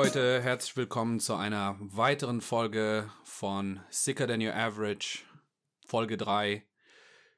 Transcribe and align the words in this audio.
Leute, 0.00 0.40
herzlich 0.40 0.76
willkommen 0.76 1.18
zu 1.18 1.34
einer 1.34 1.76
weiteren 1.80 2.40
Folge 2.40 3.10
von 3.24 3.80
Sicker 3.90 4.28
Than 4.28 4.40
Your 4.40 4.54
Average, 4.54 5.24
Folge 5.86 6.16
3. 6.16 6.64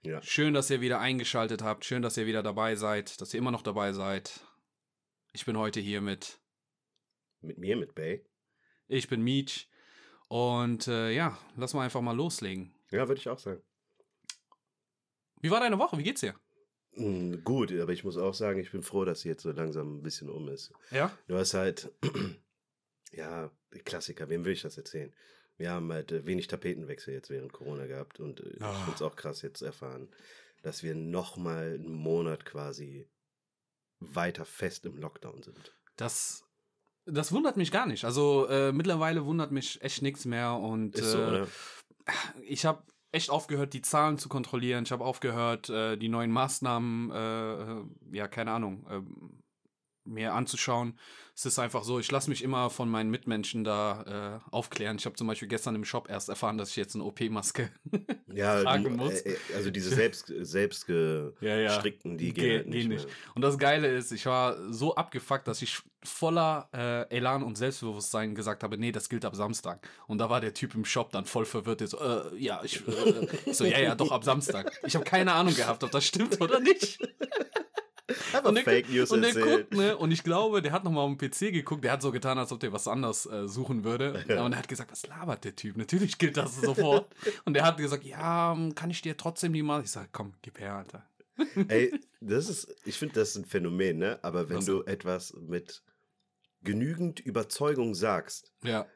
Ja. 0.02 0.20
Schön, 0.20 0.52
dass 0.52 0.68
ihr 0.68 0.82
wieder 0.82 1.00
eingeschaltet 1.00 1.62
habt, 1.62 1.86
schön, 1.86 2.02
dass 2.02 2.18
ihr 2.18 2.26
wieder 2.26 2.42
dabei 2.42 2.76
seid, 2.76 3.18
dass 3.18 3.32
ihr 3.32 3.38
immer 3.38 3.50
noch 3.50 3.62
dabei 3.62 3.94
seid. 3.94 4.40
Ich 5.32 5.46
bin 5.46 5.56
heute 5.56 5.80
hier 5.80 6.02
mit, 6.02 6.38
Mit 7.40 7.56
mir, 7.56 7.78
mit 7.78 7.94
Bay. 7.94 8.26
ich 8.88 9.08
bin 9.08 9.22
Meech 9.22 9.70
und 10.28 10.86
äh, 10.86 11.12
ja, 11.12 11.38
lass 11.56 11.72
mal 11.72 11.84
einfach 11.84 12.02
mal 12.02 12.14
loslegen. 12.14 12.74
Ja, 12.90 13.08
würde 13.08 13.20
ich 13.22 13.28
auch 13.30 13.38
sagen. 13.38 13.62
Wie 15.40 15.50
war 15.50 15.60
deine 15.60 15.78
Woche? 15.78 15.96
Wie 15.96 16.02
geht's 16.02 16.20
dir? 16.20 16.34
Mm, 16.92 17.36
gut, 17.42 17.72
aber 17.72 17.92
ich 17.94 18.04
muss 18.04 18.18
auch 18.18 18.34
sagen, 18.34 18.60
ich 18.60 18.70
bin 18.70 18.82
froh, 18.82 19.06
dass 19.06 19.22
sie 19.22 19.30
jetzt 19.30 19.44
so 19.44 19.50
langsam 19.50 19.96
ein 19.96 20.02
bisschen 20.02 20.28
um 20.28 20.50
ist. 20.50 20.74
Ja? 20.90 21.10
Du 21.26 21.38
hast 21.38 21.54
halt, 21.54 21.90
ja, 23.12 23.50
Klassiker, 23.84 24.28
wem 24.28 24.44
will 24.44 24.52
ich 24.52 24.62
das 24.62 24.76
erzählen? 24.76 25.12
Wir 25.56 25.70
haben 25.72 25.92
halt 25.92 26.10
äh, 26.12 26.24
wenig 26.26 26.46
Tapetenwechsel 26.46 27.12
jetzt 27.14 27.30
während 27.30 27.52
Corona 27.52 27.86
gehabt 27.86 28.18
und 28.20 28.40
äh, 28.40 28.56
Ah. 28.60 28.70
ich 28.72 28.78
finde 28.78 28.94
es 28.94 29.02
auch 29.02 29.16
krass 29.16 29.42
jetzt 29.42 29.58
zu 29.58 29.66
erfahren, 29.66 30.08
dass 30.62 30.82
wir 30.82 30.94
nochmal 30.94 31.74
einen 31.74 31.92
Monat 31.94 32.44
quasi 32.44 33.06
weiter 34.00 34.44
fest 34.44 34.86
im 34.86 34.96
Lockdown 34.96 35.42
sind. 35.42 35.74
Das, 35.96 36.44
das 37.04 37.32
wundert 37.32 37.56
mich 37.56 37.70
gar 37.70 37.86
nicht. 37.86 38.04
Also 38.04 38.46
äh, 38.48 38.72
mittlerweile 38.72 39.24
wundert 39.26 39.52
mich 39.52 39.80
echt 39.82 40.00
nichts 40.02 40.24
mehr 40.24 40.54
und 40.54 40.94
Ist 40.98 41.12
so, 41.12 41.18
äh, 41.18 41.26
oder? 41.26 41.48
ich 42.42 42.64
habe 42.64 42.82
echt 43.12 43.28
aufgehört, 43.30 43.72
die 43.74 43.82
Zahlen 43.82 44.16
zu 44.18 44.28
kontrollieren. 44.28 44.84
Ich 44.84 44.92
habe 44.92 45.04
aufgehört, 45.04 45.68
äh, 45.68 45.96
die 45.96 46.08
neuen 46.08 46.30
Maßnahmen, 46.30 47.10
äh, 47.10 48.16
ja, 48.16 48.28
keine 48.28 48.52
Ahnung, 48.52 48.86
äh, 48.88 49.02
mir 50.04 50.34
anzuschauen. 50.34 50.98
Es 51.34 51.46
ist 51.46 51.58
einfach 51.58 51.84
so, 51.84 51.98
ich 51.98 52.10
lasse 52.10 52.28
mich 52.28 52.42
immer 52.42 52.68
von 52.70 52.88
meinen 52.90 53.10
Mitmenschen 53.10 53.64
da 53.64 54.40
äh, 54.50 54.50
aufklären. 54.54 54.96
Ich 54.98 55.06
habe 55.06 55.16
zum 55.16 55.26
Beispiel 55.26 55.48
gestern 55.48 55.74
im 55.74 55.84
Shop 55.84 56.10
erst 56.10 56.28
erfahren, 56.28 56.58
dass 56.58 56.70
ich 56.70 56.76
jetzt 56.76 56.94
eine 56.94 57.04
OP-Maske 57.04 57.70
Ja, 58.32 58.62
tragen 58.62 58.96
muss. 58.96 59.20
äh, 59.22 59.32
äh, 59.32 59.36
also 59.54 59.70
diese 59.70 59.90
selbst, 59.94 60.26
selbst 60.40 60.88
Ja, 60.88 61.56
ja. 61.56 61.68
gestrickten, 61.68 62.18
die 62.18 62.32
Ge- 62.32 62.44
gehen 62.44 62.56
halt 62.56 62.70
gehen 62.70 62.88
nicht, 62.88 63.06
nicht. 63.06 63.08
Und 63.34 63.42
das 63.42 63.56
Geile 63.58 63.88
ist, 63.88 64.12
ich 64.12 64.26
war 64.26 64.56
so 64.72 64.94
abgefuckt, 64.96 65.46
dass 65.48 65.62
ich 65.62 65.78
voller 66.02 66.68
äh, 66.74 67.14
Elan 67.16 67.42
und 67.42 67.56
Selbstbewusstsein 67.58 68.34
gesagt 68.34 68.62
habe, 68.62 68.76
nee, 68.78 68.92
das 68.92 69.08
gilt 69.08 69.24
ab 69.24 69.34
Samstag. 69.36 69.86
Und 70.06 70.18
da 70.18 70.28
war 70.30 70.40
der 70.40 70.54
Typ 70.54 70.74
im 70.74 70.84
Shop 70.84 71.10
dann 71.12 71.24
voll 71.26 71.44
verwirrt. 71.44 71.86
So, 71.88 71.98
äh, 71.98 72.36
ja, 72.36 72.60
ich, 72.64 72.86
äh, 72.88 73.26
ich 73.46 73.56
so, 73.56 73.64
ja, 73.64 73.78
ja, 73.78 73.94
doch 73.94 74.10
ab 74.10 74.24
Samstag. 74.24 74.72
Ich 74.86 74.94
habe 74.94 75.04
keine 75.04 75.32
Ahnung 75.32 75.54
gehabt, 75.54 75.84
ob 75.84 75.90
das 75.90 76.04
stimmt 76.04 76.40
oder 76.40 76.60
nicht. 76.60 76.98
Einfach 78.10 78.44
Und 78.44 78.54
der, 78.56 78.64
Fake 78.64 78.88
News 78.90 79.10
und 79.10 79.22
der 79.22 79.30
erzählt. 79.30 79.70
guckt, 79.70 79.74
ne? 79.74 79.96
Und 79.96 80.10
ich 80.10 80.22
glaube, 80.22 80.62
der 80.62 80.72
hat 80.72 80.84
nochmal 80.84 81.04
auf 81.04 81.16
dem 81.16 81.30
PC 81.30 81.52
geguckt, 81.52 81.84
der 81.84 81.92
hat 81.92 82.02
so 82.02 82.10
getan, 82.12 82.38
als 82.38 82.52
ob 82.52 82.60
der 82.60 82.72
was 82.72 82.86
anderes 82.88 83.26
äh, 83.26 83.48
suchen 83.48 83.84
würde. 83.84 84.24
Ja. 84.28 84.44
Und 84.44 84.52
er 84.52 84.58
hat 84.58 84.68
gesagt, 84.68 84.90
was 84.90 85.06
labert 85.06 85.44
der 85.44 85.56
Typ? 85.56 85.76
Natürlich 85.76 86.18
gilt 86.18 86.36
das 86.36 86.60
sofort. 86.60 87.14
und 87.44 87.54
der 87.54 87.64
hat 87.64 87.76
gesagt, 87.78 88.04
ja, 88.04 88.56
kann 88.74 88.90
ich 88.90 89.02
dir 89.02 89.16
trotzdem 89.16 89.52
die 89.52 89.62
mal. 89.62 89.82
Ich 89.82 89.90
sag, 89.90 90.10
komm, 90.12 90.34
gib 90.42 90.58
her, 90.60 90.74
Alter. 90.74 91.06
Ey, 91.68 91.92
das 92.20 92.48
ist, 92.48 92.74
ich 92.84 92.98
finde, 92.98 93.14
das 93.14 93.30
ist 93.30 93.36
ein 93.36 93.44
Phänomen, 93.46 93.98
ne? 93.98 94.18
Aber 94.22 94.48
wenn 94.48 94.58
Was 94.58 94.66
du 94.66 94.82
etwas 94.84 95.34
mit 95.40 95.82
genügend 96.62 97.20
Überzeugung 97.20 97.94
sagst, 97.94 98.52
Ja. 98.62 98.86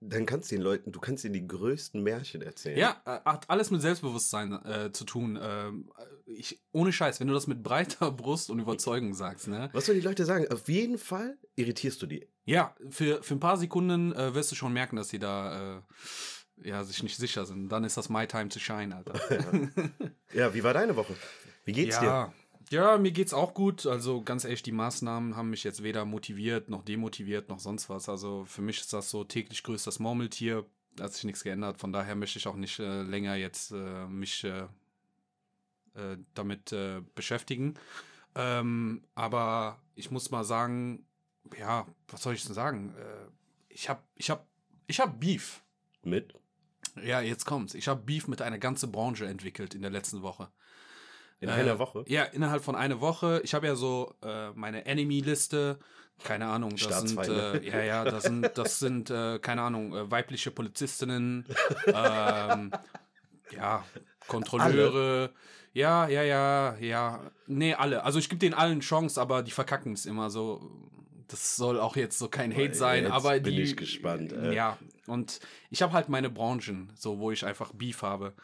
Dann 0.00 0.26
kannst 0.26 0.50
du 0.50 0.56
den 0.56 0.62
Leuten, 0.62 0.92
du 0.92 1.00
kannst 1.00 1.24
ihnen 1.24 1.34
die 1.34 1.46
größten 1.46 2.02
Märchen 2.02 2.42
erzählen. 2.42 2.78
Ja, 2.78 3.00
äh, 3.04 3.20
hat 3.24 3.48
alles 3.48 3.70
mit 3.70 3.80
Selbstbewusstsein 3.80 4.52
äh, 4.64 4.92
zu 4.92 5.04
tun. 5.04 5.38
Ähm, 5.40 5.90
ich, 6.26 6.60
ohne 6.72 6.92
Scheiß, 6.92 7.20
wenn 7.20 7.28
du 7.28 7.34
das 7.34 7.46
mit 7.46 7.62
breiter 7.62 8.10
Brust 8.12 8.50
und 8.50 8.58
Überzeugung 8.58 9.14
sagst, 9.14 9.48
ne? 9.48 9.70
Was 9.72 9.86
soll 9.86 9.94
die 9.94 10.00
Leute 10.00 10.24
sagen? 10.24 10.46
Auf 10.52 10.68
jeden 10.68 10.98
Fall 10.98 11.38
irritierst 11.56 12.02
du 12.02 12.06
die. 12.06 12.28
Ja, 12.44 12.74
für, 12.90 13.22
für 13.22 13.34
ein 13.34 13.40
paar 13.40 13.56
Sekunden 13.56 14.12
äh, 14.12 14.34
wirst 14.34 14.50
du 14.50 14.56
schon 14.56 14.72
merken, 14.72 14.96
dass 14.96 15.08
sie 15.08 15.18
da 15.18 15.78
äh, 15.78 15.82
ja, 16.68 16.84
sich 16.84 17.02
nicht 17.02 17.16
sicher 17.16 17.46
sind. 17.46 17.68
Dann 17.70 17.84
ist 17.84 17.96
das 17.96 18.08
my 18.08 18.26
time 18.26 18.48
to 18.48 18.58
shine, 18.58 18.94
Alter. 18.94 19.14
Ja, 20.32 20.52
wie 20.52 20.64
war 20.64 20.74
deine 20.74 20.96
Woche? 20.96 21.14
Wie 21.64 21.72
geht's 21.72 21.98
dir? 22.00 22.32
Ja. 22.70 22.98
Mir 22.98 23.12
geht's 23.12 23.34
auch 23.34 23.54
gut. 23.54 23.86
Also 23.86 24.22
ganz 24.22 24.44
ehrlich, 24.44 24.62
die 24.62 24.72
Maßnahmen 24.72 25.36
haben 25.36 25.50
mich 25.50 25.64
jetzt 25.64 25.82
weder 25.82 26.04
motiviert, 26.04 26.68
noch 26.68 26.82
demotiviert, 26.82 27.48
noch 27.48 27.60
sonst 27.60 27.88
was. 27.88 28.08
Also 28.08 28.44
für 28.44 28.62
mich 28.62 28.80
ist 28.80 28.92
das 28.92 29.10
so 29.10 29.24
täglich 29.24 29.62
grüßt 29.62 29.86
das 29.86 29.98
Murmeltier. 29.98 30.64
Da 30.96 31.04
hat 31.04 31.12
sich 31.12 31.24
nichts 31.24 31.42
geändert. 31.42 31.78
Von 31.78 31.92
daher 31.92 32.14
möchte 32.14 32.38
ich 32.38 32.46
auch 32.46 32.56
nicht 32.56 32.78
äh, 32.78 33.02
länger 33.02 33.34
jetzt 33.34 33.72
äh, 33.72 34.06
mich 34.06 34.44
äh, 34.44 34.66
äh, 35.94 36.16
damit 36.34 36.72
äh, 36.72 37.02
beschäftigen. 37.14 37.74
Ähm, 38.34 39.02
aber 39.14 39.80
ich 39.94 40.10
muss 40.10 40.30
mal 40.30 40.44
sagen, 40.44 41.06
ja, 41.58 41.86
was 42.08 42.22
soll 42.22 42.34
ich 42.34 42.44
denn 42.44 42.54
sagen? 42.54 42.94
Äh, 42.96 43.28
ich 43.68 43.88
hab, 43.88 44.04
ich 44.14 44.30
hab, 44.30 44.46
ich 44.86 45.00
hab 45.00 45.20
Beef. 45.20 45.62
Mit? 46.02 46.34
Ja, 47.02 47.20
jetzt 47.20 47.44
kommt's. 47.44 47.74
Ich 47.74 47.88
habe 47.88 48.02
Beef 48.02 48.28
mit 48.28 48.42
einer 48.42 48.58
ganzen 48.58 48.92
Branche 48.92 49.26
entwickelt 49.26 49.74
in 49.74 49.82
der 49.82 49.90
letzten 49.90 50.22
Woche. 50.22 50.50
In 51.40 51.48
Äh, 51.48 51.52
einer 51.52 51.78
Woche? 51.78 52.04
Ja, 52.06 52.24
innerhalb 52.24 52.62
von 52.62 52.76
einer 52.76 53.00
Woche. 53.00 53.40
Ich 53.44 53.54
habe 53.54 53.66
ja 53.66 53.74
so 53.74 54.14
äh, 54.22 54.50
meine 54.54 54.84
Enemy-Liste. 54.86 55.78
Keine 56.22 56.46
Ahnung, 56.46 56.76
das 56.76 57.00
sind 57.02 57.18
äh, 57.26 57.60
ja 57.68 57.82
ja, 57.82 58.04
das 58.04 58.22
sind 58.22 58.56
das 58.56 58.78
sind 58.78 59.10
äh, 59.10 59.40
keine 59.40 59.62
Ahnung 59.62 59.94
äh, 59.94 60.10
weibliche 60.10 60.52
Polizistinnen, 60.52 61.44
ähm, 61.86 62.70
ja 63.50 63.84
Kontrolleure, 64.28 65.30
ja 65.72 66.06
ja 66.06 66.22
ja 66.22 66.76
ja, 66.78 67.20
nee 67.48 67.74
alle. 67.74 68.04
Also 68.04 68.20
ich 68.20 68.28
gebe 68.28 68.38
denen 68.38 68.54
allen 68.54 68.78
Chance, 68.80 69.20
aber 69.20 69.42
die 69.42 69.50
verkacken 69.50 69.92
es 69.92 70.06
immer 70.06 70.30
so. 70.30 70.70
Das 71.26 71.56
soll 71.56 71.80
auch 71.80 71.96
jetzt 71.96 72.18
so 72.18 72.28
kein 72.28 72.54
Hate 72.54 72.74
sein, 72.74 73.04
jetzt 73.04 73.12
aber 73.12 73.40
bin 73.40 73.56
die 73.56 73.62
ich 73.62 73.76
gespannt, 73.76 74.32
äh. 74.32 74.54
ja 74.54 74.78
und 75.08 75.40
ich 75.70 75.82
habe 75.82 75.92
halt 75.94 76.08
meine 76.08 76.30
Branchen, 76.30 76.92
so 76.94 77.18
wo 77.18 77.32
ich 77.32 77.44
einfach 77.44 77.72
Beef 77.72 78.02
habe. 78.02 78.34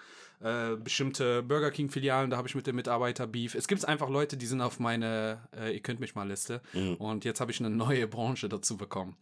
Äh, 0.43 0.77
bestimmte 0.77 1.43
Burger 1.43 1.71
King 1.71 1.91
Filialen, 1.91 2.31
da 2.31 2.39
habe 2.39 2.49
ich 2.49 2.55
mit 2.55 2.67
dem 2.67 2.77
Mitarbeiter 2.77 3.27
Beef. 3.27 3.55
Es 3.55 3.69
gibt 3.69 3.87
einfach 3.87 4.09
Leute, 4.09 4.37
die 4.39 4.47
sind 4.47 4.63
auf 4.63 4.79
meine 4.81 5.41
äh, 5.55 5.75
ihr 5.75 5.81
könnt 5.81 6.01
mich 6.01 6.15
mal 6.15 6.27
Liste 6.27 6.63
Mhm. 6.73 6.95
und 6.95 7.25
jetzt 7.27 7.41
habe 7.41 7.51
ich 7.51 7.61
eine 7.61 7.69
neue 7.69 8.07
Branche 8.09 8.49
dazu 8.49 8.77
bekommen. 8.79 9.17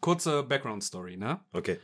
Kurze 0.00 0.42
Background 0.42 0.82
Story, 0.82 1.16
ne? 1.16 1.40
Okay. 1.52 1.78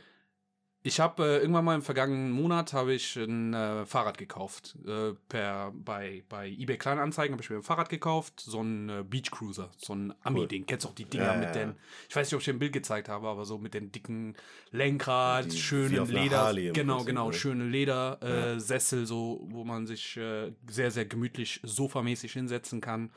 Ich 0.83 0.99
habe 0.99 1.23
äh, 1.23 1.37
irgendwann 1.41 1.63
mal 1.63 1.75
im 1.75 1.83
vergangenen 1.83 2.31
Monat 2.31 2.73
habe 2.73 2.93
ich 2.93 3.15
ein 3.15 3.53
äh, 3.53 3.85
Fahrrad 3.85 4.17
gekauft. 4.17 4.75
Äh, 4.87 5.13
per 5.29 5.71
bei 5.75 6.23
bei 6.27 6.49
eBay 6.49 6.77
Kleinanzeigen 6.77 7.33
habe 7.33 7.43
ich 7.43 7.51
mir 7.51 7.57
ein 7.57 7.61
Fahrrad 7.63 7.89
gekauft, 7.89 8.39
so 8.39 8.61
ein 8.63 8.89
äh, 8.89 9.03
Beach 9.07 9.29
Cruiser, 9.29 9.69
so 9.77 9.93
ein 9.93 10.11
Ami 10.23 10.47
Ding. 10.47 10.65
Kennst 10.65 10.85
du 10.85 10.89
auch 10.89 10.95
die 10.95 11.05
Dinger 11.05 11.25
Ja, 11.25 11.33
mit 11.35 11.43
ja, 11.49 11.51
den 11.51 11.69
ja. 11.69 11.75
ich 12.09 12.15
weiß 12.15 12.25
nicht, 12.27 12.33
ob 12.33 12.39
ich 12.39 12.45
dir 12.45 12.53
ein 12.53 12.59
Bild 12.59 12.73
gezeigt 12.73 13.09
habe, 13.09 13.27
aber 13.27 13.45
so 13.45 13.59
mit 13.59 13.75
den 13.75 13.91
dicken 13.91 14.35
Lenkrad, 14.71 15.51
Die- 15.51 15.57
schönen 15.59 16.07
Leder, 16.07 16.51
genau, 16.73 16.95
Prinzip, 16.95 17.07
genau, 17.07 17.27
ne? 17.27 17.33
schöne 17.33 17.65
Leder 17.65 18.21
äh, 18.23 18.59
Sessel 18.59 19.05
so, 19.05 19.45
wo 19.49 19.63
man 19.63 19.85
sich 19.85 20.17
äh, 20.17 20.51
sehr 20.67 20.89
sehr 20.89 21.05
gemütlich 21.05 21.59
sofamäßig 21.63 22.33
hinsetzen 22.33 22.81
kann. 22.81 23.11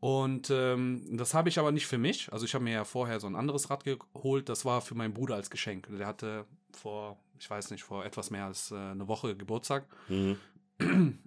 Und 0.00 0.50
ähm, 0.50 1.02
das 1.16 1.34
habe 1.34 1.48
ich 1.48 1.58
aber 1.58 1.72
nicht 1.72 1.86
für 1.86 1.98
mich. 1.98 2.32
Also 2.32 2.44
ich 2.44 2.54
habe 2.54 2.64
mir 2.64 2.72
ja 2.74 2.84
vorher 2.84 3.18
so 3.18 3.26
ein 3.26 3.34
anderes 3.34 3.70
Rad 3.70 3.84
geholt. 3.84 4.48
Das 4.48 4.64
war 4.64 4.82
für 4.82 4.94
meinen 4.94 5.14
Bruder 5.14 5.34
als 5.34 5.48
Geschenk. 5.50 5.88
Der 5.90 6.06
hatte 6.06 6.44
vor, 6.76 7.18
ich 7.38 7.48
weiß 7.48 7.70
nicht, 7.70 7.82
vor 7.84 8.04
etwas 8.04 8.30
mehr 8.30 8.44
als 8.46 8.70
äh, 8.70 8.76
eine 8.76 9.08
Woche 9.08 9.36
Geburtstag. 9.36 9.86
Mhm. 10.08 10.36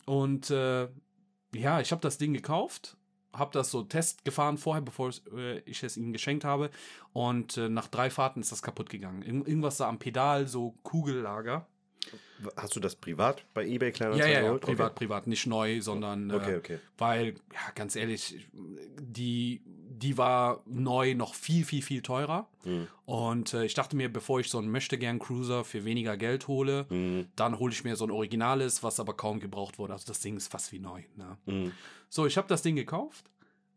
Und 0.05 0.49
äh, 0.51 0.87
ja, 1.53 1.81
ich 1.81 1.91
habe 1.91 2.01
das 2.01 2.17
Ding 2.17 2.33
gekauft, 2.33 2.97
habe 3.33 3.51
das 3.53 3.71
so 3.71 3.83
Test 3.83 4.23
gefahren 4.25 4.57
vorher, 4.57 4.81
bevor 4.81 5.11
äh, 5.35 5.59
ich 5.59 5.83
es 5.83 5.97
ihm 5.97 6.13
geschenkt 6.13 6.45
habe. 6.45 6.69
Und 7.13 7.57
äh, 7.57 7.69
nach 7.69 7.87
drei 7.87 8.09
Fahrten 8.09 8.41
ist 8.41 8.51
das 8.51 8.61
kaputt 8.61 8.89
gegangen. 8.89 9.21
Ir 9.23 9.33
irgendwas 9.47 9.77
da 9.77 9.87
am 9.89 9.99
Pedal, 9.99 10.47
so 10.47 10.75
Kugellager. 10.83 11.67
Hast 12.55 12.75
du 12.75 12.79
das 12.79 12.95
privat 12.95 13.43
bei 13.53 13.65
eBay 13.65 13.89
Ja, 13.89 13.93
Kleinanzeigen 13.93 14.31
ja, 14.33 14.39
ja, 14.39 14.45
geholt? 14.45 14.61
privat, 14.61 14.95
privat, 14.95 15.27
nicht 15.27 15.45
neu, 15.45 15.81
sondern 15.81 16.29
äh, 16.29 16.33
Okay, 16.35 16.55
okay. 16.55 16.79
weil, 16.97 17.33
ja, 17.53 17.71
ganz 17.75 17.95
ehrlich, 17.95 18.47
die, 18.53 19.61
die 19.99 20.17
war 20.17 20.61
neu 20.65 21.13
noch 21.15 21.33
viel, 21.35 21.65
viel, 21.65 21.81
viel 21.81 22.01
teurer. 22.01 22.47
Mhm. 22.65 22.87
Und 23.05 23.53
äh, 23.53 23.65
ich 23.65 23.73
dachte 23.73 23.95
mir, 23.95 24.11
bevor 24.11 24.39
ich 24.39 24.49
so 24.49 24.57
einen 24.57 24.69
Möchtegern-Cruiser 24.71 25.63
für 25.65 25.83
weniger 25.85 26.15
Geld 26.17 26.47
hole, 26.47 26.85
Mhm. 26.89 27.27
dann 27.35 27.59
hole 27.59 27.73
ich 27.73 27.83
mir 27.83 27.95
so 27.95 28.05
ein 28.05 28.11
Originales, 28.11 28.81
was 28.83 28.99
aber 28.99 29.13
kaum 29.15 29.39
gebraucht 29.39 29.77
wurde. 29.79 29.93
Also 29.93 30.05
das 30.07 30.19
Ding 30.19 30.37
ist 30.37 30.47
fast 30.51 30.71
wie 30.71 30.79
neu. 30.79 31.03
Ne? 31.15 31.37
Mhm. 31.45 31.71
So, 32.09 32.25
ich 32.25 32.37
habe 32.37 32.47
das 32.47 32.61
Ding 32.61 32.75
gekauft 32.75 33.25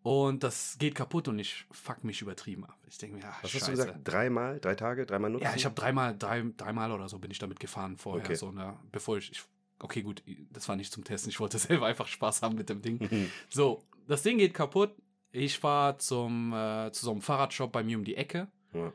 und 0.02 0.42
das 0.42 0.76
geht 0.78 0.94
kaputt 0.94 1.28
und 1.28 1.38
ich 1.38 1.66
fuck 1.70 2.02
mich 2.04 2.22
übertrieben 2.22 2.64
ab. 2.64 2.78
Ich 2.88 2.98
denke 2.98 3.16
mir, 3.16 3.24
ach, 3.26 3.42
Was 3.42 3.50
scheiße. 3.50 3.64
hast 3.66 3.69
du 3.69 3.76
gesagt? 3.86 4.00
Dreimal? 4.08 4.60
Drei 4.60 4.74
Tage? 4.74 5.06
Dreimal 5.06 5.30
nutzen? 5.30 5.44
Ja, 5.44 5.54
ich 5.54 5.64
habe 5.64 5.74
dreimal, 5.74 6.16
drei, 6.19 6.44
dreimal 6.56 6.92
oder 6.92 7.08
so 7.08 7.19
bin 7.19 7.30
ich 7.30 7.38
damit 7.38 7.60
gefahren 7.60 7.96
vorher. 7.96 8.24
Okay. 8.24 8.34
So, 8.34 8.50
ne, 8.52 8.76
bevor 8.90 9.19
ich, 9.19 9.30
ich, 9.32 9.42
okay, 9.78 10.02
gut, 10.02 10.22
das 10.50 10.69
war 10.69 10.76
nicht 10.76 10.92
zum 10.92 11.04
Testen. 11.04 11.30
Ich 11.30 11.40
wollte 11.40 11.58
selber 11.58 11.86
einfach 11.86 12.06
Spaß 12.06 12.42
haben 12.42 12.56
mit 12.56 12.69
dem 12.69 12.80
Ding. 12.82 13.30
So, 13.50 13.82
das 14.08 14.22
Ding 14.22 14.38
geht 14.38 14.54
kaputt. 14.54 14.94
Ich 15.32 15.58
fahre 15.58 15.99
zum 15.99 16.52
äh, 16.52 16.90
zu 16.93 17.06
so 17.06 17.11
einem 17.11 17.23
Fahrradshop 17.23 17.73
bei 17.73 17.82
mir 17.82 17.96
um 17.99 18.05
die 18.05 18.17
Ecke, 18.17 18.49
Ja. 18.75 18.93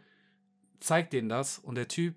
zeig 0.79 1.09
denen 1.09 1.29
das 1.29 1.59
und 1.59 1.75
der 1.75 1.87
Typ 1.87 2.15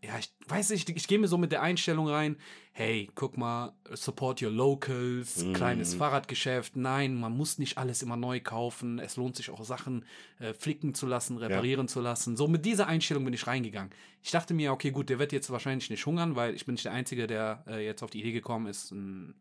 ja, 0.00 0.16
ich 0.16 0.32
weiß 0.46 0.70
nicht, 0.70 0.88
ich 0.90 1.08
gehe 1.08 1.18
mir 1.18 1.26
so 1.26 1.38
mit 1.38 1.50
der 1.50 1.60
Einstellung 1.60 2.06
rein, 2.08 2.36
hey, 2.70 3.10
guck 3.16 3.36
mal, 3.36 3.72
support 3.94 4.40
your 4.40 4.52
locals, 4.52 5.42
Mhm. 5.44 5.54
kleines 5.54 5.94
Fahrradgeschäft. 5.94 6.76
Nein, 6.76 7.16
man 7.18 7.36
muss 7.36 7.58
nicht 7.58 7.78
alles 7.78 8.00
immer 8.04 8.16
neu 8.16 8.38
kaufen. 8.38 9.00
Es 9.00 9.16
lohnt 9.16 9.34
sich 9.34 9.50
auch 9.50 9.64
Sachen 9.64 10.04
äh, 10.38 10.54
flicken 10.54 10.94
zu 10.94 11.08
lassen, 11.08 11.36
reparieren 11.36 11.88
zu 11.88 12.00
lassen. 12.00 12.36
So 12.36 12.46
mit 12.46 12.64
dieser 12.64 12.86
Einstellung 12.86 13.24
bin 13.24 13.34
ich 13.34 13.48
reingegangen. 13.48 13.90
Ich 14.22 14.30
dachte 14.30 14.54
mir, 14.54 14.70
okay, 14.70 14.92
gut, 14.92 15.08
der 15.10 15.18
wird 15.18 15.32
jetzt 15.32 15.50
wahrscheinlich 15.50 15.90
nicht 15.90 16.06
hungern, 16.06 16.36
weil 16.36 16.54
ich 16.54 16.64
bin 16.64 16.74
nicht 16.76 16.84
der 16.84 16.92
Einzige, 16.92 17.26
der 17.26 17.64
äh, 17.66 17.84
jetzt 17.84 18.04
auf 18.04 18.10
die 18.10 18.20
Idee 18.20 18.30
gekommen 18.30 18.68
ist, 18.68 18.92
ein, 18.92 19.34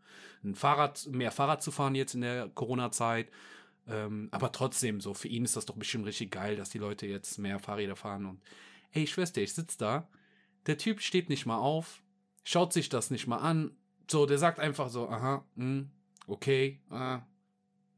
ein 0.44 0.56
Fahrrad, 0.56 1.06
mehr 1.12 1.32
Fahrrad 1.32 1.62
zu 1.62 1.70
fahren 1.70 1.94
jetzt 1.94 2.16
in 2.16 2.22
der 2.22 2.50
Corona-Zeit. 2.50 3.30
Ähm, 3.88 4.28
aber 4.32 4.52
trotzdem, 4.52 5.00
so 5.00 5.14
für 5.14 5.28
ihn 5.28 5.46
ist 5.46 5.56
das 5.56 5.66
doch 5.66 5.76
bestimmt 5.76 6.06
richtig 6.06 6.32
geil, 6.32 6.56
dass 6.56 6.70
die 6.70 6.78
Leute 6.78 7.08
jetzt 7.08 7.38
mehr 7.38 7.60
Fahrräder 7.60 7.96
fahren 7.96 8.26
und 8.26 8.42
ey, 8.92 9.06
dir, 9.06 9.44
ich 9.44 9.54
sitz 9.54 9.78
da, 9.78 10.10
der 10.66 10.78
Typ 10.78 11.02
steht 11.02 11.30
nicht 11.30 11.46
mal 11.46 11.58
auf, 11.58 12.04
schaut 12.44 12.74
sich 12.74 12.90
das 12.90 13.12
nicht 13.12 13.28
mal 13.28 13.38
an, 13.38 13.76
so, 14.10 14.26
der 14.26 14.38
sagt 14.38 14.60
einfach 14.60 14.90
so, 14.90 15.10
aha, 15.10 15.46
hm, 15.56 15.90
okay, 16.28 16.82
äh, 16.92 17.20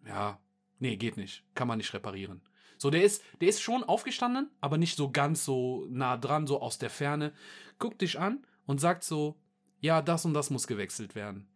ja, 0.07 0.39
nee, 0.79 0.95
geht 0.95 1.17
nicht, 1.17 1.43
kann 1.55 1.67
man 1.67 1.77
nicht 1.77 1.93
reparieren. 1.93 2.41
So, 2.77 2.89
der 2.89 3.03
ist, 3.03 3.23
der 3.41 3.49
ist 3.49 3.61
schon 3.61 3.83
aufgestanden, 3.83 4.49
aber 4.61 4.77
nicht 4.77 4.95
so 4.95 5.11
ganz 5.11 5.43
so 5.43 5.85
nah 5.89 6.17
dran, 6.17 6.47
so 6.47 6.61
aus 6.61 6.77
der 6.77 6.89
Ferne, 6.89 7.33
guckt 7.77 8.01
dich 8.01 8.19
an 8.19 8.45
und 8.65 8.79
sagt 8.79 9.03
so, 9.03 9.39
ja, 9.81 10.01
das 10.01 10.25
und 10.25 10.33
das 10.33 10.49
muss 10.49 10.67
gewechselt 10.67 11.15
werden. 11.15 11.47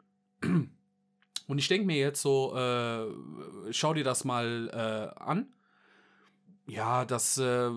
Und 1.54 1.60
ich 1.60 1.68
denke 1.68 1.86
mir 1.86 1.98
jetzt 1.98 2.20
so, 2.20 2.58
äh, 2.58 3.06
schau 3.72 3.94
dir 3.94 4.04
das 4.04 4.24
mal 4.24 4.72
äh, 4.74 5.22
an. 5.22 5.54
Ja, 6.66 7.06
das 7.06 7.38
äh, 7.38 7.70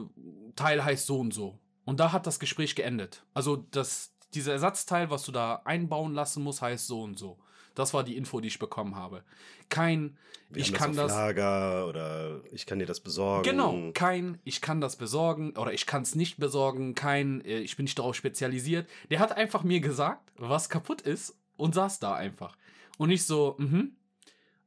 Teil 0.55 0.83
heißt 0.83 1.05
so 1.05 1.21
und 1.21 1.35
so. 1.35 1.59
Und 1.85 2.01
da 2.01 2.11
hat 2.11 2.27
das 2.27 2.41
Gespräch 2.41 2.75
geendet. 2.75 3.23
Also 3.35 3.67
das, 3.73 4.15
dieser 4.33 4.53
Ersatzteil, 4.53 5.11
was 5.11 5.25
du 5.25 5.33
da 5.33 5.61
einbauen 5.67 6.15
lassen 6.15 6.43
musst, 6.43 6.63
heißt 6.63 6.87
so 6.87 7.03
und 7.03 7.19
so. 7.19 7.37
Das 7.75 7.93
war 7.93 8.03
die 8.03 8.17
Info, 8.17 8.41
die 8.41 8.49
ich 8.49 8.59
bekommen 8.59 8.97
habe. 8.97 9.23
Kein, 9.69 10.17
Wir 10.49 10.63
ich 10.63 10.73
kann 10.73 10.97
das 10.97 11.09
das. 11.09 11.13
Lager 11.13 11.87
oder 11.87 12.41
ich 12.53 12.65
kann 12.65 12.79
dir 12.79 12.87
das 12.87 13.01
besorgen. 13.01 13.43
Genau, 13.43 13.91
kein, 13.93 14.39
ich 14.45 14.63
kann 14.63 14.81
das 14.81 14.97
besorgen 14.97 15.55
oder 15.55 15.75
ich 15.75 15.85
kann 15.85 16.01
es 16.01 16.15
nicht 16.15 16.39
besorgen, 16.39 16.95
kein, 16.95 17.45
äh, 17.45 17.59
ich 17.59 17.77
bin 17.77 17.85
nicht 17.85 17.99
darauf 17.99 18.17
spezialisiert. 18.17 18.89
Der 19.11 19.19
hat 19.19 19.37
einfach 19.37 19.65
mir 19.65 19.81
gesagt, 19.81 20.33
was 20.39 20.71
kaputt 20.71 21.03
ist 21.03 21.37
und 21.59 21.75
saß 21.75 21.99
da 21.99 22.15
einfach. 22.15 22.57
Und 22.97 23.11
ich 23.11 23.25
so, 23.25 23.57
mhm. 23.59 23.97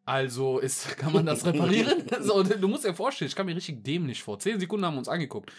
Also 0.10 0.58
ist, 0.58 0.88
kann 0.98 1.14
man 1.14 1.26
das 1.28 1.46
reparieren? 1.46 2.04
so, 2.22 2.42
du 2.42 2.68
musst 2.68 2.84
dir 2.84 2.96
vorstellen, 2.96 3.30
ich 3.30 3.36
kam 3.36 3.46
mir 3.46 3.56
richtig 3.56 3.84
dämlich 3.84 4.24
vor. 4.24 4.40
Zehn 4.40 4.60
Sekunden 4.60 4.84
haben 4.84 4.96
wir 4.96 5.00
uns 5.00 5.08
angeguckt. 5.08 5.52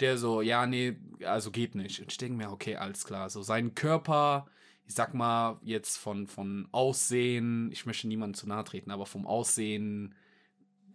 Der 0.00 0.18
so, 0.18 0.42
ja, 0.42 0.66
nee, 0.66 0.96
also 1.24 1.50
geht 1.50 1.74
nicht. 1.74 2.00
Und 2.00 2.12
ich 2.12 2.18
denke 2.18 2.36
mir, 2.36 2.50
okay, 2.50 2.76
alles 2.76 3.06
klar. 3.06 3.30
So 3.30 3.40
sein 3.40 3.74
Körper, 3.74 4.46
ich 4.86 4.94
sag 4.94 5.14
mal, 5.14 5.58
jetzt 5.62 5.96
von, 5.96 6.26
von 6.26 6.68
Aussehen, 6.70 7.70
ich 7.72 7.86
möchte 7.86 8.06
niemandem 8.06 8.34
zu 8.34 8.46
nahe 8.46 8.64
treten, 8.64 8.90
aber 8.90 9.06
vom 9.06 9.26
Aussehen, 9.26 10.14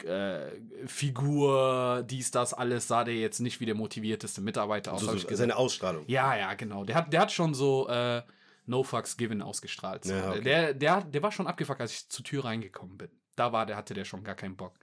äh, 0.04 0.52
Figur, 0.86 2.06
dies, 2.08 2.30
das, 2.30 2.54
alles, 2.54 2.88
sah 2.88 3.04
der 3.06 3.16
jetzt 3.16 3.40
nicht 3.40 3.60
wie 3.60 3.66
der 3.66 3.76
motivierteste 3.76 4.42
Mitarbeiter 4.42 4.94
aus. 4.94 5.02
So, 5.02 5.18
so, 5.18 5.36
seine 5.36 5.56
Ausstrahlung. 5.56 6.04
Ja, 6.06 6.38
ja, 6.38 6.54
genau. 6.54 6.84
Der 6.84 6.96
hat, 6.96 7.12
der 7.12 7.22
hat 7.22 7.32
schon 7.32 7.56
so 7.56 7.88
äh, 7.88 8.22
No 8.70 8.84
Fucks 8.84 9.18
Given 9.18 9.42
ausgestrahlt. 9.42 10.06
Ja, 10.06 10.30
okay. 10.30 10.42
der, 10.42 10.74
der, 10.74 11.02
der 11.02 11.24
war 11.24 11.32
schon 11.32 11.48
abgefuckt, 11.48 11.82
als 11.82 11.92
ich 11.92 12.10
zur 12.10 12.24
Tür 12.24 12.46
reingekommen 12.46 12.98
bin. 12.98 13.10
Da 13.36 13.52
war 13.52 13.66
der, 13.66 13.76
hatte 13.76 13.94
der 13.94 14.06
schon 14.06 14.24
gar 14.24 14.36
keinen 14.36 14.56
Bock. 14.56 14.78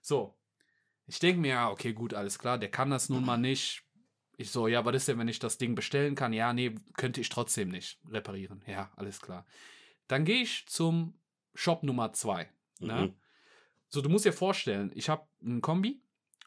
So. 0.00 0.38
Ich 1.06 1.18
denke 1.18 1.40
mir, 1.40 1.48
ja, 1.48 1.70
okay, 1.70 1.92
gut, 1.92 2.14
alles 2.14 2.38
klar, 2.38 2.58
der 2.58 2.70
kann 2.70 2.90
das 2.90 3.08
nun 3.08 3.24
mal 3.24 3.36
nicht. 3.36 3.82
Ich 4.36 4.50
so, 4.50 4.68
ja, 4.68 4.84
was 4.84 4.94
ist 4.94 5.08
denn, 5.08 5.18
wenn 5.18 5.28
ich 5.28 5.40
das 5.40 5.58
Ding 5.58 5.74
bestellen 5.74 6.14
kann? 6.14 6.32
Ja, 6.32 6.52
nee, 6.52 6.74
könnte 6.96 7.20
ich 7.20 7.28
trotzdem 7.28 7.68
nicht 7.68 8.00
reparieren. 8.08 8.62
Ja, 8.66 8.90
alles 8.96 9.20
klar. 9.20 9.44
Dann 10.06 10.24
gehe 10.24 10.42
ich 10.42 10.66
zum 10.68 11.18
Shop 11.54 11.82
Nummer 11.82 12.12
zwei. 12.12 12.48
Ne? 12.78 13.08
Mhm. 13.08 13.14
So, 13.88 14.00
du 14.00 14.08
musst 14.08 14.24
dir 14.24 14.32
vorstellen, 14.32 14.92
ich 14.94 15.08
habe 15.08 15.26
ein 15.42 15.60
Kombi 15.60 16.00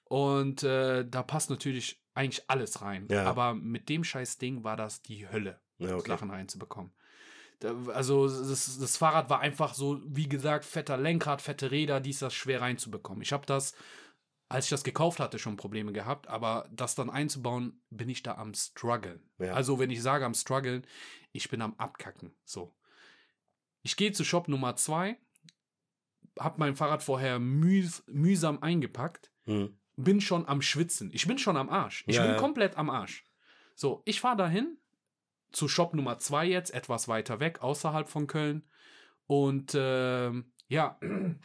und 0.05 0.63
äh, 0.63 1.05
da 1.07 1.21
passt 1.21 1.49
natürlich 1.49 2.01
eigentlich 2.13 2.49
alles 2.49 2.81
rein. 2.81 3.07
Ja. 3.11 3.25
Aber 3.25 3.53
mit 3.53 3.89
dem 3.89 4.03
scheiß 4.03 4.37
Ding 4.37 4.63
war 4.63 4.77
das 4.77 5.01
die 5.01 5.29
Hölle, 5.29 5.59
Ja, 5.77 5.95
okay. 5.95 6.07
Sachen 6.09 6.29
reinzubekommen. 6.31 6.91
Da, 7.59 7.73
also 7.93 8.27
das, 8.27 8.77
das 8.79 8.97
Fahrrad 8.97 9.29
war 9.29 9.39
einfach 9.39 9.73
so, 9.73 10.01
wie 10.05 10.27
gesagt, 10.27 10.65
fetter 10.65 10.97
Lenkrad, 10.97 11.41
fette 11.41 11.71
Räder, 11.71 11.99
dies, 12.01 12.19
das 12.19 12.33
schwer 12.33 12.61
reinzubekommen. 12.61 13.21
Ich 13.21 13.31
habe 13.33 13.45
das, 13.45 13.73
als 14.49 14.65
ich 14.65 14.69
das 14.69 14.83
gekauft 14.83 15.19
hatte, 15.19 15.39
schon 15.39 15.55
Probleme 15.57 15.93
gehabt, 15.93 16.27
aber 16.27 16.67
das 16.71 16.95
dann 16.95 17.09
einzubauen, 17.09 17.81
bin 17.89 18.09
ich 18.09 18.23
da 18.23 18.35
am 18.35 18.53
struggeln. 18.53 19.21
Ja. 19.39 19.53
Also 19.53 19.79
wenn 19.79 19.89
ich 19.89 20.01
sage 20.01 20.25
am 20.25 20.33
struggeln, 20.33 20.85
ich 21.31 21.49
bin 21.49 21.61
am 21.61 21.73
abkacken. 21.77 22.35
So. 22.43 22.75
Ich 23.83 23.95
gehe 23.97 24.11
zu 24.11 24.23
Shop 24.23 24.47
Nummer 24.47 24.75
zwei, 24.75 25.17
habe 26.39 26.55
mein 26.59 26.75
Fahrrad 26.75 27.03
vorher 27.03 27.39
mühs 27.39 28.03
mühsam 28.07 28.61
eingepackt, 28.61 29.31
Mhm. 29.45 29.77
bin 29.95 30.19
schon 30.21 30.47
am 30.47 30.61
Schwitzen. 30.61 31.09
Ich 31.13 31.27
bin 31.27 31.37
schon 31.37 31.55
am 31.55 31.69
Arsch. 31.69 32.03
Ich 32.07 32.15
Ja, 32.15 32.23
bin 32.23 32.31
ja. 32.31 32.37
komplett 32.37 32.77
am 32.77 32.89
Arsch. 32.89 33.23
So, 33.75 34.01
ich 34.05 34.19
fahre 34.19 34.37
dahin 34.37 34.77
zu 35.55 35.67
Shop 35.69 35.93
Nummer 35.93 36.19
zwei 36.19 36.45
jetzt, 36.45 36.73
etwas 36.73 37.07
weiter 37.07 37.39
weg, 37.39 37.61
außerhalb 37.61 38.09
von 38.09 38.27
Köln. 38.27 38.63
Und 39.25 39.71
ähm, 39.73 40.51
ja, 40.67 40.99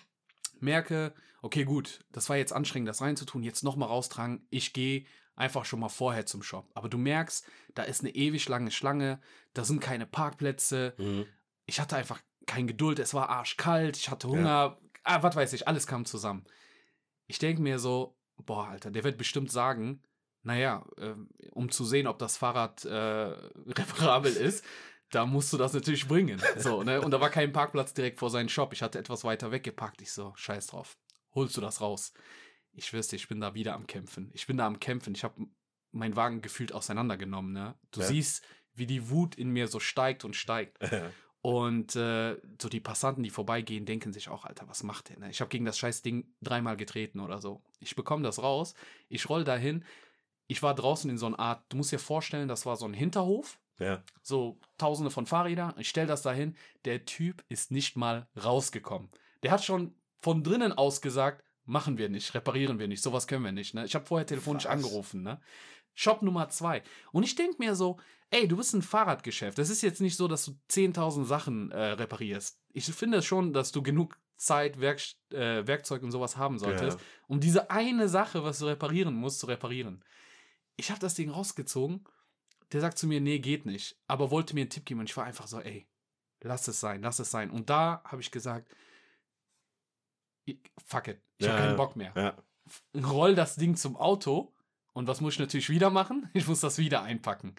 merke, 0.61 1.15
okay, 1.43 1.65
gut, 1.65 2.05
das 2.11 2.29
war 2.29 2.37
jetzt 2.37 2.53
anstrengend, 2.53 2.89
das 2.89 3.01
reinzutun, 3.01 3.45
jetzt 3.45 3.63
nochmal 3.63 3.89
raustragen. 3.89 4.47
Ich 4.51 4.73
gehe 4.73 5.07
einfach 5.37 5.65
schon 5.65 5.81
mal 5.81 5.89
vorher 5.89 6.27
zum 6.27 6.43
Shop. 6.43 6.69
Aber 6.75 6.89
du 6.89 6.99
merkst, 6.99 7.47
da 7.75 7.85
ist 7.85 8.01
eine 8.01 8.15
ewig 8.15 8.49
lange 8.49 8.73
Schlange, 8.73 9.21
da 9.55 9.65
sind 9.65 9.81
keine 9.81 10.07
Parkplätze. 10.07 10.95
Mhm. 10.99 11.27
Ich 11.67 11.81
hatte 11.81 11.97
einfach 11.97 12.21
keine 12.47 12.67
Geduld, 12.67 12.99
es 12.99 13.15
war 13.15 13.31
arschkalt, 13.31 13.97
ich 13.97 14.11
hatte 14.11 14.29
Hunger, 14.29 14.79
ah, 15.05 15.23
was 15.23 15.37
weiß 15.37 15.53
ich, 15.53 15.69
alles 15.69 15.87
kam 15.87 16.05
zusammen. 16.05 16.45
Ich 17.29 17.39
denke 17.39 17.63
mir 17.63 17.79
so, 17.79 18.19
boah, 18.37 18.67
Alter, 18.67 18.91
der 18.91 19.05
wird 19.05 19.19
bestimmt 19.19 19.53
sagen, 19.53 20.03
naja, 20.43 20.85
ähm, 20.99 21.29
um 21.53 21.71
zu 21.71 21.85
sehen, 21.85 22.07
ob 22.07 22.19
das 22.19 22.37
Fahrrad 22.37 22.85
äh, 22.85 22.91
reparabel 23.67 24.33
ist, 24.33 24.65
da 25.11 25.27
musst 25.27 25.53
du 25.53 25.57
das 25.57 25.73
natürlich 25.73 26.07
bringen. 26.07 26.41
So, 26.57 26.83
ne? 26.85 27.01
Und 27.01 27.11
da 27.11 27.21
war 27.21 27.31
kein 27.31 27.53
Parkplatz 27.53 27.93
direkt 27.95 28.19
vor 28.21 28.31
seinem 28.31 28.49
Shop. 28.49 28.73
Ich 28.73 28.83
hatte 28.83 28.99
etwas 28.99 29.25
weiter 29.25 29.51
weggeparkt. 29.51 30.01
Ich 30.03 30.13
so, 30.13 30.33
scheiß 30.37 30.69
drauf. 30.69 30.97
Holst 31.35 31.57
du 31.57 31.61
das 31.61 31.81
raus? 31.81 32.13
Ich 32.73 32.93
dir, 32.93 33.17
ich 33.17 33.29
bin 33.29 33.41
da 33.41 33.55
wieder 33.55 33.75
am 33.75 33.87
Kämpfen. 33.89 34.31
Ich 34.35 34.47
bin 34.47 34.57
da 34.57 34.67
am 34.67 34.79
Kämpfen. 34.79 35.15
Ich 35.15 35.25
habe 35.25 35.47
meinen 35.91 36.15
Wagen 36.15 36.43
gefühlt 36.43 36.73
auseinandergenommen. 36.73 37.53
Ne? 37.53 37.75
Du 37.91 38.01
Ja. 38.01 38.07
siehst, 38.07 38.45
wie 38.75 38.87
die 38.87 39.11
Wut 39.11 39.35
in 39.35 39.51
mir 39.51 39.67
so 39.67 39.81
steigt 39.81 40.25
und 40.25 40.37
steigt. 40.37 40.79
Und 41.43 41.97
äh, 41.97 42.37
so 42.61 42.69
die 42.69 42.81
Passanten, 42.81 43.23
die 43.23 43.31
vorbeigehen, 43.31 43.87
denken 43.87 44.13
sich 44.13 44.29
auch, 44.29 44.45
Alter, 44.45 44.69
was 44.69 44.83
macht 44.83 45.09
der? 45.09 45.19
Ne? 45.21 45.31
Ich 45.31 45.41
habe 45.41 45.49
gegen 45.49 45.65
das 45.65 45.79
scheiß 45.79 46.03
Ding 46.03 46.35
dreimal 46.43 46.77
getreten 46.77 47.19
oder 47.19 47.41
so. 47.41 47.63
Ich 47.79 47.97
bekomme 47.97 48.23
das 48.23 48.43
raus, 48.43 48.75
ich 49.09 49.27
roll 49.31 49.43
dahin. 49.43 49.85
Ich 50.51 50.63
war 50.65 50.75
draußen 50.75 51.09
in 51.09 51.17
so 51.17 51.27
einer 51.27 51.39
Art, 51.39 51.63
du 51.69 51.77
musst 51.77 51.93
dir 51.93 52.01
vorstellen, 52.01 52.49
das 52.49 52.67
war 52.67 52.77
so 52.77 52.85
ein 52.85 52.93
Hinterhof, 52.93 53.61
ja. 53.79 54.03
so 54.21 54.59
tausende 54.79 55.11
von 55.13 55.25
Fahrrädern. 55.27 55.75
Ich 55.79 55.89
stell 55.89 56.09
das 56.09 56.23
dahin, 56.23 56.57
der 56.85 57.05
Typ 57.05 57.45
ist 57.49 57.71
nicht 57.71 57.97
mal 57.97 58.27
rausgekommen. 58.43 59.11
Der 59.45 59.53
hat 59.53 59.65
schon 59.65 59.95
von 60.21 60.43
drinnen 60.43 60.73
aus 60.73 61.01
gesagt, 61.01 61.45
machen 61.67 61.99
wir 61.99 62.09
nicht, 62.09 62.35
reparieren 62.35 62.81
wir 62.81 62.89
nicht, 62.89 63.01
sowas 63.03 63.29
können 63.29 63.45
wir 63.45 63.53
nicht. 63.53 63.75
Ne? 63.75 63.85
Ich 63.85 63.95
habe 63.95 64.05
vorher 64.07 64.27
telefonisch 64.27 64.65
Was? 64.65 64.73
angerufen. 64.73 65.23
Ne? 65.23 65.41
Shop 65.95 66.21
Nummer 66.23 66.49
zwei. 66.49 66.83
Und 67.13 67.23
ich 67.23 67.37
denke 67.37 67.57
mir 67.59 67.77
so, 67.77 67.99
ey, 68.31 68.49
du 68.49 68.57
bist 68.57 68.75
ein 68.75 68.83
Fahrradgeschäft. 68.83 69.57
Das 69.57 69.71
ist 69.71 69.83
jetzt 69.83 70.01
nicht 70.01 70.17
so, 70.17 70.27
dass 70.27 70.47
du 70.47 70.57
10.000 70.69 71.25
Sachen 71.27 71.71
äh, 71.71 71.81
reparierst. 71.93 72.59
Ich 72.73 72.87
finde 72.87 73.23
schon, 73.23 73.53
dass 73.53 73.71
du 73.71 73.83
genug 73.83 74.19
Zeit, 74.37 74.81
Werk, 74.81 75.01
äh, 75.33 75.67
Werkzeug 75.67 76.03
und 76.03 76.11
sowas 76.11 76.37
haben 76.37 76.59
solltest, 76.59 76.99
Ja. 76.99 77.05
um 77.29 77.39
diese 77.39 77.71
eine 77.71 78.09
Sache, 78.09 78.43
was 78.43 78.59
du 78.59 78.67
reparieren 78.67 79.15
musst, 79.15 79.39
zu 79.41 79.47
reparieren. 79.47 80.03
Ich 80.81 80.91
habe 80.91 81.01
das 81.01 81.15
Ding 81.15 81.31
rausgezogen. 81.31 82.05
Der 82.73 82.81
sagt 82.81 82.99
zu 82.99 83.07
mir, 83.07 83.21
nee, 83.21 83.39
geht 83.39 83.67
nicht. 83.67 83.97
Aber 84.07 84.31
wollte 84.31 84.55
mir 84.55 84.63
einen 84.63 84.71
Tipp 84.71 84.85
geben 84.87 85.01
und 85.01 85.11
ich 85.11 85.17
war 85.17 85.25
einfach 85.25 85.47
so, 85.47 85.61
ey, 85.61 85.87
lass 86.41 86.69
es 86.69 86.81
sein, 86.81 87.03
lass 87.03 87.19
es 87.19 87.31
sein. 87.31 87.51
Und 87.51 87.69
da 87.69 88.03
habe 88.05 88.23
ich 88.23 88.31
gesagt, 88.31 88.73
fuck 90.85 91.09
it, 91.09 91.21
ich 91.39 91.47
Ja, 91.47 91.53
habe 91.53 91.63
keinen. 91.63 91.77
Bock 91.77 91.97
mehr 91.97 92.13
Ja. 92.17 92.37
roll 93.09 93.35
das 93.35 93.57
Ding 93.57 93.77
zum 93.77 93.97
Auto 93.97 94.53
und 94.93 95.07
was 95.07 95.21
muss 95.21 95.35
ich 95.35 95.39
natürlich 95.41 95.69
wieder 95.71 95.91
machen? 95.91 96.29
Ich 96.35 96.47
muss 96.47 96.61
das 96.61 96.79
wieder 96.79 97.03
einpacken. 97.03 97.55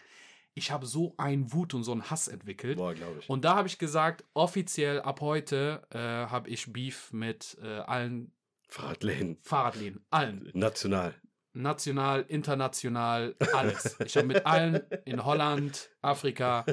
Ich 0.54 0.72
habe 0.72 0.86
so 0.86 1.14
einen 1.18 1.54
Wut 1.54 1.74
und 1.74 1.84
so 1.84 1.94
einen 1.94 2.10
Hass 2.10 2.28
entwickelt. 2.28 2.78
Boah, 2.78 2.94
glaube 2.94 3.20
ich. 3.20 3.30
Und 3.30 3.46
da 3.46 3.56
habe 3.56 3.68
ich 3.70 3.78
gesagt, 3.80 4.26
offiziell 4.34 5.00
ab 5.02 5.22
heute 5.22 5.88
äh, 5.92 5.98
habe 5.98 6.50
ich 6.50 6.74
Beef 6.74 7.14
mit 7.14 7.58
äh, 7.62 7.80
allen 7.80 8.34
Fahrradläden. 8.68 9.38
Fahrradläden. 9.44 10.06
Allen. 10.10 10.50
National. 10.54 11.14
National, 11.54 12.22
international, 12.28 13.36
alles. 13.54 13.98
Ich 14.06 14.16
habe 14.16 14.28
mit 14.28 14.46
allen 14.46 14.82
in 15.06 15.26
Holland, 15.26 15.90
Afrika, 16.02 16.66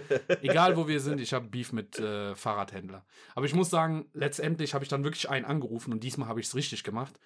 egal 0.42 0.76
wo 0.76 0.86
wir 0.86 1.00
sind, 1.00 1.20
ich 1.20 1.32
habe 1.32 1.48
Beef 1.48 1.72
mit 1.72 1.98
äh, 1.98 2.34
Fahrradhändler. 2.34 3.04
Aber 3.34 3.46
ich 3.46 3.54
muss 3.54 3.70
sagen, 3.70 4.06
letztendlich 4.14 4.74
habe 4.74 4.84
ich 4.84 4.88
dann 4.88 5.04
wirklich 5.04 5.28
einen 5.28 5.44
angerufen 5.44 5.92
und 5.92 6.04
diesmal 6.04 6.28
habe 6.28 6.40
ich 6.40 6.46
es 6.46 6.54
richtig 6.54 6.84
gemacht. 6.84 7.18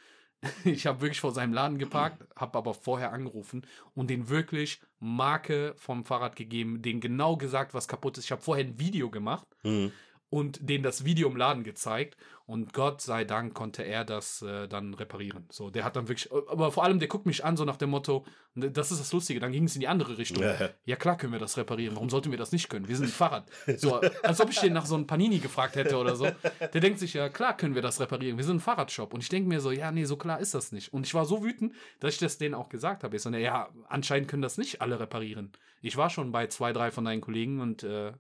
Ich 0.65 0.87
habe 0.89 1.01
wirklich 1.01 1.21
vor 1.21 1.31
seinem 1.33 1.53
Laden 1.53 1.79
geparkt, 1.79 2.25
habe 2.35 2.59
aber 2.59 2.75
vorher 2.75 3.13
angerufen 3.13 3.65
und 3.95 4.11
den 4.11 4.29
wirklich 4.29 4.81
Marke 4.99 5.73
vom 5.77 6.05
Fahrrad 6.05 6.35
gegeben, 6.35 6.83
den 6.83 7.01
genau 7.01 7.37
gesagt, 7.37 7.75
was 7.75 7.87
kaputt 7.87 8.19
ist. 8.19 8.25
Ich 8.25 8.33
habe 8.33 8.43
vorher 8.43 8.65
ein 8.65 8.79
Video 8.79 9.09
gemacht 9.09 9.47
Mhm. 9.63 9.93
Und 10.33 10.67
denen 10.67 10.83
das 10.83 11.05
Video 11.05 11.29
im 11.29 11.37
Laden 11.37 11.63
gezeigt 11.63 12.17
und 12.47 12.73
Gott 12.73 13.03
sei 13.03 13.25
Dank 13.25 13.53
konnte 13.53 13.83
er 13.83 14.03
das 14.03 14.41
äh, 14.41 14.67
dann 14.67 14.95
reparieren. 14.95 15.45
So, 15.51 15.69
der 15.69 15.85
hat 15.85 15.95
dann 15.95 16.09
wirklich, 16.09 16.33
aber 16.33 16.73
vor 16.73 16.85
allem 16.85 16.99
der 16.99 17.09
guckt 17.09 17.27
mich 17.27 17.45
an 17.45 17.59
so 17.59 17.67
nach 17.67 17.77
dem 17.77 17.91
Motto, 17.91 18.25
das 18.55 18.91
ist 18.91 18.99
das 18.99 19.13
Lustige, 19.13 19.41
dann 19.41 19.53
ging 19.53 19.65
es 19.65 19.75
in 19.75 19.81
die 19.81 19.89
andere 19.89 20.17
Richtung. 20.17 20.43
Ja. 20.43 20.71
Ja 20.87 20.97
klar 20.97 21.19
können 21.19 21.35
wir 21.35 21.39
das 21.39 21.59
reparieren, 21.59 21.97
warum 21.97 22.09
sollten 22.09 22.31
wir 22.31 22.39
das 22.39 22.51
nicht 22.51 22.71
können? 22.71 22.89
Wir 22.89 22.97
sind 22.97 23.07
ein 23.07 23.13
Fahrrad. 23.13 23.45
So, 23.77 24.01
als 24.23 24.41
ob 24.41 24.49
ich 24.49 24.59
den 24.59 24.73
nach 24.73 24.87
so 24.87 24.95
einem 24.95 25.07
Panini 25.07 25.39
gefragt 25.39 25.77
hätte 25.77 25.99
oder 25.99 26.17
so. 26.17 26.27
Der 26.61 26.81
denkt 26.81 26.99
sich, 26.99 27.13
ja 27.13 27.29
klar 27.29 27.55
können 27.55 27.75
wir 27.75 27.83
das 27.83 28.01
reparieren, 28.01 28.39
wir 28.39 28.45
sind 28.45 28.57
ein 28.57 28.61
Fahrradshop. 28.61 29.13
Und 29.13 29.23
ich 29.23 29.29
denke 29.29 29.51
mir 29.51 29.61
so, 29.61 29.71
ja 29.71 29.93
nee, 29.93 30.07
so 30.07 30.17
klar 30.17 30.41
ist 30.41 30.55
das 30.55 30.73
nicht. 30.73 30.95
Und 30.95 31.07
ich 31.07 31.13
war 31.13 31.27
so 31.27 31.45
wütend, 31.45 31.75
dass 32.01 32.15
ich 32.15 32.21
das 32.21 32.39
denen 32.39 32.55
auch 32.55 32.71
gesagt 32.71 33.05
habe. 33.05 33.17
Ich 33.17 33.23
so, 33.23 33.29
na, 33.29 33.37
ja, 33.37 33.69
anscheinend 33.87 34.29
können 34.29 34.43
das 34.43 34.57
nicht 34.57 34.81
alle 34.81 34.99
reparieren. 34.99 35.53
Ich 35.83 35.99
war 35.99 36.09
schon 36.09 36.33
bei 36.33 36.47
zwei, 36.47 36.73
drei 36.73 36.91
von 36.91 37.05
deinen 37.05 37.21
Kollegen 37.21 37.61
und 37.61 37.83
äh, 37.83 38.13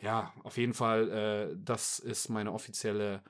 ja, 0.00 0.32
auf 0.44 0.56
jeden 0.56 0.74
Fall, 0.74 1.10
äh, 1.10 1.56
das 1.58 1.98
ist 1.98 2.28
meine 2.28 2.52
offizielle, 2.52 3.22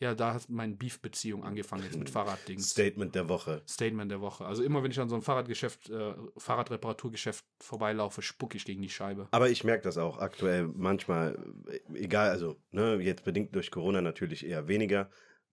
ja, 0.00 0.14
da 0.14 0.34
hat 0.34 0.48
meine 0.48 0.74
Beef-Beziehung 0.74 1.44
angefangen 1.44 1.84
jetzt 1.84 1.96
mit 1.96 2.10
Fahrraddings. 2.10 2.70
Statement 2.70 3.14
der 3.14 3.28
Woche. 3.28 3.62
Statement 3.68 4.10
der 4.10 4.20
Woche. 4.20 4.44
Also 4.44 4.64
immer, 4.64 4.82
wenn 4.82 4.90
ich 4.90 4.98
an 4.98 5.08
so 5.08 5.14
ein 5.14 5.22
Fahrradgeschäft, 5.22 5.90
äh, 5.90 6.14
Fahrradreparaturgeschäft 6.36 7.44
vorbeilaufe, 7.60 8.20
spucke 8.22 8.56
ich 8.56 8.64
gegen 8.64 8.82
die 8.82 8.90
Scheibe. 8.90 9.28
Aber 9.30 9.48
ich 9.48 9.62
merke 9.62 9.84
das 9.84 9.98
auch 9.98 10.18
aktuell 10.18 10.68
manchmal, 10.74 11.38
äh, 11.68 11.98
egal, 11.98 12.30
also 12.30 12.56
ne, 12.72 12.96
jetzt 12.96 13.24
bedingt 13.24 13.54
durch 13.54 13.70
Corona 13.70 14.00
natürlich 14.00 14.44
eher 14.44 14.66
weniger, 14.66 15.08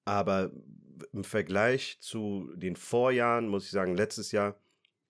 aber 0.06 0.52
im 1.14 1.24
Vergleich 1.24 2.00
zu 2.02 2.52
den 2.56 2.76
Vorjahren, 2.76 3.48
muss 3.48 3.66
ich 3.66 3.72
sagen, 3.72 3.96
letztes 3.96 4.32
Jahr, 4.32 4.60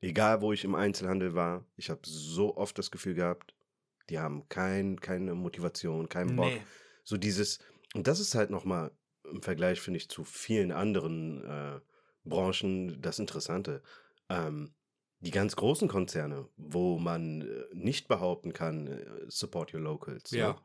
egal 0.02 0.42
wo 0.42 0.52
ich 0.52 0.66
im 0.66 0.76
Einzelhandel 0.76 1.34
war, 1.34 1.66
ich 1.78 1.90
habe 1.90 2.02
so 2.04 2.58
oft 2.58 2.78
das 2.78 2.92
Gefühl 2.92 3.16
gehabt, 3.16 3.56
die 4.10 4.20
haben 4.20 4.48
kein, 4.50 5.00
keine 5.00 5.36
Motivation, 5.36 6.10
keinen 6.10 6.36
Bock. 6.36 6.52
So 7.04 7.18
dieses, 7.18 7.60
und 7.94 8.08
das 8.08 8.20
ist 8.20 8.36
halt 8.36 8.50
nochmal 8.50 8.92
im 9.24 9.42
Vergleich, 9.42 9.80
finde 9.82 9.98
ich, 9.98 10.10
zu 10.10 10.24
vielen 10.24 10.72
anderen 10.72 11.44
äh, 11.44 11.80
Branchen 12.24 13.02
das 13.02 13.20
Interessante. 13.20 13.82
Ähm, 14.30 14.74
die 15.22 15.32
ganz 15.32 15.56
großen 15.56 15.88
Konzerne, 15.88 16.48
wo 16.56 16.98
man 16.98 17.42
äh, 17.42 17.64
nicht 17.74 18.08
behaupten 18.08 18.54
kann, 18.54 18.88
äh, 18.88 19.06
support 19.28 19.74
your 19.74 19.82
locals, 19.82 20.32
Ja. 20.32 20.54
ne? 20.54 20.60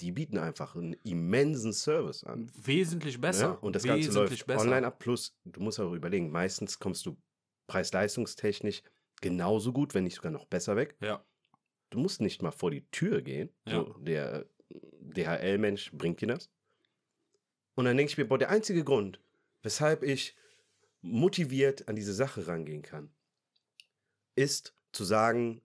die 0.00 0.12
bieten 0.12 0.38
einfach 0.38 0.76
einen 0.76 0.92
immensen 1.04 1.72
Service 1.72 2.22
an. 2.24 2.50
Wesentlich 2.54 3.20
besser. 3.20 3.46
Ja? 3.46 3.50
Und 3.52 3.74
das 3.74 3.82
Ganze 3.82 4.12
läuft 4.12 4.48
online 4.48 4.86
ab. 4.86 4.98
Plus, 4.98 5.36
du 5.44 5.60
musst 5.60 5.80
auch 5.80 5.92
überlegen, 5.92 6.30
meistens 6.30 6.78
kommst 6.78 7.04
du 7.06 7.16
preis-leistungstechnisch 7.66 8.82
genauso 9.20 9.72
gut, 9.72 9.94
wenn 9.94 10.04
nicht 10.04 10.14
sogar 10.14 10.30
noch 10.32 10.46
besser 10.46 10.76
weg. 10.76 10.96
Ja. 11.00 11.24
Du 11.90 11.98
musst 11.98 12.20
nicht 12.20 12.42
mal 12.42 12.50
vor 12.50 12.70
die 12.70 12.86
Tür 12.90 13.22
gehen. 13.22 13.50
Ja. 13.66 13.76
So, 13.76 13.94
der 14.00 14.46
DHL-Mensch 14.70 15.92
bringt 15.92 16.20
dir 16.20 16.28
das. 16.28 16.50
Und 17.74 17.84
dann 17.84 17.96
denke 17.96 18.10
ich 18.10 18.18
mir, 18.18 18.26
boah, 18.26 18.38
der 18.38 18.50
einzige 18.50 18.84
Grund, 18.84 19.20
weshalb 19.62 20.02
ich 20.02 20.36
motiviert 21.00 21.88
an 21.88 21.96
diese 21.96 22.12
Sache 22.12 22.46
rangehen 22.46 22.82
kann, 22.82 23.10
ist 24.34 24.74
zu 24.92 25.04
sagen, 25.04 25.62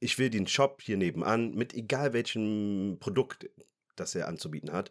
ich 0.00 0.18
will 0.18 0.30
den 0.30 0.46
Shop 0.46 0.82
hier 0.82 0.96
nebenan 0.96 1.54
mit 1.54 1.74
egal 1.74 2.12
welchem 2.12 2.96
Produkt, 2.98 3.48
das 3.94 4.14
er 4.14 4.26
anzubieten 4.26 4.72
hat, 4.72 4.90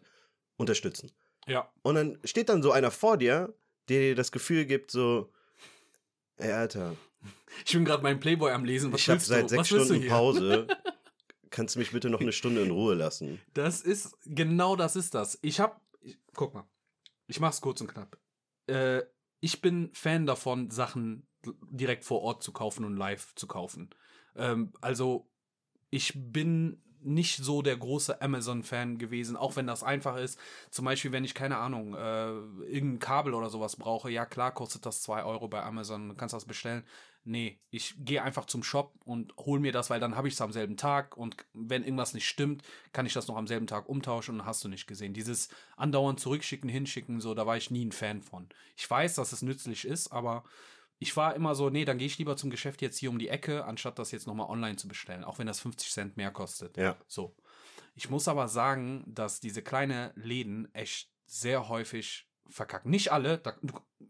unterstützen. 0.56 1.12
Ja. 1.46 1.72
Und 1.82 1.96
dann 1.96 2.18
steht 2.24 2.48
dann 2.48 2.62
so 2.62 2.72
einer 2.72 2.90
vor 2.90 3.18
dir, 3.18 3.54
der 3.88 4.00
dir 4.00 4.14
das 4.14 4.32
Gefühl 4.32 4.64
gibt, 4.64 4.90
so, 4.90 5.32
ey, 6.36 6.52
Alter, 6.52 6.96
Ich 7.66 7.72
bin 7.72 7.84
gerade 7.84 8.02
meinen 8.02 8.18
Playboy 8.18 8.50
am 8.52 8.64
Lesen. 8.64 8.92
Was 8.92 9.00
ich 9.02 9.10
habe 9.10 9.20
seit 9.20 9.50
sechs 9.50 9.68
Stunden? 9.68 10.08
Pause. 10.08 10.66
Kannst 11.50 11.74
du 11.74 11.80
mich 11.80 11.92
bitte 11.92 12.08
noch 12.08 12.20
eine 12.20 12.32
Stunde 12.32 12.62
in 12.62 12.70
Ruhe 12.70 12.94
lassen? 12.94 13.40
Das 13.52 13.82
ist, 13.82 14.16
genau 14.24 14.74
das 14.74 14.96
ist 14.96 15.14
das. 15.14 15.38
Ich 15.42 15.60
hab, 15.60 15.82
ich, 16.00 16.18
guck 16.34 16.54
mal, 16.54 16.64
ich 17.26 17.40
mach's 17.40 17.60
kurz 17.60 17.82
und 17.82 17.88
knapp. 17.88 18.16
Äh, 18.66 19.02
ich 19.40 19.60
bin 19.60 19.90
Fan 19.92 20.24
davon, 20.24 20.70
Sachen 20.70 21.26
direkt 21.44 22.04
vor 22.04 22.22
Ort 22.22 22.42
zu 22.42 22.52
kaufen 22.52 22.84
und 22.84 22.96
live 22.96 23.34
zu 23.34 23.46
kaufen. 23.46 23.90
Ähm, 24.34 24.72
also, 24.80 25.28
ich 25.90 26.12
bin 26.16 26.82
nicht 27.04 27.38
so 27.38 27.62
der 27.62 27.76
große 27.76 28.22
Amazon-Fan 28.22 28.98
gewesen, 28.98 29.36
auch 29.36 29.56
wenn 29.56 29.66
das 29.66 29.82
einfach 29.82 30.16
ist. 30.16 30.38
Zum 30.70 30.84
Beispiel, 30.84 31.12
wenn 31.12 31.24
ich, 31.24 31.34
keine 31.34 31.58
Ahnung, 31.58 31.94
äh, 31.94 32.30
irgendein 32.64 32.98
Kabel 33.00 33.34
oder 33.34 33.50
sowas 33.50 33.76
brauche, 33.76 34.10
ja 34.10 34.24
klar 34.24 34.54
kostet 34.54 34.86
das 34.86 35.02
2 35.02 35.24
Euro 35.24 35.48
bei 35.48 35.62
Amazon, 35.62 36.08
du 36.08 36.14
kannst 36.14 36.34
das 36.34 36.44
bestellen. 36.44 36.84
Nee, 37.24 37.60
ich 37.70 37.94
gehe 37.98 38.22
einfach 38.22 38.46
zum 38.46 38.64
Shop 38.64 38.94
und 39.04 39.32
hol 39.36 39.60
mir 39.60 39.70
das, 39.70 39.90
weil 39.90 40.00
dann 40.00 40.16
habe 40.16 40.26
ich 40.26 40.34
es 40.34 40.40
am 40.40 40.50
selben 40.50 40.76
Tag 40.76 41.16
und 41.16 41.36
wenn 41.52 41.84
irgendwas 41.84 42.14
nicht 42.14 42.26
stimmt, 42.26 42.62
kann 42.92 43.06
ich 43.06 43.12
das 43.12 43.28
noch 43.28 43.36
am 43.36 43.46
selben 43.46 43.68
Tag 43.68 43.88
umtauschen 43.88 44.40
und 44.40 44.46
hast 44.46 44.64
du 44.64 44.68
nicht 44.68 44.88
gesehen. 44.88 45.14
Dieses 45.14 45.48
andauernd 45.76 46.18
zurückschicken, 46.18 46.68
hinschicken, 46.68 47.20
so, 47.20 47.34
da 47.34 47.46
war 47.46 47.56
ich 47.56 47.70
nie 47.70 47.84
ein 47.84 47.92
Fan 47.92 48.22
von. 48.22 48.48
Ich 48.76 48.90
weiß, 48.90 49.14
dass 49.14 49.32
es 49.32 49.42
nützlich 49.42 49.84
ist, 49.84 50.10
aber 50.10 50.42
ich 50.98 51.16
war 51.16 51.34
immer 51.34 51.54
so, 51.54 51.70
nee, 51.70 51.84
dann 51.84 51.98
gehe 51.98 52.06
ich 52.06 52.18
lieber 52.18 52.36
zum 52.36 52.50
Geschäft 52.50 52.82
jetzt 52.82 52.98
hier 52.98 53.10
um 53.10 53.18
die 53.18 53.28
Ecke, 53.28 53.64
anstatt 53.64 53.98
das 53.98 54.10
jetzt 54.10 54.26
nochmal 54.26 54.48
online 54.48 54.76
zu 54.76 54.88
bestellen, 54.88 55.24
auch 55.24 55.38
wenn 55.38 55.46
das 55.46 55.60
50 55.60 55.90
Cent 55.90 56.16
mehr 56.16 56.30
kostet. 56.32 56.76
Ja. 56.76 56.96
So. 57.06 57.36
Ich 57.94 58.10
muss 58.10 58.28
aber 58.28 58.48
sagen, 58.48 59.04
dass 59.06 59.40
diese 59.40 59.62
kleinen 59.62 60.10
Läden 60.14 60.72
echt 60.74 61.10
sehr 61.26 61.68
häufig 61.68 62.28
verkacken. 62.48 62.90
Nicht 62.90 63.12
alle, 63.12 63.38
da, 63.38 63.54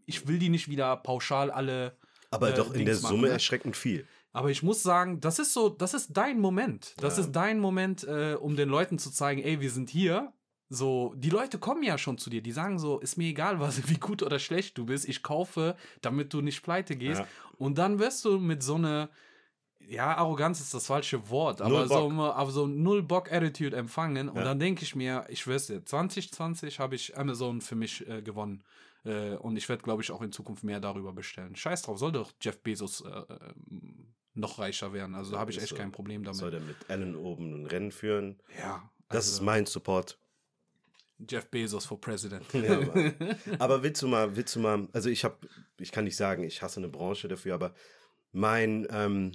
ich 0.05 0.27
will 0.27 0.39
die 0.39 0.49
nicht 0.49 0.67
wieder 0.67 0.97
pauschal 0.97 1.51
alle 1.51 1.97
Aber 2.33 2.49
Äh, 2.49 2.53
doch 2.55 2.71
in 2.71 2.85
Dings 2.85 2.85
der 2.87 3.01
machen, 3.03 3.15
Summe 3.15 3.27
ne? 3.27 3.33
erschreckend 3.33 3.77
viel. 3.77 4.07
aber 4.31 4.49
ich 4.49 4.63
muss 4.63 4.81
sagen, 4.81 5.19
das 5.21 5.37
ist 5.39 5.53
so, 5.53 5.69
das 5.69 5.93
ist 5.93 6.09
dein 6.17 6.39
Moment. 6.39 6.95
Das 6.97 7.17
Ja. 7.17 7.23
ist 7.23 7.31
dein 7.33 7.59
Moment, 7.59 8.03
äh, 8.05 8.35
um 8.39 8.55
den 8.55 8.67
Leuten 8.69 8.97
zu 8.97 9.11
zeigen, 9.11 9.41
ey, 9.43 9.61
wir 9.61 9.69
sind 9.69 9.89
hier. 9.91 10.33
So, 10.69 11.13
die 11.15 11.29
Leute 11.29 11.59
kommen 11.59 11.83
ja 11.83 11.99
schon 11.99 12.17
zu 12.17 12.31
dir. 12.31 12.41
Die 12.41 12.51
sagen 12.51 12.79
so, 12.79 12.99
ist 12.99 13.15
mir 13.17 13.27
egal, 13.27 13.59
was, 13.59 13.87
wie 13.89 13.99
gut 13.99 14.23
oder 14.23 14.39
schlecht 14.39 14.75
du 14.79 14.85
bist. 14.87 15.07
Ich 15.07 15.21
kaufe, 15.21 15.75
damit 16.01 16.33
du 16.33 16.41
nicht 16.41 16.63
pleite 16.63 16.95
gehst. 16.95 17.21
Ja. 17.21 17.27
Und 17.59 17.77
dann 17.77 17.99
wirst 17.99 18.25
du 18.25 18.39
mit 18.39 18.63
so 18.63 18.75
einer, 18.75 19.09
ja, 19.87 20.15
Arroganz 20.17 20.59
ist 20.61 20.73
das 20.73 20.87
falsche 20.87 21.29
Wort, 21.29 21.61
aber 21.61 21.87
so, 21.87 22.09
aber 22.23 22.49
so 22.51 22.65
null 22.65 23.03
Bock 23.03 23.31
Attitude 23.31 23.75
empfangen. 23.75 24.29
Und 24.29 24.37
Ja. 24.37 24.43
dann 24.45 24.59
denke 24.59 24.81
ich 24.83 24.95
mir, 24.95 25.25
ich 25.29 25.43
dir, 25.43 25.85
2020 25.85 26.79
habe 26.79 26.95
ich 26.95 27.15
Amazon 27.17 27.61
für 27.61 27.75
mich 27.75 28.07
äh, 28.07 28.21
gewonnen. 28.23 28.63
Äh, 29.05 29.35
und 29.35 29.57
ich 29.57 29.67
werde, 29.69 29.83
glaube 29.83 30.01
ich, 30.01 30.11
auch 30.11 30.21
in 30.21 30.31
Zukunft 30.31 30.63
mehr 30.63 30.79
darüber 30.79 31.13
bestellen. 31.13 31.55
Scheiß 31.55 31.81
drauf, 31.81 31.99
soll 31.99 32.11
doch 32.11 32.31
Jeff 32.41 32.61
Bezos 32.61 33.01
äh, 33.01 33.09
äh, 33.09 33.53
noch 34.33 34.59
reicher 34.59 34.93
werden. 34.93 35.15
Also 35.15 35.33
da 35.33 35.39
habe 35.39 35.51
ich 35.51 35.57
echt 35.57 35.69
so. 35.69 35.75
kein 35.75 35.91
Problem 35.91 36.23
damit. 36.23 36.39
Soll 36.39 36.51
der 36.51 36.61
mit 36.61 36.89
Allen 36.89 37.15
oben 37.15 37.63
ein 37.63 37.65
Rennen 37.65 37.91
führen? 37.91 38.41
Ja. 38.57 38.89
Das 39.09 39.25
also 39.25 39.33
ist 39.33 39.41
mein 39.41 39.65
Support. 39.65 40.17
Jeff 41.29 41.49
Bezos 41.49 41.85
for 41.85 41.99
President. 41.99 42.51
Ja, 42.53 42.79
Mann. 42.79 43.15
aber 43.59 43.83
willst 43.83 44.01
du 44.01 44.07
mal, 44.07 44.35
willst 44.35 44.55
du 44.55 44.59
mal, 44.59 44.87
also 44.93 45.09
ich 45.09 45.23
habe, 45.23 45.37
ich 45.79 45.91
kann 45.91 46.05
nicht 46.05 46.17
sagen, 46.17 46.43
ich 46.43 46.61
hasse 46.61 46.79
eine 46.79 46.89
Branche 46.89 47.27
dafür, 47.27 47.53
aber 47.53 47.75
mein, 48.31 48.87
ähm, 48.89 49.31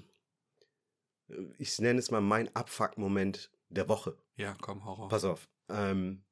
ich 1.58 1.78
nenne 1.78 1.98
es 1.98 2.10
mal 2.10 2.20
mein 2.20 2.54
Abfuck-Moment 2.54 3.50
der 3.68 3.88
Woche. 3.88 4.16
ja, 4.36 4.56
komm, 4.60 4.84
Horror. 4.84 5.08
Pass 5.08 5.24
auf. 5.24 5.48
Ähm, 5.68 6.24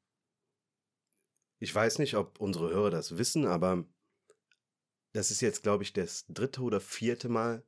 ich 1.58 1.74
weiß 1.74 1.98
nicht, 1.98 2.14
ob 2.16 2.40
unsere 2.40 2.70
Hörer 2.70 2.90
das 2.90 3.18
wissen, 3.18 3.46
aber 3.46 3.84
das 5.12 5.30
ist 5.30 5.40
jetzt, 5.40 5.62
glaube 5.62 5.82
ich, 5.82 5.92
das 5.92 6.26
dritte 6.28 6.60
oder 6.62 6.80
vierte 6.80 7.28
Mal, 7.28 7.64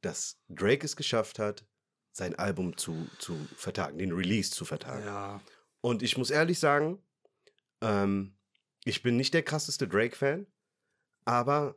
dass 0.00 0.40
Drake 0.48 0.84
es 0.84 0.96
geschafft 0.96 1.38
hat, 1.38 1.66
sein 2.12 2.34
Album 2.36 2.76
zu, 2.76 3.08
zu 3.18 3.36
vertagen, 3.56 3.98
den 3.98 4.12
Release 4.12 4.50
zu 4.50 4.64
vertagen. 4.64 5.04
Ja. 5.04 5.40
Und 5.80 6.02
ich 6.02 6.16
muss 6.16 6.30
ehrlich 6.30 6.58
sagen, 6.58 7.02
ähm, 7.80 8.36
ich 8.84 9.02
bin 9.02 9.16
nicht 9.16 9.34
der 9.34 9.42
krasseste 9.42 9.86
Drake-Fan, 9.86 10.46
aber 11.24 11.76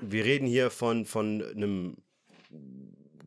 wir 0.00 0.24
reden 0.24 0.46
hier 0.46 0.70
von, 0.70 1.06
von 1.06 1.42
einem 1.42 1.96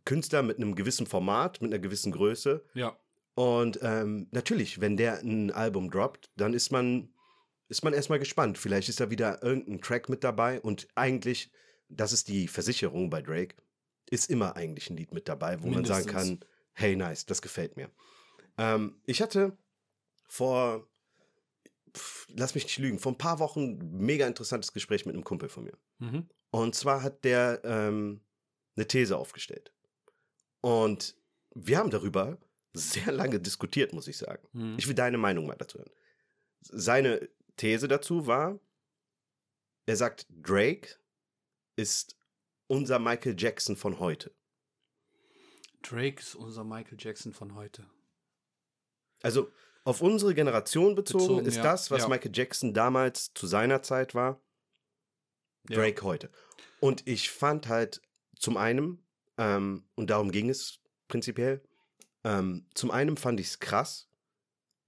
Künstler 0.05 0.43
mit 0.43 0.57
einem 0.57 0.75
gewissen 0.75 1.07
Format, 1.07 1.61
mit 1.61 1.73
einer 1.73 1.81
gewissen 1.81 2.11
Größe. 2.11 2.63
Ja. 2.73 2.97
Und 3.33 3.79
ähm, 3.81 4.27
natürlich, 4.31 4.79
wenn 4.79 4.95
der 4.95 5.19
ein 5.19 5.51
Album 5.51 5.89
droppt, 5.89 6.29
dann 6.35 6.53
ist 6.53 6.71
man, 6.71 7.09
ist 7.67 7.83
man 7.83 7.93
erstmal 7.93 8.19
gespannt. 8.19 8.57
Vielleicht 8.57 8.89
ist 8.89 8.99
da 8.99 9.09
wieder 9.09 9.41
irgendein 9.43 9.81
Track 9.81 10.09
mit 10.09 10.23
dabei 10.23 10.61
und 10.61 10.87
eigentlich, 10.95 11.51
das 11.89 12.13
ist 12.13 12.27
die 12.27 12.47
Versicherung 12.47 13.09
bei 13.09 13.21
Drake, 13.21 13.55
ist 14.09 14.29
immer 14.29 14.55
eigentlich 14.55 14.89
ein 14.89 14.97
Lied 14.97 15.11
mit 15.11 15.27
dabei, 15.27 15.61
wo 15.61 15.67
man 15.67 15.85
sagen 15.85 16.05
Mindestens. 16.05 16.39
kann, 16.39 16.49
hey, 16.73 16.95
nice, 16.95 17.25
das 17.25 17.41
gefällt 17.41 17.75
mir. 17.75 17.89
Ähm, 18.57 19.01
ich 19.05 19.21
hatte 19.21 19.57
vor, 20.27 20.87
pf, 21.95 22.27
lass 22.29 22.55
mich 22.55 22.65
nicht 22.65 22.77
lügen, 22.77 22.99
vor 22.99 23.13
ein 23.13 23.17
paar 23.17 23.39
Wochen 23.39 23.79
ein 23.79 23.91
mega 23.97 24.27
interessantes 24.27 24.73
Gespräch 24.73 25.05
mit 25.05 25.15
einem 25.15 25.23
Kumpel 25.23 25.49
von 25.49 25.63
mir. 25.63 25.77
Mhm. 25.99 26.29
Und 26.51 26.75
zwar 26.75 27.01
hat 27.01 27.23
der 27.25 27.61
ähm, 27.63 28.21
eine 28.75 28.87
These 28.87 29.17
aufgestellt. 29.17 29.73
Und 30.61 31.15
wir 31.53 31.77
haben 31.77 31.89
darüber 31.89 32.37
sehr 32.73 33.11
lange 33.11 33.39
diskutiert, 33.39 33.93
muss 33.93 34.07
ich 34.07 34.17
sagen. 34.17 34.47
Mhm. 34.53 34.75
Ich 34.77 34.87
will 34.87 34.95
deine 34.95 35.17
Meinung 35.17 35.47
mal 35.47 35.55
dazu 35.55 35.79
hören. 35.79 35.91
Seine 36.61 37.29
These 37.57 37.87
dazu 37.87 38.27
war, 38.27 38.59
er 39.85 39.95
sagt, 39.95 40.25
Drake 40.29 40.95
ist 41.75 42.17
unser 42.67 42.99
Michael 42.99 43.35
Jackson 43.37 43.75
von 43.75 43.99
heute. 43.99 44.33
Drake 45.81 46.19
ist 46.19 46.35
unser 46.35 46.63
Michael 46.63 46.97
Jackson 46.99 47.33
von 47.33 47.53
heute. 47.55 47.85
Also 49.21 49.51
auf 49.83 50.01
unsere 50.01 50.33
Generation 50.33 50.95
bezogen, 50.95 51.25
Bezogen, 51.25 51.45
ist 51.45 51.57
ja, 51.57 51.63
das, 51.63 51.91
was 51.91 52.03
ja. 52.03 52.07
Michael 52.07 52.31
Jackson 52.33 52.73
damals 52.73 53.33
zu 53.33 53.45
seiner 53.45 53.83
Zeit 53.83 54.15
war, 54.15 54.41
Ja. 55.69 55.77
Drake 55.77 56.01
heute. 56.03 56.31
Und 56.79 57.07
ich 57.07 57.29
fand 57.29 57.67
halt 57.67 58.01
zum 58.39 58.57
einen, 58.57 59.03
ähm, 59.37 59.87
und 59.95 60.09
darum 60.09 60.31
ging 60.31 60.49
es 60.49 60.79
prinzipiell, 61.07 61.63
ähm, 62.23 62.67
zum 62.73 62.89
einen 62.91 63.17
fand 63.17 63.39
ich 63.39 63.47
es 63.47 63.59
krass, 63.59 64.09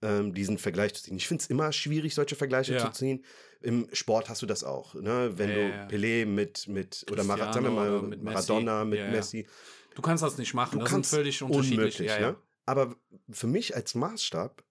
ähm, 0.01 0.33
diesen 0.33 0.57
Vergleich 0.57 0.93
zu 0.93 1.03
ziehen. 1.03 1.17
Ich 1.17 1.27
finde 1.27 1.41
es 1.43 1.49
immer 1.49 1.71
schwierig, 1.71 2.13
solche 2.15 2.35
Vergleiche 2.35 2.73
Ja. 2.73 2.85
zu 2.85 2.91
ziehen. 2.91 3.23
Im 3.61 3.87
Sport 3.93 4.29
hast 4.29 4.41
du 4.41 4.45
das 4.45 4.63
auch, 4.63 4.93
ne? 4.93 5.31
Wenn 5.37 5.49
Ja, 5.49 5.55
du 5.55 5.61
ja. 5.61 5.87
Pelé 5.87 6.25
mit, 6.25 6.67
mit 6.67 7.05
oder 7.11 7.23
Mara, 7.23 7.45
Cristiano 7.45 7.53
sagen 7.53 7.65
wir 7.65 7.71
mal, 7.83 7.97
oder 7.99 8.07
mit 8.07 8.21
Messi. 8.21 8.33
Maradona 8.35 8.85
mit 8.85 8.99
Ja, 8.99 9.05
ja. 9.05 9.11
Messi. 9.11 9.47
Du 9.95 10.01
kannst 10.03 10.23
das 10.23 10.37
nicht 10.37 10.53
machen. 10.53 10.73
Du 10.77 10.79
das 10.83 10.89
kannst 10.91 11.09
völlig 11.13 11.41
unterschiedlich. 11.41 11.99
unmöglich, 11.99 12.19
ne? 12.19 12.35
Aber 12.67 12.95
für 13.31 13.47
mich 13.47 13.75
als 13.75 13.95
Maßstab 13.95 14.63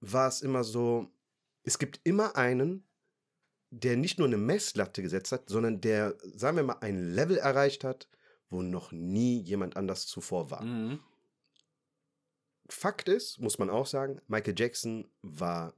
war 0.00 0.28
es 0.28 0.40
immer 0.42 0.62
so, 0.62 1.08
es 1.64 1.78
gibt 1.78 2.00
immer 2.04 2.36
einen, 2.36 2.86
der 3.70 3.96
nicht 3.96 4.18
nur 4.18 4.28
eine 4.28 4.36
Messlatte 4.36 5.02
gesetzt 5.02 5.32
hat, 5.32 5.48
sondern 5.48 5.80
der, 5.80 6.14
sagen 6.34 6.56
wir 6.58 6.62
mal, 6.64 6.76
ein 6.80 7.14
Level 7.14 7.38
erreicht 7.38 7.84
hat, 7.84 8.08
wo 8.50 8.62
noch 8.62 8.92
nie 8.92 9.40
jemand 9.40 9.76
anders 9.76 10.06
zuvor 10.06 10.50
war. 10.50 10.62
Mhm. 10.62 11.00
Fakt 12.72 13.08
ist, 13.08 13.38
muss 13.38 13.58
man 13.58 13.70
auch 13.70 13.86
sagen, 13.86 14.20
Michael 14.28 14.54
Jackson 14.56 15.08
war 15.22 15.74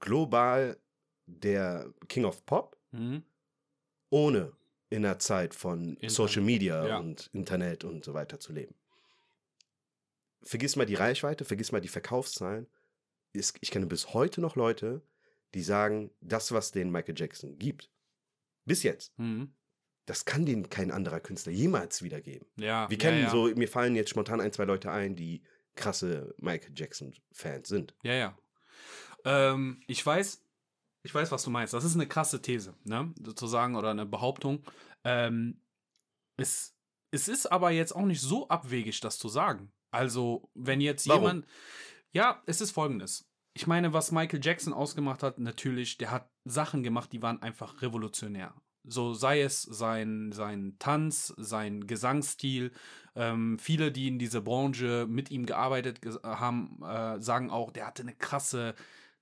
global 0.00 0.78
der 1.26 1.92
King 2.08 2.24
of 2.24 2.44
Pop, 2.46 2.76
Mhm. 2.92 3.22
ohne 4.10 4.52
in 4.90 5.02
der 5.02 5.18
Zeit 5.18 5.54
von 5.54 5.90
Internet, 5.90 6.10
Social 6.10 6.42
Media 6.42 6.86
ja. 6.86 6.98
und 6.98 7.28
Internet 7.34 7.84
und 7.84 8.04
so 8.04 8.14
weiter 8.14 8.40
zu 8.40 8.52
leben. 8.54 8.74
Vergiss 10.42 10.76
mal 10.76 10.86
die 10.86 10.94
Reichweite, 10.94 11.44
vergiss 11.44 11.72
mal 11.72 11.80
die 11.80 11.88
Verkaufszahlen. 11.88 12.66
Ich 13.32 13.70
kenne 13.70 13.86
bis 13.86 14.14
heute 14.14 14.40
noch 14.40 14.56
Leute, 14.56 15.02
die 15.54 15.62
sagen, 15.62 16.10
das, 16.20 16.52
was 16.52 16.70
den 16.72 16.90
Michael 16.90 17.14
Jackson 17.18 17.58
gibt, 17.58 17.90
bis 18.64 18.82
jetzt, 18.82 19.18
Mhm. 19.18 19.52
das 20.06 20.24
kann 20.24 20.46
den 20.46 20.70
kein 20.70 20.90
anderer 20.90 21.20
Künstler 21.20 21.52
jemals 21.52 22.02
wiedergeben. 22.02 22.46
Ja, 22.56 22.88
Wir 22.88 22.96
ja, 22.96 23.02
kennen 23.02 23.22
ja. 23.24 23.30
so, 23.30 23.46
mir 23.54 23.68
fallen 23.68 23.94
jetzt 23.96 24.10
spontan 24.10 24.40
ein, 24.40 24.52
zwei 24.52 24.64
Leute 24.64 24.90
ein, 24.90 25.16
die 25.16 25.42
krasse 25.78 26.34
Michael 26.38 26.72
Jackson-Fans 26.74 27.68
sind. 27.68 27.94
Ja, 28.02 28.12
ja. 28.12 28.38
Ähm, 29.24 29.80
ich 29.86 30.04
weiß, 30.04 30.44
ich 31.02 31.14
weiß, 31.14 31.30
was 31.30 31.42
du 31.44 31.50
meinst. 31.50 31.74
Das 31.74 31.84
ist 31.84 31.94
eine 31.94 32.06
krasse 32.06 32.42
These, 32.42 32.74
ne? 32.84 33.14
Sozusagen, 33.22 33.76
oder 33.76 33.90
eine 33.90 34.06
Behauptung. 34.06 34.64
Ähm, 35.04 35.62
es, 36.36 36.76
es 37.10 37.28
ist 37.28 37.46
aber 37.46 37.70
jetzt 37.70 37.94
auch 37.94 38.04
nicht 38.04 38.20
so 38.20 38.48
abwegig, 38.48 39.00
das 39.00 39.18
zu 39.18 39.28
sagen. 39.28 39.72
Also, 39.90 40.50
wenn 40.54 40.80
jetzt 40.80 41.08
Warum? 41.08 41.22
jemand. 41.22 41.46
Ja, 42.12 42.42
es 42.46 42.60
ist 42.60 42.72
folgendes. 42.72 43.28
Ich 43.54 43.66
meine, 43.66 43.92
was 43.92 44.12
Michael 44.12 44.40
Jackson 44.42 44.72
ausgemacht 44.72 45.22
hat, 45.22 45.38
natürlich, 45.38 45.96
der 45.98 46.10
hat 46.10 46.30
Sachen 46.44 46.82
gemacht, 46.82 47.12
die 47.12 47.22
waren 47.22 47.42
einfach 47.42 47.82
revolutionär. 47.82 48.54
So 48.84 49.14
sei 49.14 49.42
es 49.42 49.62
sein, 49.62 50.32
sein 50.32 50.76
Tanz, 50.78 51.34
sein 51.36 51.86
Gesangsstil. 51.86 52.72
Ähm, 53.14 53.58
viele, 53.58 53.92
die 53.92 54.08
in 54.08 54.18
dieser 54.18 54.40
Branche 54.40 55.06
mit 55.08 55.30
ihm 55.30 55.46
gearbeitet 55.46 56.00
haben, 56.22 56.82
äh, 56.82 57.20
sagen 57.20 57.50
auch, 57.50 57.70
der 57.70 57.86
hatte 57.86 58.02
eine 58.02 58.14
krasse, 58.14 58.74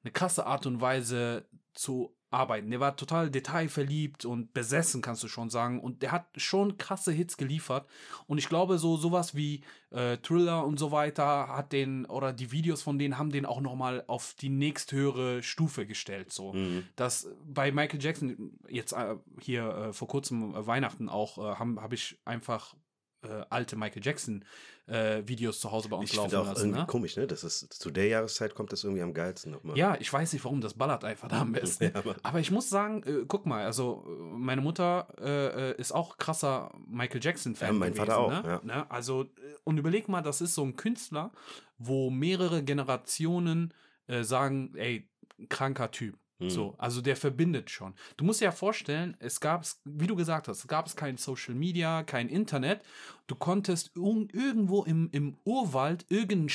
eine 0.03 0.13
krasse 0.13 0.47
Art 0.47 0.67
und 0.67 0.81
Weise 0.81 1.49
zu 1.73 2.16
arbeiten. 2.31 2.71
Der 2.71 2.81
war 2.81 2.97
total 2.97 3.31
detailverliebt 3.31 4.25
und 4.25 4.53
besessen, 4.53 5.01
kannst 5.01 5.23
du 5.23 5.29
schon 5.29 5.49
sagen. 5.49 5.81
Und 5.81 6.03
der 6.03 6.13
hat 6.13 6.27
schon 6.37 6.77
krasse 6.77 7.13
Hits 7.13 7.37
geliefert. 7.37 7.89
Und 8.27 8.39
ich 8.39 8.49
glaube, 8.49 8.79
so 8.79 8.97
sowas 8.97 9.35
wie 9.35 9.63
äh, 9.91 10.17
Thriller 10.19 10.67
und 10.67 10.79
so 10.79 10.91
weiter 10.91 11.49
hat 11.49 11.73
den, 11.73 12.05
oder 12.07 12.33
die 12.33 12.51
Videos 12.51 12.83
von 12.83 12.99
denen 12.99 13.19
haben 13.19 13.31
den 13.31 13.47
auch 13.47 13.61
nochmal 13.61 14.05
auf 14.09 14.35
die 14.41 14.49
nächsthöhere 14.49 15.43
Stufe 15.43 15.87
gestellt. 15.87 16.33
So. 16.33 16.53
Mhm. 16.53 16.85
Das 16.97 17.29
bei 17.45 17.71
Michael 17.71 18.03
Jackson, 18.03 18.59
jetzt 18.69 18.93
äh, 18.93 19.17
hier 19.41 19.69
äh, 19.69 19.93
vor 19.93 20.09
kurzem 20.09 20.55
äh, 20.55 20.67
Weihnachten 20.67 21.09
auch, 21.09 21.39
äh, 21.39 21.57
habe 21.57 21.81
hab 21.81 21.93
ich 21.93 22.19
einfach 22.25 22.75
äh, 23.23 23.45
alte 23.51 23.77
Michael 23.77 24.05
Jackson 24.05 24.45
äh, 24.87 25.23
Videos 25.27 25.59
zu 25.61 25.73
Hause 25.73 25.89
bei 25.89 25.97
uns 25.97 26.11
Ich 26.11 26.17
laufen 26.17 26.35
auch 26.37 26.47
lassen. 26.47 26.61
irgendwie 26.67 26.81
Ne? 26.81 26.87
komisch, 26.87 27.17
ne? 27.17 27.27
Das 27.27 27.43
ist, 27.45 27.73
zu 27.75 27.91
der 27.91 28.07
Jahreszeit 28.07 28.55
kommt 28.55 28.73
das 28.73 28.85
irgendwie 28.85 29.03
am 29.03 29.13
geilsten 29.15 29.51
nochmal. 29.53 29.77
Ja, 29.77 29.97
ich 29.99 30.13
weiß 30.13 30.33
nicht 30.33 30.45
warum, 30.45 30.61
das 30.61 30.75
ballert 30.75 31.05
einfach 31.05 31.29
da 31.29 31.41
am 31.41 31.53
besten. 31.53 31.91
Ja. 31.95 32.03
Aber 32.23 32.41
ich 32.41 32.51
muss 32.51 32.69
sagen, 32.69 33.03
äh, 33.05 33.25
guck 33.27 33.47
mal, 33.47 33.65
also 33.65 34.05
äh, 34.07 34.23
meine 34.39 34.61
Mutter 34.61 35.09
äh, 35.21 35.71
äh, 35.71 35.81
ist 35.81 35.93
auch 35.93 36.19
krasser 36.19 36.73
Michael 36.87 37.21
Jackson-Fan. 37.23 37.69
Ja, 37.69 37.73
mein 37.73 37.93
gewesen, 37.95 38.07
Vater 38.07 38.19
auch, 38.19 38.31
Ne? 38.31 38.43
ja. 38.49 38.61
Ne? 38.63 38.91
Also, 38.91 39.23
äh, 39.23 39.27
und 39.65 39.79
überleg 39.79 40.09
mal, 40.09 40.23
das 40.23 40.41
ist 40.41 40.55
so 40.55 40.63
ein 40.63 40.77
Künstler, 40.77 41.33
wo 41.79 42.11
mehrere 42.11 42.63
Generationen 42.63 43.75
sagen, 44.23 44.73
ey, 44.77 45.11
kranker 45.49 45.91
Typ. 45.91 46.17
Mhm. 46.39 46.51
So, 46.51 46.75
also 46.79 47.01
der 47.01 47.17
verbindet 47.17 47.71
schon. 47.71 47.95
Du 48.17 48.25
musst 48.25 48.41
dir 48.41 48.47
ja 48.47 48.53
vorstellen, 48.53 49.17
es 49.21 49.41
gab, 49.41 49.67
wie 49.85 50.07
du 50.07 50.17
gesagt 50.17 50.49
hast, 50.49 50.59
es 50.59 50.69
gab 50.69 50.87
es 50.87 50.97
kein 50.97 51.17
Social 51.17 51.55
Media, 51.55 52.03
kein 52.03 52.29
Internet. 52.29 52.83
Du 53.27 53.35
konntest 53.35 53.93
irgendwo 53.97 54.83
im, 54.85 55.09
im 55.13 55.37
Urwald 55.45 56.05
irgendeinen 56.11 56.51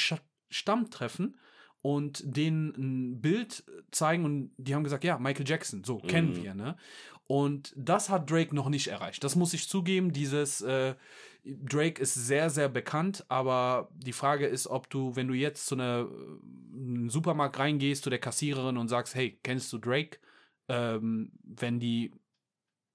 Stamm 0.49 0.89
treffen 0.91 1.37
und 1.81 2.21
denen 2.23 2.69
ein 2.77 3.21
Bild 3.21 3.63
zeigen 3.89 4.23
und 4.25 4.51
die 4.57 4.75
haben 4.75 4.83
gesagt, 4.83 5.03
ja, 5.03 5.17
Michael 5.17 5.47
Jackson, 5.47 5.83
so 5.83 5.97
kennen 5.97 6.31
Mhm. 6.31 6.35
wir, 6.35 6.53
ne? 6.53 6.75
Und 7.25 7.73
das 7.77 8.09
hat 8.09 8.29
Drake 8.29 8.53
noch 8.53 8.67
nicht 8.69 8.87
erreicht. 8.89 9.23
Das 9.23 9.35
muss 9.37 9.53
ich 9.53 9.69
zugeben. 9.69 10.11
Dieses 10.11 10.59
äh, 10.61 10.95
Drake 11.43 12.01
ist 12.01 12.13
sehr, 12.13 12.49
sehr 12.49 12.69
bekannt, 12.69 13.25
aber 13.27 13.89
die 13.95 14.13
Frage 14.13 14.45
ist, 14.45 14.67
ob 14.67 14.89
du, 14.89 15.15
wenn 15.15 15.27
du 15.27 15.33
jetzt 15.33 15.65
zu 15.65 15.75
einer 15.75 16.07
äh, 16.09 16.77
einem 16.77 17.09
Supermarkt 17.09 17.57
reingehst, 17.59 18.03
zu 18.03 18.09
der 18.09 18.19
Kassiererin 18.19 18.77
und 18.77 18.87
sagst, 18.87 19.15
hey, 19.15 19.39
kennst 19.43 19.71
du 19.73 19.77
Drake? 19.79 20.19
Ähm, 20.67 21.31
wenn 21.43 21.79
die, 21.79 22.13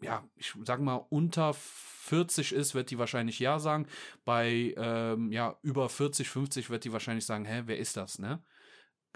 ja, 0.00 0.28
ich 0.36 0.54
sag 0.64 0.80
mal, 0.80 1.04
unter 1.08 1.54
40 1.54 2.52
ist, 2.52 2.74
wird 2.74 2.90
die 2.90 2.98
wahrscheinlich 2.98 3.38
ja 3.40 3.58
sagen. 3.58 3.86
Bei 4.24 4.74
ähm, 4.76 5.32
ja, 5.32 5.58
über 5.62 5.88
40, 5.88 6.28
50 6.28 6.70
wird 6.70 6.84
die 6.84 6.92
wahrscheinlich 6.92 7.26
sagen, 7.26 7.44
hä, 7.44 7.62
wer 7.66 7.78
ist 7.78 7.96
das, 7.96 8.18
ne? 8.18 8.42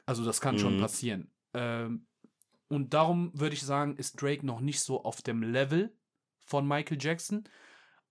Also 0.06 0.24
das 0.24 0.40
kann 0.40 0.58
schon 0.58 0.74
Mhm. 0.74 0.80
passieren. 0.80 1.30
Ähm, 1.54 2.06
und 2.68 2.94
darum 2.94 3.30
würde 3.34 3.54
ich 3.54 3.62
sagen, 3.62 3.96
ist 3.96 4.20
Drake 4.20 4.44
noch 4.44 4.60
nicht 4.60 4.80
so 4.80 5.04
auf 5.04 5.22
dem 5.22 5.42
Level 5.42 5.92
von 6.46 6.66
Michael 6.66 6.98
Jackson. 7.00 7.44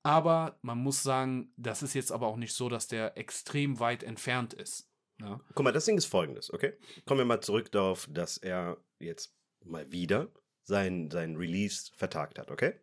Aber 0.03 0.57
man 0.61 0.77
muss 0.77 1.03
sagen, 1.03 1.51
das 1.57 1.83
ist 1.83 1.93
jetzt 1.93 2.11
aber 2.11 2.27
auch 2.27 2.37
nicht 2.37 2.53
so, 2.53 2.69
dass 2.69 2.87
der 2.87 3.17
extrem 3.17 3.79
weit 3.79 4.01
entfernt 4.03 4.53
ist. 4.53 4.89
ne? 5.17 5.39
Guck 5.53 5.63
mal, 5.63 5.71
das 5.73 5.85
Ding 5.85 5.97
ist 5.97 6.05
folgendes, 6.05 6.53
okay? 6.53 6.73
Kommen 7.05 7.19
wir 7.19 7.25
mal 7.25 7.41
zurück 7.41 7.71
darauf, 7.71 8.07
dass 8.09 8.37
er 8.37 8.77
jetzt 8.99 9.35
mal 9.65 9.91
wieder 9.91 10.29
sein, 10.63 11.09
sein 11.11 11.35
Release 11.35 11.91
vertagt 11.97 12.39
hat, 12.39 12.49
okay? 12.51 12.75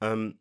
Ähm, 0.00 0.38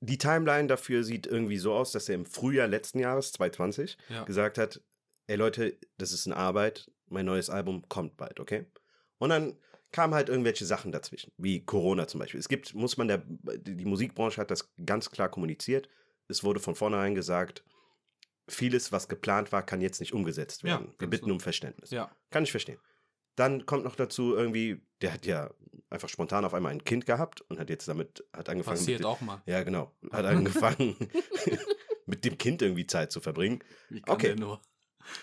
die 0.00 0.18
Timeline 0.18 0.66
dafür 0.66 1.04
sieht 1.04 1.26
irgendwie 1.26 1.58
so 1.58 1.72
aus, 1.74 1.92
dass 1.92 2.08
er 2.08 2.14
im 2.14 2.24
Frühjahr 2.26 2.66
letzten 2.66 2.98
Jahres, 2.98 3.32
2020, 3.32 3.98
Ja. 4.08 4.24
gesagt 4.24 4.56
hat, 4.58 4.82
ey 5.26 5.36
Leute, 5.36 5.78
das 5.98 6.12
ist 6.12 6.26
eine 6.26 6.36
Arbeit, 6.36 6.90
mein 7.06 7.26
neues 7.26 7.50
Album 7.50 7.88
kommt 7.88 8.16
bald, 8.16 8.40
okay? 8.40 8.66
Und 9.18 9.28
dann 9.30 9.56
kamen 9.92 10.14
halt 10.14 10.28
irgendwelche 10.28 10.64
Sachen 10.64 10.92
dazwischen, 10.92 11.32
wie 11.36 11.64
Corona 11.64 12.06
zum 12.06 12.20
Beispiel. 12.20 12.40
Es 12.40 12.48
gibt, 12.48 12.74
muss 12.74 12.96
man 12.96 13.08
der, 13.08 13.22
die 13.26 13.84
Musikbranche 13.84 14.40
hat 14.40 14.50
das 14.50 14.70
ganz 14.84 15.10
klar 15.10 15.28
kommuniziert. 15.28 15.88
Es 16.28 16.44
wurde 16.44 16.60
von 16.60 16.74
vornherein 16.76 17.14
gesagt, 17.14 17.64
vieles, 18.48 18.92
was 18.92 19.08
geplant 19.08 19.52
war, 19.52 19.64
kann 19.64 19.80
jetzt 19.80 20.00
nicht 20.00 20.12
umgesetzt 20.12 20.62
Ja, 20.62 20.70
werden. 20.70 20.86
Wir 20.98 20.98
ganz 20.98 21.10
bitten 21.10 21.26
so. 21.26 21.32
um 21.32 21.40
Verständnis. 21.40 21.90
Ja. 21.90 22.10
Kann 22.30 22.42
ich 22.44 22.50
verstehen. 22.50 22.78
Dann 23.36 23.64
kommt 23.66 23.84
noch 23.84 23.96
dazu 23.96 24.34
irgendwie, 24.34 24.82
der 25.02 25.12
hat 25.12 25.24
ja 25.26 25.50
einfach 25.88 26.08
spontan 26.08 26.44
auf 26.44 26.52
einmal 26.54 26.72
ein 26.72 26.84
Kind 26.84 27.06
gehabt 27.06 27.40
und 27.42 27.58
hat 27.58 27.70
jetzt 27.70 27.88
damit, 27.88 28.24
hat 28.32 28.48
angefangen 28.48 28.76
Passiert 28.78 29.00
mit, 29.00 29.06
auch 29.06 29.20
mal. 29.20 29.42
ja, 29.46 29.62
genau. 29.62 29.92
Hat 30.12 30.24
angefangen, 30.24 30.96
mit 32.06 32.24
dem 32.24 32.38
Kind 32.38 32.62
irgendwie 32.62 32.86
Zeit 32.86 33.12
zu 33.12 33.20
verbringen. 33.20 33.60
Wie 33.88 34.00
kann 34.02 34.14
Okay. 34.16 34.28
der 34.28 34.36
nur? 34.36 34.60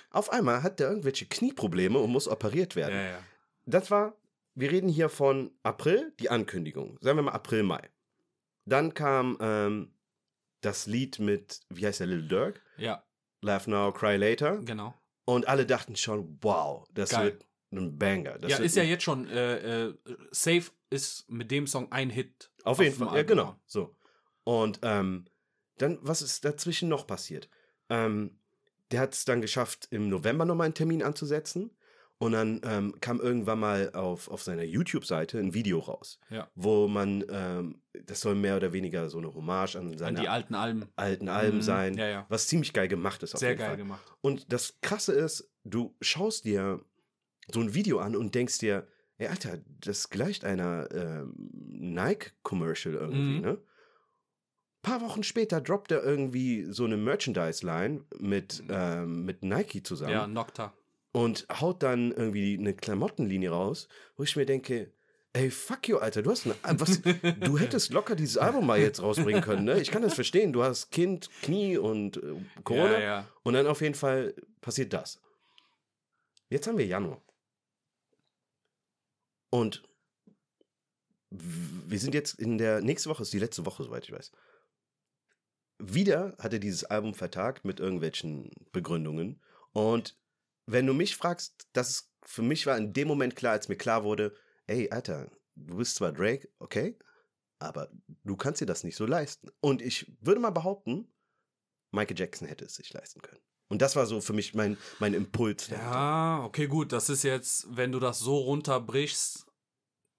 Auf 0.10 0.32
einmal 0.32 0.64
hat 0.64 0.80
der 0.80 0.90
irgendwelche 0.90 1.26
Knieprobleme 1.28 2.00
und 2.00 2.10
muss 2.12 2.28
operiert 2.28 2.76
werden. 2.76 2.96
Ja, 2.96 3.04
ja. 3.12 3.20
Das 3.66 3.92
war, 3.92 4.16
wir 4.58 4.72
reden 4.72 4.90
hier 4.90 5.10
von 5.10 5.52
April, 5.62 6.14
die 6.20 6.30
Ankündigung. 6.32 6.98
Sagen 7.00 7.20
wir 7.20 7.24
mal 7.24 7.32
April, 7.32 7.62
Mai. 7.62 7.90
Dann 8.66 8.94
kam 8.96 9.38
ähm, 9.40 9.94
das 10.62 10.88
Lied 10.88 11.20
mit, 11.20 11.62
wie 11.70 11.86
heißt 11.86 12.00
der, 12.00 12.08
Little 12.08 12.28
Dirk? 12.28 12.62
Ja, 12.78 13.04
Laugh 13.42 13.68
Now, 13.68 13.92
Cry 13.92 14.18
Later. 14.18 14.58
genau. 14.58 14.96
Und 15.26 15.48
alle 15.48 15.66
dachten 15.66 15.96
schon, 15.96 16.40
wow, 16.42 16.88
das 16.94 17.12
Geil. 17.12 17.26
wird 17.26 17.46
ein 17.72 17.98
Banger. 18.00 18.40
Das 18.40 18.52
ja, 18.52 18.58
ist 18.58 18.76
ja 18.76 18.84
jetzt 18.84 19.04
schon, 19.04 19.28
äh, 19.30 19.88
äh, 19.90 19.98
Safe 20.32 20.72
ist 20.90 21.30
mit 21.30 21.52
dem 21.52 21.68
Song 21.68 21.92
ein 21.92 22.10
Hit. 22.10 22.52
Auf 22.64 22.80
jeden 22.80 22.96
Fall, 22.96 23.16
ja, 23.16 23.24
genau. 23.24 23.56
So. 23.66 23.96
Und 24.44 24.80
ähm, 24.82 25.26
dann, 25.78 26.00
was 26.02 26.22
ist 26.22 26.46
dazwischen 26.46 26.90
noch 26.90 27.06
passiert? 27.06 27.50
Ähm, 27.90 28.40
der 28.92 29.02
hat 29.02 29.14
es 29.14 29.26
dann 29.26 29.42
geschafft, 29.42 29.88
im 29.92 30.10
November 30.10 30.46
nochmal 30.46 30.66
einen 30.66 30.74
Termin 30.74 31.04
anzusetzen. 31.04 31.77
Und 32.20 32.32
dann 32.32 32.62
ähm, 32.64 32.96
kam 33.00 33.20
irgendwann 33.20 33.60
mal 33.60 33.92
auf, 33.94 34.28
auf 34.32 34.42
seiner 34.42 34.64
YouTube-Seite 34.64 35.38
ein 35.38 35.54
Video 35.54 35.78
raus, 35.80 36.20
Ja. 36.32 36.50
wo 36.56 36.88
man, 36.88 37.24
ähm, 37.30 37.82
das 38.06 38.22
soll 38.22 38.34
mehr 38.34 38.56
oder 38.58 38.74
weniger 38.74 39.08
so 39.10 39.20
eine 39.20 39.32
Hommage 39.36 39.76
an 39.76 39.92
An 39.92 39.98
seine 40.00 40.22
die 40.22 40.28
alten 40.28 40.56
Alben. 40.56 40.86
alten 40.96 41.30
Alben 41.30 41.58
Mhm. 41.58 41.62
sein, 41.62 41.94
Ja, 41.96 42.08
ja. 42.08 42.26
was 42.30 42.48
ziemlich 42.48 42.74
geil 42.74 42.88
gemacht 42.88 43.22
ist. 43.22 43.36
Auf 43.36 43.40
Sehr 43.40 43.50
jeden 43.50 43.60
geil 43.60 43.68
Fall. 43.70 43.78
gemacht. 43.78 44.04
Und 44.22 44.52
das 44.52 44.80
Krasse 44.82 45.14
ist, 45.14 45.52
du 45.64 45.96
schaust 46.02 46.46
dir 46.46 46.84
so 47.52 47.60
ein 47.60 47.76
Video 47.76 48.00
an 48.00 48.16
und 48.16 48.34
denkst 48.34 48.58
dir, 48.58 48.88
ey, 49.20 49.28
Alter, 49.28 49.60
das 49.82 50.10
gleicht 50.10 50.44
einer 50.44 50.90
ähm, 50.92 51.34
Nike-Commercial 51.38 52.96
irgendwie, 52.96 53.36
Mhm. 53.38 53.42
ne? 53.42 53.58
paar 54.84 55.02
Wochen 55.02 55.22
später 55.24 55.60
droppt 55.60 55.92
er 55.92 56.02
irgendwie 56.04 56.66
so 56.72 56.86
eine 56.86 56.96
Merchandise-Line 56.98 58.06
mit, 58.20 58.64
ähm, 58.70 59.26
mit 59.26 59.44
Nike 59.44 59.84
zusammen 59.84 60.12
Ja, 60.14 60.28
Nocta. 60.28 60.74
Und 61.12 61.48
haut 61.50 61.84
dann 61.84 62.12
irgendwie 62.12 62.58
eine 62.58 62.74
Klamottenlinie 62.74 63.50
raus, 63.50 63.88
wo 64.16 64.24
ich 64.24 64.36
mir 64.36 64.46
denke, 64.46 64.94
ey, 65.34 65.52
fuck 65.52 65.88
you, 65.88 65.98
Alter, 65.98 66.22
du 66.22 66.32
hast 66.32 66.46
eine, 66.46 66.56
was, 66.80 67.02
du 67.02 67.58
hättest 67.60 67.92
locker 67.92 68.16
dieses 68.16 68.38
Album 68.38 68.66
mal 68.66 68.80
jetzt 68.80 69.02
rausbringen 69.02 69.42
können, 69.42 69.66
ne? 69.66 69.80
Ich 69.80 69.92
kann 69.92 70.02
das 70.02 70.16
verstehen, 70.16 70.54
du 70.54 70.64
hast 70.64 70.90
Kind, 70.92 71.30
Knie 71.42 71.78
und 71.78 72.18
äh, 72.18 72.36
Corona 72.64 72.94
Ja, 72.94 73.00
ja. 73.00 73.28
und 73.44 73.54
dann 73.54 73.68
auf 73.68 73.82
jeden 73.82 73.96
Fall 73.96 74.34
passiert 74.62 74.94
das. 74.94 75.22
Jetzt 76.50 76.68
haben 76.68 76.78
wir 76.78 76.86
Januar. 76.86 77.22
Und 79.50 79.84
wir 81.30 82.00
sind 82.00 82.14
jetzt 82.14 82.40
in 82.40 82.58
der, 82.58 82.82
nächste 82.82 83.10
Woche 83.10 83.24
ist 83.24 83.34
die 83.34 83.40
letzte 83.40 83.66
Woche, 83.66 83.84
soweit 83.84 84.06
ich 84.06 84.12
weiß. 84.12 84.32
Wieder 85.80 86.36
hat 86.40 86.54
er 86.54 86.60
dieses 86.60 86.86
Album 86.86 87.14
vertagt 87.14 87.66
mit 87.66 87.80
irgendwelchen 87.80 88.52
Begründungen. 88.72 89.42
Und 89.74 90.18
wenn 90.68 90.86
du 90.86 90.94
mich 90.94 91.16
fragst, 91.16 91.68
das 91.74 91.90
ist, 91.90 92.12
für 92.24 92.44
mich 92.44 92.66
war 92.68 92.78
in 92.78 92.94
dem 92.94 93.08
Moment 93.08 93.36
klar, 93.36 93.54
als 93.54 93.70
mir 93.70 93.78
klar 93.78 94.04
wurde, 94.04 94.36
ey, 94.68 94.92
Alter, 94.92 95.32
du 95.56 95.78
bist 95.78 95.96
zwar 95.96 96.12
Drake, 96.12 96.50
okay, 96.60 97.00
aber 97.58 97.90
du 98.24 98.36
kannst 98.36 98.62
dir 98.62 98.66
das 98.66 98.84
nicht 98.84 98.98
so 98.98 99.06
leisten. 99.06 99.50
Und 99.62 99.82
ich 99.82 100.16
würde 100.20 100.42
mal 100.42 100.52
behaupten, 100.52 101.12
Michael 101.92 102.20
Jackson 102.20 102.48
hätte 102.48 102.66
es 102.66 102.76
sich 102.76 102.94
leisten 102.94 103.22
können. 103.22 103.42
Und 103.70 103.82
das 103.82 103.96
war 103.96 104.06
so 104.06 104.22
für 104.22 104.34
mich 104.34 104.54
mein, 104.54 104.78
mein 105.00 105.14
Impuls. 105.14 105.68
Ja, 105.70 106.44
okay, 106.44 106.68
gut. 106.68 106.92
Das 106.92 107.10
ist 107.10 107.24
jetzt, 107.24 107.68
wenn 107.70 107.92
du 107.92 108.00
das 108.00 108.20
so 108.20 108.38
runterbrichst, 108.38 109.46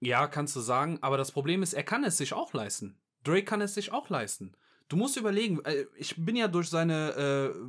ja, 0.01 0.27
kannst 0.27 0.55
du 0.55 0.59
sagen. 0.59 0.99
Aber 1.01 1.17
das 1.17 1.31
Problem 1.31 1.63
ist, 1.63 1.73
er 1.73 1.83
kann 1.83 2.03
es 2.03 2.17
sich 2.17 2.33
auch 2.33 2.53
leisten. 2.53 2.99
Drake 3.23 3.45
kann 3.45 3.61
es 3.61 3.73
sich 3.73 3.91
auch 3.91 4.09
leisten. 4.09 4.55
Du 4.87 4.97
musst 4.97 5.17
überlegen, 5.17 5.63
äh, 5.65 5.85
ich 5.95 6.15
bin 6.23 6.35
ja 6.35 6.47
durch 6.47 6.69
seine 6.69 7.53
äh, 7.55 7.59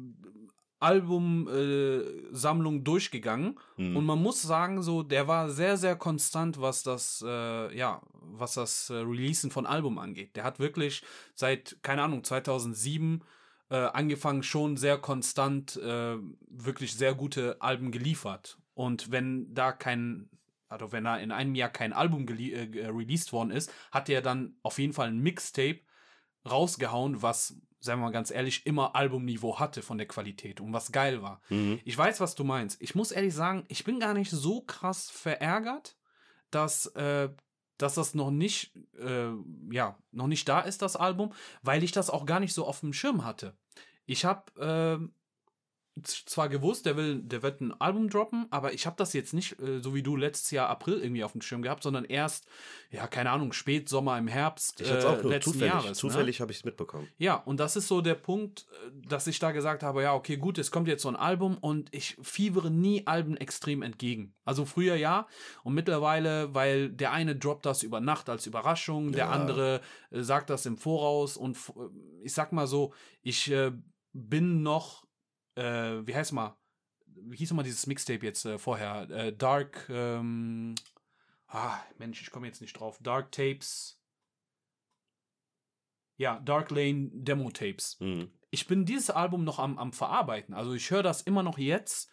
Albumsammlung 0.81 2.85
durchgegangen 2.85 3.59
Hm. 3.77 3.97
und 3.97 4.05
man 4.05 4.21
muss 4.21 4.43
sagen, 4.43 4.83
so, 4.83 5.03
der 5.03 5.29
war 5.29 5.51
sehr, 5.51 5.77
sehr 5.77 5.97
konstant, 5.97 6.61
was 6.61 6.83
das, 6.83 7.25
äh, 7.27 7.77
ja, 7.77 8.03
was 8.13 8.55
das 8.55 8.91
äh, 8.91 8.95
Releasen 8.95 9.51
von 9.51 9.67
Album 9.67 9.99
angeht. 9.99 10.37
Der 10.37 10.45
hat 10.45 10.59
wirklich 10.59 11.03
seit, 11.35 11.79
keine 11.83 12.03
Ahnung, 12.03 12.25
2007 12.25 13.23
äh, 13.71 13.77
angefangen, 13.77 14.43
schon 14.43 14.77
sehr 14.77 14.99
konstant, 14.99 15.77
äh, 15.77 16.17
wirklich 16.49 16.95
sehr 16.95 17.15
gute 17.15 17.61
Alben 17.63 17.93
geliefert. 17.93 18.59
Und 18.75 19.13
wenn 19.13 19.53
da 19.55 19.73
kein, 19.73 20.29
also 20.69 20.93
wenn 20.93 21.05
da 21.05 21.17
in 21.17 21.33
einem 21.33 21.55
Jahr 21.55 21.69
kein 21.69 21.93
Album 21.93 22.27
äh, 22.29 22.87
released 22.87 23.33
worden 23.33 23.51
ist, 23.51 23.73
hat 23.93 24.09
er 24.09 24.23
dann 24.23 24.57
auf 24.63 24.79
jeden 24.79 24.93
Fall 24.93 25.09
ein 25.09 25.21
Mixtape 25.21 25.81
rausgehauen, 26.49 27.23
was, 27.23 27.57
sagen 27.81 28.01
wir 28.01 28.07
mal 28.07 28.13
ganz 28.13 28.31
ehrlich, 28.31 28.67
immer 28.67 28.95
Albumniveau 28.95 29.59
hatte 29.59 29.83
von 29.83 29.99
der 29.99 30.07
Qualität 30.07 30.61
und 30.61 30.73
was 30.73 30.93
geil 30.93 31.23
war. 31.23 31.41
Mhm. 31.49 31.81
Ich 31.85 31.97
weiß, 31.97 32.21
was 32.21 32.35
du 32.35 32.45
meinst. 32.45 32.81
Ich 32.81 32.95
muss 32.95 33.13
ehrlich 33.13 33.35
sagen, 33.35 33.65
ich 33.69 33.85
bin 33.85 34.01
gar 34.01 34.15
nicht 34.15 34.31
so 34.31 34.61
krass 34.61 35.11
verärgert, 35.11 35.97
dass, 36.51 36.87
äh, 36.95 37.31
dass 37.79 37.95
das 37.95 38.15
noch 38.15 38.31
nicht, 38.31 38.77
äh, 38.99 39.31
ja, 39.71 39.99
noch 40.13 40.27
nicht 40.27 40.49
da 40.49 40.61
ist, 40.61 40.83
das 40.83 40.97
Album, 40.97 41.33
weil 41.63 41.83
ich 41.83 41.93
das 41.93 42.11
auch 42.11 42.27
gar 42.27 42.41
nicht 42.41 42.53
so 42.53 42.67
auf 42.67 42.81
dem 42.81 42.93
Schirm 42.93 43.25
hatte. 43.25 43.57
Ich 44.05 44.25
habe 44.25 45.01
äh, 45.01 45.09
zwar 46.05 46.49
gewusst, 46.49 46.87
der 46.87 46.97
will, 46.97 47.21
der 47.23 47.43
wird 47.43 47.61
ein 47.61 47.79
Album 47.81 48.09
droppen, 48.09 48.47
aber 48.51 48.73
ich 48.73 48.87
habe 48.87 48.97
das 48.97 49.13
jetzt 49.13 49.35
nicht, 49.35 49.61
äh, 49.61 49.81
so 49.81 49.95
wie 49.95 50.03
du 50.03 50.17
letztes 50.17 50.51
Jahr 50.51 50.69
April 50.69 51.01
irgendwie 51.01 51.25
auf 51.25 51.33
dem 51.33 51.43
Schirm 51.43 51.63
gehabt, 51.63 51.83
sondern 51.83 52.05
erst, 52.05 52.47
ja, 52.91 53.07
keine 53.07 53.31
Ahnung, 53.31 53.53
Spätsommer 53.53 54.17
im 54.17 54.29
Herbst 54.29 54.81
Ich 54.81 54.89
hatte 54.89 54.99
es 55.01 55.05
auch 55.05 55.19
äh, 55.19 55.23
nur 55.23 55.33
letzten 55.33 55.53
zufällig. 55.53 55.73
Jahres. 55.75 55.89
Ne? 55.89 55.95
zufällig 55.95 56.41
habe 56.41 56.53
ich 56.53 56.59
es 56.59 56.65
mitbekommen. 56.65 57.09
Ja, 57.19 57.35
und 57.35 57.59
das 57.61 57.77
ist 57.77 57.89
so 57.89 58.01
der 58.01 58.15
Punkt, 58.15 58.67
äh, 58.87 58.91
dass 59.09 59.27
ich 59.27 59.39
da 59.41 59.51
gesagt 59.53 59.83
habe, 59.83 60.03
ja, 60.03 60.15
okay, 60.15 60.37
gut, 60.37 60.59
es 60.59 60.71
kommt 60.71 60.89
jetzt 60.89 61.03
so 61.03 61.09
ein 61.09 61.17
Album 61.17 61.59
und 61.59 61.93
ich 61.95 62.17
fiebere 62.23 62.71
nie 62.71 63.07
Alben 63.07 63.37
extrem 63.37 63.83
entgegen. 63.83 64.35
Also 64.45 64.65
früher 64.65 64.97
ja 64.97 65.27
und 65.65 65.75
mittlerweile, 65.75 66.55
weil 66.55 66.89
der 66.91 67.13
eine 67.13 67.37
droppt 67.37 67.67
das 67.67 67.83
über 67.83 68.01
Nacht 68.01 68.29
als 68.29 68.47
Überraschung, 68.47 69.13
der 69.13 69.27
Ja. 69.27 69.31
andere 69.31 69.81
äh, 70.11 70.23
sagt 70.23 70.51
das 70.51 70.67
im 70.67 70.77
Voraus 70.79 71.37
und 71.37 71.57
äh, 71.57 72.25
ich 72.25 72.33
sag 72.33 72.53
mal 72.53 72.67
so, 72.67 72.95
ich 73.23 73.51
äh, 73.51 73.73
bin 74.13 74.63
noch, 74.63 75.05
äh, 75.57 76.07
wie 76.07 76.15
heißt 76.15 76.33
mal, 76.33 76.57
wie 77.07 77.37
hieß 77.37 77.53
mal 77.53 77.63
dieses 77.63 77.87
Mixtape 77.87 78.25
jetzt 78.25 78.45
äh, 78.45 78.59
vorher? 78.59 79.09
Äh, 79.11 79.33
Dark, 79.37 79.89
ähm, 79.89 80.75
ah, 81.49 81.79
Mensch, 81.99 82.23
ich 82.23 82.31
komme 82.31 82.47
jetzt 82.47 82.61
nicht 82.61 82.79
drauf. 82.79 82.99
Dark 83.01 83.33
Tapes. 83.33 84.01
Ja, 86.17 86.39
Dark 86.41 86.71
Lane 86.71 87.11
Demo 87.13 87.51
Tapes. 87.51 87.99
Mhm. 88.01 88.31
Ich 88.51 88.67
bin 88.67 88.85
dieses 88.85 89.11
Album 89.11 89.45
noch 89.45 89.59
am, 89.59 89.79
am 89.79 89.93
Verarbeiten. 89.93 90.55
Also 90.55 90.75
ich 90.75 90.91
höre 90.91 91.03
das 91.03 91.23
immer 91.23 91.43
noch 91.43 91.57
jetzt 91.59 92.11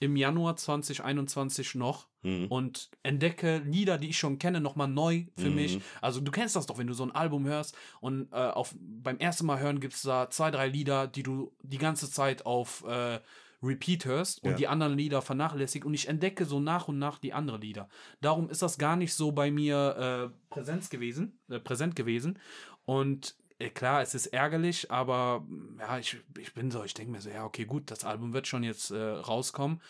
im 0.00 0.16
Januar 0.16 0.56
2021 0.56 1.74
noch 1.76 2.08
Mhm. 2.22 2.46
und 2.48 2.90
entdecke 3.02 3.58
Lieder, 3.64 3.96
die 3.96 4.10
ich 4.10 4.18
schon 4.18 4.38
kenne, 4.38 4.60
nochmal 4.60 4.88
neu 4.88 5.24
für 5.36 5.48
Mhm. 5.48 5.54
mich. 5.54 5.78
Also 6.02 6.20
du 6.20 6.30
kennst 6.30 6.54
das 6.56 6.66
doch, 6.66 6.76
wenn 6.76 6.86
du 6.86 6.92
so 6.92 7.02
ein 7.04 7.12
Album 7.12 7.46
hörst 7.46 7.74
und 8.00 8.30
äh, 8.32 8.36
auf, 8.36 8.74
beim 8.78 9.18
ersten 9.18 9.46
Mal 9.46 9.58
hören 9.60 9.80
gibt 9.80 9.94
es 9.94 10.02
da 10.02 10.28
zwei, 10.28 10.50
drei 10.50 10.68
Lieder, 10.68 11.06
die 11.06 11.22
du 11.22 11.52
die 11.62 11.78
ganze 11.78 12.10
Zeit 12.10 12.44
auf 12.44 12.84
äh, 12.86 13.20
Repeat 13.62 14.04
hörst 14.06 14.42
und 14.42 14.50
Ja. 14.52 14.56
die 14.56 14.68
anderen 14.68 14.96
Lieder 14.98 15.22
vernachlässigt 15.22 15.84
und 15.84 15.92
ich 15.94 16.08
entdecke 16.08 16.44
so 16.46 16.60
nach 16.60 16.88
und 16.88 16.98
nach 16.98 17.18
die 17.18 17.32
anderen 17.32 17.60
Lieder. 17.60 17.88
Darum 18.20 18.48
ist 18.50 18.62
das 18.62 18.76
gar 18.78 18.96
nicht 18.96 19.14
so 19.14 19.32
bei 19.32 19.50
mir 19.50 20.30
äh, 20.30 20.36
Präsenz 20.50 20.88
gewesen, 20.90 21.38
äh, 21.48 21.58
präsent 21.58 21.94
gewesen. 21.96 22.38
Und 22.86 23.36
klar, 23.68 24.00
es 24.00 24.14
ist 24.14 24.28
ärgerlich, 24.28 24.90
aber 24.90 25.40
mm, 25.40 25.76
ja, 25.80 25.98
ich, 25.98 26.16
ich 26.38 26.54
bin 26.54 26.70
so, 26.70 26.82
ich 26.82 26.94
denke 26.94 27.12
mir 27.12 27.20
so, 27.20 27.28
ja, 27.28 27.44
okay, 27.44 27.66
gut, 27.66 27.90
das 27.90 28.04
Album 28.04 28.32
wird 28.32 28.46
schon 28.46 28.62
jetzt 28.62 28.90
äh, 28.90 28.98
rauskommen. 28.98 29.82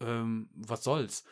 Ähm, 0.00 0.50
was 0.54 0.84
soll's? 0.84 1.24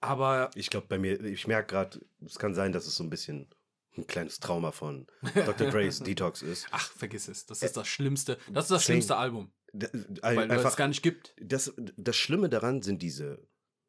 Aber 0.00 0.50
Ich 0.54 0.70
glaube, 0.70 0.86
bei 0.88 0.98
mir, 0.98 1.22
ich 1.22 1.46
merke 1.46 1.68
gerade, 1.74 2.00
es 2.24 2.38
kann 2.38 2.54
sein, 2.54 2.72
dass 2.72 2.86
es 2.86 2.96
so 2.96 3.04
ein 3.04 3.10
bisschen 3.10 3.48
ein 3.96 4.06
kleines 4.06 4.40
Trauma 4.40 4.72
von 4.72 5.06
Dr. 5.34 5.68
Dre's 5.70 6.00
Detox 6.02 6.40
ist. 6.42 6.66
ach, 6.70 6.90
vergiss 6.92 7.28
es. 7.28 7.44
Das 7.46 7.62
ist 7.62 7.76
das 7.76 7.86
Schlimmste. 7.86 8.38
Das 8.50 8.64
ist 8.64 8.70
das 8.70 8.84
Same. 8.86 8.94
schlimmste 8.96 9.16
Album, 9.16 9.52
D- 9.72 9.86
weil 10.22 10.50
es 10.50 10.50
Einfach, 10.50 10.76
gar 10.76 10.88
nicht 10.88 11.02
gibt. 11.02 11.34
das, 11.38 11.72
das 11.76 12.16
Schlimme 12.16 12.48
daran 12.48 12.80
sind 12.82 13.02
diese, 13.02 13.46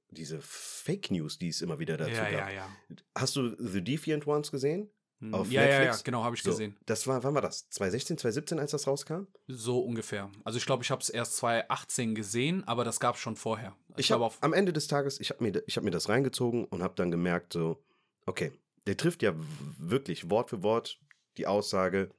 diese 0.10 0.40
Fake 0.42 1.10
News, 1.10 1.40
die 1.40 1.48
es 1.48 1.62
immer 1.62 1.80
wieder 1.80 1.96
dazu 1.98 2.12
Ja, 2.12 2.24
gab. 2.30 2.32
ja, 2.32 2.50
ja. 2.50 2.70
Hast 3.18 3.36
du 3.38 3.56
The 3.58 3.82
Defiant 3.84 4.28
Ones 4.28 4.52
gesehen? 4.52 4.92
Hm, 5.24 5.34
Auf 5.34 5.50
ja, 5.50 5.62
ja, 5.62 5.68
ja, 5.70 5.80
Netflix? 5.80 6.04
genau, 6.04 6.24
habe 6.26 6.36
ich 6.36 6.44
So, 6.44 6.52
gesehen. 6.52 6.76
Das 6.86 7.08
war, 7.08 7.24
wann 7.24 7.34
war 7.34 7.42
das? 7.42 7.70
2016, 7.70 8.18
2017, 8.18 8.60
als 8.60 8.72
das 8.72 8.88
rauskam? 8.88 9.28
So 9.48 9.80
ungefähr. 9.80 10.30
Also 10.44 10.58
ich 10.58 10.66
glaube, 10.66 10.84
ich 10.84 10.92
habe 10.92 11.02
es 11.02 11.10
erst 11.10 11.38
2018 11.38 12.14
gesehen, 12.14 12.68
aber 12.68 12.84
das 12.84 13.00
gab 13.00 13.16
es 13.16 13.22
schon 13.22 13.38
vorher. 13.38 13.74
Ich 13.96 14.08
glaube 14.08 14.26
habe 14.26 14.36
am 14.42 14.52
Ende 14.52 14.74
des 14.74 14.88
Tages, 14.88 15.22
ich 15.22 15.30
habe 15.30 15.42
mir, 15.42 15.64
ich 15.66 15.78
hab 15.78 15.86
mir 15.86 15.92
das 15.92 16.10
reingezogen 16.10 16.66
und 16.66 16.84
habe 16.84 16.96
dann 16.96 17.10
gemerkt, 17.10 17.54
so, 17.54 17.82
okay, 18.26 18.52
der 18.86 18.98
trifft 18.98 19.24
ja 19.24 19.34
wirklich 19.78 20.30
Wort 20.30 20.50
für 20.50 20.62
Wort 20.62 21.00
die 21.38 21.48
Aussage, 21.48 22.10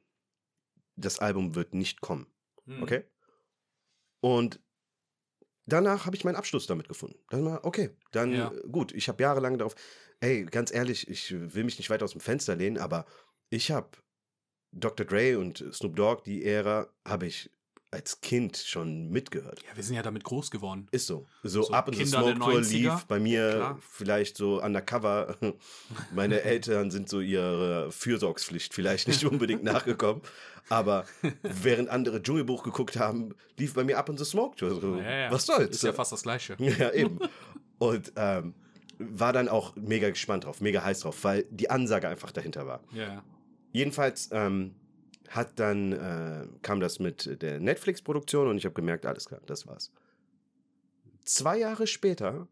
das 0.96 1.18
Album 1.18 1.54
wird 1.54 1.74
nicht 1.74 2.00
kommen. 2.00 2.26
Hm. 2.64 2.82
Okay? 2.82 3.04
Und 4.20 4.60
danach 5.66 6.06
habe 6.06 6.16
ich 6.16 6.24
meinen 6.24 6.36
Abschluss 6.36 6.66
damit 6.66 6.88
gefunden. 6.88 7.18
Dann 7.28 7.44
war, 7.44 7.64
okay, 7.66 7.90
dann 8.12 8.32
Ja. 8.32 8.50
gut, 8.70 8.92
ich 8.92 9.08
habe 9.08 9.22
jahrelang 9.22 9.58
darauf, 9.58 9.74
ey, 10.20 10.44
ganz 10.44 10.72
ehrlich, 10.72 11.08
ich 11.08 11.32
will 11.54 11.64
mich 11.64 11.78
nicht 11.78 11.90
weit 11.90 12.02
aus 12.02 12.12
dem 12.12 12.20
Fenster 12.20 12.56
lehnen, 12.56 12.78
aber 12.78 13.06
ich 13.50 13.70
habe 13.70 13.88
Dr. 14.72 15.06
Dre 15.06 15.38
und 15.38 15.64
Snoop 15.72 15.96
Dogg, 15.96 16.22
die 16.24 16.44
Ära, 16.44 16.88
habe 17.06 17.26
ich 17.26 17.50
als 17.90 18.20
Kind 18.20 18.56
schon 18.56 19.08
mitgehört. 19.10 19.62
Ja, 19.62 19.76
wir 19.76 19.84
sind 19.84 19.94
ja 19.94 20.02
damit 20.02 20.24
groß 20.24 20.50
geworden. 20.50 20.88
Ist 20.90 21.06
so. 21.06 21.28
So, 21.44 21.62
So 21.62 21.72
Up 21.72 21.86
in 21.86 21.94
the 21.94 22.02
Kinder 22.02 22.18
Smoke 22.18 22.38
Tour 22.40 22.60
90er. 22.60 22.72
lief 22.72 23.04
bei 23.06 23.20
mir 23.20 23.50
Klar. 23.52 23.78
vielleicht 23.88 24.36
so 24.36 24.60
undercover. 24.60 25.36
Meine 26.12 26.40
Eltern 26.42 26.90
sind 26.90 27.08
so 27.08 27.20
ihrer 27.20 27.92
Fürsorgspflicht 27.92 28.74
vielleicht 28.74 29.06
nicht 29.06 29.24
unbedingt 29.30 29.62
nachgekommen. 29.62 30.22
Aber 30.70 31.04
während 31.42 31.88
andere 31.88 32.20
Dschungelbuch 32.20 32.64
geguckt 32.64 32.96
haben, 32.96 33.36
lief 33.58 33.74
bei 33.74 33.84
mir 33.84 33.96
Up 33.96 34.08
in 34.08 34.16
the 34.16 34.24
Smoke 34.24 34.56
Tour. 34.56 34.80
So, 34.80 34.96
Ja, 34.96 35.10
ja. 35.26 35.30
Was 35.30 35.46
soll's? 35.46 35.70
Ist 35.76 35.84
ja 35.84 35.92
fast 35.92 36.10
das 36.10 36.22
Gleiche. 36.24 36.56
Ja, 36.58 36.90
eben. 36.92 37.20
Und 37.78 38.12
ähm, 38.16 38.54
war 38.98 39.32
dann 39.32 39.48
auch 39.48 39.74
mega 39.76 40.08
gespannt 40.10 40.44
drauf, 40.44 40.60
mega 40.60 40.84
heiß 40.84 41.00
drauf, 41.00 41.24
weil 41.24 41.44
die 41.50 41.70
Ansage 41.70 42.08
einfach 42.08 42.32
dahinter 42.32 42.66
war. 42.66 42.80
Ja. 42.92 43.22
Jedenfalls 43.72 44.28
ähm, 44.32 44.74
hat 45.28 45.58
dann 45.58 45.92
äh, 45.92 46.46
kam 46.62 46.80
das 46.80 46.98
mit 46.98 47.42
der 47.42 47.60
Netflix-Produktion 47.60 48.48
und 48.48 48.56
ich 48.58 48.64
habe 48.64 48.74
gemerkt, 48.74 49.06
alles 49.06 49.26
klar, 49.26 49.40
das 49.46 49.66
war's. 49.66 49.90
Zwei 51.24 51.58
Jahre 51.58 51.86
später 51.86 52.48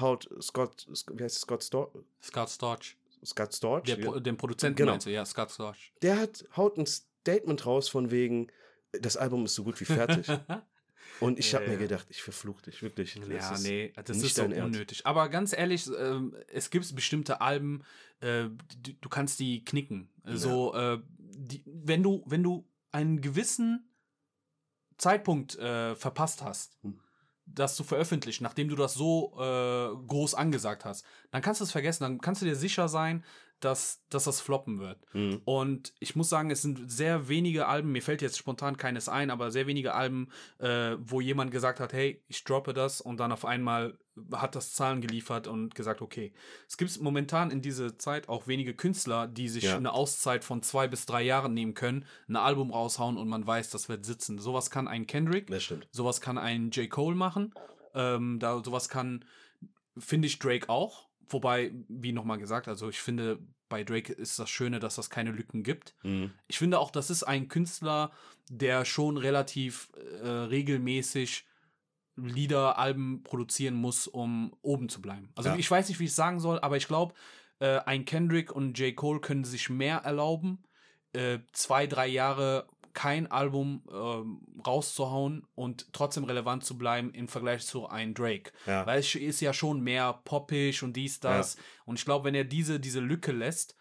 haut 0.00 0.28
Scott, 0.40 0.86
wie 1.12 1.22
heißt 1.22 1.36
es, 1.36 1.42
Scott 1.42 1.62
Storch? 1.62 1.90
Scott 2.22 2.50
Storch. 2.50 2.96
Scott 3.24 3.54
Storch? 3.54 3.84
Der, 3.84 3.98
ja. 4.00 4.18
Den 4.20 4.36
Produzenten 4.36 4.76
Genau. 4.76 4.92
meinst 4.92 5.06
du, 5.06 5.10
ja, 5.10 5.24
Scott 5.24 5.50
Storch. 5.50 5.92
Der 6.02 6.18
hat, 6.18 6.44
haut 6.56 6.76
ein 6.78 6.86
Statement 6.86 7.64
raus 7.66 7.88
von 7.88 8.10
wegen, 8.10 8.48
das 8.92 9.16
Album 9.16 9.44
ist 9.44 9.54
so 9.54 9.64
gut 9.64 9.80
wie 9.80 9.84
fertig. 9.84 10.26
Und 11.20 11.38
ich 11.38 11.54
habe 11.54 11.64
Ja, 11.64 11.70
mir 11.72 11.76
ja. 11.76 11.82
gedacht, 11.82 12.06
ich 12.10 12.22
verfluch 12.22 12.60
dich, 12.60 12.82
wirklich. 12.82 13.14
Das 13.14 13.28
Ja, 13.28 13.58
nee, 13.58 13.92
das 14.04 14.16
nicht 14.16 14.26
ist 14.26 14.36
so 14.36 14.42
dein 14.42 14.52
Ernst. 14.52 14.74
unnötig. 14.74 15.06
Aber 15.06 15.28
ganz 15.28 15.52
ehrlich, 15.52 15.88
ähm, 15.98 16.36
es 16.48 16.70
gibt 16.70 16.94
bestimmte 16.94 17.40
Alben, 17.40 17.82
äh, 18.20 18.44
du, 18.82 18.92
du 19.00 19.08
kannst 19.08 19.38
die 19.40 19.64
knicken. 19.64 20.08
So, 20.26 20.74
äh, 20.74 20.98
die, 21.18 21.62
wenn 21.66 22.02
du, 22.02 22.22
wenn 22.26 22.42
du 22.42 22.68
einen 22.92 23.20
gewissen 23.20 23.88
Zeitpunkt 24.98 25.56
äh, 25.58 25.94
verpasst 25.96 26.42
hast, 26.42 26.78
Hm. 26.82 26.98
das 27.46 27.76
zu 27.76 27.84
veröffentlichen, 27.84 28.42
nachdem 28.44 28.68
du 28.68 28.76
das 28.76 28.94
so 28.94 29.32
äh, 29.38 30.06
groß 30.06 30.34
angesagt 30.34 30.84
hast, 30.84 31.04
dann 31.30 31.42
kannst 31.42 31.60
du 31.60 31.64
es 31.64 31.72
vergessen. 31.72 32.04
Dann 32.04 32.20
kannst 32.20 32.40
du 32.42 32.46
dir 32.46 32.56
sicher 32.56 32.88
sein, 32.88 33.24
dass, 33.64 34.04
dass 34.10 34.24
das 34.24 34.40
floppen 34.40 34.78
wird. 34.78 34.98
Mhm. 35.14 35.40
Und 35.44 35.94
ich 35.98 36.16
muss 36.16 36.28
sagen, 36.28 36.50
es 36.50 36.62
sind 36.62 36.90
sehr 36.90 37.28
wenige 37.28 37.66
Alben, 37.66 37.92
mir 37.92 38.02
fällt 38.02 38.22
jetzt 38.22 38.38
spontan 38.38 38.76
keines 38.76 39.08
ein, 39.08 39.30
aber 39.30 39.50
sehr 39.50 39.66
wenige 39.66 39.94
Alben, 39.94 40.28
äh, 40.58 40.96
wo 40.98 41.20
jemand 41.20 41.50
gesagt 41.50 41.80
hat, 41.80 41.92
hey, 41.92 42.22
ich 42.28 42.44
droppe 42.44 42.74
das 42.74 43.00
und 43.00 43.18
dann 43.18 43.32
auf 43.32 43.44
einmal 43.44 43.98
hat 44.32 44.54
das 44.54 44.72
Zahlen 44.72 45.00
geliefert 45.00 45.48
und 45.48 45.74
gesagt, 45.74 46.00
okay. 46.00 46.32
Es 46.68 46.76
gibt 46.76 47.00
momentan 47.00 47.50
in 47.50 47.62
dieser 47.62 47.98
Zeit 47.98 48.28
auch 48.28 48.46
wenige 48.46 48.74
Künstler, 48.74 49.26
die 49.26 49.48
sich 49.48 49.64
Ja. 49.64 49.76
eine 49.76 49.92
Auszeit 49.92 50.44
von 50.44 50.62
zwei 50.62 50.86
bis 50.86 51.06
drei 51.06 51.22
Jahren 51.22 51.52
nehmen 51.54 51.74
können, 51.74 52.04
ein 52.28 52.36
Album 52.36 52.70
raushauen 52.70 53.16
und 53.16 53.28
man 53.28 53.44
weiß, 53.46 53.70
das 53.70 53.88
wird 53.88 54.04
sitzen. 54.04 54.38
Sowas 54.38 54.70
kann 54.70 54.86
ein 54.86 55.06
Kendrick, 55.06 55.48
sowas 55.90 56.20
kann 56.20 56.38
ein 56.38 56.70
J. 56.70 56.88
Cole 56.88 57.16
machen, 57.16 57.54
ähm, 57.94 58.38
da 58.38 58.62
sowas 58.64 58.88
kann, 58.88 59.24
finde 59.98 60.26
ich, 60.28 60.38
Drake 60.38 60.68
auch. 60.68 61.08
Wobei, 61.28 61.72
wie 61.88 62.12
nochmal 62.12 62.38
gesagt, 62.38 62.68
also 62.68 62.88
ich 62.90 63.00
finde, 63.00 63.38
bei 63.68 63.84
Drake 63.84 64.12
ist 64.12 64.38
das 64.38 64.50
Schöne, 64.50 64.78
dass 64.80 64.96
das 64.96 65.10
keine 65.10 65.30
Lücken 65.32 65.62
gibt. 65.62 65.94
Mhm. 66.02 66.32
Ich 66.46 66.58
finde 66.58 66.78
auch, 66.78 66.90
das 66.90 67.10
ist 67.10 67.22
ein 67.24 67.48
Künstler, 67.48 68.10
der 68.50 68.84
schon 68.84 69.16
relativ 69.16 69.90
äh, 70.22 70.28
regelmäßig 70.28 71.46
Lieder, 72.16 72.78
Alben 72.78 73.24
produzieren 73.24 73.74
muss, 73.74 74.06
um 74.06 74.54
oben 74.62 74.88
zu 74.88 75.02
bleiben. 75.02 75.30
Also 75.34 75.50
Ja. 75.50 75.56
ich 75.56 75.68
weiß 75.68 75.88
nicht, 75.88 75.98
wie 75.98 76.04
ich 76.04 76.10
es 76.10 76.16
sagen 76.16 76.38
soll, 76.38 76.60
aber 76.60 76.76
ich 76.76 76.86
glaube, 76.86 77.14
äh, 77.58 77.80
ein 77.80 78.04
Kendrick 78.04 78.52
und 78.52 78.78
J. 78.78 78.94
Cole 78.94 79.20
können 79.20 79.42
sich 79.44 79.68
mehr 79.68 79.98
erlauben, 79.98 80.62
äh, 81.12 81.40
zwei, 81.52 81.86
drei 81.88 82.06
Jahre 82.06 82.68
kein 82.94 83.26
Album 83.30 83.82
ähm, 83.92 84.40
rauszuhauen 84.66 85.46
und 85.54 85.92
trotzdem 85.92 86.24
relevant 86.24 86.64
zu 86.64 86.78
bleiben 86.78 87.12
im 87.12 87.28
Vergleich 87.28 87.66
zu 87.66 87.88
einem 87.88 88.14
Drake. 88.14 88.52
Ja. 88.66 88.86
Weil 88.86 89.00
es 89.00 89.14
ist 89.14 89.40
ja 89.40 89.52
schon 89.52 89.80
mehr 89.80 90.20
poppig 90.24 90.82
und 90.82 90.94
dies, 90.94 91.20
das. 91.20 91.56
Und 91.84 91.98
ich 91.98 92.04
glaube, 92.04 92.24
wenn 92.24 92.34
er 92.34 92.44
diese, 92.44 92.80
diese 92.80 93.00
Lücke 93.00 93.32
lässt 93.32 93.76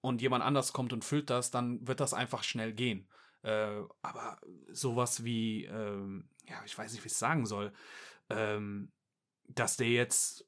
und 0.00 0.22
jemand 0.22 0.44
anders 0.44 0.72
kommt 0.72 0.92
und 0.92 1.04
füllt 1.04 1.30
das, 1.30 1.50
dann 1.50 1.86
wird 1.86 2.00
das 2.00 2.14
einfach 2.14 2.44
schnell 2.44 2.72
gehen. 2.72 3.08
Äh, 3.42 3.80
aber 4.02 4.38
sowas 4.70 5.24
wie, 5.24 5.64
ähm, 5.64 6.28
ja, 6.48 6.62
ich 6.64 6.76
weiß 6.76 6.92
nicht, 6.92 7.02
wie 7.02 7.08
ich 7.08 7.12
es 7.12 7.18
sagen 7.18 7.46
soll, 7.46 7.72
ähm, 8.28 8.92
dass 9.48 9.76
der 9.76 9.88
jetzt 9.88 10.46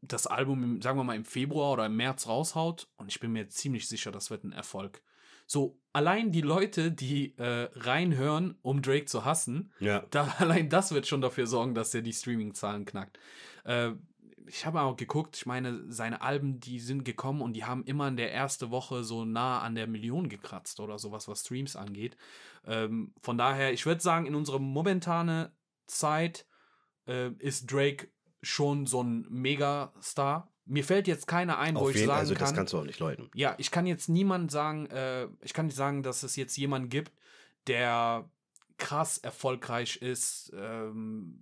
das 0.00 0.26
Album, 0.26 0.80
sagen 0.82 0.98
wir 0.98 1.04
mal, 1.04 1.16
im 1.16 1.24
Februar 1.24 1.72
oder 1.72 1.86
im 1.86 1.96
März 1.96 2.26
raushaut 2.26 2.88
und 2.96 3.08
ich 3.08 3.20
bin 3.20 3.32
mir 3.32 3.48
ziemlich 3.48 3.88
sicher, 3.88 4.12
das 4.12 4.30
wird 4.30 4.44
ein 4.44 4.52
Erfolg. 4.52 5.02
So, 5.46 5.78
allein 5.92 6.32
die 6.32 6.40
Leute, 6.40 6.90
die 6.90 7.36
äh, 7.38 7.68
reinhören, 7.74 8.56
um 8.62 8.82
Drake 8.82 9.04
zu 9.06 9.24
hassen, 9.24 9.72
Ja. 9.78 10.04
da, 10.10 10.24
allein 10.38 10.68
das 10.68 10.92
wird 10.92 11.06
schon 11.06 11.20
dafür 11.20 11.46
sorgen, 11.46 11.74
dass 11.74 11.94
er 11.94 12.02
die 12.02 12.12
Streaming-Zahlen 12.12 12.84
knackt. 12.84 13.18
Äh, 13.64 13.92
ich 14.46 14.66
habe 14.66 14.82
auch 14.82 14.96
geguckt, 14.96 15.36
ich 15.36 15.46
meine, 15.46 15.90
seine 15.90 16.20
Alben, 16.20 16.60
die 16.60 16.78
sind 16.78 17.04
gekommen 17.04 17.40
und 17.40 17.54
die 17.54 17.64
haben 17.64 17.82
immer 17.84 18.08
in 18.08 18.16
der 18.18 18.32
ersten 18.32 18.70
Woche 18.70 19.02
so 19.02 19.24
nah 19.24 19.60
an 19.60 19.74
der 19.74 19.86
Million 19.86 20.28
gekratzt 20.28 20.80
oder 20.80 20.98
sowas, 20.98 21.28
was 21.28 21.40
Streams 21.40 21.76
angeht. 21.76 22.16
Ähm, 22.66 23.14
von 23.22 23.38
daher, 23.38 23.72
ich 23.72 23.86
würde 23.86 24.02
sagen, 24.02 24.26
in 24.26 24.34
unserer 24.34 24.58
momentanen 24.58 25.48
Zeit 25.86 26.46
äh, 27.06 27.30
ist 27.38 27.72
Drake 27.72 28.08
schon 28.42 28.84
so 28.86 29.02
ein 29.02 29.26
Megastar. 29.30 30.52
Mir 30.66 30.84
fällt 30.84 31.06
jetzt 31.06 31.26
keiner 31.26 31.58
ein, 31.58 31.74
wo 31.74 31.80
Auf 31.80 31.90
ich 31.90 31.96
jeden 31.96 32.06
sagen 32.08 32.20
also 32.20 32.34
das 32.34 32.48
kann. 32.48 32.56
kannst 32.56 32.72
du 32.72 32.78
auch 32.78 32.84
nicht 32.84 32.98
leugnen. 32.98 33.30
Ja, 33.34 33.54
ich 33.58 33.70
kann 33.70 33.86
jetzt 33.86 34.08
niemand 34.08 34.50
sagen, 34.50 34.86
äh, 34.86 35.28
ich 35.42 35.52
kann 35.52 35.66
nicht 35.66 35.76
sagen, 35.76 36.02
dass 36.02 36.22
es 36.22 36.36
jetzt 36.36 36.56
jemanden 36.56 36.88
gibt, 36.88 37.12
der 37.66 38.28
krass 38.78 39.18
erfolgreich 39.18 39.96
ist, 39.96 40.52
ähm, 40.56 41.38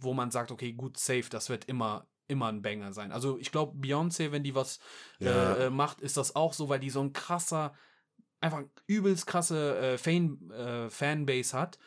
wo 0.00 0.12
man 0.12 0.30
sagt, 0.30 0.50
okay, 0.50 0.72
gut, 0.72 0.98
safe, 0.98 1.26
das 1.30 1.48
wird 1.48 1.66
immer 1.66 2.06
immer 2.30 2.48
ein 2.48 2.60
Banger 2.60 2.92
sein. 2.92 3.10
Also 3.10 3.38
ich 3.38 3.50
glaube, 3.50 3.78
Beyoncé, 3.78 4.32
wenn 4.32 4.44
die 4.44 4.54
was 4.54 4.80
Ja. 5.18 5.54
äh, 5.54 5.66
äh, 5.66 5.70
macht, 5.70 6.02
ist 6.02 6.18
das 6.18 6.36
auch 6.36 6.52
so, 6.52 6.68
weil 6.68 6.78
die 6.78 6.90
so 6.90 7.00
ein 7.00 7.14
krasser, 7.14 7.72
einfach 8.40 8.64
übelst 8.86 9.26
krasse 9.26 9.78
äh, 9.78 9.96
Fan, 9.98 10.50
äh, 10.50 10.90
Fanbase 10.90 11.58
hat. 11.58 11.78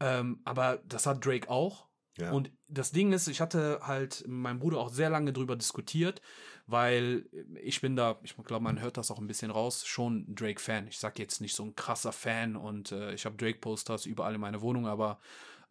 Ähm, 0.00 0.40
aber 0.44 0.78
das 0.86 1.06
hat 1.06 1.24
Drake 1.24 1.48
auch. 1.48 1.86
Ja. 2.20 2.32
Und 2.32 2.50
das 2.68 2.92
Ding 2.92 3.12
ist, 3.12 3.28
ich 3.28 3.40
hatte 3.40 3.80
halt 3.82 4.22
mit 4.22 4.38
meinem 4.38 4.58
Bruder 4.58 4.78
auch 4.78 4.90
sehr 4.90 5.10
lange 5.10 5.32
drüber 5.32 5.56
diskutiert, 5.56 6.20
weil 6.66 7.28
ich 7.62 7.80
bin 7.80 7.96
da, 7.96 8.20
ich 8.22 8.36
glaube, 8.36 8.62
man 8.62 8.80
hört 8.80 8.96
das 8.96 9.10
auch 9.10 9.18
ein 9.18 9.26
bisschen 9.26 9.50
raus, 9.50 9.86
schon 9.86 10.26
Drake-Fan. 10.34 10.86
Ich 10.86 10.98
sag 10.98 11.18
jetzt 11.18 11.40
nicht 11.40 11.54
so 11.54 11.64
ein 11.64 11.74
krasser 11.74 12.12
Fan 12.12 12.56
und 12.56 12.92
äh, 12.92 13.12
ich 13.14 13.24
habe 13.24 13.36
Drake-Posters 13.36 14.06
überall 14.06 14.34
in 14.34 14.40
meiner 14.40 14.60
Wohnung, 14.60 14.86
aber 14.86 15.18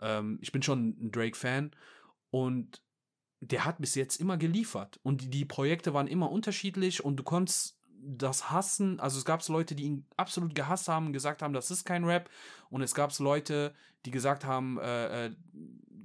ähm, 0.01 0.39
ich 0.41 0.51
bin 0.51 0.61
schon 0.61 0.95
ein 0.99 1.11
Drake-Fan 1.11 1.71
und 2.31 2.81
der 3.41 3.65
hat 3.65 3.79
bis 3.79 3.95
jetzt 3.95 4.19
immer 4.19 4.37
geliefert. 4.37 4.99
Und 5.03 5.21
die, 5.21 5.29
die 5.29 5.45
Projekte 5.45 5.93
waren 5.93 6.07
immer 6.07 6.31
unterschiedlich 6.31 7.03
und 7.03 7.15
du 7.17 7.23
konntest 7.23 7.77
das 8.01 8.49
hassen. 8.49 8.99
Also 8.99 9.17
es 9.17 9.25
gab 9.25 9.45
Leute, 9.47 9.75
die 9.75 9.83
ihn 9.83 10.05
absolut 10.17 10.55
gehasst 10.55 10.87
haben, 10.87 11.13
gesagt 11.13 11.41
haben, 11.41 11.53
das 11.53 11.71
ist 11.71 11.85
kein 11.85 12.05
Rap. 12.05 12.29
Und 12.69 12.81
es 12.81 12.93
gab 12.93 13.17
Leute, 13.19 13.73
die 14.05 14.11
gesagt 14.11 14.45
haben, 14.45 14.77
äh, 14.79 15.27
äh, 15.27 15.31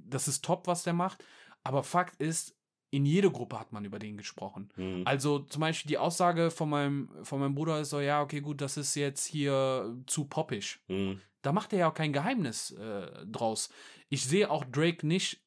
das 0.07 0.27
ist 0.27 0.43
top, 0.43 0.67
was 0.67 0.83
der 0.83 0.93
macht. 0.93 1.23
Aber 1.63 1.83
Fakt 1.83 2.21
ist, 2.21 2.55
in 2.91 3.05
jeder 3.05 3.29
Gruppe 3.29 3.59
hat 3.59 3.73
man 3.73 3.83
über 3.83 3.99
den 3.99 4.17
gesprochen. 4.17 4.69
Mhm. 4.77 5.01
Also 5.05 5.39
zum 5.39 5.59
Beispiel 5.59 5.89
die 5.89 5.97
Aussage 5.97 6.51
von 6.51 6.69
meinem, 6.69 7.09
von 7.23 7.39
meinem 7.39 7.55
Bruder 7.55 7.81
ist 7.81 7.89
so, 7.89 7.99
ja, 7.99 8.21
okay, 8.21 8.39
gut, 8.39 8.61
das 8.61 8.77
ist 8.77 8.95
jetzt 8.95 9.25
hier 9.25 9.97
zu 10.07 10.25
poppisch. 10.25 10.79
Mhm. 10.87 11.19
Da 11.41 11.51
macht 11.51 11.73
er 11.73 11.79
ja 11.79 11.89
auch 11.89 11.93
kein 11.93 12.13
Geheimnis 12.13 12.71
äh, 12.71 13.25
draus. 13.25 13.69
Ich 14.09 14.25
sehe 14.25 14.49
auch 14.49 14.63
Drake 14.63 15.05
nicht, 15.05 15.43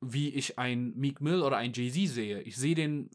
wie 0.00 0.28
ich 0.28 0.58
ein 0.58 0.94
Meek 0.94 1.20
Mill 1.20 1.42
oder 1.42 1.56
ein 1.56 1.72
Jay-Z 1.72 2.14
sehe. 2.14 2.40
Ich 2.42 2.56
sehe 2.56 2.74
den 2.74 3.10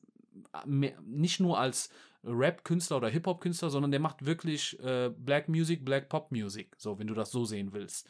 äh, 0.54 0.92
nicht 1.06 1.40
nur 1.40 1.58
als 1.58 1.90
Rap-Künstler 2.24 2.98
oder 2.98 3.10
Hip-Hop-Künstler, 3.10 3.70
sondern 3.70 3.92
der 3.92 4.00
macht 4.00 4.26
wirklich 4.26 4.78
äh, 4.84 5.10
Black 5.10 5.48
Music, 5.48 5.86
Black 5.86 6.10
Pop 6.10 6.32
Music, 6.32 6.76
so, 6.78 7.00
wenn 7.00 7.08
du 7.08 7.14
das 7.14 7.32
so 7.32 7.46
sehen 7.46 7.72
willst. 7.72 8.10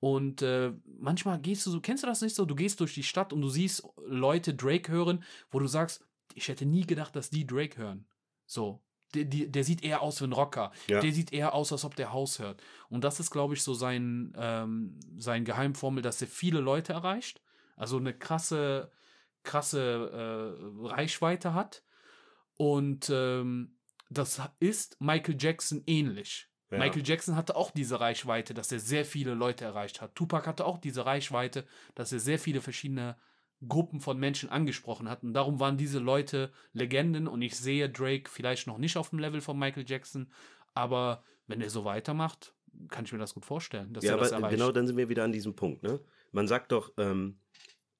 Und 0.00 0.40
äh, 0.40 0.72
manchmal 0.98 1.38
gehst 1.38 1.66
du 1.66 1.70
so, 1.70 1.80
kennst 1.80 2.02
du 2.02 2.06
das 2.06 2.22
nicht 2.22 2.34
so? 2.34 2.46
Du 2.46 2.54
gehst 2.54 2.80
durch 2.80 2.94
die 2.94 3.02
Stadt 3.02 3.32
und 3.34 3.42
du 3.42 3.50
siehst 3.50 3.86
Leute 4.06 4.54
Drake 4.54 4.90
hören, 4.90 5.22
wo 5.50 5.58
du 5.58 5.66
sagst, 5.66 6.06
ich 6.34 6.48
hätte 6.48 6.64
nie 6.64 6.86
gedacht, 6.86 7.14
dass 7.14 7.28
die 7.30 7.46
Drake 7.46 7.76
hören. 7.76 8.06
So. 8.46 8.82
Der, 9.14 9.24
der, 9.24 9.64
sieht 9.64 9.82
eher 9.82 10.02
aus 10.02 10.20
wie 10.20 10.26
ein 10.26 10.32
Rocker. 10.32 10.70
Ja. 10.86 11.00
Der 11.00 11.12
sieht 11.12 11.32
eher 11.32 11.52
aus, 11.52 11.72
als 11.72 11.84
ob 11.84 11.96
der 11.96 12.12
Haus 12.12 12.38
hört. 12.38 12.62
Und 12.88 13.02
das 13.02 13.18
ist, 13.18 13.32
glaube 13.32 13.54
ich, 13.54 13.62
so 13.62 13.74
sein, 13.74 14.32
ähm, 14.36 15.00
sein 15.16 15.44
Geheimformel, 15.44 16.00
dass 16.00 16.22
er 16.22 16.28
viele 16.28 16.60
Leute 16.60 16.92
erreicht. 16.92 17.42
Also 17.76 17.96
eine 17.96 18.14
krasse, 18.14 18.92
krasse 19.42 19.80
äh, 19.82 20.86
Reichweite 20.86 21.54
hat. 21.54 21.82
Und 22.56 23.10
ähm, 23.12 23.78
das 24.10 24.40
ist 24.60 25.00
Michael 25.00 25.36
Jackson 25.38 25.82
ähnlich. 25.86 26.49
Ja. 26.70 26.78
Michael 26.78 27.02
Jackson 27.04 27.36
hatte 27.36 27.56
auch 27.56 27.70
diese 27.70 27.98
Reichweite, 28.00 28.54
dass 28.54 28.70
er 28.70 28.78
sehr 28.78 29.04
viele 29.04 29.34
Leute 29.34 29.64
erreicht 29.64 30.00
hat. 30.00 30.14
Tupac 30.14 30.46
hatte 30.46 30.64
auch 30.64 30.78
diese 30.78 31.04
Reichweite, 31.06 31.64
dass 31.94 32.12
er 32.12 32.20
sehr 32.20 32.38
viele 32.38 32.60
verschiedene 32.60 33.16
Gruppen 33.66 34.00
von 34.00 34.18
Menschen 34.18 34.48
angesprochen 34.48 35.08
hat. 35.08 35.22
Und 35.22 35.34
darum 35.34 35.60
waren 35.60 35.76
diese 35.76 35.98
Leute 35.98 36.50
Legenden. 36.72 37.26
Und 37.28 37.42
ich 37.42 37.56
sehe 37.56 37.90
Drake 37.90 38.30
vielleicht 38.30 38.66
noch 38.66 38.78
nicht 38.78 38.96
auf 38.96 39.10
dem 39.10 39.18
Level 39.18 39.40
von 39.40 39.58
Michael 39.58 39.84
Jackson. 39.86 40.30
Aber 40.74 41.24
wenn 41.46 41.60
er 41.60 41.70
so 41.70 41.84
weitermacht, 41.84 42.54
kann 42.88 43.04
ich 43.04 43.12
mir 43.12 43.18
das 43.18 43.34
gut 43.34 43.44
vorstellen, 43.44 43.92
dass 43.92 44.04
Ja, 44.04 44.12
er 44.12 44.18
das 44.18 44.32
aber 44.32 44.42
erreicht. 44.46 44.58
genau 44.58 44.70
dann 44.72 44.86
sind 44.86 44.96
wir 44.96 45.08
wieder 45.08 45.24
an 45.24 45.32
diesem 45.32 45.56
Punkt. 45.56 45.82
Ne? 45.82 45.98
Man 46.30 46.46
sagt 46.46 46.70
doch, 46.72 46.92
ähm, 46.96 47.40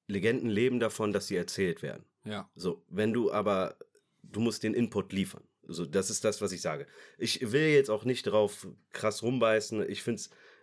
Legenden 0.07 0.49
leben 0.49 0.79
davon, 0.79 1.11
dass 1.13 1.27
sie 1.27 1.35
erzählt 1.35 1.81
werden. 1.83 2.05
ja. 2.23 2.49
So, 2.55 2.83
wenn 2.89 3.11
du 3.13 3.31
aber, 3.31 3.75
du 4.23 4.39
musst 4.39 4.63
den 4.63 4.73
Input 4.73 5.11
liefern. 5.13 5.43
So, 5.67 5.85
das 5.85 6.09
ist 6.09 6.23
das, 6.25 6.41
was 6.41 6.51
ich 6.51 6.61
sage. 6.61 6.87
Ich 7.17 7.51
will 7.51 7.67
jetzt 7.69 7.89
auch 7.89 8.03
nicht 8.03 8.23
drauf 8.23 8.67
krass 8.91 9.21
rumbeißen. 9.23 9.87
Ich 9.89 10.03
finde, 10.03 10.21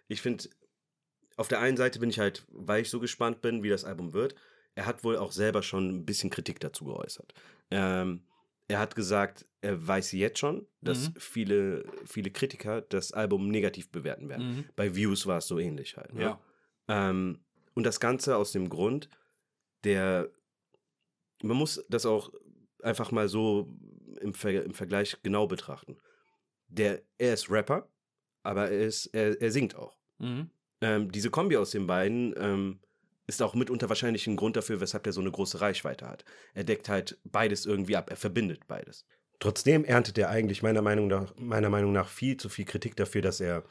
ich 0.09 0.21
finde, 0.23 0.49
auf 1.37 1.49
der 1.49 1.61
einen 1.61 1.77
Seite 1.77 1.99
bin 2.01 2.11
ich 2.11 2.19
halt, 2.19 2.45
weil 2.51 2.83
ich 2.83 2.91
so 2.91 2.99
gespannt 3.01 3.41
bin, 3.41 3.63
wie 3.63 3.69
das 3.69 3.85
Album 3.85 4.13
wird. 4.13 4.35
Er 4.75 4.87
hat 4.87 5.05
wohl 5.05 5.17
auch 5.17 5.33
selber 5.33 5.63
schon 5.63 5.89
ein 5.89 6.05
bisschen 6.05 6.31
Kritik 6.31 6.61
dazu 6.61 6.85
geäußert. 6.85 7.33
Ähm, 7.71 8.23
er 8.69 8.81
hat 8.81 8.95
gesagt, 8.97 9.47
er 9.61 9.87
weiß 9.87 10.13
jetzt 10.13 10.39
schon, 10.39 10.67
dass 10.83 11.09
Mhm. 11.11 11.15
viele, 11.19 11.85
viele 12.05 12.31
Kritiker 12.31 12.83
das 12.83 13.13
Album 13.13 13.49
negativ 13.49 13.91
bewerten 13.91 14.29
werden. 14.29 14.57
Mhm. 14.57 14.65
Bei 14.77 14.95
Views 14.95 15.27
war 15.27 15.39
es 15.39 15.47
so 15.47 15.59
ähnlich 15.59 15.97
halt. 15.97 16.13
Ne? 16.15 16.23
Ja. 16.23 16.41
Ähm, 16.89 17.39
und 17.75 17.85
das 17.85 17.99
Ganze 18.01 18.37
aus 18.37 18.53
dem 18.53 18.69
Grund, 18.69 19.09
der, 19.85 20.29
man 21.43 21.57
muss 21.57 21.85
das 21.89 22.05
auch 22.05 22.33
einfach 22.83 23.11
mal 23.11 23.29
so 23.29 23.69
im, 24.19 24.35
Ver 24.35 24.65
im 24.65 24.75
Vergleich 24.75 25.17
genau 25.23 25.47
betrachten. 25.47 25.97
Der, 26.69 27.01
er 27.19 27.35
ist 27.35 27.51
Rapper, 27.51 27.89
aber 28.43 28.71
er, 28.71 28.81
ist, 28.87 29.07
er, 29.07 29.41
er 29.41 29.51
singt 29.51 29.75
auch. 29.75 29.97
Mhm. 30.19 30.51
Ähm, 30.81 31.11
diese 31.11 31.31
Kombi 31.31 31.57
aus 31.57 31.71
den 31.71 31.87
beiden 31.87 32.35
ähm, 32.39 32.81
ist 33.27 33.43
auch 33.43 33.55
mitunter 33.55 33.89
wahrscheinlich 33.89 34.27
ein 34.27 34.37
Grund 34.37 34.57
dafür, 34.57 34.81
weshalb 34.81 35.07
er 35.07 35.13
so 35.13 35.21
eine 35.21 35.31
große 35.31 35.61
Reichweite 35.61 36.09
hat. 36.09 36.25
Er 36.55 36.65
deckt 36.65 36.89
halt 36.89 37.19
beides 37.25 37.67
irgendwie 37.67 37.97
ab, 37.97 38.11
er 38.11 38.17
verbindet 38.17 38.67
beides. 38.69 39.07
Trotzdem 39.41 39.85
erntet 39.85 40.19
er 40.19 40.31
eigentlich 40.31 40.63
meiner 40.63 40.83
Meinung 40.83 41.07
nach, 41.07 41.35
meiner 41.37 41.69
Meinung 41.71 41.93
nach 41.93 42.09
viel 42.09 42.37
zu 42.37 42.49
viel 42.49 42.65
Kritik 42.65 42.97
dafür, 42.97 43.23
dass 43.23 43.41
er 43.41 43.65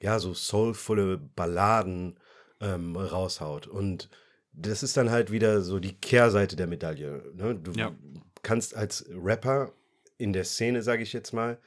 ja 0.00 0.18
so 0.18 0.34
soulvolle 0.34 1.18
Balladen 1.18 2.18
ähm, 2.60 2.96
raushaut. 2.96 3.66
Und 3.66 4.08
das 4.52 4.82
ist 4.82 4.96
dann 4.96 5.10
halt 5.10 5.30
wieder 5.30 5.62
so 5.62 5.78
die 5.80 5.98
Kehrseite 5.98 6.56
der 6.56 6.66
Medaille. 6.66 7.32
Ne? 7.34 7.54
Du 7.56 7.72
Ja. 7.72 7.94
kannst 8.42 8.74
als 8.74 9.04
Rapper 9.10 9.72
in 10.20 10.32
der 10.32 10.44
Szene, 10.44 10.82
sage 10.82 11.02
ich 11.02 11.12
jetzt 11.12 11.32
mal, 11.32 11.58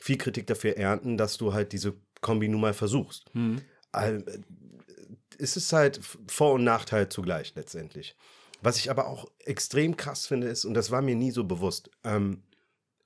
viel 0.00 0.18
Kritik 0.18 0.46
dafür 0.46 0.76
ernten, 0.76 1.16
dass 1.16 1.38
du 1.38 1.52
halt 1.52 1.72
diese 1.72 1.94
Kombi 2.20 2.48
nun 2.48 2.60
mal 2.60 2.74
versuchst. 2.74 3.24
Mhm. 3.34 3.62
Es 5.38 5.56
ist 5.56 5.72
halt 5.72 6.00
Vor- 6.28 6.54
und 6.54 6.64
Nachteil 6.64 7.08
zugleich 7.08 7.54
letztendlich. 7.56 8.16
Was 8.60 8.76
ich 8.76 8.90
aber 8.90 9.06
auch 9.06 9.30
extrem 9.44 9.96
krass 9.96 10.26
finde, 10.26 10.48
ist, 10.48 10.64
und 10.64 10.74
das 10.74 10.90
war 10.90 11.00
mir 11.00 11.14
nie 11.14 11.30
so 11.30 11.44
bewusst, 11.44 11.90
ähm, 12.04 12.42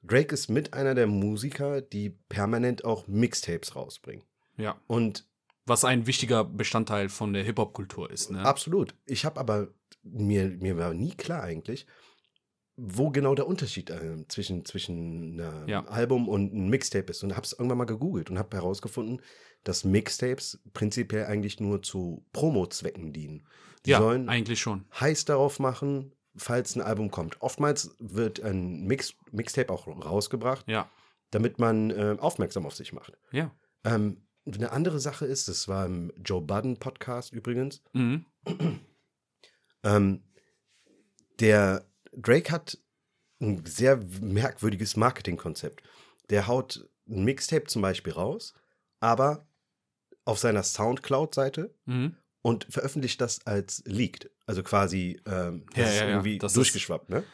Drake 0.03 0.35
ist 0.35 0.49
mit 0.49 0.75
einer 0.75 0.95
der 0.95 1.07
Musiker, 1.07 1.81
die 1.81 2.11
permanent 2.29 2.85
auch 2.85 3.07
Mixtapes 3.07 3.77
rausbringen. 3.77 4.25
Ja. 4.57 4.81
Und 4.87 5.27
Was 5.65 5.85
ein 5.85 6.07
wichtiger 6.07 6.45
Bestandteil 6.45 7.09
von 7.09 7.33
der 7.33 7.45
Hip-Hop-Kultur 7.45 8.11
ist, 8.11 8.31
ne? 8.31 8.41
Absolut. 8.41 8.97
Ich 9.07 9.25
habe 9.25 9.39
aber, 9.39 9.69
mir, 10.03 10.49
mir 10.49 10.77
war 10.77 10.93
nie 10.93 11.15
klar 11.15 11.45
eigentlich, 11.45 11.87
wo 12.77 13.11
genau 13.11 13.35
der 13.35 13.47
Unterschied 13.47 13.91
äh, 13.91 14.27
zwischen, 14.29 14.65
zwischen 14.65 15.41
einem 15.41 15.69
Ja. 15.69 15.85
Album 15.87 16.29
und 16.29 16.53
einem 16.53 16.69
Mixtape 16.69 17.11
ist. 17.11 17.23
Und 17.23 17.37
habe 17.37 17.45
es 17.45 17.53
irgendwann 17.53 17.79
mal 17.79 17.85
gegoogelt 17.85 18.31
und 18.31 18.39
habe 18.39 18.57
herausgefunden, 18.57 19.21
dass 19.65 19.85
Mixtapes 19.85 20.61
prinzipiell 20.73 21.27
eigentlich 21.27 21.61
nur 21.61 21.83
zu 21.83 22.25
Promo-Zwecken 22.33 23.13
dienen. 23.13 23.47
Die 23.87 23.91
ja, 23.91 23.99
sollen 23.99 24.29
eigentlich 24.29 24.61
schon. 24.61 24.87
heiß 24.99 25.25
darauf 25.27 25.59
machen, 25.59 26.13
falls 26.37 26.75
ein 26.77 26.81
Album 26.83 27.11
kommt. 27.11 27.41
Oftmals 27.43 27.95
wird 27.99 28.41
ein 28.43 28.85
Mix, 28.87 29.15
Mixtape 29.33 29.71
auch 29.73 29.87
rausgebracht, 29.87 30.67
Ja. 30.69 30.91
damit 31.31 31.59
man 31.59 31.91
äh, 31.91 32.17
aufmerksam 32.19 32.65
auf 32.67 32.75
sich 32.75 32.93
macht. 32.93 33.19
Ja. 33.33 33.55
Ähm, 33.85 34.23
eine 34.47 34.73
andere 34.73 34.99
Sache 34.99 35.27
ist, 35.27 35.49
das 35.49 35.69
war 35.69 35.87
im 35.87 36.13
Joe 36.25 36.41
Budden 36.41 36.79
Podcast 36.79 37.33
übrigens, 37.33 37.83
Mhm. 37.93 38.25
ähm, 39.85 40.23
der 41.41 41.85
Drake 42.13 42.51
hat 42.53 42.79
ein 43.41 43.65
sehr 43.67 43.97
merkwürdiges 44.21 44.97
Marketingkonzept. 44.97 45.83
Der 46.31 46.47
haut 46.47 46.89
ein 47.09 47.25
Mixtape 47.25 47.65
zum 47.67 47.83
Beispiel 47.83 48.13
raus, 48.13 48.55
aber 49.01 49.47
auf 50.25 50.39
seiner 50.39 50.63
Soundcloud-Seite 50.63 51.75
Mhm. 51.87 52.17
und 52.43 52.67
veröffentlicht 52.71 53.21
das 53.21 53.45
als 53.47 53.83
leaked. 53.87 54.31
Also 54.47 54.63
quasi 54.63 55.21
ähm, 55.27 55.67
das 55.75 55.79
Ja, 55.79 55.85
ist 55.91 56.01
ja, 56.01 56.09
irgendwie 56.09 56.39
Das 56.39 56.53
durchgeschwappt, 56.53 57.09
ne? 57.11 57.25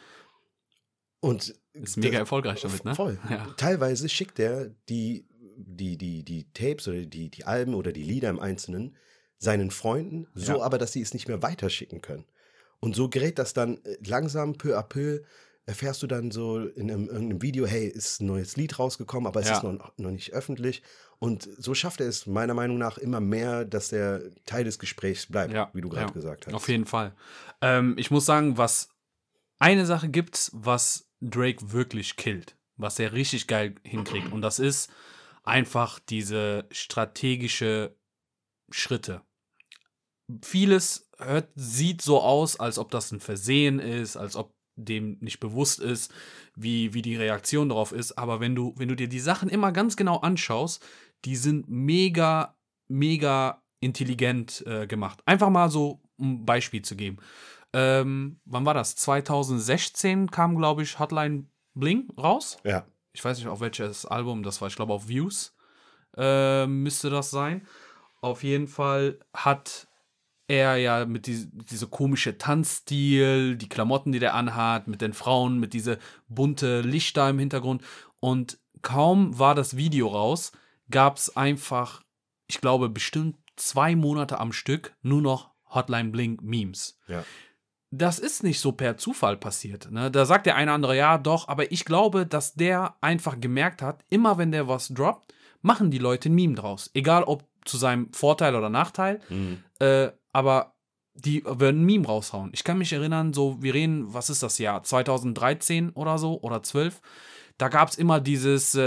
Und 1.21 1.53
Ist 1.73 1.97
mega 1.97 2.17
erfolgreich 2.17 2.61
damit, 2.61 2.85
ne? 2.85 2.95
Voll. 2.95 3.19
Ja. 3.29 3.45
Teilweise 3.57 4.07
schickt 4.09 4.39
er 4.39 4.69
die, 4.87 5.27
die, 5.57 5.97
die, 5.97 6.23
die 6.23 6.51
Tapes 6.53 6.87
oder 6.87 7.05
die, 7.05 7.29
die 7.29 7.43
Alben 7.45 7.73
oder 7.75 7.91
die 7.91 8.03
Lieder 8.03 8.29
im 8.29 8.39
Einzelnen 8.39 8.95
seinen 9.37 9.71
Freunden, 9.71 10.27
so 10.33 10.61
aber, 10.61 10.77
dass 10.77 10.91
sie 10.93 11.01
es 11.01 11.13
nicht 11.13 11.27
mehr 11.27 11.41
weiterschicken 11.41 12.01
können. 12.01 12.25
Und 12.79 12.95
so 12.95 13.09
gerät 13.09 13.39
das 13.39 13.53
dann 13.53 13.83
äh, 13.83 13.97
langsam, 14.05 14.53
peu 14.57 14.77
à 14.77 14.83
peu, 14.83 15.21
erfährst 15.65 16.01
du 16.01 16.07
dann 16.07 16.31
so 16.31 16.59
in 16.59 16.89
einem, 16.89 17.07
irgendeinem 17.07 17.41
Video, 17.41 17.67
hey, 17.67 17.87
ist 17.87 18.21
ein 18.21 18.25
neues 18.25 18.55
Lied 18.55 18.79
rausgekommen, 18.79 19.27
aber 19.27 19.41
es 19.41 19.47
Ja. 19.49 19.57
ist 19.57 19.63
noch, 19.63 19.93
noch 19.97 20.11
nicht 20.11 20.33
öffentlich. 20.33 20.81
Und 21.19 21.47
so 21.57 21.75
schafft 21.75 21.99
er 21.99 22.07
es 22.07 22.25
meiner 22.25 22.53
Meinung 22.53 22.77
nach 22.77 22.97
immer 22.97 23.19
mehr, 23.19 23.65
dass 23.65 23.91
er 23.91 24.21
Teil 24.45 24.63
des 24.63 24.79
Gesprächs 24.79 25.27
bleibt, 25.27 25.53
Ja, 25.53 25.69
wie 25.73 25.81
du 25.81 25.89
gerade 25.89 26.07
ja, 26.07 26.11
gesagt 26.11 26.47
hast. 26.47 26.53
Auf 26.53 26.67
jeden 26.69 26.85
Fall. 26.85 27.13
Ähm, 27.61 27.95
ich 27.97 28.09
muss 28.09 28.25
sagen, 28.25 28.57
was 28.57 28.89
eine 29.59 29.85
Sache 29.85 30.09
gibt, 30.09 30.49
was 30.53 31.07
Drake 31.21 31.73
wirklich 31.73 32.15
killt, 32.15 32.55
was 32.77 32.97
er 32.97 33.11
richtig 33.11 33.47
geil 33.47 33.75
hinkriegt, 33.83 34.31
und 34.31 34.41
das 34.41 34.57
ist 34.59 34.89
einfach 35.43 35.99
diese 35.99 36.65
strategische 36.71 37.95
Schritte. 38.71 39.21
Vieles 40.41 41.08
hört, 41.19 41.49
sieht 41.55 42.01
so 42.01 42.21
aus, 42.21 42.59
als 42.59 42.79
ob 42.79 42.91
das 42.91 43.11
ein 43.11 43.19
Versehen 43.19 43.79
ist, 43.79 44.17
als 44.17 44.35
ob 44.35 44.53
dem 44.75 45.17
nicht 45.19 45.39
bewusst 45.39 45.79
ist, 45.79 46.11
wie, 46.55 46.93
wie 46.93 47.01
die 47.01 47.15
Reaktion 47.15 47.69
darauf 47.69 47.91
ist. 47.91 48.13
Aber 48.13 48.39
wenn 48.39 48.55
du, 48.55 48.73
wenn 48.77 48.87
du 48.87 48.95
dir 48.95 49.09
die 49.09 49.19
Sachen 49.19 49.49
immer 49.49 49.71
ganz 49.71 49.95
genau 49.95 50.17
anschaust, 50.17 50.85
die 51.25 51.35
sind 51.35 51.69
mega, 51.69 52.55
mega 52.87 53.61
intelligent 53.81 54.65
äh, 54.65 54.87
gemacht. 54.87 55.21
Einfach 55.25 55.49
mal 55.49 55.69
so 55.69 56.01
ein 56.19 56.45
Beispiel 56.45 56.81
zu 56.81 56.95
geben. 56.95 57.17
Ähm, 57.73 58.39
wann 58.45 58.65
war 58.65 58.73
das? 58.73 58.95
2016 58.95 60.31
kam, 60.31 60.55
glaube 60.55 60.83
ich, 60.83 60.99
Hotline 60.99 61.45
Bling 61.75 62.09
raus. 62.17 62.57
Ja. 62.63 62.85
Ich 63.13 63.23
weiß 63.23 63.37
nicht, 63.37 63.47
auf 63.47 63.61
welches 63.61 64.05
Album 64.05 64.43
das 64.43 64.61
war. 64.61 64.67
Ich 64.67 64.75
glaube, 64.75 64.93
auf 64.93 65.07
Views 65.07 65.55
äh, 66.17 66.65
müsste 66.67 67.09
das 67.09 67.31
sein. 67.31 67.67
Auf 68.21 68.43
jeden 68.43 68.67
Fall 68.67 69.19
hat 69.33 69.87
er 70.49 70.75
ja 70.77 71.05
mit 71.05 71.27
die, 71.27 71.47
diese 71.71 71.87
komische 71.87 72.37
Tanzstil, 72.37 73.55
die 73.55 73.69
Klamotten, 73.69 74.11
die 74.11 74.19
der 74.19 74.33
anhat, 74.33 74.87
mit 74.87 75.01
den 75.01 75.13
Frauen, 75.13 75.59
mit 75.59 75.73
diese 75.73 75.99
bunte 76.27 76.81
Lichter 76.81 77.29
im 77.29 77.39
Hintergrund. 77.39 77.83
Und 78.19 78.59
kaum 78.81 79.37
war 79.39 79.55
das 79.55 79.77
Video 79.77 80.07
raus, 80.07 80.51
gab 80.91 81.17
es 81.17 81.35
einfach, 81.37 82.01
ich 82.47 82.59
glaube, 82.61 82.89
bestimmt 82.89 83.37
zwei 83.55 83.95
Monate 83.95 84.39
am 84.39 84.51
Stück 84.51 84.93
nur 85.01 85.21
noch 85.21 85.51
Hotline 85.73 86.09
Blink 86.09 86.41
Memes 86.41 86.97
Ja. 87.07 87.23
das 87.91 88.17
ist 88.19 88.43
nicht 88.43 88.59
so 88.59 88.71
per 88.71 88.97
Zufall 88.97 89.37
passiert. 89.37 89.91
Ne? 89.91 90.09
Da 90.09 90.25
sagt 90.25 90.45
der 90.47 90.55
eine 90.55 90.71
andere, 90.71 90.95
ja, 90.97 91.17
doch, 91.17 91.47
aber 91.47 91.71
ich 91.71 91.85
glaube, 91.85 92.25
dass 92.25 92.53
der 92.55 92.95
einfach 93.01 93.39
gemerkt 93.39 93.81
hat, 93.81 94.03
immer 94.09 94.37
wenn 94.37 94.51
der 94.51 94.67
was 94.67 94.87
droppt, 94.89 95.33
machen 95.61 95.91
die 95.91 95.97
Leute 95.99 96.29
ein 96.29 96.35
Meme 96.35 96.55
draus. 96.55 96.89
Egal 96.93 97.23
ob 97.23 97.43
zu 97.65 97.77
seinem 97.77 98.11
Vorteil 98.13 98.55
oder 98.55 98.69
Nachteil, 98.69 99.19
Mhm. 99.29 99.63
äh, 99.79 100.09
aber 100.33 100.75
die 101.13 101.43
würden 101.45 101.81
ein 101.81 101.85
Meme 101.85 102.07
raushauen. 102.07 102.51
Ich 102.53 102.63
kann 102.63 102.77
mich 102.77 102.93
erinnern, 102.93 103.33
so, 103.33 103.61
wir 103.61 103.73
reden, 103.73 104.13
was 104.13 104.29
ist 104.29 104.43
das 104.43 104.57
Jahr? 104.57 104.83
2013 104.83 105.91
oder 105.91 106.17
so 106.17 106.39
oder 106.41 106.63
12. 106.63 107.01
Da 107.59 107.67
gab 107.67 107.89
es 107.89 107.97
immer 107.97 108.19
dieses 108.19 108.73
äh, 108.73 108.81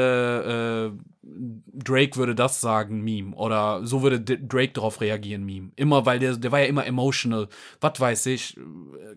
äh, 0.86 0.92
Drake 1.24 2.16
würde 2.16 2.34
das 2.34 2.60
sagen, 2.60 3.02
Meme. 3.02 3.34
Oder 3.36 3.86
so 3.86 4.02
würde 4.02 4.20
D 4.20 4.38
Drake 4.42 4.72
darauf 4.72 5.00
reagieren, 5.00 5.44
Meme. 5.44 5.70
Immer, 5.76 6.04
weil 6.04 6.18
der, 6.18 6.36
der 6.36 6.50
war 6.50 6.58
ja 6.60 6.66
immer 6.66 6.84
emotional. 6.84 7.48
Was 7.80 8.00
weiß 8.00 8.26
ich, 8.26 8.56
äh, 8.56 8.60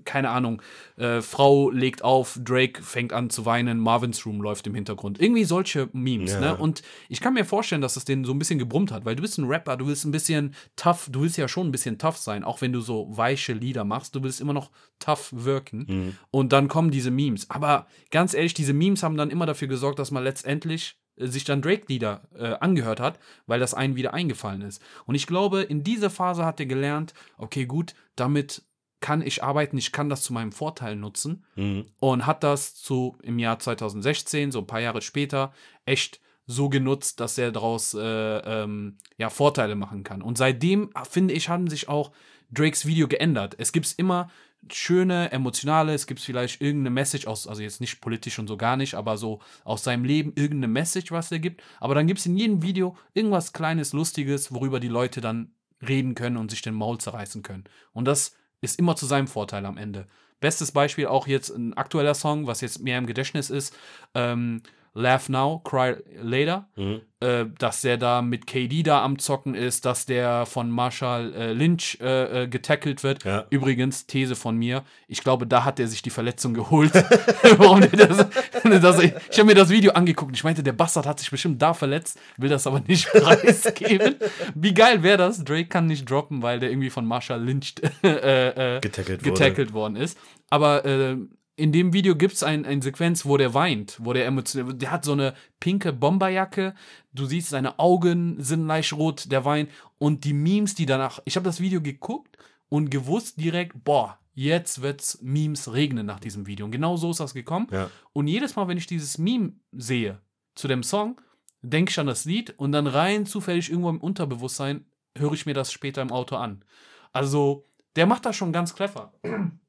keine 0.04 0.30
Ahnung. 0.30 0.62
Äh, 0.98 1.22
Frau 1.22 1.72
legt 1.72 2.04
auf, 2.04 2.40
Drake 2.44 2.84
fängt 2.84 3.12
an 3.12 3.30
zu 3.32 3.46
weinen, 3.46 3.80
Marvin's 3.80 4.26
Room 4.26 4.40
läuft 4.42 4.68
im 4.68 4.76
Hintergrund. 4.76 5.20
Irgendwie 5.20 5.46
solche 5.46 5.90
Memes, 5.94 6.34
Ja. 6.34 6.40
ne? 6.42 6.56
Und 6.56 6.84
ich 7.10 7.22
kann 7.22 7.34
mir 7.34 7.44
vorstellen, 7.46 7.82
dass 7.82 7.96
es 7.98 8.06
den 8.06 8.24
so 8.24 8.34
ein 8.34 8.40
bisschen 8.40 8.60
gebrummt 8.60 8.92
hat, 8.92 9.04
weil 9.06 9.16
du 9.16 9.22
bist 9.24 9.38
ein 9.40 9.46
Rapper, 9.46 9.76
du 9.78 9.88
willst 9.88 10.06
ein 10.06 10.12
bisschen 10.12 10.54
tough, 10.76 11.08
du 11.12 11.22
willst 11.22 11.38
ja 11.38 11.48
schon 11.48 11.68
ein 11.68 11.72
bisschen 11.72 11.98
tough 11.98 12.18
sein, 12.18 12.44
auch 12.44 12.62
wenn 12.62 12.72
du 12.72 12.82
so 12.82 13.08
weiche 13.10 13.54
Lieder 13.54 13.84
machst, 13.84 14.16
du 14.16 14.22
willst 14.24 14.42
immer 14.42 14.54
noch 14.54 14.70
tough 15.00 15.30
wirken. 15.34 15.86
Mhm. 15.90 16.16
Und 16.30 16.54
dann 16.54 16.68
kommen 16.68 16.92
diese 16.92 17.10
Memes. 17.12 17.50
Aber 17.50 17.88
ganz 18.12 18.34
ehrlich, 18.34 18.54
diese 18.54 18.74
Memes 18.74 19.02
haben 19.02 19.18
dann 19.18 19.30
immer 19.32 19.45
dafür 19.46 19.68
gesorgt, 19.68 20.00
dass 20.00 20.12
man 20.12 20.24
letztendlich 20.24 20.98
äh, 21.18 21.28
sich 21.28 21.44
dann 21.44 21.62
Drake-Lieder 21.62 22.22
äh, 22.38 22.54
angehört 22.60 23.00
hat, 23.00 23.20
weil 23.48 23.60
das 23.60 23.74
einen 23.74 23.96
wieder 23.96 24.14
eingefallen 24.14 24.62
ist. 24.62 24.82
Und 25.06 25.16
ich 25.16 25.28
glaube, 25.28 25.62
in 25.62 25.84
dieser 25.84 26.10
Phase 26.10 26.46
hat 26.46 26.60
er 26.60 26.66
gelernt, 26.66 27.14
okay, 27.38 27.66
gut, 27.66 27.94
damit 28.16 28.64
kann 29.02 29.22
ich 29.22 29.44
arbeiten, 29.44 29.78
ich 29.78 29.92
kann 29.92 30.10
das 30.10 30.22
zu 30.24 30.34
meinem 30.34 30.52
Vorteil 30.52 30.96
nutzen 30.96 31.46
Mhm. 31.56 31.86
und 32.00 32.26
hat 32.26 32.44
das 32.44 32.76
zu 32.76 33.18
im 33.22 33.38
Jahr 33.40 33.60
2016, 33.60 34.52
so 34.52 34.60
ein 34.60 34.68
paar 34.68 34.80
Jahre 34.80 35.02
später, 35.02 35.54
echt 35.86 36.20
so 36.48 36.70
genutzt, 36.70 37.20
dass 37.20 37.38
er 37.38 37.52
daraus 37.52 37.94
äh, 37.94 38.02
ähm, 38.02 38.98
ja, 39.18 39.30
Vorteile 39.30 39.76
machen 39.76 40.04
kann. 40.04 40.22
Und 40.22 40.38
seitdem, 40.38 40.90
finde 41.10 41.34
ich, 41.34 41.50
haben 41.50 41.70
sich 41.70 41.90
auch 41.90 42.12
Drakes 42.52 42.86
Video 42.86 43.08
geändert. 43.08 43.56
Es 43.58 43.72
gibt 43.72 43.94
immer 43.98 44.30
schöne, 44.72 45.32
emotionale, 45.32 45.94
es 45.94 46.08
gibt 46.08 46.20
vielleicht 46.20 46.62
irgendeine 46.62 46.90
Message 46.90 47.28
aus, 47.28 47.48
also 47.48 47.62
jetzt 47.62 47.82
nicht 47.82 48.02
politisch 48.02 48.40
und 48.40 48.48
so 48.48 48.58
gar 48.58 48.78
nicht, 48.78 48.96
aber 48.96 49.18
so 49.18 49.42
aus 49.64 49.84
seinem 49.84 50.06
Leben 50.06 50.34
irgendeine 50.36 50.68
Message, 50.68 51.12
was 51.12 51.32
er 51.32 51.40
gibt. 51.40 51.62
Aber 51.80 51.96
dann 51.96 52.08
gibt 52.08 52.20
es 52.20 52.26
in 52.26 52.38
jedem 52.38 52.62
Video 52.62 52.98
irgendwas 53.14 53.54
Kleines, 53.54 53.94
Lustiges, 53.94 54.54
worüber 54.54 54.80
die 54.80 54.88
Leute 54.88 55.22
dann 55.22 55.52
reden 55.88 56.16
können 56.16 56.38
und 56.38 56.52
sich 56.52 56.62
den 56.62 56.74
Maul 56.74 56.98
zerreißen 56.98 57.44
können. 57.44 57.66
Und 57.94 58.06
das 58.06 58.36
ist 58.62 58.80
immer 58.80 58.96
zu 58.96 59.06
seinem 59.06 59.28
Vorteil 59.28 59.66
am 59.66 59.78
Ende. 59.78 60.08
Bestes 60.40 60.72
Beispiel 60.72 61.08
auch 61.08 61.28
jetzt 61.28 61.50
ein 61.50 61.74
aktueller 61.76 62.14
Song, 62.14 62.48
was 62.48 62.62
jetzt 62.62 62.82
mehr 62.82 62.98
im 62.98 63.08
Gedächtnis 63.08 63.50
ist. 63.50 63.76
Ähm, 64.14 64.62
Laugh 64.98 65.28
Now, 65.30 65.60
Cry 65.64 65.96
Later, 66.22 66.68
Mhm. 66.78 67.02
äh, 67.20 67.46
dass 67.60 67.82
der 67.82 67.98
da 67.98 68.22
mit 68.22 68.48
KD 68.48 68.82
da 68.84 69.04
am 69.04 69.20
Zocken 69.20 69.54
ist, 69.54 69.84
dass 69.86 70.06
der 70.06 70.46
von 70.46 70.72
Marshall 70.72 71.34
äh, 71.34 71.52
Lynch 71.54 71.98
äh, 72.02 72.44
äh, 72.44 72.48
getackelt 72.48 73.04
wird. 73.04 73.26
Ja. 73.26 73.46
Übrigens, 73.50 74.08
These 74.08 74.36
von 74.36 74.56
mir, 74.56 74.84
ich 75.10 75.22
glaube, 75.22 75.46
da 75.48 75.66
hat 75.66 75.82
er 75.82 75.88
sich 75.88 76.02
die 76.02 76.10
Verletzung 76.10 76.54
geholt. 76.54 76.94
Warum 77.58 77.82
das, 77.92 78.26
das, 78.82 79.00
ich 79.04 79.14
habe 79.38 79.44
mir 79.46 79.56
das 79.56 79.70
Video 79.70 79.92
angeguckt 79.92 80.34
ich 80.36 80.44
meinte, 80.46 80.64
der 80.64 80.72
Bastard 80.74 81.06
hat 81.06 81.20
sich 81.20 81.30
bestimmt 81.30 81.62
da 81.62 81.74
verletzt, 81.74 82.18
will 82.38 82.50
das 82.50 82.66
aber 82.66 82.80
nicht 82.88 83.08
preisgeben. 83.12 84.16
Wie 84.56 84.74
geil 84.74 85.04
wäre 85.04 85.18
das? 85.18 85.44
Drake 85.44 85.68
kann 85.68 85.88
nicht 85.88 86.10
droppen, 86.10 86.42
weil 86.42 86.60
der 86.62 86.70
irgendwie 86.72 86.90
von 86.90 87.06
Marshall 87.06 87.44
Lynch 87.44 87.76
äh, 88.02 88.78
äh, 88.78 88.80
Getackelt 88.80 89.24
getackelt 89.24 89.74
worden 89.74 89.98
ist. 89.98 90.18
Aber 90.50 90.86
äh, 90.86 91.18
in 91.58 91.72
dem 91.72 91.94
Video 91.94 92.16
gibt 92.16 92.34
es 92.34 92.44
ein, 92.44 92.66
eine 92.66 92.82
Sequenz, 92.82 93.26
wo 93.26 93.38
der 93.38 93.54
weint, 93.54 93.98
wo 94.02 94.14
der 94.14 94.26
emotional, 94.26 94.74
der 94.74 94.92
hat 94.92 95.06
so 95.06 95.14
eine 95.14 95.34
pinke 95.60 95.94
Bomberjacke, 95.94 96.76
du 97.14 97.26
siehst, 97.26 97.50
seine 97.50 97.80
Augen 97.80 98.36
sind 98.40 98.68
leicht 98.68 98.94
rot, 98.94 99.32
der 99.32 99.46
weint 99.46 99.70
und 99.98 100.26
die 100.26 100.34
Memes, 100.34 100.76
die 100.76 100.86
danach, 100.86 101.20
ich 101.26 101.36
habe 101.36 101.46
das 101.46 101.62
Video 101.62 101.82
geguckt 101.82 102.38
und 102.68 102.92
gewusst 102.92 103.40
direkt, 103.40 103.84
boah, 103.86 104.20
jetzt 104.34 104.82
wird's 104.82 105.20
Memes 105.22 105.72
regnen 105.72 106.06
nach 106.06 106.20
diesem 106.20 106.46
Video. 106.46 106.66
Und 106.66 106.72
genau 106.72 106.98
so 106.98 107.12
ist 107.12 107.22
das 107.22 107.34
gekommen. 107.34 107.68
Ja. 107.72 107.90
Und 108.12 108.28
jedes 108.28 108.56
Mal, 108.58 108.68
wenn 108.68 108.78
ich 108.78 108.88
dieses 108.88 109.18
Meme 109.18 109.54
sehe 109.72 110.20
zu 110.56 110.68
dem 110.68 110.84
Song, 110.84 111.22
denke 111.62 111.92
ich 111.92 112.00
an 112.00 112.08
das 112.08 112.26
Lied 112.26 112.54
und 112.58 112.74
dann 112.74 112.88
rein 112.88 113.26
zufällig 113.26 113.70
irgendwo 113.70 113.90
im 113.90 114.02
Unterbewusstsein 114.02 114.86
höre 115.18 115.34
ich 115.34 115.46
mir 115.46 115.54
das 115.54 115.72
später 115.72 116.02
im 116.02 116.12
Auto 116.12 116.36
an. 116.36 116.66
Also, 117.14 117.66
der 117.96 118.06
macht 118.06 118.26
das 118.26 118.36
schon 118.36 118.52
ganz 118.52 118.76
clever. 118.76 119.14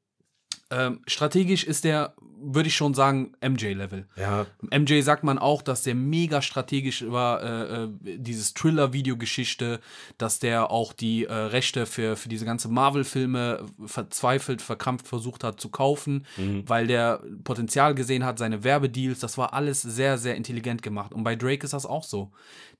ähm, 0.69 0.99
strategisch 1.07 1.63
ist 1.63 1.85
der, 1.85 2.13
würde 2.41 2.67
ich 2.67 2.75
schon 2.75 2.93
sagen, 2.93 3.31
MJ-Level. 3.41 4.05
Ja, 4.17 4.45
MJ 4.61 5.01
sagt 5.01 5.23
man 5.23 5.37
auch, 5.37 5.61
dass 5.61 5.83
der 5.83 5.95
mega 5.95 6.41
strategisch 6.41 7.05
war, 7.07 7.41
äh, 7.41 7.83
äh, 7.83 7.89
dieses 8.17 8.53
Thriller-Videogeschichte, 8.53 9.79
dass 10.17 10.39
der 10.39 10.69
auch 10.69 10.91
die 10.91 11.23
äh, 11.23 11.33
Rechte 11.33 11.85
für, 11.85 12.17
für 12.17 12.27
diese 12.27 12.43
ganze 12.43 12.67
Marvel-Filme 12.67 13.65
verzweifelt, 13.85 14.61
verkrampft 14.61 15.07
versucht 15.07 15.43
hat 15.43 15.61
zu 15.61 15.69
kaufen, 15.69 16.25
weil 16.65 16.87
der 16.87 17.21
Potenzial 17.43 17.95
gesehen 17.95 18.25
hat, 18.25 18.37
seine 18.37 18.63
Werbedeals, 18.63 19.19
das 19.19 19.37
war 19.37 19.53
alles 19.53 19.81
sehr, 19.81 20.17
sehr 20.17 20.35
intelligent 20.35 20.81
gemacht. 20.81 21.13
Und 21.13 21.23
bei 21.23 21.35
Drake 21.35 21.63
ist 21.63 21.73
das 21.73 21.85
auch 21.85 22.03
so. 22.03 22.31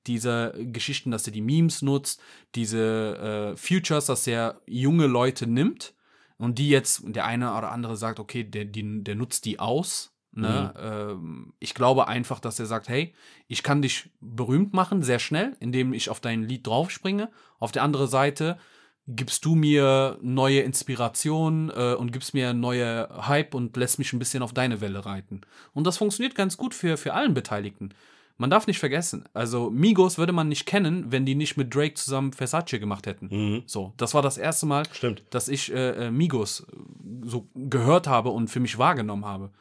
Diese 0.08 0.54
Geschichten, 0.58 1.12
dass 1.12 1.26
er 1.26 1.34
die 1.34 1.42
Memes 1.42 1.82
nutzt, 1.82 2.22
diese 2.56 3.54
äh, 3.54 3.58
Futures, 3.58 4.06
dass 4.06 4.28
er 4.28 4.62
junge 4.66 5.08
Leute 5.08 5.48
nimmt 5.48 5.94
und 6.38 6.60
die 6.60 6.70
jetzt, 6.70 7.02
der 7.06 7.26
eine 7.26 7.56
oder 7.56 7.72
andere 7.72 7.98
sagt, 7.98 8.20
okay, 8.20 8.44
der, 8.44 8.66
die, 8.66 9.04
der 9.04 9.16
nutzt 9.16 9.46
die 9.46 9.60
aus. 9.60 10.14
Ne? 10.32 10.74
Ähm, 10.80 11.54
ich 11.60 11.74
glaube 11.74 12.08
einfach, 12.08 12.40
dass 12.40 12.60
er 12.60 12.68
sagt, 12.68 12.90
hey, 12.90 13.16
ich 13.48 13.64
kann 13.64 13.82
dich 13.82 14.12
berühmt 14.20 14.74
machen, 14.74 15.02
sehr 15.02 15.18
schnell, 15.18 15.56
indem 15.60 15.94
ich 15.94 16.12
auf 16.12 16.20
dein 16.20 16.44
Lied 16.44 16.68
draufspringe. 16.68 17.32
Auf 17.58 17.72
der 17.72 17.82
anderen 17.82 18.08
Seite 18.08 18.60
gibst 19.08 19.46
du 19.46 19.56
mir 19.56 20.20
neue 20.22 20.60
Inspiration 20.60 21.72
äh, 21.76 21.96
und 21.96 22.12
gibst 22.12 22.34
mir 22.34 22.54
neue 22.54 23.10
Hype 23.28 23.56
und 23.56 23.76
lässt 23.78 23.98
mich 23.98 24.14
ein 24.14 24.20
bisschen 24.20 24.44
auf 24.44 24.54
deine 24.54 24.80
Welle 24.82 25.06
reiten. 25.06 25.42
Und 25.74 25.88
das 25.88 25.98
funktioniert 25.98 26.36
ganz 26.36 26.58
gut 26.58 26.76
für, 26.76 26.98
für 26.98 27.14
allen 27.14 27.34
Beteiligten. 27.34 27.90
Man 28.38 28.50
darf 28.50 28.68
nicht 28.68 28.80
vergessen, 28.80 29.26
also 29.34 29.70
Migos 29.72 30.18
würde 30.18 30.32
man 30.34 30.48
nicht 30.48 30.66
kennen, 30.68 31.12
wenn 31.12 31.26
die 31.26 31.34
nicht 31.36 31.58
mit 31.58 31.74
Drake 31.74 31.96
zusammen 31.96 32.34
Versace 32.34 32.80
gemacht 32.80 33.08
hätten. 33.08 33.64
So, 33.66 33.94
das 33.98 34.14
war 34.14 34.22
das 34.22 34.38
erste 34.38 34.66
Mal, 34.68 34.84
Stimmt. 34.92 35.24
dass 35.32 35.48
ich 35.48 35.72
äh, 35.74 36.08
äh, 36.08 36.12
Migos 36.12 36.62
äh, 36.72 36.76
so 37.24 37.50
gehört 37.56 38.08
habe 38.08 38.30
und 38.30 38.50
für 38.50 38.60
mich 38.60 38.78
wahrgenommen 38.78 39.26
habe. 39.26 39.52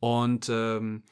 Und 0.00 0.48
ähm, 0.50 1.02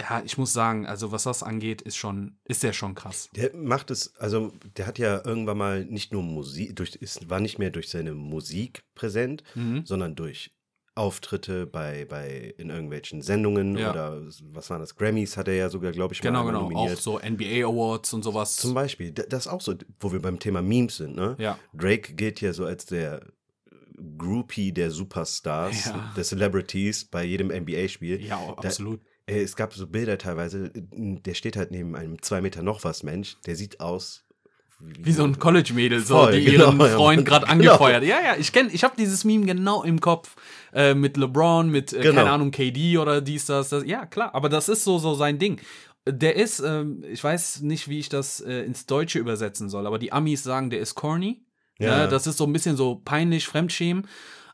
ja, 0.00 0.22
ich 0.24 0.38
muss 0.38 0.52
sagen, 0.52 0.86
also 0.86 1.10
was 1.10 1.24
das 1.24 1.42
angeht, 1.42 1.82
ist 1.82 1.96
schon, 1.96 2.38
ist 2.44 2.62
der 2.62 2.72
schon 2.72 2.94
krass. 2.94 3.28
Der 3.34 3.54
macht 3.56 3.90
es, 3.90 4.14
also 4.16 4.52
der 4.76 4.86
hat 4.86 4.98
ja 4.98 5.24
irgendwann 5.24 5.58
mal 5.58 5.84
nicht 5.84 6.12
nur 6.12 6.22
Musik, 6.22 6.76
durch, 6.76 6.94
ist, 6.96 7.28
war 7.30 7.40
nicht 7.40 7.58
mehr 7.58 7.70
durch 7.70 7.88
seine 7.88 8.14
Musik 8.14 8.84
präsent, 8.94 9.42
Mhm. 9.54 9.84
sondern 9.86 10.14
durch 10.14 10.52
Auftritte 10.98 11.66
bei, 11.66 12.04
bei 12.04 12.54
in 12.58 12.70
irgendwelchen 12.70 13.22
Sendungen 13.22 13.76
Ja. 13.78 13.90
oder 13.92 14.20
was 14.52 14.68
waren 14.68 14.80
das? 14.80 14.96
Grammys 14.96 15.36
hat 15.36 15.48
er 15.48 15.54
ja 15.54 15.70
sogar, 15.70 15.92
glaube 15.92 16.12
ich, 16.14 16.20
Genau, 16.20 16.42
mal 16.44 16.46
genau. 16.50 16.64
Auch 16.66 16.70
nominiert. 16.70 16.98
so 17.00 17.18
NBA 17.18 17.64
Awards 17.66 18.12
und 18.12 18.22
sowas. 18.24 18.56
Zum 18.56 18.74
Beispiel, 18.74 19.12
das 19.12 19.46
ist 19.46 19.52
auch 19.52 19.60
so, 19.60 19.74
wo 20.00 20.12
wir 20.12 20.20
beim 20.20 20.38
Thema 20.38 20.60
Memes 20.60 20.96
sind, 20.98 21.16
ne? 21.16 21.36
Ja. 21.38 21.58
Drake 21.72 22.14
gilt 22.14 22.40
ja 22.40 22.52
so 22.52 22.64
als 22.66 22.84
der 22.86 23.20
Groupie 24.16 24.72
der 24.72 24.90
Superstars, 24.90 25.86
Ja. 25.86 26.12
der 26.16 26.24
Celebrities 26.24 27.04
bei 27.06 27.24
jedem 27.24 27.50
NBA-Spiel. 27.50 28.22
ja, 28.24 28.38
absolut. 28.56 29.00
Äh, 29.26 29.40
Es 29.42 29.56
gab 29.56 29.74
so 29.74 29.86
Bilder 29.86 30.18
teilweise, 30.18 30.70
der 30.74 31.34
steht 31.34 31.56
halt 31.56 31.70
neben 31.70 31.94
einem 31.96 32.20
zwei 32.22 32.40
Meter 32.40 32.62
noch 32.62 32.84
was 32.84 33.02
Mensch, 33.02 33.36
der 33.46 33.56
sieht 33.56 33.80
aus 33.80 34.24
Wie 34.80 35.12
so 35.12 35.24
ein 35.24 35.38
College-Mädel, 35.38 36.00
so, 36.00 36.14
Voll, 36.18 36.32
die 36.38 36.44
genau, 36.44 36.66
ihren 36.66 36.80
ja. 36.80 36.86
Freund 36.88 37.24
gerade 37.26 37.46
Genau. 37.46 37.52
angefeuert. 37.72 38.04
Ja, 38.04 38.20
ja, 38.20 38.36
ich 38.38 38.52
kenne, 38.52 38.70
ich 38.72 38.84
habe 38.84 38.94
dieses 38.96 39.24
Meme 39.24 39.44
genau 39.44 39.82
im 39.82 40.00
Kopf 40.00 40.36
äh, 40.72 40.94
mit 40.94 41.16
LeBron, 41.16 41.68
mit 41.68 41.92
äh, 41.92 42.00
Genau. 42.00 42.14
keine 42.14 42.30
Ahnung 42.30 42.50
KD 42.52 42.96
oder 42.98 43.20
dies 43.20 43.46
das, 43.46 43.70
das. 43.70 43.84
Ja, 43.84 44.06
klar, 44.06 44.34
aber 44.34 44.48
das 44.48 44.68
ist 44.68 44.84
so 44.84 44.98
so 44.98 45.14
sein 45.14 45.38
Ding. 45.40 45.60
Der 46.06 46.36
ist, 46.36 46.60
ähm, 46.60 47.02
ich 47.10 47.22
weiß 47.22 47.60
nicht, 47.62 47.88
wie 47.88 47.98
ich 47.98 48.08
das 48.08 48.40
äh, 48.40 48.62
ins 48.62 48.86
Deutsche 48.86 49.18
übersetzen 49.18 49.68
soll, 49.68 49.86
aber 49.86 49.98
die 49.98 50.12
Amis 50.12 50.42
sagen, 50.44 50.70
der 50.70 50.78
ist 50.80 50.94
corny. 50.94 51.42
Ja. 51.80 52.02
Ne? 52.04 52.08
Das 52.08 52.26
ist 52.28 52.38
so 52.38 52.44
ein 52.44 52.52
bisschen 52.52 52.76
so 52.76 53.02
peinlich, 53.04 53.46
Fremdschämen. 53.46 54.06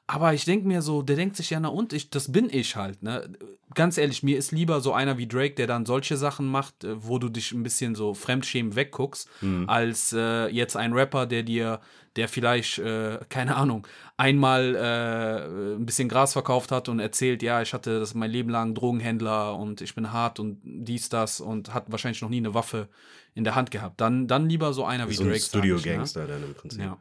Aber 0.06 0.34
ich 0.34 0.44
denke 0.44 0.68
mir 0.68 0.82
so, 0.82 1.00
der 1.00 1.16
denkt 1.16 1.34
sich 1.34 1.48
ja, 1.48 1.60
na 1.60 1.68
und, 1.68 1.94
ich, 1.94 2.10
das 2.10 2.30
bin 2.30 2.50
ich 2.50 2.76
halt. 2.76 3.02
Ne? 3.02 3.26
Ganz 3.74 3.96
ehrlich, 3.96 4.22
mir 4.22 4.36
ist 4.36 4.52
lieber 4.52 4.82
so 4.82 4.92
einer 4.92 5.16
wie 5.16 5.26
Drake, 5.26 5.54
der 5.54 5.66
dann 5.66 5.86
solche 5.86 6.18
Sachen 6.18 6.46
macht, 6.46 6.84
äh, 6.84 7.02
wo 7.02 7.18
du 7.18 7.30
dich 7.30 7.52
ein 7.52 7.62
bisschen 7.62 7.94
so 7.94 8.12
Fremdschämen 8.12 8.76
wegguckst, 8.76 9.28
als 9.66 10.12
äh, 10.12 10.48
jetzt 10.48 10.76
ein 10.76 10.92
Rapper, 10.92 11.24
der 11.24 11.42
dir, 11.42 11.80
der 12.16 12.28
vielleicht, 12.28 12.78
äh, 12.80 13.18
keine 13.30 13.56
Ahnung, 13.56 13.86
einmal 14.18 14.74
äh, 14.74 15.76
ein 15.76 15.86
bisschen 15.86 16.10
Gras 16.10 16.34
verkauft 16.34 16.70
hat 16.70 16.90
und 16.90 17.00
erzählt, 17.00 17.42
ja, 17.42 17.62
ich 17.62 17.72
hatte 17.72 17.98
das 17.98 18.12
mein 18.12 18.30
Leben 18.30 18.50
lang 18.50 18.74
Drogenhändler 18.74 19.56
und 19.56 19.80
ich 19.80 19.94
bin 19.94 20.12
hart 20.12 20.38
und 20.38 20.60
dies, 20.64 21.08
das 21.08 21.40
und 21.40 21.72
hat 21.72 21.90
wahrscheinlich 21.90 22.20
noch 22.20 22.28
nie 22.28 22.36
eine 22.36 22.52
Waffe 22.52 22.88
in 23.34 23.42
der 23.42 23.54
Hand 23.54 23.70
gehabt. 23.70 24.02
Dann, 24.02 24.28
dann 24.28 24.50
lieber 24.50 24.74
so 24.74 24.84
einer 24.84 25.08
wie 25.08 25.14
so 25.14 25.22
ein 25.22 25.30
Drake. 25.30 25.38
ich, 25.38 25.52
ne? 25.52 25.60
Studio-Gangster 25.60 26.26
dann 26.26 26.44
im 26.44 26.54
Prinzip. 26.54 26.80
Ja. 26.80 26.98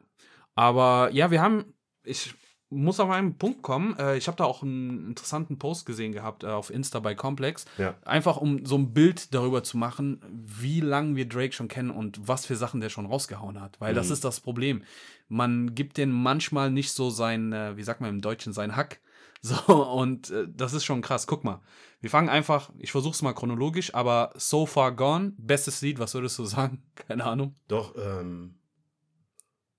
Aber 0.56 1.10
ja, 1.12 1.30
wir 1.30 1.41
haben, 1.41 1.66
ich 2.06 2.34
muss 2.74 2.99
auf 2.99 3.09
einen 3.09 3.38
Punkt 3.38 3.61
kommen. 3.61 3.97
Äh, 3.97 4.17
ich 4.17 4.28
habe 4.28 4.38
da 4.38 4.45
auch 4.45 4.63
einen 4.63 5.07
interessanten 5.09 5.57
Post 5.57 5.86
gesehen 5.86 6.11
gehabt 6.11 6.43
äh, 6.43 6.47
auf 6.47 6.69
Insta 6.69 6.99
bei 6.99 7.15
Complex. 7.15 7.65
Ja. 7.78 7.95
Einfach 8.03 8.38
um 8.38 8.65
so 8.65 8.78
ein 8.78 8.93
Bild 8.93 9.34
darüber 9.34 9.63
zu 9.63 9.78
machen, 9.78 10.21
wie 10.30 10.82
lange 10.82 11.15
wir 11.15 11.28
Drake 11.28 11.53
schon 11.53 11.67
kennen 11.67 11.91
und 11.91 12.28
was 12.28 12.45
für 12.45 12.55
Sachen 12.55 12.82
der 12.82 12.89
schon 12.89 13.05
rausgehauen 13.05 13.61
hat. 13.61 13.80
Weil 13.80 13.93
das 13.93 14.09
ist 14.09 14.24
das 14.24 14.39
Problem. 14.39 14.84
Man 15.30 15.76
gibt 15.76 15.97
den 15.97 16.11
manchmal 16.11 16.71
nicht 16.71 16.91
so 16.91 17.09
sein, 17.09 17.53
äh, 17.53 17.78
wie 17.78 17.84
sagt 17.84 18.01
man 18.01 18.09
im 18.09 18.21
Deutschen, 18.21 18.53
sein 18.53 18.76
Hack. 18.76 18.99
So, 19.45 19.57
und 19.91 20.30
äh, 20.30 20.47
das 20.47 20.71
ist 20.71 20.86
schon 20.86 21.01
krass. 21.01 21.28
Guck 21.28 21.43
mal. 21.43 21.59
Wir 21.99 22.09
fangen 22.09 22.30
einfach, 22.30 22.71
ich 22.80 22.93
versuch's 22.93 23.21
mal 23.21 23.34
chronologisch, 23.34 23.93
aber 23.93 24.32
So 24.38 24.65
Far 24.65 24.93
Gone, 24.93 25.34
bestes 25.38 25.82
Lied, 25.82 25.99
was 25.99 26.13
würdest 26.13 26.39
du 26.39 26.45
sagen? 26.45 26.82
Keine 26.95 27.26
Ahnung. 27.26 27.53
Doch, 27.67 27.93
ähm, 27.97 28.55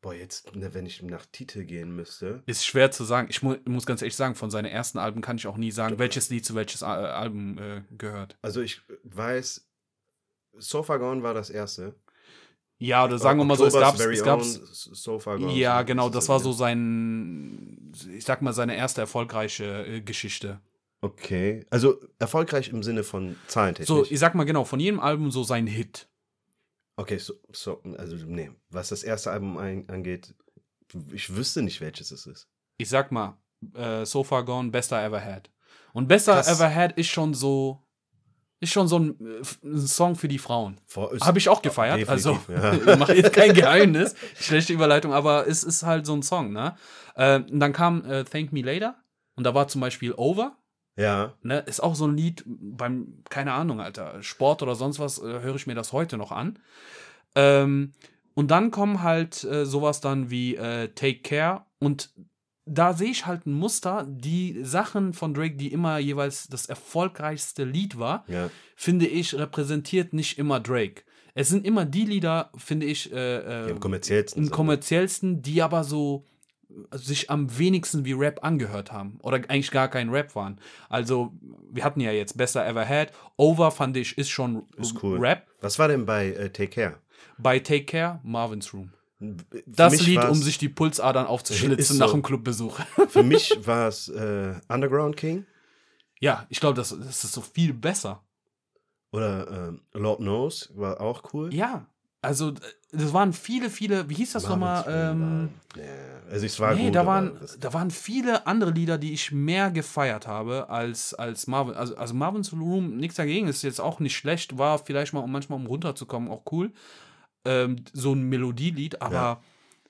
boah, 0.05 0.15
jetzt, 0.15 0.55
ne, 0.55 0.75
wenn 0.75 0.85
ich 0.85 1.03
nach 1.03 1.25
Titel 1.33 1.65
gehen 1.65 1.97
müsste. 1.97 2.43
Ist 2.45 2.67
schwer 2.67 2.91
zu 2.91 3.05
sagen. 3.05 3.29
Ich 3.31 3.43
mu 3.43 3.57
muss 3.65 3.87
ganz 3.87 4.03
ehrlich 4.03 4.15
sagen, 4.15 4.35
von 4.35 4.51
seinen 4.51 4.67
ersten 4.67 4.99
Alben 4.99 5.23
kann 5.23 5.39
ich 5.39 5.47
auch 5.47 5.57
nie 5.57 5.71
sagen, 5.71 5.99
welches 5.99 6.29
Lied 6.29 6.45
zu 6.45 6.55
welches 6.55 6.83
Al 6.83 7.07
Album 7.07 7.57
äh, 7.57 7.83
gehört. 7.97 8.37
Also 8.43 8.61
ich 8.61 8.83
weiß, 9.05 9.67
So 10.59 10.83
Far 10.83 10.99
Gone 10.99 11.23
war 11.23 11.33
das 11.33 11.49
erste. 11.49 11.95
Ja, 12.77 13.07
oder 13.07 13.19
sagen 13.19 13.39
wir 13.39 13.45
mal 13.45 13.57
so, 13.57 13.65
es 13.65 13.73
gab 13.73 13.99
es 13.99 14.23
gab 14.23 14.41
Own, 14.41 14.45
So. 14.45 15.19
Ja, 15.49 15.83
genau, 15.83 16.11
das 16.11 16.29
war 16.29 16.39
so 16.39 16.53
sein, 16.53 17.93
ich 18.15 18.27
sag 18.27 18.43
mal, 18.43 18.53
seine 18.53 18.77
erste 18.77 19.01
erfolgreiche 19.01 19.87
äh, 19.87 20.01
Geschichte. 20.03 20.61
Okay, 21.01 21.65
also 21.71 21.99
erfolgreich 22.19 22.69
im 22.69 22.83
Sinne 22.83 23.05
von 23.05 23.37
zahlentechnisch. 23.47 23.89
So, 23.89 24.05
ich 24.05 24.19
sag 24.19 24.35
mal 24.35 24.45
genau, 24.45 24.65
von 24.65 24.81
jedem 24.81 25.01
Album 25.01 25.31
so 25.31 25.45
sein 25.45 25.67
Hit. 25.67 26.09
Okay, 26.97 27.19
so, 27.19 27.35
so, 27.53 27.83
also 27.99 28.17
nee, 28.27 28.51
was 28.71 28.89
das 28.89 29.03
erste 29.03 29.31
Album 29.31 29.57
ein, 29.57 29.89
angeht, 29.89 30.35
ich 31.13 31.35
wüsste 31.35 31.63
nicht, 31.63 31.81
welches 31.81 32.11
es 32.11 32.27
ist. 32.27 32.49
Ich 32.77 32.89
sag 32.89 33.13
mal, 33.13 33.39
äh, 33.75 34.05
So 34.05 34.25
Far 34.25 34.45
Gone, 34.45 34.71
Best 34.71 34.93
I 34.93 34.97
Ever 34.97 35.25
Had. 35.25 35.51
Und 35.93 36.09
Best 36.09 36.29
I 36.29 36.33
Krass. 36.33 36.49
Ever 36.49 36.73
Had 36.75 36.99
ist 36.99 37.09
schon 37.09 37.35
so, 37.35 37.83
ist 38.61 38.73
schon 38.73 38.89
so 38.89 38.99
ein, 38.99 39.19
äh, 39.21 39.43
ein 39.65 39.87
Song 39.87 40.17
für 40.17 40.29
die 40.29 40.39
Frauen. 40.39 40.81
Habe 40.95 41.39
ich 41.39 41.49
auch 41.49 41.63
gefeiert. 41.63 42.09
Also, 42.09 42.39
ich 42.49 42.99
mache 42.99 43.15
jetzt 43.15 43.33
kein 43.33 43.55
Geheimnis. 43.55 44.15
Schlechte 44.39 44.73
Überleitung, 44.73 45.13
aber 45.13 45.47
es 45.47 45.63
ist 45.63 45.83
halt 45.83 46.07
so 46.07 46.15
ein 46.15 46.23
Song, 46.23 46.53
ne? 46.53 46.77
Äh, 47.15 47.41
und 47.41 47.61
dann 47.61 47.73
kam 47.73 48.05
äh, 48.05 48.25
Thank 48.25 48.53
Me 48.53 48.63
Later. 48.63 48.97
Und 49.37 49.45
da 49.45 49.55
war 49.55 49.69
zum 49.69 49.81
Beispiel 49.81 50.13
Over. 50.13 50.57
Ja, 50.97 51.35
Ne? 51.43 51.59
Ist 51.61 51.83
auch 51.83 51.95
so 51.95 52.07
ein 52.07 52.17
Lied 52.17 52.43
beim, 52.47 53.23
keine 53.29 53.53
Ahnung, 53.53 53.81
Alter, 53.81 54.23
Sport 54.23 54.63
oder 54.63 54.75
sonst 54.75 54.99
was, 54.99 55.19
äh, 55.19 55.41
höre 55.41 55.57
ich 55.57 55.67
mir 55.67 55.75
das 55.75 55.93
heute 55.93 56.17
noch 56.17 56.33
an. 56.33 56.59
Ähm, 57.35 57.93
und 58.35 58.51
dann 58.51 58.71
kommen 58.71 59.03
halt 59.03 59.45
äh, 59.45 59.65
sowas 59.67 60.01
dann 60.01 60.31
wie 60.31 60.57
äh, 60.57 60.89
Take 60.89 61.21
Care. 61.21 61.63
Und 61.79 62.11
da 62.67 62.95
sehe 62.95 63.11
ich 63.11 63.27
halt 63.27 63.47
ein 63.47 63.53
Muster, 63.53 64.07
die 64.09 64.65
Sachen 64.65 65.13
von 65.13 65.35
Drake, 65.35 65.57
die 65.57 65.73
immer 65.73 65.99
jeweils 65.99 66.49
das 66.49 66.67
erfolgreichste 66.67 67.65
Lied 67.65 67.99
war, 67.99 68.25
Ja. 68.27 68.51
finde 68.75 69.07
ich, 69.07 69.35
repräsentiert 69.35 70.13
nicht 70.15 70.39
immer 70.39 70.61
Drake. 70.61 71.03
Es 71.35 71.49
sind 71.49 71.67
immer 71.67 71.85
die 71.85 72.05
Lieder, 72.05 72.51
finde 72.57 72.87
ich, 72.87 73.13
äh, 73.13 73.65
Die 73.65 73.69
äh, 73.69 73.73
am 73.73 73.81
kommerziellsten 73.81 74.39
im 74.39 74.45
sind. 74.45 74.55
kommerziellsten, 74.55 75.43
die 75.43 75.63
aber 75.63 75.85
so 75.85 76.25
äh, 76.93 76.99
sich 76.99 77.31
am 77.31 77.59
wenigsten 77.59 78.05
wie 78.05 78.13
Rap 78.13 78.43
angehört 78.43 78.93
haben 78.93 79.19
oder 79.23 79.37
eigentlich 79.37 79.71
gar 79.71 79.89
kein 79.89 80.11
Rap 80.11 80.35
waren. 80.35 80.61
Also, 80.89 81.33
wir 81.71 81.85
hatten 81.85 82.01
ja 82.01 82.13
jetzt 82.13 82.37
Besser 82.37 82.67
Ever 82.67 82.89
Had. 82.89 83.13
Over 83.37 83.71
fand 83.71 83.97
ich 83.97 84.17
ist 84.19 84.31
schon 84.31 84.67
Ist 84.77 85.03
cool. 85.03 85.19
Rap. 85.19 85.47
Was 85.61 85.79
war 85.79 85.89
denn 85.89 86.07
bei 86.07 86.29
äh, 86.29 86.51
Take 86.51 86.71
Care? 86.71 86.99
Bei 87.39 87.59
Take 87.59 87.85
Care, 87.85 88.21
Marvin's 88.23 88.73
Room. 88.73 88.93
Für 89.19 89.63
Das 89.67 90.01
Lied, 90.05 90.25
um 90.25 90.35
sich 90.35 90.59
die 90.59 90.69
Pulsadern 90.69 91.27
aufzuschlitzen 91.27 91.79
Ist 91.79 91.89
so. 91.89 92.05
nach 92.05 92.13
dem 92.13 92.23
Clubbesuch. 92.23 92.79
Für 93.09 93.23
mich 93.23 93.57
war 93.65 93.89
es 93.89 94.09
äh, 94.09 94.55
Underground 94.69 95.17
King 95.17 95.47
ja, 96.25 96.47
ich 96.49 96.59
glaube, 96.59 96.75
das, 96.75 96.89
das 96.89 97.25
ist 97.25 97.33
so 97.33 97.43
viel 97.43 97.75
besser. 97.75 98.25
oder 99.13 99.69
ähm, 99.69 99.83
Lord 99.93 100.21
Knows 100.21 100.73
war 100.75 101.01
auch 101.01 101.35
cool. 101.35 101.53
Ja, 101.53 101.87
also 102.25 102.51
äh, 102.51 102.55
das 102.93 103.13
waren 103.13 103.33
viele, 103.33 103.71
viele, 103.71 104.09
wie 104.09 104.15
hieß 104.15 104.33
das 104.33 104.49
nochmal? 104.49 104.85
Ähm, 104.89 105.51
also 106.31 106.47
es 106.47 106.59
war 106.61 106.75
nee, 106.75 106.87
gut, 106.87 106.95
da 106.95 107.07
waren, 107.07 107.39
da 107.59 107.73
waren 107.73 107.91
viele 107.91 108.47
andere 108.47 108.71
Lieder, 108.71 108.99
die 108.99 109.13
ich 109.13 109.33
mehr 109.33 109.71
gefeiert 109.71 110.27
habe 110.27 110.69
als, 110.69 111.13
als 111.15 111.47
Marvin. 111.47 111.75
Also, 111.75 111.97
also 111.97 112.15
Marvin's 112.15 112.53
Room, 112.53 112.97
nichts 112.97 113.17
dagegen, 113.17 113.49
ist 113.49 113.63
jetzt 113.63 113.81
auch 113.81 114.01
nicht 114.01 114.17
schlecht, 114.17 114.59
war 114.59 114.79
vielleicht 114.79 115.13
mal, 115.13 115.21
um 115.21 115.33
manchmal 115.33 115.59
um 115.59 115.67
runterzukommen, 115.67 116.31
auch 116.31 116.45
cool. 116.53 116.73
Ähm, 117.45 117.85
so 117.93 118.15
ein 118.15 118.23
Melodielied, 118.23 119.03
aber 119.03 119.15
Ja. 119.15 119.41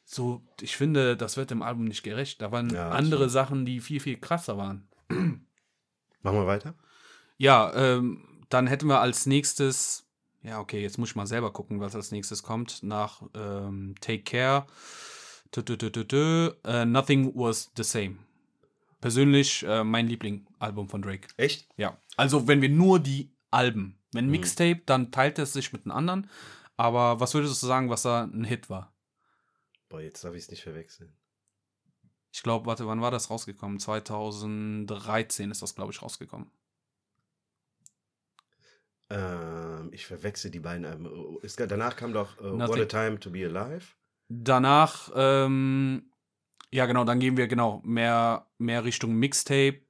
so, 0.04 0.42
ich 0.60 0.76
finde, 0.76 1.16
das 1.16 1.36
wird 1.36 1.50
dem 1.50 1.62
Album 1.62 1.84
nicht 1.84 2.02
gerecht. 2.02 2.42
Da 2.42 2.50
waren 2.52 2.70
Ja, 2.70 2.90
andere 2.90 3.28
Sachen, 3.28 3.64
die 3.64 3.80
viel, 3.80 4.00
viel 4.00 4.16
krasser 4.16 4.56
waren. 4.56 4.88
Machen 5.08 6.38
wir 6.38 6.46
weiter? 6.46 6.74
Ja, 7.36 7.72
ähm, 7.74 8.44
dann 8.48 8.66
hätten 8.66 8.86
wir 8.86 9.00
als 9.00 9.26
nächstes, 9.26 10.06
ja, 10.44 10.60
okay, 10.60 10.80
jetzt 10.80 10.98
muss 10.98 11.10
ich 11.10 11.16
mal 11.16 11.26
selber 11.26 11.52
gucken, 11.52 11.80
was 11.80 11.94
als 11.94 12.12
nächstes 12.12 12.42
kommt. 12.42 12.82
Nach 12.82 13.22
ähm, 13.34 13.94
Take 14.00 14.22
Care, 14.22 14.66
tü, 15.50 15.62
tü, 15.62 15.76
tü, 15.76 16.52
äh, 16.64 16.84
Nothing 16.84 17.32
Was 17.34 17.72
the 17.76 17.82
Same. 17.82 18.18
Persönlich 19.00 19.62
äh, 19.64 19.84
mein 19.84 20.06
Lieblingsalbum 20.06 20.88
von 20.88 21.02
Drake. 21.02 21.28
Echt? 21.36 21.68
Ja, 21.76 21.98
also 22.16 22.46
wenn 22.48 22.62
wir 22.62 22.68
nur 22.68 23.00
die 23.00 23.30
Alben, 23.50 23.98
Mhm. 24.14 24.18
wenn 24.18 24.30
Mixtape, 24.30 24.82
dann 24.86 25.10
teilt 25.10 25.38
es 25.40 25.52
sich 25.52 25.72
mit 25.72 25.84
den 25.84 25.90
anderen. 25.90 26.30
Aber 26.76 27.18
was 27.20 27.34
würdest 27.34 27.60
du 27.62 27.66
sagen, 27.66 27.90
was 27.90 28.02
da 28.02 28.24
ein 28.24 28.44
Hit 28.44 28.70
war? 28.70 28.94
Boah, 29.88 30.00
jetzt 30.00 30.22
darf 30.24 30.34
ich 30.34 30.44
es 30.44 30.50
nicht 30.50 30.62
verwechseln. 30.62 31.16
Ich 32.32 32.42
glaube, 32.42 32.66
warte, 32.66 32.86
wann 32.86 33.00
war 33.00 33.10
das 33.10 33.30
rausgekommen? 33.30 33.78
2013 33.78 35.50
ist 35.50 35.62
das, 35.62 35.74
glaube 35.74 35.92
ich, 35.92 36.02
rausgekommen. 36.02 36.50
Ähm, 39.10 39.90
ich 39.92 40.06
verwechsel 40.06 40.50
die 40.50 40.60
beiden. 40.60 40.84
Es, 41.42 41.56
danach 41.56 41.96
kam 41.96 42.12
doch 42.12 42.38
äh, 42.38 42.52
What 42.52 42.80
a. 42.80 42.84
Time 42.86 43.20
to 43.20 43.30
Be 43.30 43.44
Alive. 43.44 43.86
Danach, 44.28 45.10
ähm, 45.14 46.10
ja 46.70 46.86
genau, 46.86 47.04
dann 47.04 47.20
gehen 47.20 47.36
wir 47.36 47.46
genau 47.46 47.82
mehr, 47.84 48.46
mehr 48.58 48.84
Richtung 48.84 49.14
Mixtape, 49.14 49.80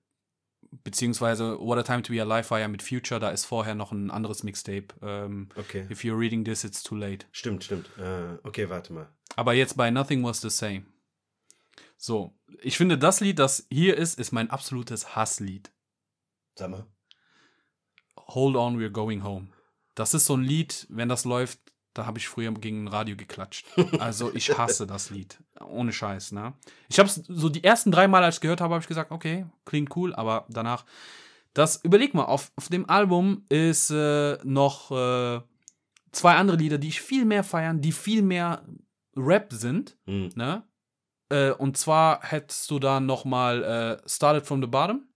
beziehungsweise 0.83 1.59
What 1.61 1.79
a 1.79 1.83
Time 1.85 2.03
to 2.03 2.13
Be 2.13 2.21
Alive 2.21 2.51
war 2.51 2.59
ja 2.59 2.67
mit 2.69 2.83
Future, 2.83 3.21
da 3.21 3.31
ist 3.31 3.45
vorher 3.45 3.77
noch 3.77 3.93
ein 3.93 4.11
anderes 4.11 4.43
Mixtape. 4.43 4.89
Ähm, 5.01 5.49
Okay. 5.55 5.87
If 5.91 6.03
you're 6.03 6.19
reading 6.19 6.45
this, 6.45 6.65
it's 6.65 6.83
too 6.83 6.97
late. 6.97 7.27
Stimmt, 7.31 7.65
stimmt. 7.65 7.89
Äh, 7.99 8.39
okay, 8.43 8.69
warte 8.69 8.93
mal. 8.93 9.09
Aber 9.37 9.55
jetzt 9.55 9.77
bei 9.77 9.91
Nothing 9.91 10.25
Was 10.25 10.41
the 10.41 10.51
Same. 10.51 10.85
So, 11.97 12.35
ich 12.61 12.77
finde, 12.77 12.99
das 12.99 13.21
Lied, 13.21 13.39
das 13.39 13.67
hier 13.71 13.97
ist, 13.97 14.19
ist 14.19 14.33
mein 14.33 14.51
absolutes 14.51 15.15
Hasslied. 15.15 15.73
Sag 16.59 16.71
mal. 16.71 16.87
Hold 18.29 18.57
on, 18.57 18.79
we're 18.79 18.91
going 18.91 19.23
home. 19.23 19.49
Das 19.95 20.15
ist 20.15 20.27
so 20.27 20.37
ein 20.37 20.43
Lied, 20.43 20.87
wenn 20.91 21.09
das 21.09 21.25
läuft, 21.25 21.59
da 21.93 22.07
habe 22.07 22.19
ich 22.19 22.27
früher 22.29 22.53
gegen 22.53 22.85
ein 22.85 22.89
Radio 22.89 23.17
geklatscht. 23.17 23.67
Also 24.01 24.35
ich 24.35 24.57
hasse 24.59 24.87
das 24.87 25.11
Lied. 25.11 25.39
Ohne 25.65 25.93
Scheiß, 25.93 26.33
ne? 26.33 26.55
Ich 26.89 26.99
habe 26.99 27.09
es 27.09 27.15
so 27.29 27.49
die 27.49 27.63
ersten 27.63 27.93
drei 27.93 28.09
Mal, 28.09 28.25
als 28.25 28.37
ich 28.37 28.41
gehört 28.41 28.61
habe, 28.61 28.75
habe 28.75 28.83
ich 28.83 28.89
gesagt, 28.89 29.13
okay, 29.13 29.47
klingt 29.65 29.95
cool, 29.97 30.13
aber 30.15 30.47
danach, 30.49 30.85
das, 31.53 31.77
überleg 31.85 32.15
mal, 32.15 32.25
auf, 32.25 32.51
auf 32.57 32.69
dem 32.69 32.89
Album 32.91 33.45
ist 33.49 33.91
äh, 33.91 34.39
noch 34.43 34.91
äh, 34.91 35.41
zwei 36.11 36.35
andere 36.35 36.57
Lieder, 36.57 36.79
die 36.79 36.89
ich 36.89 37.01
viel 37.01 37.25
mehr 37.25 37.45
feiern, 37.45 37.81
die 37.81 37.93
viel 37.93 38.23
mehr 38.23 38.65
Rap 39.17 39.53
sind, 39.53 39.97
Hm. 40.07 40.31
ne? 40.35 40.65
Äh, 41.31 41.53
und 41.53 41.77
zwar 41.77 42.23
hättest 42.23 42.69
du 42.73 42.81
da 42.81 42.99
noch 42.99 43.25
mal 43.25 43.63
äh, 44.05 44.09
Started 44.09 44.45
from 44.47 44.61
the 44.61 44.67
Bottom. 44.67 45.07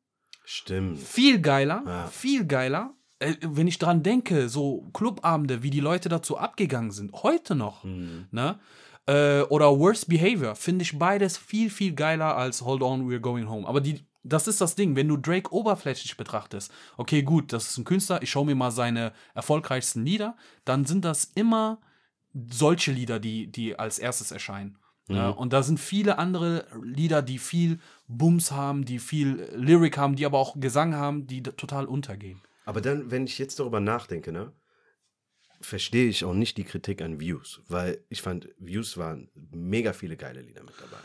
Stimmt. 0.45 0.99
Viel 1.01 1.41
geiler, 1.41 1.83
Ja. 1.85 2.07
viel 2.07 2.47
geiler. 2.47 2.95
Äh, 3.19 3.35
wenn 3.43 3.66
ich 3.66 3.79
dran 3.79 4.03
denke, 4.03 4.49
so 4.49 4.89
Clubabende, 4.93 5.62
wie 5.62 5.71
die 5.71 5.81
Leute 5.81 6.09
dazu 6.09 6.39
abgegangen 6.39 6.91
sind, 6.91 7.12
heute 7.23 7.55
noch, 7.55 7.85
Hm. 7.85 8.27
ne? 8.31 8.59
Äh, 9.07 9.43
oder 9.43 9.79
Worst 9.79 10.09
Behavior, 10.09 10.55
finde 10.55 10.83
ich 10.83 10.99
beides 10.99 11.39
viel, 11.39 11.71
viel 11.71 11.95
geiler 11.95 12.37
als 12.37 12.62
Hold 12.62 12.83
On, 12.83 13.09
We're 13.09 13.21
Going 13.21 13.49
Home. 13.49 13.66
Aber 13.66 13.81
die, 13.81 14.05
das 14.23 14.47
ist 14.47 14.61
das 14.61 14.75
Ding, 14.75 14.97
wenn 14.97 15.09
du 15.09 15.16
Drake 15.16 15.53
oberflächlich 15.53 16.16
betrachtest, 16.16 16.71
okay, 16.99 17.23
gut, 17.23 17.53
das 17.53 17.71
ist 17.71 17.79
ein 17.79 17.85
Künstler, 17.85 18.23
ich 18.23 18.31
schaue 18.31 18.45
mir 18.45 18.55
mal 18.55 18.71
seine 18.71 19.12
erfolgreichsten 19.35 20.05
Lieder, 20.05 20.37
dann 20.66 20.85
sind 20.85 21.05
das 21.05 21.25
immer 21.35 21.79
solche 22.51 22.93
Lieder, 22.93 23.19
die, 23.19 23.47
die 23.47 23.79
als 23.79 23.99
erstes 23.99 24.31
erscheinen. 24.31 24.79
Ja, 25.11 25.31
und 25.31 25.55
da 25.55 25.62
sind 25.62 25.81
viele 25.81 26.19
andere 26.19 26.66
Lieder, 26.83 27.23
die 27.23 27.39
viel 27.39 27.79
Bums 28.09 28.53
haben, 28.53 28.85
die 28.85 28.99
viel 28.99 29.49
Lyric 29.57 29.97
haben, 29.97 30.16
die 30.16 30.27
aber 30.27 30.39
auch 30.39 30.61
Gesang 30.61 30.95
haben, 30.95 31.27
die 31.27 31.43
total 31.43 31.87
untergehen. 31.87 32.43
Aber 32.69 32.83
dann, 32.83 33.11
wenn 33.11 33.25
ich 33.25 33.39
jetzt 33.39 33.59
darüber 33.61 33.81
nachdenke, 33.81 34.31
ne, 34.31 34.53
verstehe 35.59 36.07
ich 36.07 36.27
auch 36.27 36.35
nicht 36.35 36.59
die 36.59 36.64
Kritik 36.64 37.01
an 37.01 37.19
Views, 37.19 37.62
weil 37.66 38.05
ich 38.11 38.21
fand, 38.21 38.51
Views 38.59 38.99
waren 38.99 39.31
mega 39.35 39.95
viele 39.95 40.19
geile 40.19 40.43
Lieder 40.43 40.62
mit 40.62 40.75
dabei. 40.79 41.03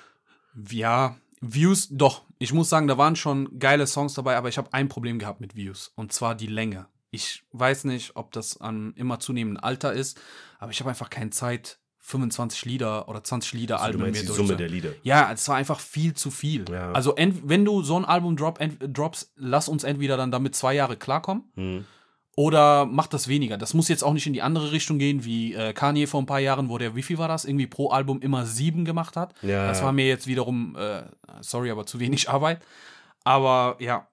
Ja, 0.75 1.15
Views, 1.39 1.87
doch. 1.87 2.25
Ich 2.37 2.51
muss 2.51 2.67
sagen, 2.67 2.87
da 2.87 2.97
waren 2.97 3.15
schon 3.15 3.59
geile 3.59 3.87
Songs 3.87 4.13
dabei, 4.13 4.35
aber 4.35 4.49
ich 4.49 4.57
habe 4.57 4.73
ein 4.73 4.89
Problem 4.89 5.19
gehabt 5.19 5.39
mit 5.39 5.55
Views. 5.55 5.93
Und 5.95 6.11
zwar 6.11 6.35
die 6.35 6.47
Länge. 6.47 6.87
Ich 7.11 7.45
weiß 7.53 7.85
nicht, 7.85 8.17
ob 8.17 8.33
das 8.33 8.59
an 8.59 8.93
immer 8.97 9.21
zunehmendem 9.21 9.63
Alter 9.63 9.93
ist, 9.93 10.19
aber 10.59 10.71
ich 10.73 10.81
habe 10.81 10.89
einfach 10.89 11.09
keine 11.09 11.29
Zeit, 11.29 11.79
25 12.05 12.65
Lieder 12.65 13.07
oder 13.07 13.23
20 13.23 13.53
Lieder 13.53 13.75
Also, 13.79 13.93
du 13.93 13.97
Alben 13.97 14.01
meinst 14.03 14.21
mir 14.21 14.27
die 14.29 14.35
Summe 14.35 14.57
der 14.57 14.67
Lieder. 14.69 14.91
Ja, 15.03 15.31
es 15.31 15.47
war 15.47 15.55
einfach 15.55 15.79
viel 15.79 16.13
zu 16.13 16.31
viel. 16.31 16.65
Ja. 16.69 16.91
Also, 16.91 17.15
wenn 17.17 17.63
du 17.65 17.81
so 17.81 17.95
ein 17.97 18.03
Album 18.05 18.35
drop, 18.35 18.59
ent, 18.59 18.77
droppst, 18.81 19.31
lass 19.37 19.69
uns 19.69 19.83
entweder 19.85 20.17
dann 20.17 20.29
damit 20.29 20.53
zwei 20.53 20.73
Jahre 20.73 20.97
klarkommen 20.97 21.43
Hm. 21.55 21.85
oder 22.35 22.85
mach 22.85 23.07
das 23.07 23.29
weniger. 23.29 23.57
Das 23.57 23.73
muss 23.73 23.87
jetzt 23.87 24.03
auch 24.03 24.11
nicht 24.11 24.27
in 24.27 24.33
die 24.33 24.41
andere 24.41 24.73
Richtung 24.73 24.99
gehen, 24.99 25.23
wie 25.23 25.53
äh, 25.53 25.71
Kanye 25.71 26.05
vor 26.05 26.21
ein 26.21 26.25
paar 26.25 26.39
Jahren, 26.41 26.67
wo 26.67 26.77
der, 26.77 26.93
wie 26.95 27.03
viel 27.03 27.17
war 27.17 27.29
das, 27.29 27.45
irgendwie 27.45 27.67
pro 27.67 27.89
Album 27.91 28.19
immer 28.21 28.45
sieben 28.45 28.83
gemacht 28.83 29.15
hat. 29.15 29.33
Ja. 29.41 29.67
Das 29.67 29.81
war 29.81 29.93
mir 29.93 30.05
jetzt 30.05 30.27
wiederum, 30.27 30.75
äh, 30.75 31.03
sorry, 31.39 31.71
aber 31.71 31.85
zu 31.85 32.01
wenig 32.01 32.29
Arbeit. 32.29 32.61
Aber 33.23 33.77
ja, 33.79 34.07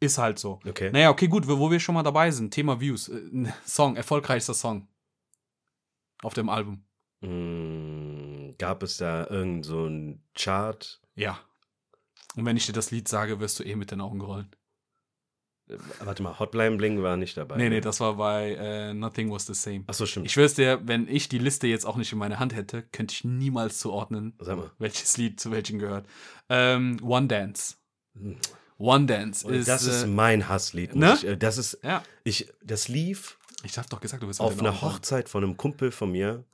ist 0.00 0.18
halt 0.18 0.40
so. 0.40 0.58
Okay. 0.68 0.90
Naja, 0.92 1.10
okay, 1.10 1.28
gut, 1.28 1.46
wo 1.46 1.70
wir 1.70 1.78
schon 1.78 1.94
mal 1.94 2.02
dabei 2.02 2.32
sind. 2.32 2.50
Thema 2.52 2.80
Views. 2.80 3.08
Äh, 3.08 3.20
Song, 3.64 3.94
erfolgreichster 3.94 4.54
Song. 4.54 4.88
Auf 6.22 6.34
dem 6.34 6.48
Album. 6.48 6.82
Hm, 7.22 8.54
gab 8.58 8.82
es 8.82 8.98
da 8.98 9.26
irgend 9.28 9.64
so 9.64 9.86
ein 9.86 10.22
Chart? 10.34 11.00
Ja. 11.14 11.38
Und 12.36 12.44
wenn 12.44 12.56
ich 12.56 12.66
dir 12.66 12.72
das 12.72 12.90
Lied 12.90 13.08
sage, 13.08 13.40
wirst 13.40 13.58
du 13.58 13.64
eh 13.64 13.76
mit 13.76 13.90
den 13.90 14.00
Augen 14.00 14.20
rollen. 14.20 14.50
Äh, 15.68 15.76
Warte 16.00 16.22
mal, 16.22 16.38
Hotline 16.38 16.76
Bling 16.76 17.02
war 17.02 17.16
nicht 17.16 17.36
dabei. 17.36 17.56
Nee, 17.56 17.64
ne? 17.64 17.76
nee, 17.76 17.80
das 17.80 18.00
war 18.00 18.14
bei 18.16 18.54
äh, 18.54 18.94
Nothing 18.94 19.30
Was 19.30 19.46
the 19.46 19.54
Same. 19.54 19.84
Ach 19.86 19.94
so, 19.94 20.06
stimmt. 20.06 20.26
Ich 20.26 20.32
schwör's 20.32 20.54
dir, 20.54 20.80
wenn 20.84 21.08
ich 21.08 21.28
die 21.28 21.38
Liste 21.38 21.66
jetzt 21.66 21.86
auch 21.86 21.96
nicht 21.96 22.12
in 22.12 22.18
meiner 22.18 22.38
Hand 22.38 22.54
hätte, 22.54 22.82
könnte 22.92 23.12
ich 23.14 23.24
niemals 23.24 23.78
zuordnen, 23.78 24.34
Sag 24.38 24.58
mal. 24.58 24.70
welches 24.78 25.16
Lied 25.16 25.40
zu 25.40 25.50
welchem 25.50 25.78
gehört. 25.78 26.06
Ähm, 26.48 26.98
One 27.02 27.26
Dance. 27.26 27.76
Hm. 28.14 28.36
One 28.78 29.06
Dance 29.06 29.46
Und 29.46 29.54
ist. 29.54 29.68
das 29.68 29.84
ist 29.84 30.02
äh, 30.02 30.06
mein 30.06 30.48
Hasslied. 30.48 30.94
ne? 30.94 31.14
Ich, 31.14 31.24
äh, 31.26 31.36
das 31.36 31.56
ist, 31.56 31.78
ja, 31.82 32.02
ich, 32.24 32.52
das 32.62 32.88
lief 32.88 33.38
ich 33.62 33.78
hab 33.78 33.88
doch 33.90 34.00
gesagt, 34.00 34.22
du 34.22 34.26
bist 34.26 34.40
auf 34.40 34.58
einer 34.60 34.80
Hochzeit 34.82 35.28
von 35.28 35.42
einem 35.42 35.56
Kumpel 35.56 35.90
von 35.90 36.12
mir 36.12 36.44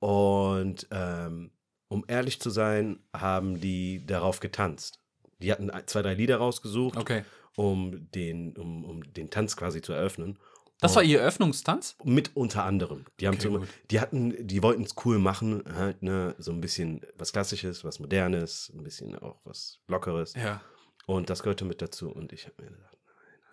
und 0.00 0.86
ähm, 0.90 1.50
um 1.88 2.04
ehrlich 2.08 2.40
zu 2.40 2.50
sein, 2.50 3.00
haben 3.14 3.60
die 3.60 4.04
darauf 4.06 4.40
getanzt. 4.40 4.98
Die 5.38 5.50
hatten 5.52 5.70
zwei, 5.86 6.02
drei 6.02 6.14
Lieder 6.14 6.36
rausgesucht, 6.36 6.96
Okay. 6.96 7.24
um, 7.56 8.10
den, 8.12 8.56
um, 8.56 8.84
um 8.84 9.12
den 9.12 9.30
Tanz 9.30 9.56
quasi 9.56 9.80
zu 9.82 9.92
eröffnen. 9.92 10.38
Das 10.80 10.96
war 10.96 11.02
ihr 11.02 11.20
Eröffnungstanz? 11.20 11.96
Mit 12.04 12.30
unter 12.34 12.64
anderem. 12.64 13.04
Die 13.20 13.26
haben 13.26 13.34
Okay, 13.34 13.42
zum, 13.42 13.66
die 13.90 14.00
hatten, 14.00 14.46
die 14.46 14.62
wollten 14.62 14.82
es 14.84 14.94
cool 15.04 15.18
machen, 15.18 15.62
halt, 15.74 16.02
ne, 16.02 16.34
so 16.38 16.52
ein 16.52 16.60
bisschen 16.62 17.02
was 17.18 17.32
Klassisches, 17.32 17.84
was 17.84 17.98
Modernes, 18.00 18.72
ein 18.74 18.82
bisschen 18.82 19.14
auch 19.18 19.40
was 19.44 19.78
Lockeres. 19.88 20.32
Ja. 20.34 20.62
Und 21.06 21.28
das 21.28 21.42
gehörte 21.42 21.66
mit 21.66 21.82
dazu. 21.82 22.10
Und 22.10 22.32
ich 22.32 22.46
habe 22.46 22.62
mir 22.62 22.70
gedacht, 22.70 22.96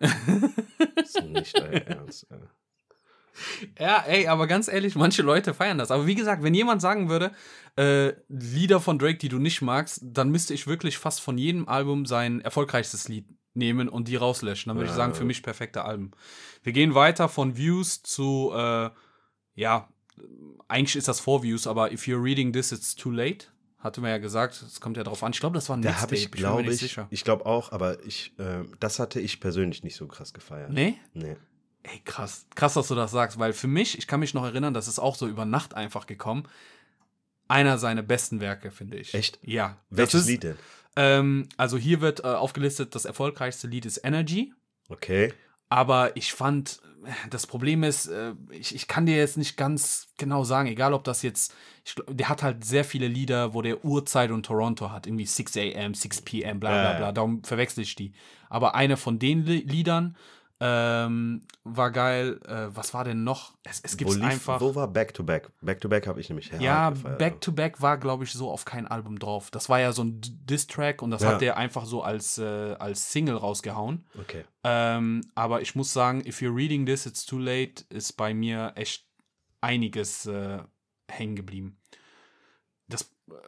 nein, 0.00 0.54
nein, 0.78 0.92
das 0.96 1.14
ist 1.16 1.24
nicht 1.24 1.60
euer 1.60 1.72
Ernst. 1.82 2.30
Äh. 2.30 2.36
Ja, 3.78 4.04
ey, 4.06 4.26
aber 4.26 4.46
ganz 4.46 4.68
ehrlich, 4.68 4.94
manche 4.96 5.22
Leute 5.22 5.54
feiern 5.54 5.78
das. 5.78 5.90
Aber 5.90 6.06
wie 6.06 6.14
gesagt, 6.14 6.42
wenn 6.42 6.54
jemand 6.54 6.80
sagen 6.82 7.08
würde, 7.08 7.30
äh, 7.76 8.12
Lieder 8.28 8.80
von 8.80 8.98
Drake, 8.98 9.18
die 9.18 9.28
du 9.28 9.38
nicht 9.38 9.62
magst, 9.62 10.00
dann 10.02 10.30
müsste 10.30 10.54
ich 10.54 10.66
wirklich 10.66 10.98
fast 10.98 11.20
von 11.20 11.38
jedem 11.38 11.68
Album 11.68 12.04
sein 12.06 12.40
erfolgreichstes 12.40 13.08
Lied 13.08 13.26
nehmen 13.54 13.88
und 13.88 14.08
die 14.08 14.16
rauslöschen. 14.16 14.70
Dann 14.70 14.76
würde 14.76 14.86
Ja. 14.88 14.92
ich 14.92 14.96
sagen, 14.96 15.14
für 15.14 15.24
mich 15.24 15.42
perfekte 15.42 15.84
Alben. 15.84 16.10
Wir 16.62 16.72
gehen 16.72 16.94
weiter 16.94 17.28
von 17.28 17.56
Views 17.56 18.02
zu, 18.02 18.52
äh, 18.54 18.90
ja, 19.54 19.88
eigentlich 20.66 20.96
ist 20.96 21.06
das 21.08 21.20
vor 21.20 21.42
Views, 21.42 21.66
aber 21.66 21.92
if 21.92 22.04
you're 22.06 22.22
reading 22.22 22.52
this, 22.52 22.72
it's 22.72 22.94
too 22.96 23.10
late. 23.10 23.46
Hatte 23.78 24.00
man 24.00 24.10
ja 24.10 24.18
gesagt, 24.18 24.60
es 24.66 24.80
kommt 24.80 24.96
ja 24.96 25.04
drauf 25.04 25.22
an. 25.22 25.30
Ich 25.32 25.38
glaube, 25.38 25.54
das 25.54 25.68
war 25.68 25.76
ein 25.76 25.82
Da 25.82 26.00
habe 26.00 26.16
ich, 26.16 26.32
bin 26.32 26.40
mir 26.40 26.48
glaube 26.48 26.62
ich, 26.72 26.78
sicher. 26.78 27.06
ich 27.10 27.22
glaube 27.22 27.46
auch, 27.46 27.70
aber 27.70 28.04
ich, 28.04 28.32
äh, 28.38 28.64
das 28.80 28.98
hatte 28.98 29.20
ich 29.20 29.38
persönlich 29.38 29.84
nicht 29.84 29.94
so 29.94 30.08
krass 30.08 30.32
gefeiert. 30.34 30.72
Nee? 30.72 30.98
Nee. 31.14 31.36
Ey, 31.90 32.00
krass. 32.04 32.46
Krass, 32.54 32.74
dass 32.74 32.88
du 32.88 32.94
das 32.94 33.10
sagst, 33.10 33.38
weil 33.38 33.52
für 33.52 33.68
mich, 33.68 33.98
ich 33.98 34.06
kann 34.06 34.20
mich 34.20 34.34
noch 34.34 34.44
erinnern, 34.44 34.74
das 34.74 34.88
ist 34.88 34.98
auch 34.98 35.14
so 35.14 35.26
über 35.26 35.44
Nacht 35.44 35.74
einfach 35.74 36.06
gekommen. 36.06 36.44
Einer 37.46 37.78
seiner 37.78 38.02
besten 38.02 38.40
Werke, 38.40 38.70
finde 38.70 38.98
ich. 38.98 39.14
Echt? 39.14 39.38
Ja. 39.42 39.78
Welches 39.88 40.22
ist, 40.22 40.26
Lied 40.26 40.42
denn? 40.42 40.56
Ähm, 40.96 41.48
also 41.56 41.78
hier 41.78 42.00
wird 42.00 42.20
äh, 42.20 42.28
aufgelistet, 42.28 42.94
das 42.94 43.04
erfolgreichste 43.04 43.68
Lied 43.68 43.86
ist 43.86 43.98
Energy. 44.04 44.52
Okay. 44.88 45.32
Aber 45.70 46.16
ich 46.16 46.32
fand, 46.32 46.80
das 47.30 47.46
Problem 47.46 47.82
ist, 47.82 48.06
äh, 48.06 48.32
ich, 48.50 48.74
ich 48.74 48.88
kann 48.88 49.06
dir 49.06 49.16
jetzt 49.16 49.38
nicht 49.38 49.56
ganz 49.56 50.08
genau 50.18 50.44
sagen, 50.44 50.68
egal 50.68 50.92
ob 50.92 51.04
das 51.04 51.22
jetzt, 51.22 51.54
ich, 51.84 51.94
der 52.08 52.28
hat 52.28 52.42
halt 52.42 52.64
sehr 52.64 52.84
viele 52.84 53.06
Lieder, 53.06 53.54
wo 53.54 53.62
der 53.62 53.84
Uhrzeit 53.84 54.30
und 54.30 54.44
Toronto 54.44 54.90
hat, 54.90 55.06
irgendwie 55.06 55.26
6 55.26 55.56
a.m., 55.56 55.94
6 55.94 56.22
p.m., 56.22 56.60
bla 56.60 56.70
bla 56.70 56.98
bla, 56.98 57.12
darum 57.12 57.44
verwechsel 57.44 57.82
ich 57.82 57.94
die. 57.94 58.12
Aber 58.50 58.74
eine 58.74 58.96
von 58.96 59.18
den 59.18 59.44
Li 59.44 59.58
Liedern 59.60 60.16
ähm, 60.60 61.42
war 61.64 61.90
geil. 61.92 62.40
Äh, 62.46 62.66
was 62.74 62.92
war 62.94 63.04
denn 63.04 63.22
noch? 63.24 63.56
Es, 63.62 63.80
es 63.82 63.96
gibt 63.96 64.10
einfach. 64.22 64.60
wo 64.60 64.74
war 64.74 64.88
Back 64.88 65.14
to 65.14 65.22
Back? 65.22 65.50
Back 65.60 65.80
to 65.80 65.88
Back 65.88 66.06
habe 66.06 66.20
ich 66.20 66.28
nämlich 66.28 66.50
Ja, 66.58 66.90
gefeiert. 66.90 67.18
Back 67.18 67.40
to 67.40 67.52
Back 67.52 67.80
war, 67.80 67.96
glaube 67.98 68.24
ich, 68.24 68.32
so 68.32 68.50
auf 68.50 68.64
kein 68.64 68.86
Album 68.86 69.18
drauf. 69.18 69.50
Das 69.50 69.68
war 69.68 69.78
ja 69.78 69.92
so 69.92 70.02
ein 70.02 70.20
Diss-Track 70.22 71.00
und 71.02 71.10
das 71.12 71.22
Ja. 71.22 71.32
hat 71.32 71.40
der 71.40 71.56
einfach 71.56 71.84
so 71.84 72.02
als, 72.02 72.38
äh, 72.38 72.74
als 72.78 73.12
Single 73.12 73.36
rausgehauen. 73.36 74.04
Okay. 74.20 74.44
Ähm, 74.64 75.20
aber 75.34 75.62
ich 75.62 75.74
muss 75.76 75.92
sagen, 75.92 76.22
if 76.26 76.40
you're 76.40 76.54
reading 76.54 76.84
this, 76.86 77.06
it's 77.06 77.24
too 77.24 77.38
late, 77.38 77.84
ist 77.90 78.14
bei 78.16 78.34
mir 78.34 78.72
echt 78.74 79.06
einiges 79.60 80.26
äh, 80.26 80.58
hängen 81.10 81.36
geblieben. 81.36 81.77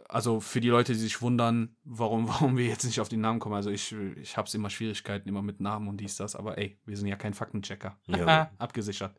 Also 0.09 0.41
für 0.41 0.61
die 0.61 0.69
Leute, 0.69 0.93
die 0.93 0.99
sich 0.99 1.23
wundern, 1.23 1.77
warum, 1.85 2.29
warum 2.29 2.57
wir 2.57 2.67
jetzt 2.67 2.85
nicht 2.85 3.01
auf 3.01 3.09
den 3.09 3.21
Namen 3.21 3.39
kommen. 3.39 3.55
Also 3.55 3.71
ich, 3.71 3.93
ich 3.93 4.37
habe 4.37 4.49
immer 4.53 4.71
Schwierigkeiten 4.71 5.29
immer 5.29 5.43
mit 5.43 5.61
Namen 5.61 5.89
und 5.89 5.99
dies, 5.99 6.17
das, 6.17 6.37
aber 6.37 6.59
ey, 6.59 6.79
wir 6.87 6.97
sind 6.97 7.09
ja 7.09 7.17
kein 7.17 7.35
Faktenchecker. 7.35 7.99
Ja. 8.07 8.51
Abgesichert. 8.59 9.17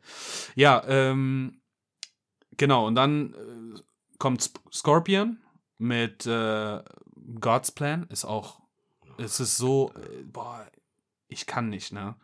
Ja, 0.54 0.82
ähm, 0.86 1.60
genau, 2.56 2.86
und 2.86 2.94
dann 2.94 3.34
äh, 3.34 3.80
kommt 4.18 4.40
Sp 4.44 4.60
Scorpion 4.72 5.38
mit 5.78 6.26
äh, 6.26 6.82
God's 7.40 7.72
Plan, 7.72 8.06
ist 8.08 8.24
auch, 8.24 8.60
es 9.18 9.40
ist 9.40 9.56
so, 9.56 9.92
äh, 9.96 10.22
boah, 10.24 10.66
ich 11.28 11.46
kann 11.46 11.68
nicht, 11.68 11.92
ne? 11.92 12.16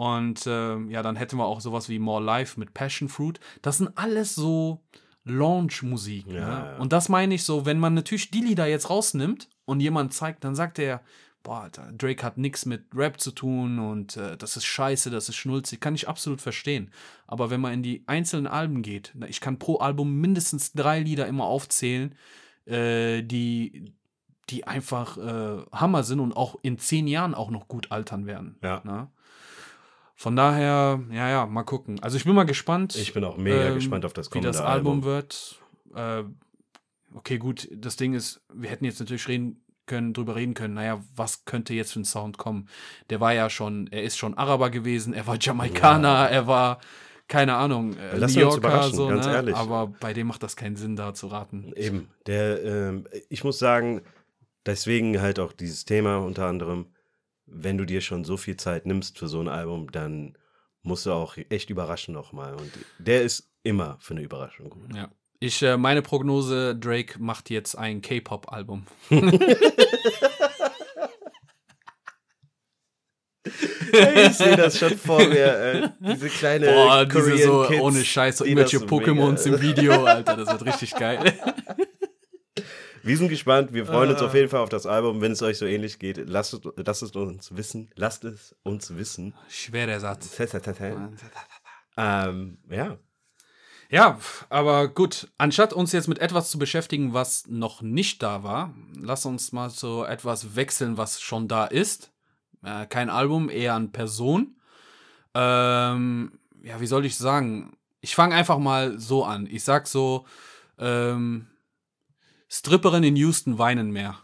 Und 0.00 0.44
ähm, 0.46 0.88
ja, 0.88 1.02
dann 1.02 1.16
hätten 1.16 1.36
wir 1.36 1.44
auch 1.44 1.60
sowas 1.60 1.90
wie 1.90 1.98
More 1.98 2.24
Life 2.24 2.58
mit 2.58 2.72
Passion 2.72 3.10
Fruit. 3.10 3.38
Das 3.60 3.76
sind 3.76 3.98
alles 3.98 4.34
so 4.34 4.82
Launch-Musik. 5.24 6.26
Ja, 6.26 6.32
ne? 6.32 6.40
ja. 6.40 6.76
Und 6.78 6.92
das 6.92 7.08
meine 7.08 7.34
ich 7.34 7.44
so, 7.44 7.66
wenn 7.66 7.78
man 7.78 7.94
natürlich 7.94 8.30
die 8.30 8.40
Lieder 8.40 8.66
jetzt 8.66 8.90
rausnimmt 8.90 9.48
und 9.64 9.80
jemand 9.80 10.14
zeigt, 10.14 10.44
dann 10.44 10.54
sagt 10.54 10.78
er, 10.78 11.02
boah, 11.42 11.62
Alter, 11.62 11.92
Drake 11.92 12.22
hat 12.22 12.38
nichts 12.38 12.66
mit 12.66 12.84
Rap 12.94 13.20
zu 13.20 13.30
tun 13.30 13.78
und 13.78 14.16
äh, 14.16 14.36
das 14.36 14.56
ist 14.56 14.64
scheiße, 14.64 15.10
das 15.10 15.28
ist 15.28 15.36
schnulzig. 15.36 15.80
Kann 15.80 15.94
ich 15.94 16.08
absolut 16.08 16.40
verstehen. 16.40 16.90
Aber 17.26 17.50
wenn 17.50 17.60
man 17.60 17.72
in 17.72 17.82
die 17.82 18.04
einzelnen 18.06 18.46
Alben 18.46 18.82
geht, 18.82 19.14
ich 19.28 19.40
kann 19.40 19.58
pro 19.58 19.76
Album 19.76 20.20
mindestens 20.20 20.72
drei 20.72 21.00
Lieder 21.00 21.26
immer 21.26 21.44
aufzählen, 21.44 22.14
äh, 22.66 23.22
die, 23.22 23.94
die 24.50 24.66
einfach 24.66 25.16
äh, 25.16 25.64
Hammer 25.72 26.02
sind 26.02 26.20
und 26.20 26.36
auch 26.36 26.56
in 26.62 26.78
zehn 26.78 27.06
Jahren 27.06 27.34
auch 27.34 27.50
noch 27.50 27.68
gut 27.68 27.90
altern 27.90 28.26
werden. 28.26 28.58
Ja. 28.62 28.82
Ne? 28.84 29.08
Von 30.20 30.36
daher, 30.36 31.00
ja, 31.10 31.30
ja, 31.30 31.46
mal 31.46 31.62
gucken. 31.62 31.98
Also 32.02 32.18
ich 32.18 32.24
bin 32.24 32.34
mal 32.34 32.44
gespannt, 32.44 32.94
Ich 32.94 33.14
bin 33.14 33.24
auch 33.24 33.38
mega 33.38 33.68
ähm, 33.68 33.76
gespannt 33.76 34.04
auf 34.04 34.12
das 34.12 34.26
wie 34.26 34.32
kommende 34.32 34.48
das 34.48 34.60
Album 34.60 35.02
wird. 35.02 35.58
Äh, 35.94 36.24
okay, 37.14 37.38
gut, 37.38 37.66
das 37.74 37.96
Ding 37.96 38.12
ist, 38.12 38.42
wir 38.52 38.68
hätten 38.68 38.84
jetzt 38.84 39.00
natürlich 39.00 39.26
reden 39.28 39.64
können, 39.86 40.12
drüber 40.12 40.36
reden 40.36 40.52
können, 40.52 40.74
naja, 40.74 41.02
was 41.16 41.46
könnte 41.46 41.72
jetzt 41.72 41.94
für 41.94 42.00
ein 42.00 42.04
Sound 42.04 42.36
kommen? 42.36 42.68
Der 43.08 43.20
war 43.20 43.32
ja 43.32 43.48
schon, 43.48 43.86
er 43.86 44.02
ist 44.02 44.18
schon 44.18 44.34
Araber 44.36 44.68
gewesen, 44.68 45.14
er 45.14 45.26
war 45.26 45.38
Jamaikaner, 45.40 46.28
er 46.30 46.46
war, 46.46 46.80
keine 47.26 47.54
Ahnung, 47.54 47.96
äh, 47.96 48.18
Lass 48.18 48.34
New 48.34 48.44
uns 48.44 48.56
Yorker, 48.56 48.58
überraschen, 48.58 48.94
so, 48.96 49.08
ganz 49.08 49.24
ne? 49.24 49.32
ehrlich. 49.32 49.56
aber 49.56 49.86
bei 49.86 50.12
dem 50.12 50.26
macht 50.26 50.42
das 50.42 50.54
keinen 50.54 50.76
Sinn, 50.76 50.96
da 50.96 51.14
zu 51.14 51.28
raten. 51.28 51.72
Eben. 51.76 52.10
Der, 52.26 52.62
ähm, 52.62 53.06
ich 53.30 53.42
muss 53.42 53.58
sagen, 53.58 54.02
deswegen 54.66 55.22
halt 55.22 55.40
auch 55.40 55.54
dieses 55.54 55.86
Thema 55.86 56.18
unter 56.18 56.44
anderem, 56.44 56.88
wenn 57.50 57.78
du 57.78 57.84
dir 57.84 58.00
schon 58.00 58.24
so 58.24 58.36
viel 58.36 58.56
Zeit 58.56 58.86
nimmst 58.86 59.18
für 59.18 59.28
so 59.28 59.40
ein 59.40 59.48
Album, 59.48 59.90
dann 59.90 60.36
musst 60.82 61.06
du 61.06 61.12
auch 61.12 61.36
echt 61.48 61.70
überraschen 61.70 62.14
nochmal. 62.14 62.54
Und 62.54 62.70
der 62.98 63.22
ist 63.22 63.50
immer 63.62 63.98
für 64.00 64.14
eine 64.14 64.22
Überraschung 64.22 64.70
gut. 64.70 64.94
Ja. 64.94 65.10
Ich, 65.40 65.62
äh, 65.62 65.76
meine 65.76 66.02
Prognose, 66.02 66.76
Drake 66.76 67.18
macht 67.18 67.48
jetzt 67.48 67.76
ein 67.76 68.02
K-Pop-Album. 68.02 68.86
Ich 73.92 74.36
sehe 74.36 74.56
das 74.56 74.78
schon 74.78 74.96
vor 74.96 75.26
mir. 75.26 75.46
Äh, 75.46 75.88
diese 76.00 76.28
kleine 76.28 76.66
Boah, 76.66 77.04
diese 77.04 77.20
Korean 77.20 77.38
so 77.42 77.64
Kids, 77.66 77.80
ohne 77.80 78.04
Scheiß, 78.04 78.38
so 78.38 78.44
irgendwelche 78.44 78.78
Pokémons 78.78 79.46
im 79.46 79.60
Video, 79.60 80.04
Alter, 80.04 80.36
das 80.36 80.48
wird 80.50 80.64
richtig 80.66 80.94
geil. 80.94 81.32
Wir 83.02 83.16
sind 83.16 83.28
gespannt. 83.28 83.72
Wir 83.72 83.86
freuen 83.86 84.10
uns 84.10 84.20
Äh. 84.20 84.24
auf 84.24 84.34
jeden 84.34 84.48
Fall 84.48 84.60
auf 84.60 84.68
das 84.68 84.86
Album. 84.86 85.20
Wenn 85.20 85.32
es 85.32 85.42
euch 85.42 85.58
so 85.58 85.66
ähnlich 85.66 85.98
geht, 85.98 86.16
lasst, 86.28 86.54
es- 86.54 86.60
lasst 86.76 87.02
es 87.02 87.10
uns 87.12 87.56
wissen. 87.56 87.90
Lasst 87.96 88.24
es 88.24 88.54
uns 88.62 88.94
wissen. 88.96 89.34
Schwerer 89.48 89.98
Satz. 90.00 90.30
Ähm, 91.96 92.58
ja. 92.70 92.98
Ja, 93.92 94.20
aber 94.50 94.86
gut, 94.88 95.28
anstatt 95.36 95.72
uns 95.72 95.90
jetzt 95.92 96.06
mit 96.06 96.20
etwas 96.20 96.50
zu 96.50 96.58
beschäftigen, 96.58 97.12
was 97.12 97.46
noch 97.48 97.82
nicht 97.82 98.22
da 98.22 98.44
war, 98.44 98.72
lass 98.96 99.26
uns 99.26 99.50
mal 99.50 99.68
so 99.68 100.04
etwas 100.04 100.54
wechseln, 100.54 100.96
was 100.96 101.20
schon 101.20 101.48
da 101.48 101.64
ist. 101.64 102.12
Äh, 102.62 102.86
kein 102.86 103.10
Album, 103.10 103.50
eher 103.50 103.74
an 103.74 103.90
Person. 103.90 104.54
Ähm, 105.34 106.38
ja, 106.62 106.80
wie 106.80 106.86
soll 106.86 107.04
ich 107.04 107.16
sagen? 107.16 107.76
Ich 108.00 108.14
fange 108.14 108.34
einfach 108.36 108.58
mal 108.58 108.98
so 109.00 109.24
an. 109.24 109.48
Ich 109.50 109.64
sag 109.64 109.86
so, 109.88 110.24
ähm, 110.78 111.46
Stripperin 112.50 113.04
in 113.04 113.16
Houston 113.16 113.58
weinen 113.58 113.90
mehr. 113.92 114.18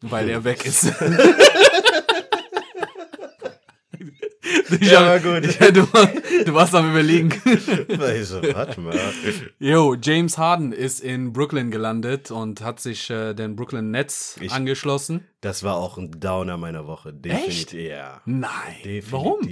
Weil 0.00 0.28
er 0.30 0.42
weg 0.44 0.64
ist. 0.64 0.84
Ich 4.80 4.90
Ja, 4.90 5.00
hab- 5.00 5.24
war 5.24 5.40
gut. 5.40 5.60
Ja, 5.60 5.70
du, 5.70 5.82
du 6.44 6.54
warst 6.54 6.74
am 6.74 6.90
überlegen. 6.90 7.30
Also, 8.00 8.42
warte 8.54 8.80
mal. 8.80 8.98
Jo, 9.60 9.94
James 9.94 10.36
Harden 10.38 10.72
ist 10.72 11.00
in 11.00 11.32
Brooklyn 11.32 11.70
gelandet 11.70 12.30
und 12.30 12.60
hat 12.62 12.80
sich 12.80 13.08
äh, 13.10 13.34
den 13.34 13.54
Brooklyn 13.54 13.90
Nets 13.90 14.38
Ich- 14.40 14.50
angeschlossen. 14.50 15.28
Das 15.42 15.62
war 15.62 15.76
auch 15.76 15.98
ein 15.98 16.10
Downer 16.18 16.56
meiner 16.56 16.86
Woche. 16.86 17.12
Definitiv. 17.12 17.72
Ja. 17.80 18.20
Nein. 18.24 18.50
Definitiv. 18.84 19.12
Warum? 19.12 19.48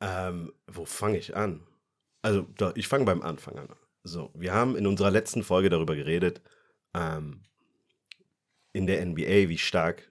Ähm, 0.00 0.52
wo 0.66 0.84
fange 0.84 1.16
ich 1.18 1.34
an? 1.36 1.62
Also, 2.22 2.42
doch, 2.58 2.72
ich 2.76 2.88
fange 2.88 3.04
beim 3.06 3.22
Anfang 3.22 3.56
an. 3.58 3.68
So, 4.06 4.30
wir 4.34 4.54
haben 4.54 4.76
in 4.76 4.86
unserer 4.86 5.10
letzten 5.10 5.42
Folge 5.42 5.68
darüber 5.68 5.96
geredet, 5.96 6.40
ähm, 6.94 7.42
in 8.72 8.86
der 8.86 9.04
NBA, 9.04 9.48
wie 9.48 9.58
stark 9.58 10.10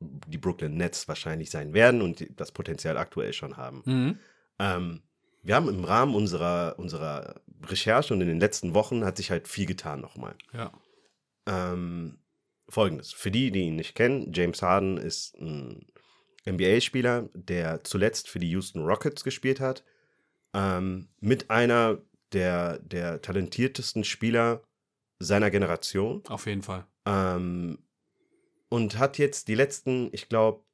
die 0.00 0.38
Brooklyn 0.38 0.76
Nets 0.76 1.08
wahrscheinlich 1.08 1.50
sein 1.50 1.72
werden 1.72 2.02
und 2.02 2.26
das 2.38 2.52
Potenzial 2.52 2.96
aktuell 2.96 3.32
schon 3.32 3.56
haben. 3.56 3.82
Mhm. 3.84 4.18
Ähm, 4.58 5.02
wir 5.42 5.54
haben 5.54 5.68
im 5.68 5.84
Rahmen 5.84 6.14
unserer, 6.14 6.74
unserer 6.78 7.40
Recherche 7.64 8.12
und 8.12 8.20
in 8.20 8.28
den 8.28 8.40
letzten 8.40 8.74
Wochen 8.74 9.04
hat 9.04 9.16
sich 9.16 9.30
halt 9.30 9.48
viel 9.48 9.66
getan 9.66 10.00
nochmal. 10.00 10.34
Ja. 10.52 10.72
Ähm, 11.46 12.18
Folgendes. 12.68 13.12
Für 13.12 13.30
die, 13.30 13.50
die 13.50 13.62
ihn 13.62 13.76
nicht 13.76 13.94
kennen, 13.94 14.32
James 14.32 14.62
Harden 14.62 14.96
ist 14.96 15.36
ein 15.40 15.86
NBA-Spieler, 16.48 17.28
der 17.34 17.84
zuletzt 17.84 18.28
für 18.28 18.38
die 18.38 18.50
Houston 18.50 18.84
Rockets 18.84 19.24
gespielt 19.24 19.60
hat. 19.60 19.84
Ähm, 20.54 21.08
mit 21.20 21.50
einer 21.50 21.98
der, 22.32 22.78
der 22.78 23.22
talentiertesten 23.22 24.04
Spieler 24.04 24.62
seiner 25.18 25.50
Generation. 25.50 26.22
Auf 26.28 26.46
jeden 26.46 26.62
Fall. 26.62 26.86
Ähm, 27.06 27.78
und 28.68 28.98
hat 28.98 29.18
jetzt 29.18 29.48
die 29.48 29.54
letzten, 29.54 30.08
ich 30.12 30.28
glaube, 30.28 30.64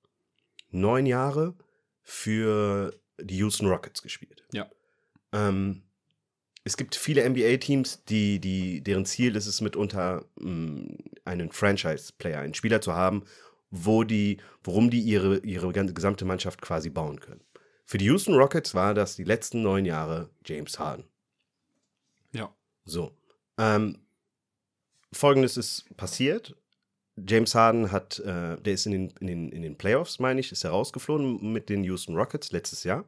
neun 0.70 1.06
Jahre 1.06 1.54
für 2.02 2.94
die 3.20 3.38
Houston 3.38 3.66
Rockets 3.66 4.02
gespielt. 4.02 4.44
Ja. 4.52 4.70
Ähm, 5.32 5.82
es 6.64 6.76
gibt 6.76 6.96
viele 6.96 7.28
NBA-Teams, 7.28 8.04
die, 8.04 8.40
die, 8.40 8.82
deren 8.82 9.06
Ziel 9.06 9.36
ist 9.36 9.46
es 9.46 9.60
mitunter, 9.60 10.24
mh, 10.36 10.96
einen 11.24 11.52
Franchise-Player, 11.52 12.40
einen 12.40 12.54
Spieler 12.54 12.80
zu 12.80 12.92
haben, 12.92 13.24
wo 13.70 14.04
die, 14.04 14.38
worum 14.62 14.90
die 14.90 15.00
ihre, 15.00 15.38
ihre 15.38 15.72
gesamte 15.72 16.24
Mannschaft 16.24 16.60
quasi 16.60 16.90
bauen 16.90 17.20
können. 17.20 17.40
Für 17.84 17.98
die 17.98 18.06
Houston 18.06 18.34
Rockets 18.34 18.74
war 18.74 18.94
das 18.94 19.16
die 19.16 19.24
letzten 19.24 19.62
neun 19.62 19.84
Jahre 19.84 20.30
James 20.44 20.78
Harden. 20.78 21.04
So. 22.86 23.14
Ähm, 23.58 23.98
Folgendes 25.12 25.56
ist 25.56 25.94
passiert. 25.96 26.56
James 27.16 27.54
Harden 27.54 27.92
hat, 27.92 28.18
äh, 28.20 28.56
der 28.60 28.74
ist 28.74 28.86
in 28.86 28.92
den, 28.92 29.10
in, 29.20 29.26
den, 29.26 29.48
in 29.50 29.62
den 29.62 29.76
Playoffs, 29.76 30.18
meine 30.18 30.40
ich, 30.40 30.52
ist 30.52 30.64
er 30.64 30.70
rausgeflogen 30.70 31.52
mit 31.52 31.68
den 31.68 31.82
Houston 31.84 32.14
Rockets 32.14 32.52
letztes 32.52 32.84
Jahr. 32.84 33.04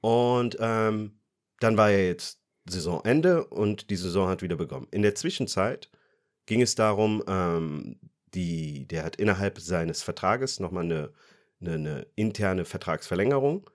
Und 0.00 0.56
ähm, 0.60 1.18
dann 1.60 1.76
war 1.76 1.90
ja 1.90 1.98
jetzt 1.98 2.40
Saisonende 2.68 3.44
und 3.46 3.90
die 3.90 3.96
Saison 3.96 4.28
hat 4.28 4.42
wieder 4.42 4.56
begonnen. 4.56 4.86
In 4.90 5.02
der 5.02 5.14
Zwischenzeit 5.14 5.90
ging 6.46 6.62
es 6.62 6.74
darum, 6.74 7.22
ähm, 7.26 7.98
die, 8.34 8.86
der 8.86 9.04
hat 9.04 9.16
innerhalb 9.16 9.58
seines 9.58 10.02
Vertrages 10.02 10.60
nochmal 10.60 10.84
eine, 10.84 11.12
eine, 11.60 11.74
eine 11.74 12.06
interne 12.14 12.64
Vertragsverlängerung 12.64 13.68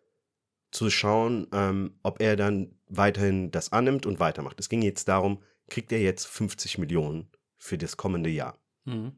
zu 0.72 0.90
schauen, 0.90 1.48
ähm, 1.54 1.96
ob 2.04 2.22
er 2.22 2.36
dann 2.36 2.76
weiterhin 2.88 3.52
das 3.52 3.72
annimmt 3.72 4.06
und 4.06 4.20
weitermacht. 4.20 4.60
Es 4.60 4.70
ging 4.70 4.82
jetzt 4.82 5.08
darum, 5.08 5.42
kriegt 5.70 5.92
er 5.92 6.00
jetzt 6.00 6.26
50 6.28 6.78
Millionen 6.78 7.30
für 7.58 7.78
das 7.78 7.98
kommende 7.98 8.30
Jahr. 8.30 8.58
Mhm. 8.86 9.14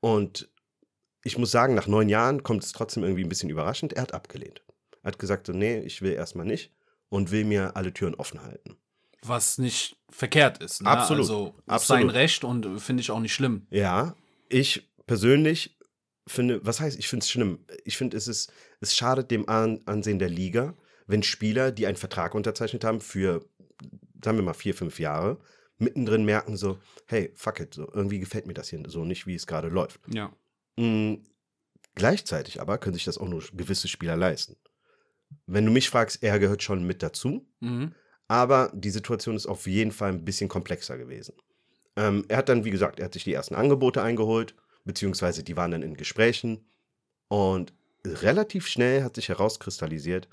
Und 0.00 0.50
ich 1.24 1.38
muss 1.38 1.50
sagen, 1.50 1.74
nach 1.74 1.86
neun 1.86 2.08
Jahren 2.08 2.42
kommt 2.42 2.64
es 2.64 2.72
trotzdem 2.72 3.04
irgendwie 3.04 3.24
ein 3.24 3.28
bisschen 3.28 3.50
überraschend. 3.50 3.92
Er 3.92 4.02
hat 4.02 4.14
abgelehnt. 4.14 4.62
Er 5.02 5.08
hat 5.08 5.18
gesagt, 5.18 5.46
so, 5.46 5.52
nee, 5.52 5.78
ich 5.80 6.02
will 6.02 6.12
erstmal 6.12 6.46
nicht 6.46 6.72
und 7.08 7.30
will 7.30 7.44
mir 7.44 7.76
alle 7.76 7.92
Türen 7.92 8.14
offen 8.14 8.42
halten. 8.42 8.76
Was 9.22 9.58
nicht 9.58 9.96
verkehrt 10.10 10.62
ist. 10.62 10.82
Ne? 10.82 10.88
Absolut. 10.90 11.22
Also 11.22 11.54
ist 11.58 11.68
Absolut. 11.68 12.02
sein 12.02 12.10
Recht 12.10 12.44
und 12.44 12.80
finde 12.80 13.02
ich 13.02 13.10
auch 13.10 13.20
nicht 13.20 13.34
schlimm. 13.34 13.66
Ja, 13.70 14.16
ich 14.48 14.90
persönlich 15.06 15.78
finde, 16.26 16.64
was 16.64 16.80
heißt, 16.80 16.98
ich 16.98 17.08
finde 17.08 17.24
es 17.24 17.30
schlimm. 17.30 17.64
Ich 17.84 17.96
finde, 17.96 18.16
es 18.16 18.28
ist, 18.28 18.52
es 18.80 18.94
schadet 18.96 19.30
dem 19.30 19.48
An 19.48 19.80
Ansehen 19.86 20.18
der 20.18 20.28
Liga, 20.28 20.76
wenn 21.06 21.22
Spieler, 21.22 21.72
die 21.72 21.86
einen 21.86 21.96
Vertrag 21.96 22.34
unterzeichnet 22.34 22.84
haben 22.84 23.00
für, 23.00 23.44
sagen 24.24 24.38
wir 24.38 24.42
mal, 24.44 24.54
vier, 24.54 24.74
fünf 24.74 24.98
Jahre, 25.00 25.38
mittendrin 25.78 26.24
merken 26.24 26.56
so, 26.56 26.78
hey, 27.06 27.32
fuck 27.34 27.58
it, 27.60 27.74
so, 27.74 27.90
irgendwie 27.92 28.20
gefällt 28.20 28.46
mir 28.46 28.54
das 28.54 28.68
hier 28.68 28.80
so 28.86 29.04
nicht, 29.04 29.26
wie 29.26 29.34
es 29.34 29.46
gerade 29.46 29.68
läuft. 29.68 30.00
Ja. 30.12 30.32
Mm, 30.76 31.16
Gleichzeitig 31.94 32.60
aber 32.60 32.78
können 32.78 32.94
sich 32.94 33.04
das 33.04 33.18
auch 33.18 33.28
nur 33.28 33.42
gewisse 33.52 33.86
Spieler 33.88 34.16
leisten. 34.16 34.56
Wenn 35.46 35.66
du 35.66 35.72
mich 35.72 35.90
fragst, 35.90 36.22
er 36.22 36.38
gehört 36.38 36.62
schon 36.62 36.84
mit 36.86 37.02
dazu, 37.02 37.46
Mhm. 37.60 37.94
aber 38.28 38.70
die 38.74 38.90
Situation 38.90 39.36
ist 39.36 39.46
auf 39.46 39.66
jeden 39.66 39.92
Fall 39.92 40.10
ein 40.10 40.24
bisschen 40.24 40.48
komplexer 40.48 40.96
gewesen. 40.96 41.34
Ähm, 41.96 42.24
er 42.28 42.38
hat 42.38 42.48
dann, 42.48 42.64
wie 42.64 42.70
gesagt, 42.70 42.98
er 42.98 43.06
hat 43.06 43.12
sich 43.12 43.24
die 43.24 43.34
ersten 43.34 43.54
Angebote 43.54 44.02
eingeholt, 44.02 44.54
beziehungsweise 44.84 45.42
die 45.42 45.56
waren 45.56 45.70
dann 45.70 45.82
in 45.82 45.96
Gesprächen 45.96 46.66
und 47.28 47.72
relativ 48.04 48.66
schnell 48.66 49.04
hat 49.04 49.14
sich 49.14 49.28
herauskristallisiert, 49.28 50.28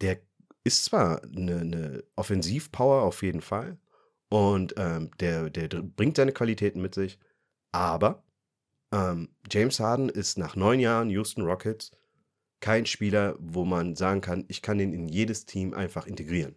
der 0.00 0.20
ist 0.64 0.84
zwar 0.84 1.22
eine, 1.24 1.60
eine 1.60 2.04
Offensivpower 2.16 3.02
auf 3.02 3.22
jeden 3.22 3.40
Fall 3.40 3.78
und 4.28 4.74
ähm, 4.76 5.10
der, 5.20 5.50
der 5.50 5.68
bringt 5.68 6.16
seine 6.16 6.32
Qualitäten 6.32 6.82
mit 6.82 6.94
sich, 6.94 7.18
aber 7.72 8.22
ähm, 8.92 9.28
James 9.50 9.80
Harden 9.80 10.08
ist 10.08 10.38
nach 10.38 10.56
neun 10.56 10.80
Jahren 10.80 11.10
Houston 11.10 11.42
Rockets 11.42 11.90
kein 12.60 12.86
Spieler, 12.86 13.36
wo 13.38 13.64
man 13.64 13.94
sagen 13.94 14.20
kann, 14.20 14.44
ich 14.48 14.62
kann 14.62 14.80
ihn 14.80 14.92
in 14.92 15.08
jedes 15.08 15.46
Team 15.46 15.74
einfach 15.74 16.06
integrieren. 16.06 16.56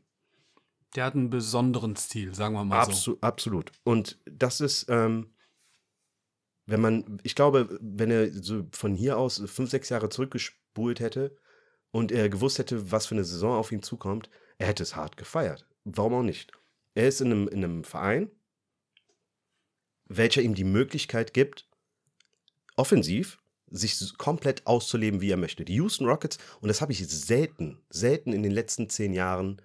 Der 0.95 1.05
hat 1.05 1.15
einen 1.15 1.29
besonderen 1.29 1.95
Stil, 1.95 2.33
sagen 2.33 2.53
wir 2.53 2.65
mal 2.65 2.83
so. 2.85 2.91
Absu 2.91 3.17
absolut. 3.21 3.71
Und 3.83 4.19
das 4.25 4.59
ist, 4.59 4.87
ähm, 4.89 5.33
wenn 6.65 6.81
man, 6.81 7.19
ich 7.23 7.35
glaube, 7.35 7.77
wenn 7.81 8.11
er 8.11 8.31
so 8.31 8.67
von 8.71 8.93
hier 8.93 9.17
aus 9.17 9.41
fünf, 9.47 9.69
sechs 9.69 9.89
Jahre 9.89 10.09
zurückgespult 10.09 10.99
hätte 10.99 11.35
und 11.91 12.11
er 12.11 12.29
gewusst 12.29 12.59
hätte, 12.59 12.91
was 12.91 13.07
für 13.07 13.15
eine 13.15 13.25
Saison 13.25 13.57
auf 13.57 13.71
ihn 13.71 13.83
zukommt, 13.83 14.29
er 14.57 14.67
hätte 14.67 14.83
es 14.83 14.95
hart 14.95 15.17
gefeiert. 15.17 15.67
Warum 15.83 16.13
auch 16.13 16.23
nicht? 16.23 16.51
Er 16.93 17.07
ist 17.07 17.21
in 17.21 17.31
einem, 17.31 17.47
in 17.47 17.63
einem 17.63 17.83
Verein, 17.83 18.29
welcher 20.05 20.41
ihm 20.41 20.55
die 20.55 20.63
Möglichkeit 20.63 21.33
gibt, 21.33 21.67
offensiv 22.75 23.39
sich 23.71 24.17
komplett 24.17 24.67
auszuleben, 24.67 25.21
wie 25.21 25.31
er 25.31 25.37
möchte. 25.37 25.63
Die 25.63 25.75
Houston 25.75 26.05
Rockets, 26.05 26.37
und 26.59 26.67
das 26.67 26.81
habe 26.81 26.91
ich 26.91 27.07
selten, 27.07 27.81
selten 27.89 28.33
in 28.33 28.43
den 28.43 28.51
letzten 28.51 28.89
zehn 28.89 29.13
Jahren 29.13 29.61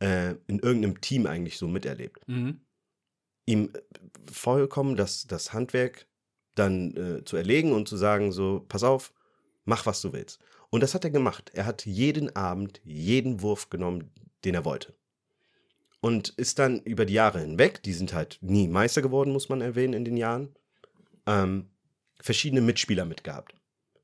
äh, 0.00 0.34
in 0.46 0.58
irgendeinem 0.58 1.00
Team 1.00 1.26
eigentlich 1.26 1.58
so 1.58 1.68
miterlebt. 1.68 2.26
Mhm. 2.26 2.64
Ihm 3.44 3.70
äh, 3.74 3.80
vollkommen 4.30 4.96
das, 4.96 5.26
das 5.26 5.52
Handwerk 5.52 6.06
dann 6.54 6.96
äh, 6.96 7.24
zu 7.24 7.36
erlegen 7.36 7.72
und 7.72 7.88
zu 7.88 7.96
sagen, 7.96 8.32
so, 8.32 8.64
pass 8.68 8.82
auf, 8.82 9.12
mach, 9.64 9.86
was 9.86 10.00
du 10.02 10.12
willst. 10.12 10.38
Und 10.70 10.82
das 10.82 10.94
hat 10.94 11.04
er 11.04 11.10
gemacht. 11.10 11.50
Er 11.54 11.66
hat 11.66 11.84
jeden 11.86 12.34
Abend 12.34 12.80
jeden 12.84 13.42
Wurf 13.42 13.70
genommen, 13.70 14.10
den 14.44 14.54
er 14.54 14.64
wollte. 14.64 14.94
Und 16.00 16.30
ist 16.30 16.58
dann 16.58 16.80
über 16.80 17.04
die 17.04 17.14
Jahre 17.14 17.40
hinweg, 17.40 17.82
die 17.82 17.92
sind 17.92 18.12
halt 18.12 18.38
nie 18.40 18.66
Meister 18.68 19.02
geworden, 19.02 19.32
muss 19.32 19.48
man 19.48 19.60
erwähnen, 19.60 19.94
in 19.94 20.04
den 20.04 20.16
Jahren, 20.16 20.54
ähm, 21.26 21.68
verschiedene 22.20 22.60
Mitspieler 22.60 23.04
mitgehabt. 23.04 23.54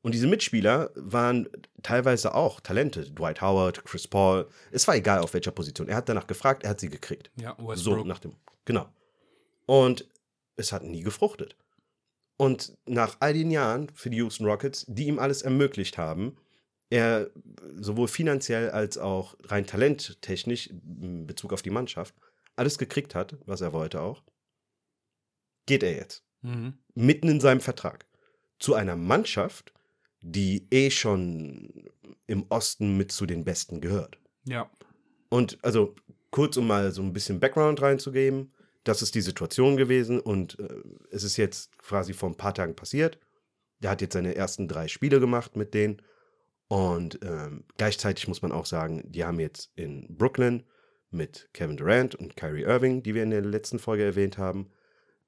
Und 0.03 0.12
diese 0.14 0.28
Mitspieler 0.28 0.90
waren 0.94 1.49
teilweise 1.82 2.34
auch 2.34 2.61
Talente. 2.61 3.11
Dwight 3.11 3.40
Howard, 3.40 3.84
Chris 3.84 4.07
Paul. 4.07 4.46
Es 4.70 4.86
war 4.86 4.94
egal, 4.94 5.18
auf 5.20 5.34
welcher 5.34 5.51
Position. 5.51 5.88
Er 5.88 5.96
hat 5.96 6.09
danach 6.09 6.28
gefragt, 6.28 6.62
er 6.62 6.70
hat 6.70 6.80
sie 6.80 6.88
gekriegt. 6.88 7.30
Ja, 7.36 7.57
So 7.59 7.66
Westbrook. 7.68 8.07
nach 8.07 8.20
dem. 8.20 8.34
Genau. 8.64 8.88
Und 9.66 10.07
es 10.57 10.72
hat 10.72 10.84
nie 10.84 11.03
gefruchtet. 11.03 11.57
Und 12.39 12.72
nach 12.86 13.16
all 13.20 13.34
den 13.34 13.51
Jahren 13.51 13.91
für 13.95 14.11
die 14.11 14.18
Houston 14.18 14.47
Rockets, 14.47 14.86
die 14.89 15.09
ihm 15.09 15.18
alles 15.18 15.43
ermöglicht 15.43 15.99
haben, 15.99 16.36
er 16.89 17.30
sowohl 17.76 18.09
finanziell 18.09 18.70
als 18.70 18.97
auch 18.97 19.36
rein 19.43 19.66
talenttechnisch 19.66 20.68
in 20.68 21.26
Bezug 21.26 21.53
auf 21.53 21.62
die 21.62 21.70
Mannschaft 21.70 22.14
alles 22.57 22.78
gekriegt 22.78 23.14
hat, 23.14 23.36
was 23.45 23.61
er 23.61 23.72
wollte 23.72 24.01
auch, 24.01 24.22
geht 25.66 25.82
er 25.82 25.95
jetzt 25.95 26.24
mhm. 26.43 26.78
mitten 26.95 27.28
in 27.28 27.41
seinem 27.41 27.61
Vertrag 27.61 28.07
zu 28.59 28.74
einer 28.74 28.97
Mannschaft, 28.97 29.72
die 30.20 30.66
eh 30.70 30.91
schon 30.91 31.91
im 32.26 32.47
Osten 32.49 32.97
mit 32.97 33.12
zu 33.12 33.26
den 33.26 33.45
Besten 33.45 33.80
gehört. 33.80 34.18
Ja. 34.45 34.70
Und 35.28 35.59
also 35.62 35.95
kurz, 36.30 36.57
um 36.57 36.66
mal 36.66 36.91
so 36.93 37.03
ein 37.03 37.12
bisschen 37.12 37.41
Background 37.41 37.82
reinzugeben, 37.82 38.53
das 38.85 39.03
ist 39.03 39.14
die 39.14 39.20
Situation 39.20 39.76
gewesen 39.76 40.20
und 40.20 40.59
äh, 40.59 40.83
es 41.11 41.24
ist 41.24 41.37
jetzt 41.37 41.76
quasi 41.79 42.12
vor 42.12 42.31
ein 42.31 42.37
paar 42.37 42.55
Tagen 42.55 42.76
passiert. 42.76 43.18
Der 43.81 43.91
hat 43.91 44.01
jetzt 44.01 44.14
seine 44.14 44.35
ersten 44.35 44.68
drei 44.68 44.89
Spiele 44.89 45.20
gemacht 45.20 45.57
mit 45.57 45.74
denen 45.74 46.03
und 46.68 47.18
ähm, 47.22 47.64
gleichzeitig 47.76 48.29
muss 48.29 48.43
man 48.43 48.53
auch 48.53 48.66
sagen, 48.66 49.03
die 49.07 49.24
haben 49.24 49.41
jetzt 49.41 49.70
in 49.74 50.07
Brooklyn 50.16 50.64
mit 51.11 51.49
Kevin 51.55 51.76
Durant 51.76 52.14
und 52.14 52.37
Kyrie 52.37 52.64
Irving, 52.64 53.03
die 53.03 53.14
wir 53.14 53.22
in 53.22 53.31
der 53.31 53.41
letzten 53.41 53.79
Folge 53.79 54.05
erwähnt 54.05 54.37
haben, 54.37 54.70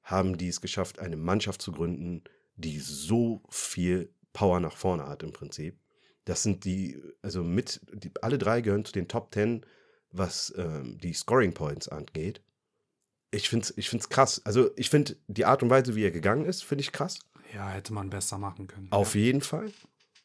haben 0.03 0.37
die 0.37 0.49
es 0.49 0.61
geschafft, 0.61 0.99
eine 0.99 1.17
Mannschaft 1.17 1.61
zu 1.61 1.71
gründen, 1.71 2.23
die 2.55 2.79
so 2.79 3.41
viel 3.49 4.13
Power 4.33 4.59
nach 4.59 4.77
vorne 4.77 5.07
hat 5.07 5.23
im 5.23 5.33
Prinzip. 5.33 5.79
Das 6.25 6.43
sind 6.43 6.65
die, 6.65 7.01
also 7.21 7.43
mit, 7.43 7.81
die, 7.93 8.11
alle 8.21 8.37
drei 8.37 8.61
gehören 8.61 8.85
zu 8.85 8.93
den 8.93 9.07
Top 9.07 9.33
10, 9.33 9.65
was 10.11 10.53
ähm, 10.57 10.97
die 10.99 11.13
Scoring 11.13 11.53
Points 11.53 11.87
angeht. 11.87 12.41
Ich 13.31 13.49
finde 13.49 13.65
es 13.65 13.77
ich 13.77 13.89
find's 13.89 14.09
krass. 14.09 14.41
Also 14.45 14.71
ich 14.75 14.89
finde 14.89 15.15
die 15.27 15.45
Art 15.45 15.63
und 15.63 15.69
Weise, 15.69 15.95
wie 15.95 16.03
er 16.03 16.11
gegangen 16.11 16.45
ist, 16.45 16.63
finde 16.63 16.83
ich 16.83 16.91
krass. 16.91 17.19
Ja, 17.53 17.69
hätte 17.69 17.93
man 17.93 18.09
besser 18.09 18.37
machen 18.37 18.67
können. 18.67 18.87
Auf 18.91 19.15
ja. 19.15 19.21
jeden 19.21 19.41
Fall. 19.41 19.71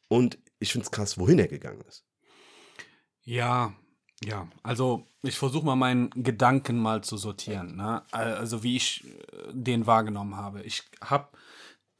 Und 0.08 0.38
ich 0.58 0.72
finde 0.72 0.84
es 0.84 0.90
krass, 0.90 1.18
wohin 1.18 1.38
er 1.38 1.48
gegangen 1.48 1.82
ist. 1.88 2.04
Ja, 3.22 3.74
ja. 4.24 4.48
Also 4.62 5.04
ich 5.22 5.36
versuche 5.36 5.66
mal 5.66 5.76
meinen 5.76 6.10
Gedanken 6.10 6.78
mal 6.78 7.02
zu 7.02 7.16
sortieren. 7.16 7.76
Ne? 7.76 8.02
Also 8.12 8.62
wie 8.62 8.76
ich 8.76 9.04
äh, 9.04 9.52
den 9.52 9.86
wahrgenommen 9.86 10.36
habe. 10.36 10.62
Ich 10.62 10.84
habe 11.02 11.28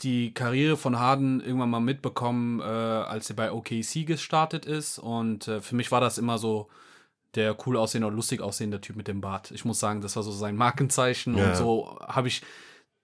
die 0.02 0.34
Karriere 0.34 0.76
von 0.76 0.98
Harden 0.98 1.40
irgendwann 1.40 1.70
mal 1.70 1.80
mitbekommen, 1.80 2.60
äh, 2.60 2.62
als 2.62 3.30
er 3.30 3.36
bei 3.36 3.52
OKC 3.52 4.06
gestartet 4.06 4.66
ist. 4.66 4.98
Und 4.98 5.48
äh, 5.48 5.60
für 5.60 5.74
mich 5.74 5.90
war 5.90 6.00
das 6.00 6.18
immer 6.18 6.38
so 6.38 6.68
der 7.34 7.56
cool 7.66 7.76
aussehende 7.76 8.06
oder 8.06 8.16
lustig 8.16 8.40
aussehende 8.40 8.80
Typ 8.80 8.96
mit 8.96 9.08
dem 9.08 9.20
Bart. 9.20 9.50
Ich 9.50 9.64
muss 9.64 9.80
sagen, 9.80 10.00
das 10.00 10.16
war 10.16 10.22
so 10.22 10.30
sein 10.30 10.56
Markenzeichen. 10.56 11.36
Ja. 11.36 11.48
Und 11.48 11.56
so 11.56 11.98
habe 12.00 12.28
ich 12.28 12.42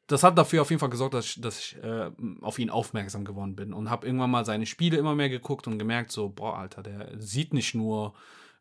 das 0.07 0.23
hat 0.23 0.37
dafür 0.37 0.62
auf 0.62 0.70
jeden 0.70 0.81
Fall 0.81 0.91
gesorgt, 0.91 1.14
dass 1.14 1.27
ich, 1.27 1.41
dass 1.41 1.59
ich 1.59 1.83
äh, 1.83 2.11
auf 2.43 2.59
ihn 2.59 2.70
aufmerksam 2.70 3.25
geworden 3.25 3.57
bin 3.57 3.73
und 3.73 3.89
habe 3.89 4.07
irgendwann 4.07 4.31
mal 4.31 4.45
seine 4.45 4.66
Spiele 4.66 4.99
immer 4.99 5.14
mehr 5.14 5.29
geguckt 5.29 5.66
und 5.66 5.79
gemerkt, 5.79 6.12
so, 6.12 6.29
boah, 6.29 6.59
Alter, 6.59 6.83
der 6.83 7.11
sieht 7.18 7.55
nicht 7.55 7.75
nur 7.75 8.14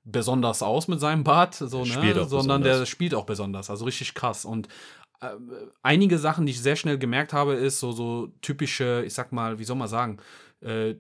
besonders 0.03 0.64
aus 0.64 0.88
mit 0.88 0.99
seinem 0.99 1.24
Bart, 1.24 1.55
so, 1.55 1.84
ne, 1.84 1.86
sondern 1.86 2.26
besonders. 2.26 2.80
der 2.80 2.86
spielt 2.86 3.14
auch 3.14 3.26
besonders, 3.26 3.70
also 3.70 3.86
richtig 3.86 4.14
krass. 4.14 4.45
Und 4.45 4.68
äh, 5.20 5.30
einige 5.84 6.18
Sachen, 6.18 6.45
die 6.45 6.51
ich 6.51 6.62
sehr 6.62 6.76
schnell 6.76 6.97
gemerkt 6.97 7.34
habe, 7.34 7.53
ist 7.53 7.80
so, 7.80 7.91
so 7.91 8.28
typische, 8.41 9.03
ich 9.05 9.14
sag 9.14 9.32
mal, 9.32 9.59
wie 9.59 9.64
soll 9.64 9.76
man 9.76 9.88
sagen, 9.88 10.18
äh, 10.62 10.95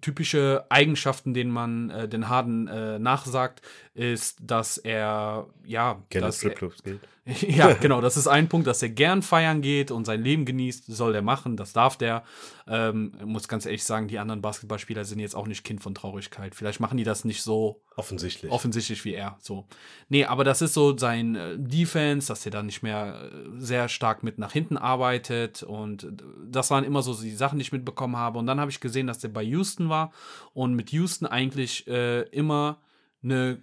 typische 0.00 0.64
Eigenschaften, 0.70 1.34
denen 1.34 1.50
man 1.50 1.90
äh, 1.90 2.08
den 2.08 2.28
Harden 2.28 2.66
äh, 2.68 2.98
nachsagt. 2.98 3.62
Ist, 3.94 4.38
dass 4.40 4.78
er, 4.78 5.46
ja, 5.64 6.02
Gerne 6.08 6.26
dass 6.26 6.36
er, 6.36 6.50
Stripclubs 6.50 6.82
geht. 6.82 7.00
ja, 7.42 7.72
genau, 7.80 8.00
das 8.00 8.16
ist 8.16 8.26
ein 8.26 8.48
Punkt, 8.48 8.66
dass 8.66 8.82
er 8.82 8.88
gern 8.88 9.22
feiern 9.22 9.62
geht 9.62 9.90
und 9.90 10.06
sein 10.06 10.22
Leben 10.22 10.44
genießt, 10.44 10.86
soll 10.86 11.12
der 11.12 11.22
machen, 11.22 11.56
das 11.56 11.72
darf 11.72 11.96
der. 11.96 12.24
Ähm, 12.66 13.12
muss 13.24 13.48
ganz 13.48 13.66
ehrlich 13.66 13.84
sagen, 13.84 14.08
die 14.08 14.18
anderen 14.18 14.42
Basketballspieler 14.42 15.04
sind 15.04 15.20
jetzt 15.20 15.36
auch 15.36 15.46
nicht 15.46 15.62
Kind 15.62 15.82
von 15.82 15.94
Traurigkeit. 15.94 16.54
Vielleicht 16.54 16.80
machen 16.80 16.96
die 16.96 17.04
das 17.04 17.24
nicht 17.24 17.42
so 17.42 17.82
Offensichtlich. 17.96 18.50
offensichtlich 18.50 19.04
wie 19.04 19.14
er. 19.14 19.36
So. 19.40 19.66
Nee, 20.08 20.24
aber 20.24 20.42
das 20.42 20.62
ist 20.62 20.74
so 20.74 20.96
sein 20.96 21.36
äh, 21.36 21.58
Defense, 21.58 22.28
dass 22.28 22.44
er 22.44 22.50
da 22.50 22.62
nicht 22.62 22.82
mehr 22.82 23.30
äh, 23.30 23.60
sehr 23.60 23.88
stark 23.88 24.22
mit 24.22 24.38
nach 24.38 24.52
hinten 24.52 24.76
arbeitet. 24.76 25.62
Und 25.62 26.08
das 26.44 26.70
waren 26.70 26.84
immer 26.84 27.02
so 27.02 27.14
die 27.14 27.34
Sachen, 27.34 27.58
die 27.58 27.62
ich 27.62 27.72
mitbekommen 27.72 28.16
habe. 28.16 28.38
Und 28.38 28.46
dann 28.46 28.58
habe 28.58 28.70
ich 28.70 28.80
gesehen, 28.80 29.06
dass 29.06 29.18
der 29.18 29.28
bei 29.28 29.42
Houston 29.42 29.88
war 29.88 30.12
und 30.54 30.74
mit 30.74 30.90
Houston 30.90 31.26
eigentlich 31.26 31.86
äh, 31.86 32.22
immer 32.30 32.78
eine, 33.22 33.62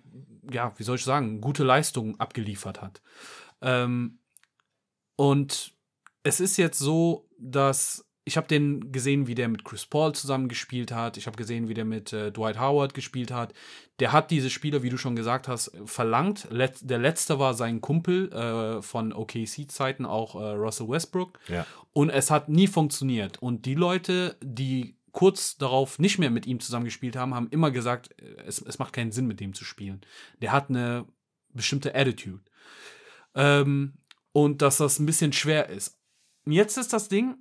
ja, 0.51 0.73
wie 0.77 0.83
soll 0.83 0.95
ich 0.95 1.03
sagen, 1.03 1.41
gute 1.41 1.63
Leistung 1.63 2.19
abgeliefert 2.19 2.81
hat. 2.81 3.01
Ähm, 3.61 4.19
und 5.15 5.73
es 6.23 6.39
ist 6.39 6.57
jetzt 6.57 6.79
so, 6.79 7.27
dass 7.37 8.05
ich 8.29 8.37
habe 8.37 8.47
den 8.47 8.91
gesehen, 8.91 9.25
wie 9.25 9.33
der 9.33 9.47
mit 9.47 9.65
Chris 9.65 9.87
Paul 9.87 10.13
zusammen 10.13 10.49
gespielt 10.49 10.91
hat. 10.91 11.17
Ich 11.17 11.25
habe 11.25 11.35
gesehen, 11.35 11.67
wie 11.67 11.73
der 11.73 11.83
mit 11.83 12.13
äh, 12.13 12.31
Dwight 12.31 12.59
Howard 12.59 12.93
gespielt 12.93 13.31
hat. 13.31 13.53
Der 13.99 14.11
hat 14.11 14.29
diese 14.29 14.51
Spieler, 14.51 14.83
wie 14.83 14.89
du 14.89 14.97
schon 14.97 15.15
gesagt 15.15 15.47
hast, 15.47 15.71
verlangt. 15.85 16.47
Let 16.51 16.77
der 16.81 16.99
letzte 16.99 17.39
war 17.39 17.55
sein 17.55 17.81
Kumpel 17.81 18.31
äh, 18.31 18.81
von 18.83 19.13
OKC-Zeiten, 19.13 20.05
auch 20.05 20.35
äh, 20.35 20.51
Russell 20.51 20.87
Westbrook. 20.87 21.39
Ja. 21.47 21.65
Und 21.91 22.11
es 22.11 22.29
hat 22.29 22.49
nie 22.49 22.67
funktioniert. 22.67 23.41
Und 23.41 23.65
die 23.65 23.73
Leute, 23.73 24.37
die 24.43 24.95
kurz 25.19 25.57
darauf 25.57 25.99
nicht 25.99 26.17
mehr 26.17 26.29
mit 26.29 26.45
ihm 26.45 26.61
zusammen 26.61 26.85
gespielt 26.85 27.17
haben, 27.17 27.35
haben 27.35 27.49
immer 27.49 27.71
gesagt, 27.71 28.17
äh, 28.21 28.41
es, 28.45 28.61
es 28.61 28.79
macht 28.79 28.93
keinen 28.93 29.11
Sinn, 29.11 29.27
mit 29.27 29.41
dem 29.41 29.53
zu 29.53 29.65
spielen. 29.65 29.99
Der 30.41 30.53
hat 30.53 30.69
eine 30.69 31.05
bestimmte 31.49 31.93
Attitude. 31.93 32.45
Ähm, 33.35 33.95
und 34.31 34.61
dass 34.61 34.77
das 34.77 34.97
ein 34.97 35.05
bisschen 35.05 35.33
schwer 35.33 35.67
ist. 35.67 35.99
Jetzt 36.45 36.77
ist 36.77 36.93
das 36.93 37.09
Ding, 37.09 37.35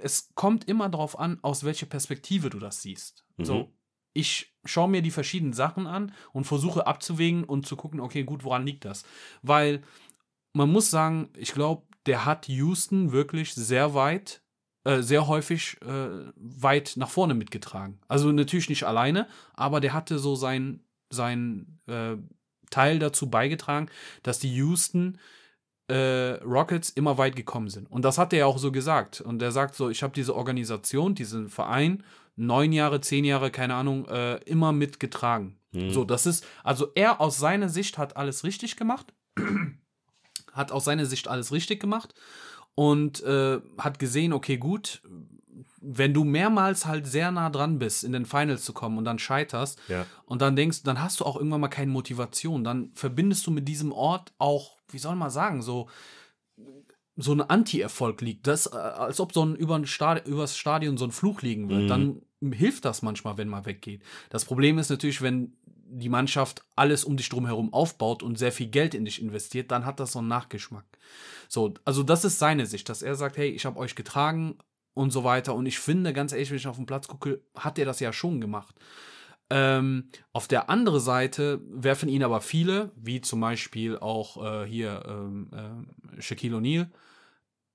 es 0.00 0.32
kommt 0.36 0.68
immer 0.68 0.88
darauf 0.88 1.18
an, 1.18 1.40
aus 1.42 1.64
welcher 1.64 1.86
Perspektive 1.86 2.50
du 2.50 2.60
das 2.60 2.82
siehst. 2.82 3.26
Mhm. 3.36 3.44
So, 3.44 3.74
ich 4.12 4.54
schaue 4.64 4.88
mir 4.88 5.02
die 5.02 5.10
verschiedenen 5.10 5.54
Sachen 5.54 5.88
an 5.88 6.14
und 6.32 6.44
versuche 6.44 6.86
abzuwägen 6.86 7.42
und 7.42 7.66
zu 7.66 7.74
gucken, 7.74 7.98
okay, 7.98 8.22
gut, 8.22 8.44
woran 8.44 8.64
liegt 8.64 8.84
das? 8.84 9.02
Weil 9.42 9.82
man 10.52 10.70
muss 10.70 10.88
sagen, 10.88 11.30
ich 11.36 11.52
glaube, 11.52 11.84
der 12.06 12.26
hat 12.26 12.46
Houston 12.46 13.10
wirklich 13.10 13.54
sehr 13.54 13.92
weit, 13.92 14.43
äh, 14.84 15.00
sehr 15.00 15.26
häufig 15.26 15.78
äh, 15.82 16.30
weit 16.36 16.94
nach 16.96 17.08
vorne 17.08 17.34
mitgetragen. 17.34 17.98
Also 18.06 18.30
natürlich 18.32 18.68
nicht 18.68 18.84
alleine, 18.84 19.26
aber 19.54 19.80
der 19.80 19.94
hatte 19.94 20.18
so 20.18 20.34
sein, 20.34 20.80
sein 21.10 21.78
äh, 21.86 22.16
Teil 22.70 22.98
dazu 22.98 23.30
beigetragen, 23.30 23.88
dass 24.22 24.38
die 24.38 24.54
Houston 24.54 25.18
äh, 25.88 26.34
Rockets 26.44 26.90
immer 26.90 27.18
weit 27.18 27.36
gekommen 27.36 27.68
sind. 27.68 27.90
Und 27.90 28.04
das 28.04 28.18
hat 28.18 28.32
er 28.32 28.40
ja 28.40 28.46
auch 28.46 28.58
so 28.58 28.72
gesagt. 28.72 29.20
Und 29.20 29.40
er 29.40 29.52
sagt 29.52 29.74
so, 29.74 29.90
ich 29.90 30.02
habe 30.02 30.12
diese 30.14 30.34
Organisation, 30.34 31.14
diesen 31.14 31.48
Verein, 31.48 32.02
neun 32.36 32.72
Jahre, 32.72 33.00
zehn 33.00 33.24
Jahre, 33.24 33.50
keine 33.50 33.74
Ahnung, 33.74 34.06
äh, 34.08 34.36
immer 34.44 34.72
mitgetragen. 34.72 35.56
Mhm. 35.72 35.90
So, 35.90 36.04
das 36.04 36.26
ist, 36.26 36.46
also 36.62 36.88
er 36.94 37.20
aus 37.20 37.38
seiner 37.38 37.68
Sicht 37.68 37.96
hat 37.96 38.16
alles 38.16 38.44
richtig 38.44 38.76
gemacht. 38.76 39.14
hat 40.52 40.72
aus 40.72 40.84
seiner 40.84 41.06
Sicht 41.06 41.28
alles 41.28 41.52
richtig 41.52 41.80
gemacht 41.80 42.14
und 42.74 43.22
äh, 43.22 43.60
hat 43.78 43.98
gesehen, 43.98 44.32
okay, 44.32 44.56
gut, 44.56 45.02
wenn 45.80 46.14
du 46.14 46.24
mehrmals 46.24 46.86
halt 46.86 47.06
sehr 47.06 47.30
nah 47.30 47.50
dran 47.50 47.78
bist, 47.78 48.04
in 48.04 48.12
den 48.12 48.24
Finals 48.26 48.64
zu 48.64 48.72
kommen 48.72 48.96
und 48.98 49.04
dann 49.04 49.18
scheiterst 49.18 49.78
Ja. 49.88 50.06
und 50.24 50.40
dann 50.42 50.56
denkst, 50.56 50.82
dann 50.82 51.00
hast 51.00 51.20
du 51.20 51.24
auch 51.24 51.36
irgendwann 51.36 51.60
mal 51.60 51.68
keine 51.68 51.90
Motivation. 51.90 52.64
Dann 52.64 52.90
verbindest 52.94 53.46
du 53.46 53.50
mit 53.50 53.68
diesem 53.68 53.92
Ort 53.92 54.32
auch, 54.38 54.78
wie 54.88 54.98
soll 54.98 55.14
man 55.16 55.30
sagen, 55.30 55.62
so 55.62 55.88
so 57.16 57.32
ein 57.32 57.42
Anti-Erfolg 57.42 58.20
liegt. 58.22 58.46
Das, 58.48 58.66
äh, 58.66 58.76
als 58.76 59.20
ob 59.20 59.32
so 59.32 59.44
ein 59.44 59.54
über 59.54 59.76
ein 59.76 59.86
Stadion, 59.86 60.26
übers 60.26 60.56
Stadion 60.56 60.96
so 60.96 61.04
ein 61.04 61.12
Fluch 61.12 61.42
liegen 61.42 61.68
wird. 61.68 61.82
Mhm. 61.82 61.88
Dann 61.88 62.22
hilft 62.52 62.84
das 62.84 63.02
manchmal, 63.02 63.36
wenn 63.38 63.48
man 63.48 63.66
weggeht. 63.66 64.02
Das 64.30 64.44
Problem 64.44 64.78
ist 64.78 64.90
natürlich, 64.90 65.22
wenn 65.22 65.56
die 65.86 66.08
Mannschaft 66.08 66.64
alles 66.76 67.04
um 67.04 67.16
dich 67.16 67.28
drum 67.28 67.46
herum 67.46 67.72
aufbaut 67.72 68.22
und 68.22 68.38
sehr 68.38 68.52
viel 68.52 68.68
Geld 68.68 68.94
in 68.94 69.04
dich 69.04 69.20
investiert, 69.20 69.70
dann 69.70 69.86
hat 69.86 70.00
das 70.00 70.12
so 70.12 70.18
einen 70.20 70.28
Nachgeschmack. 70.28 70.84
So, 71.48 71.74
also 71.84 72.02
das 72.02 72.24
ist 72.24 72.38
seine 72.38 72.66
Sicht, 72.66 72.88
dass 72.88 73.02
er 73.02 73.14
sagt, 73.14 73.36
hey, 73.36 73.48
ich 73.48 73.64
habe 73.66 73.78
euch 73.78 73.94
getragen 73.94 74.56
und 74.94 75.10
so 75.10 75.24
weiter. 75.24 75.54
Und 75.54 75.66
ich 75.66 75.78
finde, 75.78 76.12
ganz 76.12 76.32
ehrlich, 76.32 76.50
wenn 76.50 76.56
ich 76.56 76.66
auf 76.66 76.76
den 76.76 76.86
Platz 76.86 77.08
gucke, 77.08 77.40
hat 77.56 77.78
er 77.78 77.84
das 77.84 78.00
ja 78.00 78.12
schon 78.12 78.40
gemacht. 78.40 78.74
Ähm, 79.50 80.08
auf 80.32 80.48
der 80.48 80.70
anderen 80.70 81.00
Seite 81.00 81.60
werfen 81.68 82.08
ihn 82.08 82.24
aber 82.24 82.40
viele, 82.40 82.90
wie 82.96 83.20
zum 83.20 83.40
Beispiel 83.40 83.98
auch 83.98 84.42
äh, 84.42 84.66
hier 84.66 85.02
ähm, 85.06 85.50
äh, 85.52 86.22
Shaquille 86.22 86.56
O'Neal, 86.56 86.88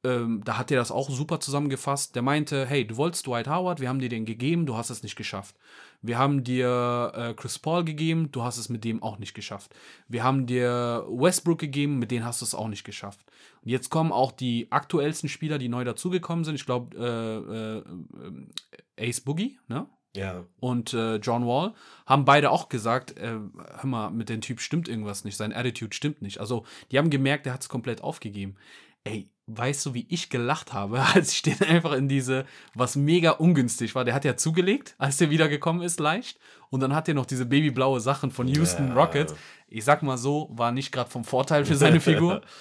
ähm, 0.04 0.42
da 0.46 0.58
hat 0.58 0.72
er 0.72 0.78
das 0.78 0.92
auch 0.92 1.10
super 1.10 1.40
zusammengefasst. 1.40 2.16
Der 2.16 2.22
meinte, 2.22 2.66
hey, 2.66 2.88
du 2.88 2.96
wolltest 2.96 3.28
Dwight 3.28 3.48
Howard, 3.48 3.80
wir 3.80 3.90
haben 3.90 4.00
dir 4.00 4.10
den 4.10 4.26
gegeben, 4.26 4.66
du 4.66 4.78
hast 4.78 4.90
es 4.90 5.04
nicht 5.04 5.16
geschafft. 5.16 5.56
Wir 6.02 6.18
haben 6.18 6.44
dir 6.44 7.12
äh, 7.14 7.34
Chris 7.34 7.60
Paul 7.60 7.84
gegeben, 7.84 8.32
du 8.32 8.44
hast 8.44 8.58
es 8.58 8.70
mit 8.70 8.86
dem 8.86 9.04
auch 9.04 9.20
nicht 9.20 9.34
geschafft. 9.34 9.76
Wir 10.08 10.24
haben 10.24 10.46
dir 10.46 11.06
Westbrook 11.10 11.60
gegeben, 11.60 12.00
mit 12.00 12.12
denen 12.12 12.26
hast 12.26 12.42
du 12.42 12.46
es 12.46 12.56
auch 12.56 12.70
nicht 12.70 12.86
geschafft. 12.86 13.20
Und 13.62 13.70
jetzt 13.70 13.90
kommen 13.90 14.14
auch 14.14 14.32
die 14.32 14.72
aktuellsten 14.72 15.28
Spieler, 15.28 15.58
die 15.58 15.68
neu 15.68 15.84
dazugekommen 15.84 16.46
sind. 16.46 16.56
Ich 16.56 16.66
glaube, 16.66 16.96
äh, 16.98 19.04
äh, 19.04 19.10
Ace 19.10 19.22
Boogie, 19.22 19.60
ne? 19.68 19.88
Ja. 20.16 20.44
und 20.60 20.92
äh, 20.96 21.18
John 21.18 21.46
Wall 21.46 21.76
haben 22.08 22.26
beide 22.26 22.50
auch 22.50 22.68
gesagt, 22.68 23.16
äh, 23.20 23.28
hör 23.28 23.86
mal, 23.86 24.10
mit 24.10 24.30
dem 24.30 24.42
Typ 24.42 24.60
stimmt 24.60 24.88
irgendwas 24.88 25.24
nicht, 25.24 25.38
sein 25.38 25.54
Attitude 25.54 25.96
stimmt 25.96 26.24
nicht. 26.24 26.40
Also 26.40 26.66
die 26.92 26.98
haben 26.98 27.12
gemerkt, 27.12 27.46
der 27.46 27.54
hat 27.54 27.62
es 27.62 27.70
komplett 27.70 28.02
aufgegeben. 28.02 28.56
Ey, 29.04 29.30
weißt 29.58 29.86
du, 29.88 29.94
wie 29.94 30.06
ich 30.10 30.30
gelacht 30.30 30.74
habe, 30.74 31.02
als 31.16 31.34
ich 31.34 31.42
den 31.42 31.62
einfach 31.62 31.94
in 31.94 32.08
diese, 32.08 32.46
was 32.74 32.96
mega 32.96 33.32
ungünstig 33.32 33.96
war. 33.96 34.06
Der 34.06 34.14
hat 34.14 34.26
ja 34.26 34.38
zugelegt, 34.38 34.96
als 34.98 35.18
der 35.18 35.30
wiedergekommen 35.30 35.82
ist, 35.82 36.00
leicht. 36.00 36.40
Und 36.70 36.82
dann 36.82 36.94
hat 36.94 37.08
er 37.08 37.16
noch 37.16 37.26
diese 37.26 37.46
babyblaue 37.46 38.00
Sachen 38.00 38.32
von 38.32 38.48
Houston 38.48 38.90
Ja. 38.90 38.94
Rockets. 38.94 39.34
Ich 39.68 39.84
sag 39.84 40.04
mal 40.04 40.18
so, 40.18 40.50
war 40.52 40.72
nicht 40.72 40.92
gerade 40.92 41.10
vom 41.10 41.24
Vorteil 41.24 41.66
für 41.66 41.76
seine 41.76 42.00
Figur. 42.00 42.42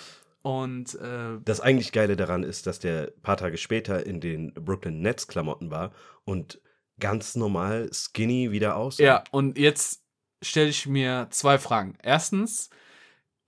Und 0.42 0.94
äh, 0.94 1.38
Das 1.44 1.60
eigentlich 1.60 1.92
Geile 1.92 2.16
daran 2.16 2.42
ist, 2.42 2.66
dass 2.66 2.78
der 2.78 3.12
ein 3.16 3.22
paar 3.22 3.36
Tage 3.36 3.58
später 3.58 4.06
in 4.06 4.20
den 4.20 4.54
Brooklyn 4.54 5.00
Nets 5.00 5.26
Klamotten 5.26 5.70
war 5.70 5.90
und 6.24 6.60
ganz 7.00 7.34
normal 7.34 7.90
skinny 7.92 8.50
wieder 8.52 8.76
aussah. 8.76 9.02
Ja, 9.02 9.24
und 9.32 9.58
jetzt 9.58 10.04
stelle 10.40 10.68
ich 10.68 10.86
mir 10.86 11.26
zwei 11.30 11.58
Fragen. 11.58 11.98
Erstens, 12.02 12.70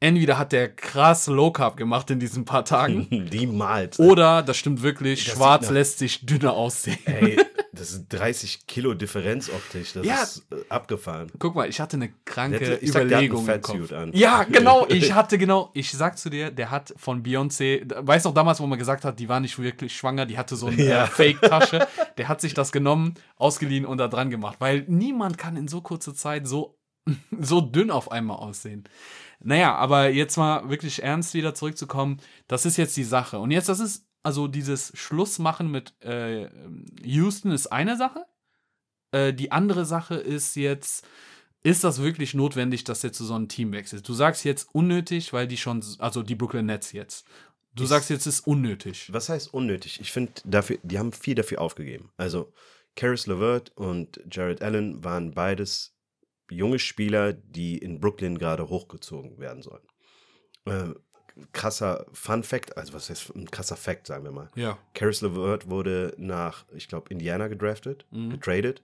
entweder 0.01 0.39
hat 0.39 0.53
der 0.53 0.75
krass 0.75 1.27
Low 1.27 1.51
Carb 1.53 1.77
gemacht 1.77 2.11
in 2.11 2.19
diesen 2.21 2.45
paar 2.45 2.65
Tagen, 2.65 3.07
Niemals. 3.31 3.99
oder 3.99 4.43
das 4.43 4.57
stimmt 4.57 4.83
wirklich, 4.83 5.25
Das 5.25 5.35
schwarz 5.35 5.71
lässt 5.71 5.99
sich 5.99 6.25
dünner 6.27 6.55
aussehen. 6.55 6.99
Ey, 7.05 7.39
das 7.73 7.93
ist 7.93 8.07
30 8.09 8.67
Kilo 8.67 8.95
Differenz 8.95 9.49
optisch. 9.51 9.93
Das 9.93 10.05
Ja. 10.07 10.23
ist 10.23 10.47
äh, 10.51 10.57
abgefahren. 10.71 11.31
Guck 11.39 11.55
mal, 11.55 11.69
ich 11.69 11.81
hatte 11.81 11.97
eine 11.97 12.11
kranke 12.25 12.79
ich 12.81 12.91
sag, 12.93 13.09
der 13.09 13.19
hat 13.19 13.25
Überlegung 13.25 13.49
an. 13.95 14.11
Ja, 14.15 14.43
genau, 14.51 14.87
ich 14.89 15.13
hatte 15.13 15.39
genau, 15.39 15.71
ich 15.75 15.91
sag 15.93 16.19
zu 16.19 16.31
dir, 16.31 16.51
der 16.51 16.71
hat 16.71 16.93
von 16.97 17.23
Beyoncé, 17.23 17.83
weißt 17.95 18.25
du 18.25 18.31
noch 18.31 18.35
damals, 18.35 18.61
wo 18.61 18.67
man 18.67 18.79
gesagt 18.79 19.05
hat, 19.05 19.19
die 19.21 19.29
war 19.29 19.41
nicht 19.41 19.59
wirklich 19.59 19.95
schwanger, 19.97 20.25
die 20.27 20.39
hatte 20.39 20.57
so 20.57 20.67
eine 20.67 20.83
Ja. 20.83 21.05
äh, 21.05 21.07
Fake-Tasche, 21.07 21.87
der 22.19 22.29
hat 22.29 22.41
sich 22.41 22.55
das 22.55 22.73
genommen, 22.73 23.15
ausgeliehen 23.37 23.85
und 23.85 23.99
da 23.99 24.09
dran 24.09 24.31
gemacht, 24.31 24.57
weil 24.61 24.85
niemand 24.89 25.37
kann 25.39 25.57
in 25.57 25.69
so 25.69 25.81
kurzer 25.83 26.15
Zeit 26.15 26.47
so, 26.49 26.79
so 27.39 27.61
dünn 27.61 27.91
auf 27.91 28.11
einmal 28.11 28.37
aussehen. 28.39 28.85
Naja, 29.43 29.75
aber 29.75 30.11
jetzt 30.11 30.37
mal 30.37 30.69
wirklich 30.69 31.03
ernst 31.03 31.35
wieder 31.35 31.55
zurückzukommen, 31.55 32.21
das 32.47 32.67
ist 32.67 32.77
jetzt 32.77 32.97
die 32.97 33.05
Sache. 33.05 33.39
Und 33.39 33.51
jetzt, 33.51 33.69
das 33.69 33.81
ist, 33.81 34.07
also 34.23 34.49
dieses 34.49 34.93
Schlussmachen 34.95 35.71
mit 35.71 35.95
äh, 36.05 36.49
Houston 37.03 37.51
ist 37.51 37.69
eine 37.69 37.97
Sache. 37.97 38.27
Äh, 39.13 39.33
die 39.33 39.51
andere 39.51 39.87
Sache 39.87 40.17
ist 40.17 40.57
jetzt, 40.57 41.07
ist 41.63 41.85
das 41.85 42.01
wirklich 42.03 42.35
notwendig, 42.35 42.85
dass 42.85 43.03
er 43.03 43.13
zu 43.13 43.25
so 43.25 43.35
einem 43.35 43.49
Team 43.49 43.73
wechselt? 43.73 44.07
Du 44.09 44.13
sagst 44.13 44.45
jetzt 44.45 44.69
unnötig, 44.75 45.33
weil 45.33 45.47
die 45.49 45.57
schon, 45.57 45.83
also 45.99 46.23
die 46.23 46.35
Brooklyn 46.35 46.67
Nets 46.67 46.93
jetzt. 46.93 47.27
Du 47.75 47.85
Ich- 47.85 47.89
sagst 47.89 48.11
jetzt, 48.11 48.27
es 48.27 48.41
ist 48.41 48.47
unnötig. 48.47 49.11
Was 49.13 49.29
heißt 49.31 49.55
unnötig? 49.55 50.01
Ich 50.03 50.13
finde, 50.13 50.33
dafür, 50.45 50.79
die 50.83 50.99
haben 50.99 51.13
viel 51.13 51.35
dafür 51.35 51.61
aufgegeben. 51.61 52.11
Also, 52.19 52.53
Karis 52.97 53.27
LeVert 53.27 53.71
und 53.77 54.21
Jared 54.31 54.63
Allen 54.63 55.03
waren 55.05 55.31
beides 55.31 55.95
junge 56.51 56.79
Spieler, 56.79 57.33
die 57.33 57.79
in 57.79 58.01
Brooklyn 58.01 58.39
gerade 58.39 58.69
hochgezogen 58.69 59.39
werden 59.39 59.63
sollen. 59.63 59.83
Äh, 60.67 60.95
krasser 61.53 62.07
Fun 62.13 62.43
Fact, 62.43 62.77
also 62.77 62.93
was 62.93 63.09
heißt 63.09 63.35
ein 63.35 63.51
krasser 63.51 63.77
Fact, 63.77 64.07
sagen 64.07 64.25
wir 64.25 64.33
mal. 64.33 64.51
Ja. 64.57 64.79
Karis 64.95 65.21
LeVert 65.23 65.71
wurde 65.71 66.15
nach, 66.19 66.65
ich 66.75 66.89
glaube, 66.89 67.11
Indiana 67.11 67.49
gedraftet, 67.49 68.05
Mhm. 68.11 68.31
getradet. 68.31 68.83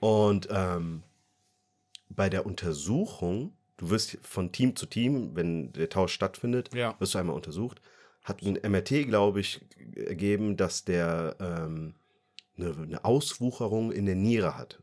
Und 0.00 0.48
ähm, 0.50 1.02
bei 2.08 2.28
der 2.28 2.46
Untersuchung, 2.46 3.52
du 3.76 3.90
wirst 3.90 4.18
von 4.22 4.52
Team 4.52 4.76
zu 4.76 4.86
Team, 4.86 5.34
wenn 5.36 5.72
der 5.72 5.88
Tausch 5.88 6.12
stattfindet, 6.12 6.74
Ja. 6.74 6.94
wirst 6.98 7.14
du 7.14 7.18
einmal 7.18 7.36
untersucht, 7.36 7.80
hat 8.22 8.42
ein 8.42 8.58
MRT, 8.62 9.04
glaube 9.06 9.40
ich, 9.40 9.60
ergeben, 9.96 10.56
dass 10.56 10.84
der 10.84 11.36
ähm, 11.40 11.94
eine, 12.56 12.74
eine 12.76 13.04
Auswucherung 13.04 13.92
in 13.92 14.04
der 14.06 14.16
Niere 14.16 14.58
hat. 14.58 14.82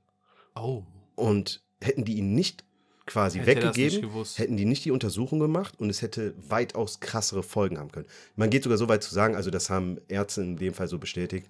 Oh. 0.56 0.84
Und 1.16 1.64
hätten 1.82 2.06
die 2.06 2.16
ihn 2.16 2.34
nicht 2.36 2.64
quasi 3.06 3.40
Hätte 3.40 3.62
weggegeben, 3.74 4.10
hätten 4.36 4.58
die 4.58 4.66
nicht 4.66 4.84
die 4.86 4.92
Untersuchung 4.92 5.40
gemacht 5.40 5.76
und 5.80 5.90
es 5.90 6.02
hätte 6.02 6.34
weitaus 6.50 7.00
krassere 7.00 7.44
Folgen 7.44 7.78
haben 7.78 7.92
können. 7.92 8.08
Man 8.36 8.50
geht 8.50 8.64
sogar 8.64 8.78
so 8.80 8.90
weit 8.90 9.04
zu 9.04 9.14
sagen, 9.14 9.36
also 9.36 9.52
das 9.52 9.70
haben 9.70 10.00
Ärzte 10.08 10.42
in 10.42 10.58
dem 10.58 10.74
Fall 10.74 10.88
so 10.88 10.98
bestätigt, 10.98 11.48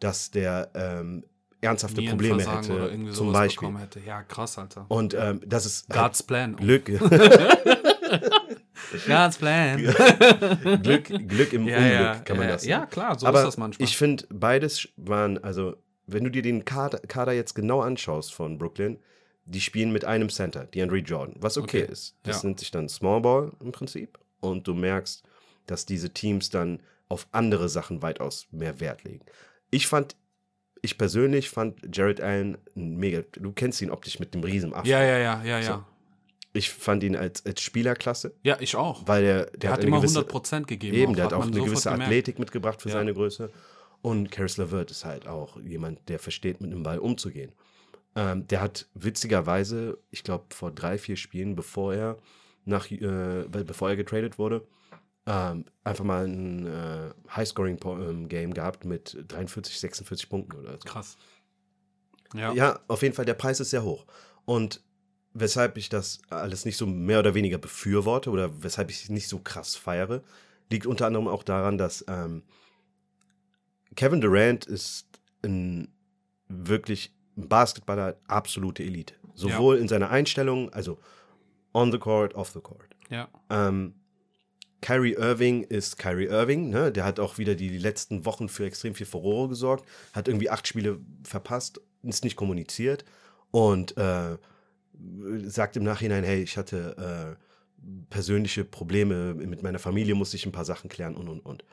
dass 0.00 0.30
der 0.32 0.70
ähm, 0.74 1.24
ernsthafte 1.60 2.02
Probleme 2.02 2.44
hätte, 2.44 3.12
zum 3.12 3.32
Beispiel. 3.32 3.60
bekommen 3.68 3.78
hätte. 3.78 4.00
Ja, 4.00 4.22
krass, 4.24 4.58
Alter. 4.58 4.86
Und 4.88 5.14
ähm, 5.14 5.40
das 5.46 5.64
ist 5.64 5.88
halt 5.90 6.00
God's 6.02 6.22
Plan. 6.24 6.56
Glück, 6.56 6.86
God's 9.06 9.38
Plan. 9.38 9.78
Glück, 10.82 11.04
Glück 11.28 11.52
im 11.52 11.66
Ja, 11.66 11.76
Unglück, 11.76 11.92
ja, 11.92 12.14
kann 12.24 12.36
man 12.36 12.46
ja, 12.46 12.52
das 12.52 12.62
sagen. 12.62 12.70
ja, 12.70 12.86
klar, 12.86 13.18
so 13.18 13.26
Aber 13.26 13.40
ist 13.40 13.46
das 13.46 13.56
manchmal. 13.56 13.84
ich 13.88 13.96
finde, 13.96 14.24
beides 14.30 14.88
waren, 14.96 15.38
also, 15.38 15.76
wenn 16.06 16.24
du 16.24 16.30
dir 16.30 16.42
den 16.42 16.64
Kader, 16.64 16.98
Kader 16.98 17.32
jetzt 17.32 17.54
genau 17.54 17.80
anschaust 17.80 18.32
von 18.34 18.58
Brooklyn, 18.58 18.98
die 19.46 19.60
spielen 19.60 19.92
mit 19.92 20.04
einem 20.04 20.28
Center, 20.28 20.64
DeAndre 20.66 20.98
Jordan, 20.98 21.36
was 21.38 21.56
okay, 21.56 21.82
Okay, 21.84 21.92
ist. 21.92 22.16
Das 22.24 22.42
ja. 22.42 22.48
nennt 22.48 22.58
sich 22.60 22.70
dann 22.70 22.88
Small 22.88 23.20
Ball 23.20 23.52
im 23.60 23.72
Prinzip. 23.72 24.18
Und 24.40 24.66
du 24.66 24.74
merkst, 24.74 25.22
dass 25.66 25.86
diese 25.86 26.10
Teams 26.10 26.50
dann 26.50 26.80
auf 27.08 27.26
andere 27.32 27.68
Sachen 27.68 28.02
weitaus 28.02 28.46
mehr 28.50 28.80
Wert 28.80 29.04
legen. 29.04 29.24
Ich 29.70 29.86
fand, 29.86 30.16
ich 30.82 30.98
persönlich 30.98 31.48
fand 31.48 31.96
Jared 31.96 32.20
Allen 32.20 32.58
ein 32.76 32.96
mega, 32.96 33.22
du 33.32 33.52
kennst 33.52 33.80
ihn 33.82 33.90
optisch 33.90 34.18
mit 34.18 34.34
dem 34.34 34.42
riesen 34.42 34.74
Afro. 34.74 34.86
ja, 34.88 35.02
ja, 35.02 35.18
ja, 35.18 35.42
ja, 35.44 35.58
ja. 35.60 35.62
So. 35.62 35.84
Ich 36.52 36.70
fand 36.70 37.02
ihn 37.02 37.16
als, 37.16 37.44
als 37.44 37.60
Spielerklasse, 37.60 38.34
Ja, 38.42 38.56
ich 38.60 38.76
auch. 38.76 39.06
weil 39.06 39.22
der, 39.22 39.46
der, 39.50 39.70
hat 39.72 39.80
eine 39.80 39.88
immer 39.88 39.98
gewisse, 40.00 40.20
100% 40.20 40.62
gegeben. 40.64 40.96
Eben, 40.96 41.14
der 41.14 41.26
hat 41.26 41.32
auch 41.34 41.40
man 41.40 41.52
eine 41.52 41.60
gewisse 41.64 41.90
gemerkt. 41.90 42.04
Athletik 42.04 42.38
mitgebracht 42.38 42.80
für 42.82 42.88
Ja. 42.88 42.94
seine 42.94 43.12
Größe. 43.14 43.50
Und 44.02 44.30
Karis 44.30 44.56
LeVert 44.56 44.90
ist 44.90 45.04
halt 45.04 45.26
auch 45.26 45.60
jemand, 45.60 46.08
der 46.08 46.18
versteht, 46.18 46.60
mit 46.60 46.72
dem 46.72 46.82
Ball 46.82 46.98
umzugehen. 46.98 47.52
Ähm, 48.16 48.46
der 48.48 48.62
hat 48.62 48.88
witzigerweise, 48.94 49.98
ich 50.10 50.24
glaube, 50.24 50.46
vor 50.54 50.72
drei, 50.72 50.96
vier 50.96 51.16
Spielen, 51.16 51.54
bevor 51.54 51.94
er 51.94 52.16
nach, 52.64 52.90
äh, 52.90 53.44
bevor 53.48 53.90
er 53.90 53.96
getradet 53.96 54.38
wurde, 54.38 54.66
ähm, 55.26 55.66
einfach 55.84 56.04
mal 56.04 56.26
ein 56.26 56.66
äh, 56.66 57.10
High-Scoring-Game 57.30 58.54
gehabt 58.54 58.84
mit 58.84 59.22
43, 59.28 59.78
46 59.78 60.28
Punkten 60.28 60.56
oder 60.56 60.72
so. 60.72 60.78
Krass. 60.78 61.16
Ja. 62.34 62.52
Ja, 62.54 62.80
auf 62.88 63.02
jeden 63.02 63.14
Fall, 63.14 63.24
der 63.24 63.34
Preis 63.34 63.60
ist 63.60 63.70
sehr 63.70 63.84
hoch. 63.84 64.06
Und 64.44 64.82
weshalb 65.34 65.76
ich 65.76 65.88
das 65.88 66.20
alles 66.30 66.64
nicht 66.64 66.76
so 66.76 66.86
mehr 66.86 67.18
oder 67.18 67.34
weniger 67.34 67.58
befürworte 67.58 68.30
oder 68.30 68.62
weshalb 68.62 68.90
ich 68.90 69.02
es 69.02 69.08
nicht 69.10 69.28
so 69.28 69.38
krass 69.38 69.76
feiere, 69.76 70.22
liegt 70.70 70.86
unter 70.86 71.06
anderem 71.06 71.28
auch 71.28 71.42
daran, 71.42 71.76
dass 71.76 72.04
ähm, 72.08 72.42
Kevin 73.94 74.20
Durant 74.20 74.64
ist 74.64 75.06
ein 75.42 75.92
wirklich 76.48 77.15
ein 77.36 77.48
Basketballer 77.48 78.16
absolute 78.26 78.82
Elite. 78.82 79.14
Sowohl 79.34 79.76
in 79.76 79.88
seiner 79.88 80.10
Einstellung, 80.10 80.72
also 80.72 80.98
on 81.74 81.92
the 81.92 81.98
court, 81.98 82.34
off 82.34 82.50
the 82.50 82.60
court. 82.60 82.88
ja. 83.10 83.28
Ähm, 83.50 83.94
Kyrie 84.82 85.14
Irving 85.14 85.64
ist 85.64 85.98
Kyrie 85.98 86.26
Irving, 86.26 86.68
ne? 86.68 86.92
Der 86.92 87.04
hat 87.04 87.18
auch 87.18 87.38
wieder 87.38 87.54
die 87.54 87.76
letzten 87.76 88.24
Wochen 88.24 88.48
für 88.48 88.66
extrem 88.66 88.94
viel 88.94 89.06
Furore 89.06 89.48
gesorgt, 89.48 89.84
hat 90.12 90.28
irgendwie 90.28 90.50
acht 90.50 90.68
Spiele 90.68 91.00
verpasst, 91.24 91.80
ist 92.02 92.24
nicht 92.24 92.36
kommuniziert 92.36 93.04
und 93.50 93.96
äh, 93.96 94.36
sagt 95.44 95.76
im 95.76 95.82
Nachhinein, 95.82 96.24
hey, 96.24 96.42
ich 96.42 96.56
hatte 96.56 97.36
äh, 97.38 97.42
persönliche 98.10 98.64
Probleme 98.64 99.34
mit 99.34 99.62
meiner 99.62 99.78
Familie, 99.78 100.14
musste 100.14 100.36
ich 100.36 100.46
ein 100.46 100.52
paar 100.52 100.64
Sachen 100.64 100.88
klären 100.88 101.16
und 101.16 101.28
und 101.28 101.40
und. 101.40 101.64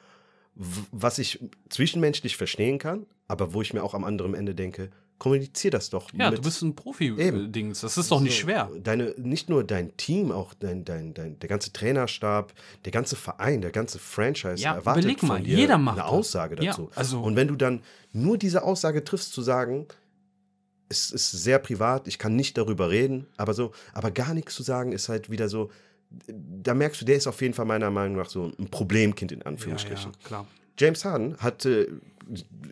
Was 0.56 1.20
ich 1.20 1.40
zwischenmenschlich 1.70 2.38
verstehen 2.38 2.80
kann, 2.80 3.06
aber 3.28 3.54
wo 3.54 3.62
ich 3.62 3.74
mir 3.74 3.84
auch 3.84 3.94
am 3.94 4.06
anderen 4.06 4.34
Ende 4.34 4.56
denke, 4.56 4.90
kommunizier 5.24 5.72
das 5.72 5.90
doch. 5.90 6.12
Ja, 6.14 6.30
mit 6.30 6.40
du 6.40 6.44
bist 6.44 6.62
ein. 6.62 6.76
Profi-Dings. 6.76 7.82
Das 7.82 7.98
ist 7.98 8.12
doch 8.12 8.20
nicht 8.20 8.36
so, 8.36 8.42
schwer. 8.42 8.70
Deine, 8.84 9.16
nicht 9.18 9.50
nur 9.50 9.64
dein 9.64 9.96
Team, 9.96 10.32
auch 10.32 10.54
dein, 10.54 10.84
dein, 10.84 11.14
dein, 11.14 11.40
der 11.40 11.48
ganze 11.48 11.72
Trainerstab, 11.72 12.54
der 12.84 12.92
ganze 12.92 13.16
Verein, 13.16 13.62
der 13.62 13.72
ganze 13.72 14.00
Franchise 14.00 14.62
Ja, 14.62 14.76
erwartet 14.76 15.04
überleg 15.06 15.20
von 15.22 15.30
mal, 15.30 15.42
dir 15.42 15.58
jeder 15.58 15.78
macht 15.78 15.98
eine 15.98 16.04
das. 16.04 16.12
Aussage 16.12 16.56
Ja, 16.62 16.72
dazu. 16.72 16.90
also- 16.96 17.22
Und 17.22 17.36
wenn 17.38 17.48
du 17.48 17.56
dann 17.56 17.82
nur 18.12 18.38
diese 18.38 18.64
Aussage 18.64 19.04
triffst, 19.04 19.32
zu 19.34 19.42
sagen, 19.42 19.88
es 20.90 21.10
ist 21.12 21.32
sehr 21.32 21.60
privat, 21.60 22.08
ich 22.08 22.20
kann 22.20 22.36
nicht 22.36 22.58
darüber 22.58 22.90
reden, 22.90 23.26
aber 23.38 23.54
so, 23.54 23.72
aber 23.94 24.12
gar 24.12 24.34
nichts 24.34 24.54
zu 24.56 24.62
sagen, 24.64 24.92
ist 24.92 25.10
halt 25.10 25.32
wieder 25.32 25.48
so, 25.50 25.72
da 26.28 26.74
merkst 26.74 27.02
du, 27.02 27.06
der 27.06 27.16
ist 27.16 27.26
auf 27.28 27.42
jeden 27.42 27.54
Fall 27.54 27.66
meiner 27.66 27.90
Meinung 27.90 28.18
nach 28.18 28.30
so 28.30 28.52
ein 28.60 28.70
Problemkind 28.70 29.32
in 29.32 29.40
Ja, 29.40 29.46
Anführungsstrichen. 29.48 30.12
ja, 30.12 30.28
klar. 30.28 30.48
James 30.78 31.06
Harden 31.06 31.38
hatte 31.38 32.02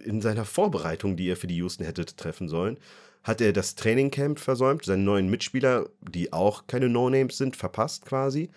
in 0.04 0.22
seiner 0.22 0.45
Vorbereitung, 0.45 1.16
die 1.16 1.30
er 1.30 1.38
für 1.38 1.47
die 1.47 1.58
Houston 1.58 1.86
hätte 1.86 2.06
treffen 2.06 2.47
sollen, 2.47 2.78
hat 3.24 3.41
er 3.41 3.54
das 3.54 3.76
Trainingcamp 3.76 4.39
versäumt, 4.39 4.86
seinen 4.86 5.06
neuen 5.06 5.30
Mitspieler, 5.30 5.89
die 6.02 6.34
auch 6.34 6.68
keine 6.68 6.89
No-Names 6.89 7.38
sind, 7.38 7.56
verpasst 7.56 8.06
quasi. 8.06 8.49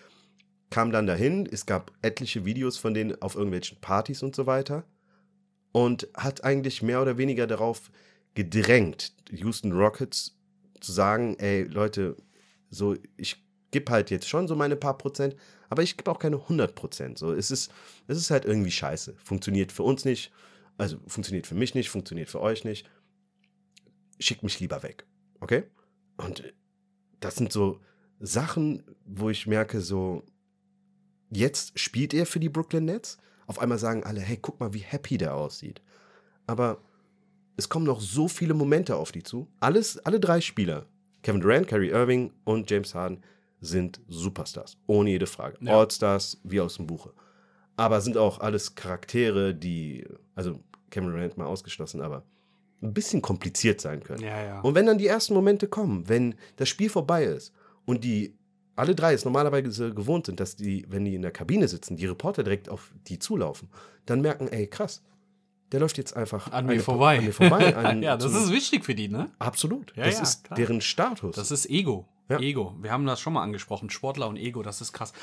Kam 0.71 0.91
dann 0.91 1.05
dahin, 1.05 1.47
es 1.51 1.65
gab 1.65 1.91
etliche 2.01 2.45
Videos 2.45 2.77
von 2.77 2.93
denen 2.93 3.21
auf 3.21 3.35
irgendwelchen 3.35 3.79
Partys 3.79 4.23
und 4.23 4.35
so 4.35 4.47
weiter. 4.47 4.83
Und 5.71 6.07
hat 6.15 6.43
eigentlich 6.43 6.81
mehr 6.81 7.01
oder 7.01 7.17
weniger 7.17 7.47
darauf 7.47 7.91
gedrängt, 8.33 9.13
Houston 9.31 9.71
Rockets 9.71 10.37
zu 10.81 10.91
sagen, 10.91 11.35
ey 11.39 11.63
Leute, 11.63 12.15
so 12.69 12.95
ich 13.17 13.43
gebe 13.71 13.91
halt 13.91 14.09
jetzt 14.09 14.27
schon 14.27 14.47
so 14.47 14.55
meine 14.55 14.75
paar 14.75 14.97
Prozent, 14.97 15.35
aber 15.69 15.83
ich 15.83 15.97
gebe 15.97 16.09
auch 16.09 16.19
keine 16.19 16.37
100 16.37 16.75
Prozent. 16.75 17.17
So, 17.17 17.33
es 17.33 17.51
ist, 17.51 17.71
es 18.07 18.17
ist 18.17 18.31
halt 18.31 18.45
irgendwie 18.45 18.71
scheiße. 18.71 19.15
Funktioniert 19.23 19.71
für 19.71 19.83
uns 19.83 20.05
nicht, 20.05 20.31
also 20.77 20.97
funktioniert 21.07 21.47
für 21.47 21.55
mich 21.55 21.75
nicht, 21.75 21.89
funktioniert 21.89 22.29
für 22.29 22.41
euch 22.41 22.63
nicht. 22.63 22.89
Schickt 24.19 24.43
mich 24.43 24.59
lieber 24.59 24.83
weg, 24.83 25.05
okay? 25.39 25.63
Und 26.17 26.43
äh, 26.43 26.53
das 27.19 27.35
sind 27.35 27.51
so 27.51 27.81
Sachen, 28.19 28.83
wo 29.05 29.29
ich 29.29 29.47
merke, 29.47 29.81
so 29.81 30.23
jetzt 31.29 31.77
spielt 31.79 32.13
er 32.13 32.25
für 32.25 32.39
die 32.39 32.49
Brooklyn 32.49 32.85
Nets. 32.85 33.17
Auf 33.47 33.59
einmal 33.59 33.77
sagen 33.77 34.03
alle, 34.03 34.21
hey, 34.21 34.37
guck 34.41 34.59
mal, 34.59 34.73
wie 34.73 34.79
happy 34.79 35.17
der 35.17 35.35
aussieht. 35.35 35.81
Aber 36.47 36.81
es 37.57 37.69
kommen 37.69 37.85
noch 37.85 38.01
so 38.01 38.27
viele 38.27 38.53
Momente 38.53 38.95
auf 38.95 39.11
die 39.11 39.23
zu. 39.23 39.47
Alles, 39.59 39.97
alle 39.99 40.19
drei 40.19 40.41
Spieler, 40.41 40.87
Kevin 41.21 41.41
Durant, 41.41 41.67
Kyrie 41.67 41.89
Irving 41.89 42.33
und 42.43 42.69
James 42.69 42.93
Harden, 42.95 43.23
sind 43.61 44.01
Superstars. 44.07 44.77
Ohne 44.87 45.11
jede 45.11 45.27
Frage. 45.27 45.57
Ja. 45.61 45.79
Allstars 45.79 46.39
wie 46.43 46.59
aus 46.59 46.75
dem 46.75 46.87
Buche. 46.87 47.13
Aber 47.77 48.01
sind 48.01 48.17
auch 48.17 48.39
alles 48.39 48.75
Charaktere, 48.75 49.53
die, 49.53 50.07
also 50.33 50.59
Kevin 50.89 51.11
Durant 51.11 51.37
mal 51.37 51.45
ausgeschlossen, 51.45 52.01
aber 52.01 52.23
ein 52.81 52.93
bisschen 52.93 53.21
kompliziert 53.21 53.81
sein 53.81 54.03
können. 54.03 54.23
Ja, 54.23 54.41
ja. 54.41 54.61
Und 54.61 54.75
wenn 54.75 54.85
dann 54.85 54.97
die 54.97 55.07
ersten 55.07 55.33
Momente 55.33 55.67
kommen, 55.67 56.07
wenn 56.07 56.35
das 56.57 56.69
Spiel 56.69 56.89
vorbei 56.89 57.25
ist 57.25 57.53
und 57.85 58.03
die 58.03 58.35
alle 58.75 58.93
drei 58.93 59.13
es 59.13 59.23
normalerweise 59.23 59.93
gewohnt 59.93 60.25
sind, 60.25 60.39
dass 60.39 60.55
die, 60.55 60.85
wenn 60.89 61.05
die 61.05 61.15
in 61.15 61.21
der 61.21 61.31
Kabine 61.31 61.67
sitzen, 61.67 61.95
die 61.95 62.05
Reporter 62.05 62.43
direkt 62.43 62.69
auf 62.69 62.91
die 63.07 63.19
zulaufen, 63.19 63.69
dann 64.05 64.21
merken, 64.21 64.49
ey, 64.49 64.67
krass, 64.67 65.01
der 65.71 65.79
läuft 65.79 65.97
jetzt 65.97 66.15
einfach 66.15 66.51
An 66.51 66.65
mir 66.65 66.81
vorbei. 66.81 67.19
An 67.19 67.25
mir 67.25 67.33
vorbei 67.33 67.75
an, 67.77 68.03
ja, 68.03 68.17
das 68.17 68.33
ist 68.33 68.51
wichtig 68.51 68.85
für 68.85 68.95
die, 68.95 69.07
ne? 69.07 69.31
absolut. 69.39 69.95
Ja, 69.95 70.05
das 70.05 70.17
ja, 70.17 70.23
ist 70.23 70.43
klar. 70.43 70.57
deren 70.57 70.81
Status. 70.81 71.35
Das 71.35 71.51
ist 71.51 71.69
Ego. 71.69 72.07
Ja. 72.29 72.39
Ego. 72.39 72.75
Wir 72.81 72.91
haben 72.91 73.05
das 73.05 73.19
schon 73.19 73.33
mal 73.33 73.43
angesprochen. 73.43 73.89
Sportler 73.89 74.27
und 74.27 74.37
Ego, 74.37 74.63
das 74.63 74.81
ist 74.81 74.93
krass. 74.93 75.13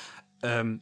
Ähm, 0.43 0.81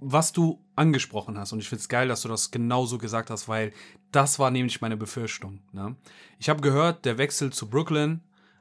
was 0.00 0.32
du 0.32 0.58
angesprochen 0.76 1.38
hast, 1.38 1.52
und 1.52 1.60
ich 1.60 1.68
finde 1.68 1.80
es 1.82 1.88
geil, 1.88 2.08
dass 2.08 2.22
du 2.22 2.28
das 2.28 2.50
genauso 2.50 2.98
gesagt 2.98 3.30
hast, 3.30 3.48
weil 3.48 3.72
das 4.12 4.38
war 4.38 4.50
nämlich 4.50 4.80
meine 4.80 4.96
Befürchtung. 4.96 5.60
Ne? 5.72 5.94
Ich 6.38 6.48
habe 6.48 6.60
gehört, 6.60 7.04
der 7.04 7.18
Wechsel 7.18 7.52
zu 7.52 7.68
Brooklyn, 7.68 8.20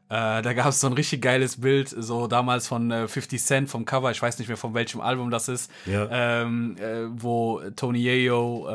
äh, 0.09 0.41
da 0.41 0.53
gab 0.53 0.67
es 0.67 0.79
so 0.81 0.87
ein 0.87 0.93
richtig 0.93 1.21
geiles 1.21 1.61
Bild, 1.61 1.87
so 1.89 2.27
damals 2.27 2.67
von 2.67 2.89
äh, 2.91 3.07
50 3.07 3.41
Cent 3.41 3.69
vom 3.69 3.85
Cover, 3.85 4.09
ich 4.11 4.21
weiß 4.21 4.39
nicht 4.39 4.47
mehr 4.47 4.57
von 4.57 4.73
welchem 4.73 5.01
Album 5.01 5.29
das 5.31 5.47
ist, 5.47 5.71
Ja. 5.85 6.07
ähm, 6.41 6.75
äh, 6.77 7.05
wo 7.09 7.61
Tony 7.75 7.99
Yayo, 7.99 8.67
äh, 8.67 8.73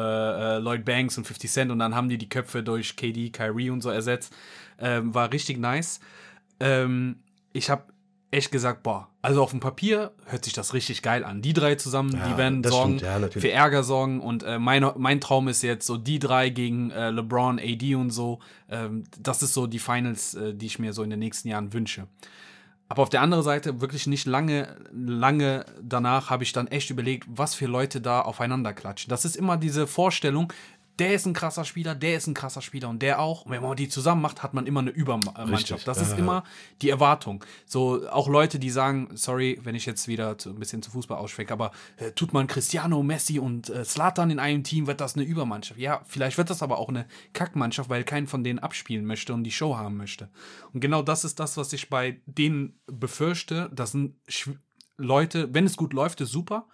äh, 0.56 0.58
Lloyd 0.58 0.84
Banks 0.84 1.18
und 1.18 1.26
50 1.26 1.50
Cent 1.50 1.70
und 1.72 1.80
dann 1.80 1.94
haben 1.94 2.08
die 2.08 2.18
die 2.18 2.28
Köpfe 2.28 2.62
durch 2.62 2.96
KD, 2.96 3.30
Kyrie 3.30 3.70
und 3.70 3.80
so 3.82 3.90
ersetzt. 3.90 4.32
Ähm, 4.78 5.12
war 5.14 5.32
richtig 5.32 5.58
nice. 5.58 6.00
Ähm, 6.60 7.16
ich 7.52 7.68
habe 7.70 7.84
echt 8.34 8.50
gesagt, 8.50 8.82
boah, 8.82 9.08
also 9.22 9.42
auf 9.42 9.50
dem 9.50 9.60
Papier 9.60 10.12
hört 10.26 10.44
sich 10.44 10.52
das 10.52 10.74
richtig 10.74 11.02
geil 11.02 11.24
an. 11.24 11.40
Die 11.40 11.52
drei 11.52 11.76
zusammen, 11.76 12.16
Ja, 12.16 12.28
die 12.28 12.36
werden 12.36 12.62
sorgen, 12.62 12.98
stimmt, 12.98 13.34
ja, 13.34 13.40
für 13.40 13.50
Ärger 13.50 13.82
sorgen 13.82 14.20
und 14.20 14.42
äh, 14.42 14.58
mein, 14.58 14.86
mein 14.96 15.20
Traum 15.20 15.48
ist 15.48 15.62
jetzt 15.62 15.86
so 15.86 15.96
die 15.96 16.18
drei 16.18 16.50
gegen 16.50 16.90
äh, 16.90 17.10
LeBron, 17.10 17.58
AD 17.58 17.94
und 17.94 18.10
so. 18.10 18.40
Ähm, 18.68 19.04
das 19.18 19.42
ist 19.42 19.54
so 19.54 19.66
die 19.66 19.78
Finals, 19.78 20.34
äh, 20.34 20.54
die 20.54 20.66
ich 20.66 20.78
mir 20.78 20.92
so 20.92 21.02
in 21.02 21.10
den 21.10 21.20
nächsten 21.20 21.48
Jahren 21.48 21.72
wünsche. 21.72 22.06
Aber 22.88 23.02
auf 23.02 23.08
der 23.08 23.22
anderen 23.22 23.42
Seite, 23.42 23.80
wirklich 23.80 24.06
nicht 24.06 24.26
lange, 24.26 24.76
lange 24.92 25.64
danach 25.80 26.28
habe 26.28 26.42
ich 26.42 26.52
dann 26.52 26.66
echt 26.66 26.90
überlegt, 26.90 27.26
was 27.28 27.54
für 27.54 27.66
Leute 27.66 28.00
da 28.00 28.20
aufeinander 28.20 28.74
klatschen. 28.74 29.08
Das 29.08 29.24
ist 29.24 29.36
immer 29.36 29.56
diese 29.56 29.86
Vorstellung, 29.86 30.52
der 30.98 31.14
ist 31.14 31.26
ein 31.26 31.32
krasser 31.32 31.64
Spieler, 31.64 31.94
der 31.94 32.16
ist 32.16 32.26
ein 32.26 32.34
krasser 32.34 32.62
Spieler 32.62 32.88
und 32.88 33.00
der 33.02 33.20
auch. 33.20 33.46
Und 33.46 33.50
wenn 33.52 33.62
man 33.62 33.76
die 33.76 33.88
zusammen 33.88 34.22
macht, 34.22 34.42
hat 34.42 34.54
man 34.54 34.66
immer 34.66 34.80
eine 34.80 34.90
Übermannschaft. 34.90 35.88
Das 35.88 36.00
ist 36.00 36.12
Ja. 36.12 36.18
immer 36.18 36.44
die 36.82 36.90
Erwartung. 36.90 37.44
So 37.66 38.08
auch 38.10 38.28
Leute, 38.28 38.58
die 38.58 38.70
sagen, 38.70 39.08
sorry, 39.14 39.58
wenn 39.64 39.74
ich 39.74 39.86
jetzt 39.86 40.06
wieder 40.08 40.38
zu, 40.38 40.50
ein 40.50 40.58
bisschen 40.60 40.82
zu 40.82 40.90
Fußball 40.92 41.18
ausschwenke, 41.18 41.52
aber 41.52 41.72
äh, 41.96 42.12
tut 42.12 42.32
man 42.32 42.46
Cristiano, 42.46 43.02
Messi 43.02 43.38
und 43.38 43.70
äh, 43.70 43.84
Slatan 43.84 44.30
in 44.30 44.38
einem 44.38 44.62
Team, 44.62 44.86
wird 44.86 45.00
das 45.00 45.16
eine 45.16 45.24
Übermannschaft. 45.24 45.80
Ja, 45.80 46.02
vielleicht 46.06 46.38
wird 46.38 46.50
das 46.50 46.62
aber 46.62 46.78
auch 46.78 46.88
eine 46.88 47.06
Kackmannschaft, 47.32 47.90
weil 47.90 48.04
keinen 48.04 48.26
von 48.28 48.44
denen 48.44 48.58
abspielen 48.60 49.04
möchte 49.04 49.34
und 49.34 49.42
die 49.44 49.50
Show 49.52 49.76
haben 49.76 49.96
möchte. 49.96 50.28
Und 50.72 50.80
genau 50.80 51.02
das 51.02 51.24
ist 51.24 51.40
das, 51.40 51.56
was 51.56 51.72
ich 51.72 51.90
bei 51.90 52.20
denen 52.26 52.78
befürchte. 52.86 53.68
Das 53.74 53.92
sind 53.92 54.14
Leute, 54.96 55.52
wenn 55.52 55.64
es 55.66 55.76
gut 55.76 55.92
läuft, 55.92 56.20
ist 56.20 56.30
super. 56.30 56.66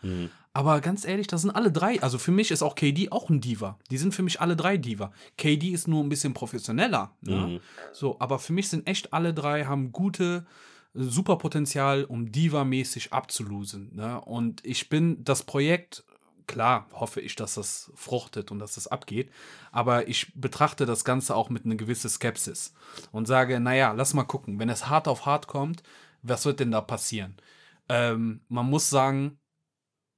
Aber 0.52 0.80
ganz 0.80 1.04
ehrlich, 1.04 1.28
das 1.28 1.42
sind 1.42 1.50
alle 1.50 1.70
drei. 1.70 2.02
Also 2.02 2.18
für 2.18 2.32
mich 2.32 2.50
ist 2.50 2.62
auch 2.62 2.74
KD 2.74 3.12
auch 3.12 3.30
ein 3.30 3.40
Diva. 3.40 3.78
Die 3.90 3.98
sind 3.98 4.14
für 4.14 4.22
mich 4.22 4.40
alle 4.40 4.56
drei 4.56 4.76
Diva. 4.76 5.12
KD 5.36 5.68
ist 5.68 5.86
nur 5.86 6.02
ein 6.02 6.08
bisschen 6.08 6.34
professioneller. 6.34 7.14
Ne? 7.20 7.60
So, 7.92 8.16
aber 8.18 8.38
für 8.40 8.52
mich 8.52 8.68
sind 8.68 8.86
echt 8.86 9.12
alle 9.12 9.32
drei, 9.32 9.66
haben 9.66 9.92
gute, 9.92 10.46
äh, 10.94 11.02
super 11.02 11.36
Potenzial, 11.36 12.04
um 12.04 12.32
Diva-mäßig 12.32 13.12
abzulosen. 13.12 13.94
Ne? 13.94 14.20
Und 14.20 14.64
ich 14.64 14.88
bin 14.88 15.22
das 15.22 15.44
Projekt, 15.44 16.04
klar, 16.48 16.88
hoffe 16.92 17.20
ich, 17.20 17.36
dass 17.36 17.54
das 17.54 17.92
fruchtet 17.94 18.50
und 18.50 18.58
dass 18.58 18.74
das 18.74 18.88
abgeht. 18.88 19.30
Aber 19.70 20.08
ich 20.08 20.32
betrachte 20.34 20.84
das 20.84 21.04
Ganze 21.04 21.36
auch 21.36 21.48
mit 21.48 21.64
einer 21.64 21.76
gewissen 21.76 22.10
Skepsis 22.10 22.74
und 23.12 23.26
sage, 23.26 23.60
naja, 23.60 23.92
lass 23.92 24.14
mal 24.14 24.24
gucken, 24.24 24.58
wenn 24.58 24.68
es 24.68 24.88
hart 24.88 25.06
auf 25.06 25.26
hart 25.26 25.46
kommt, 25.46 25.84
was 26.22 26.44
wird 26.44 26.58
denn 26.58 26.72
da 26.72 26.80
passieren? 26.80 27.36
Ähm, 27.88 28.40
man 28.48 28.66
muss 28.66 28.90
sagen, 28.90 29.39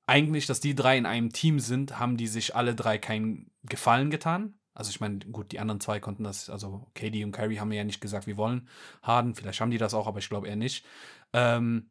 eigentlich, 0.07 0.47
dass 0.47 0.61
die 0.61 0.75
drei 0.75 0.99
in 0.99 1.07
einem 1.07 1.33
Team 1.33 1.61
sind, 1.61 1.99
haben 1.99 2.17
die 2.17 2.27
sich 2.27 2.57
alle 2.57 2.75
drei 2.75 2.99
keinen 2.99 3.51
Gefallen 3.65 4.11
getan. 4.11 4.55
Also 4.75 4.91
ich 4.91 5.01
meine, 5.01 5.19
gut, 5.19 5.53
die 5.53 5.61
anderen 5.61 5.81
zwei 5.81 6.01
konnten 6.01 6.25
das, 6.25 6.49
also 6.49 6.87
KD 6.95 7.25
und 7.25 7.33
Kyrie 7.33 7.61
haben 7.61 7.73
ja 7.73 7.85
nicht 7.85 8.01
gesagt, 8.01 8.27
wir 8.27 8.37
wollen 8.37 8.69
Harden. 9.03 9.35
Vielleicht 9.35 9.61
haben 9.61 9.71
die 9.71 9.79
das 9.79 9.95
auch, 9.95 10.07
aber 10.07 10.19
ich 10.19 10.29
glaube 10.29 10.49
eher 10.49 10.57
nicht. 10.57 10.85
Ähm, 11.33 11.91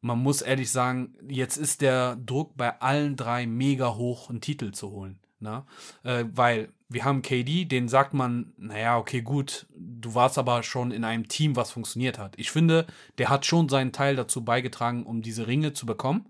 man 0.00 0.18
muss 0.18 0.42
ehrlich 0.42 0.70
sagen, 0.70 1.16
jetzt 1.28 1.56
ist 1.56 1.80
der 1.80 2.16
Druck 2.16 2.56
bei 2.56 2.80
allen 2.80 3.16
drei 3.16 3.46
mega 3.46 3.94
hoch, 3.94 4.30
einen 4.30 4.40
Titel 4.40 4.72
zu 4.72 4.90
holen. 4.90 5.18
Ne? 5.44 5.64
Äh, 6.02 6.24
weil 6.32 6.70
wir 6.88 7.04
haben 7.04 7.22
KD, 7.22 7.66
den 7.66 7.88
sagt 7.88 8.14
man, 8.14 8.52
naja, 8.56 8.98
okay, 8.98 9.22
gut, 9.22 9.66
du 9.76 10.14
warst 10.14 10.38
aber 10.38 10.62
schon 10.62 10.90
in 10.90 11.04
einem 11.04 11.28
Team, 11.28 11.56
was 11.56 11.70
funktioniert 11.70 12.18
hat. 12.18 12.34
Ich 12.38 12.50
finde, 12.50 12.86
der 13.18 13.28
hat 13.28 13.46
schon 13.46 13.68
seinen 13.68 13.92
Teil 13.92 14.16
dazu 14.16 14.44
beigetragen, 14.44 15.04
um 15.04 15.22
diese 15.22 15.46
Ringe 15.46 15.72
zu 15.72 15.86
bekommen. 15.86 16.26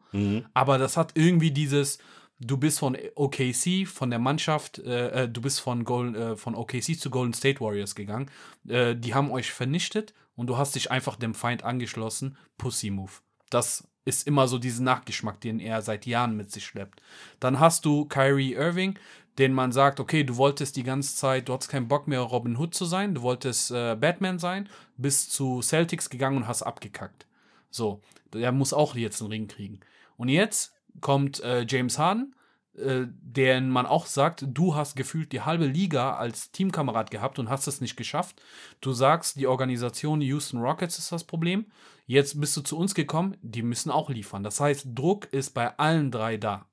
Aber 0.55 0.79
das 0.79 0.97
hat 0.97 1.13
irgendwie 1.15 1.51
dieses, 1.51 1.99
du 2.41 2.57
bist 2.57 2.79
von 2.79 2.97
OKC, 3.15 3.87
von 3.87 4.11
der 4.11 4.19
Mannschaft, 4.19 4.79
äh, 4.79 5.25
äh, 5.25 5.29
du 5.29 5.41
bist 5.41 5.61
von, 5.61 5.85
Golden, 5.85 6.15
äh, 6.15 6.37
von 6.37 6.55
OKC 6.55 6.99
zu 6.99 7.11
Golden 7.11 7.35
State 7.35 7.61
Warriors 7.61 7.95
gegangen. 7.95 8.31
Äh, 8.69 8.97
die 8.97 9.15
haben 9.15 9.31
euch 9.31 9.53
vernichtet 9.53 10.15
und 10.37 10.49
du 10.49 10.57
hast 10.57 10.75
dich 10.75 10.91
einfach 10.91 11.17
dem 11.17 11.35
Feind 11.35 11.65
angeschlossen. 11.65 12.37
Pussy 12.59 12.91
Move. 12.91 13.13
Das 13.51 13.87
ist 14.05 14.27
immer 14.27 14.49
so 14.49 14.59
diesen 14.59 14.85
Nachgeschmack, 14.85 15.41
den 15.41 15.61
er 15.61 15.83
seit 15.83 16.07
Jahren 16.07 16.37
mit 16.37 16.51
sich 16.53 16.65
schleppt. 16.65 17.01
Dann 17.41 17.61
hast 17.61 17.85
du 17.85 18.05
Kyrie 18.05 18.55
Irving, 18.55 18.99
den 19.39 19.53
man 19.53 19.73
sagt, 19.73 19.99
okay, 19.99 20.25
du 20.25 20.37
wolltest 20.37 20.77
die 20.77 20.83
ganze 20.83 21.17
Zeit, 21.17 21.49
du 21.49 21.55
hattest 21.55 21.71
keinen 21.71 21.89
Bock 21.89 22.07
mehr 22.07 22.21
Robin 22.21 22.57
Hood 22.57 22.75
zu 22.75 22.85
sein, 22.85 23.15
du 23.15 23.23
wolltest 23.23 23.71
äh, 23.71 23.97
Batman 23.97 24.39
sein, 24.39 24.69
bist 24.97 25.33
zu 25.33 25.61
Celtics 25.63 26.11
gegangen 26.11 26.37
und 26.37 26.49
hast 26.49 26.63
abgekackt. 26.63 27.27
So, 27.71 28.01
der 28.33 28.53
muss 28.53 28.73
auch 28.73 28.95
jetzt 28.95 29.21
einen 29.21 29.31
Ring 29.31 29.49
kriegen. 29.49 29.81
Und 30.17 30.29
jetzt 30.29 30.73
kommt 31.01 31.43
äh, 31.43 31.67
James 31.69 31.99
Harden, 31.99 32.35
äh, 32.77 33.07
den 33.07 33.71
man 33.71 33.87
auch 33.87 34.07
sagt, 34.07 34.45
du 34.47 34.77
hast 34.77 34.95
gefühlt 34.95 35.33
die 35.33 35.41
halbe 35.41 35.67
Liga 35.67 36.15
als 36.17 36.53
Teamkamerad 36.53 37.11
gehabt 37.11 37.39
und 37.39 37.51
hast 37.51 37.67
es 37.67 37.81
nicht 37.81 37.97
geschafft. 37.97 38.41
Du 38.81 38.93
sagst, 38.93 39.37
die 39.37 39.49
Organisation 39.49 40.21
Houston 40.21 40.61
Rockets 40.61 40.99
ist 40.99 41.11
das 41.11 41.25
Problem. 41.25 41.67
Jetzt 42.07 42.41
bist 42.41 42.57
du 42.57 42.61
zu 42.61 42.77
uns 42.77 42.95
gekommen, 42.95 43.37
die 43.41 43.63
müssen 43.63 43.91
auch 43.91 44.11
liefern. 44.11 44.43
Das 44.43 44.61
heißt, 44.61 44.89
Druck 44.95 45.33
ist 45.33 45.51
bei 45.51 45.79
allen 45.79 46.11
drei 46.11 46.37
da. 46.37 46.69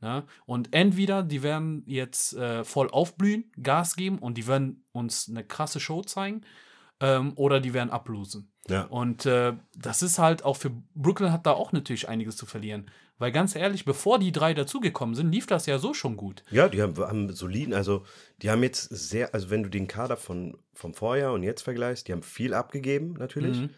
Ne? 0.00 0.24
Und 0.46 0.74
entweder 0.74 1.22
die 1.22 1.42
werden 1.42 1.82
jetzt 1.86 2.34
äh, 2.34 2.64
voll 2.64 2.90
aufblühen, 2.90 3.50
Gas 3.60 3.96
geben 3.96 4.18
und 4.18 4.38
die 4.38 4.46
werden 4.46 4.84
uns 4.92 5.28
eine 5.28 5.44
krasse 5.44 5.80
Show 5.80 6.02
zeigen, 6.02 6.42
ähm, 7.00 7.32
oder 7.36 7.60
die 7.60 7.74
werden 7.74 7.90
ablosen. 7.90 8.52
Ja. 8.68 8.82
Und 8.84 9.26
äh, 9.26 9.54
das 9.74 10.02
ist 10.02 10.18
halt 10.18 10.44
auch 10.44 10.56
für 10.56 10.70
Brooklyn 10.94 11.32
hat 11.32 11.46
da 11.46 11.52
auch 11.52 11.72
natürlich 11.72 12.08
einiges 12.08 12.36
zu 12.36 12.46
verlieren. 12.46 12.90
Weil 13.18 13.32
ganz 13.32 13.56
ehrlich, 13.56 13.84
bevor 13.84 14.20
die 14.20 14.30
drei 14.30 14.54
dazugekommen 14.54 15.16
sind, 15.16 15.32
lief 15.32 15.46
das 15.46 15.66
ja 15.66 15.78
so 15.78 15.92
schon 15.92 16.16
gut. 16.16 16.44
Ja, 16.50 16.68
die 16.68 16.80
haben, 16.80 16.96
haben 16.98 17.34
soliden, 17.34 17.74
also 17.74 18.04
die 18.42 18.50
haben 18.50 18.62
jetzt 18.62 18.82
sehr, 18.90 19.34
also 19.34 19.50
wenn 19.50 19.64
du 19.64 19.68
den 19.68 19.88
Kader 19.88 20.16
von, 20.16 20.56
vom 20.72 20.94
Vorjahr 20.94 21.32
und 21.32 21.42
jetzt 21.42 21.62
vergleichst, 21.62 22.06
die 22.06 22.12
haben 22.12 22.22
viel 22.22 22.54
abgegeben 22.54 23.14
natürlich, 23.14 23.58
Mhm. 23.58 23.70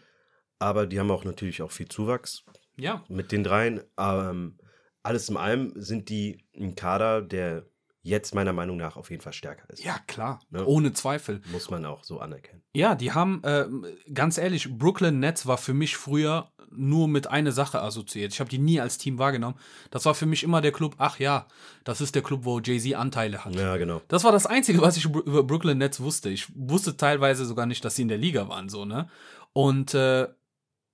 Aber 0.61 0.85
die 0.87 0.99
haben 0.99 1.11
auch 1.11 1.25
natürlich 1.25 1.61
auch 1.61 1.71
viel 1.71 1.87
Zuwachs 1.87 2.43
Ja, 2.77 3.03
mit 3.09 3.31
den 3.31 3.43
dreien. 3.43 3.81
Ähm, 3.97 4.57
alles 5.03 5.29
in 5.29 5.37
allem 5.37 5.73
sind 5.75 6.09
die 6.09 6.45
ein 6.55 6.75
Kader, 6.75 7.21
der 7.21 7.65
jetzt 8.03 8.33
meiner 8.33 8.53
Meinung 8.53 8.77
nach 8.77 8.97
auf 8.97 9.11
jeden 9.11 9.21
Fall 9.21 9.33
stärker 9.33 9.69
ist. 9.69 9.83
ja, 9.83 9.97
klar. 10.07 10.39
Ne? 10.49 10.65
Ohne 10.65 10.91
Zweifel. 10.93 11.41
Muss 11.51 11.69
man 11.69 11.85
auch 11.85 12.03
so 12.03 12.19
anerkennen. 12.19 12.63
Ja, 12.73 12.95
die 12.95 13.11
haben, 13.11 13.43
äh, 13.43 13.65
ganz 14.11 14.37
ehrlich, 14.39 14.75
Brooklyn 14.75 15.19
Nets 15.19 15.45
war 15.45 15.57
für 15.57 15.73
mich 15.75 15.97
früher 15.97 16.51
nur 16.71 17.07
mit 17.07 17.27
einer 17.27 17.51
Sache 17.51 17.81
assoziiert. 17.81 18.33
Ich 18.33 18.39
habe 18.39 18.49
die 18.49 18.57
nie 18.57 18.79
als 18.79 18.97
Team 18.97 19.19
wahrgenommen. 19.19 19.57
Das 19.91 20.05
war 20.05 20.15
für 20.15 20.25
mich 20.25 20.43
immer 20.43 20.61
der 20.61 20.71
Club, 20.71 20.95
ach 20.97 21.19
ja, 21.19 21.45
das 21.83 22.01
ist 22.01 22.15
der 22.15 22.23
Club, 22.23 22.45
wo 22.45 22.59
Jay-Z 22.59 22.95
Anteile 22.95 23.43
hat. 23.45 23.53
Ja, 23.55 23.75
genau. 23.77 24.01
Das 24.07 24.23
war 24.23 24.31
das 24.31 24.45
Einzige, 24.47 24.81
was 24.81 24.97
ich 24.97 25.05
über 25.05 25.43
Brooklyn 25.43 25.77
Nets 25.77 25.99
wusste. 25.99 26.29
Ich 26.29 26.47
wusste 26.55 26.95
teilweise 26.97 27.45
sogar 27.45 27.65
nicht, 27.65 27.83
dass 27.85 27.95
sie 27.97 28.03
in 28.03 28.07
der 28.07 28.17
Liga 28.17 28.47
waren, 28.47 28.69
so, 28.69 28.85
ne? 28.85 29.09
Und 29.53 29.93
äh, 29.93 30.27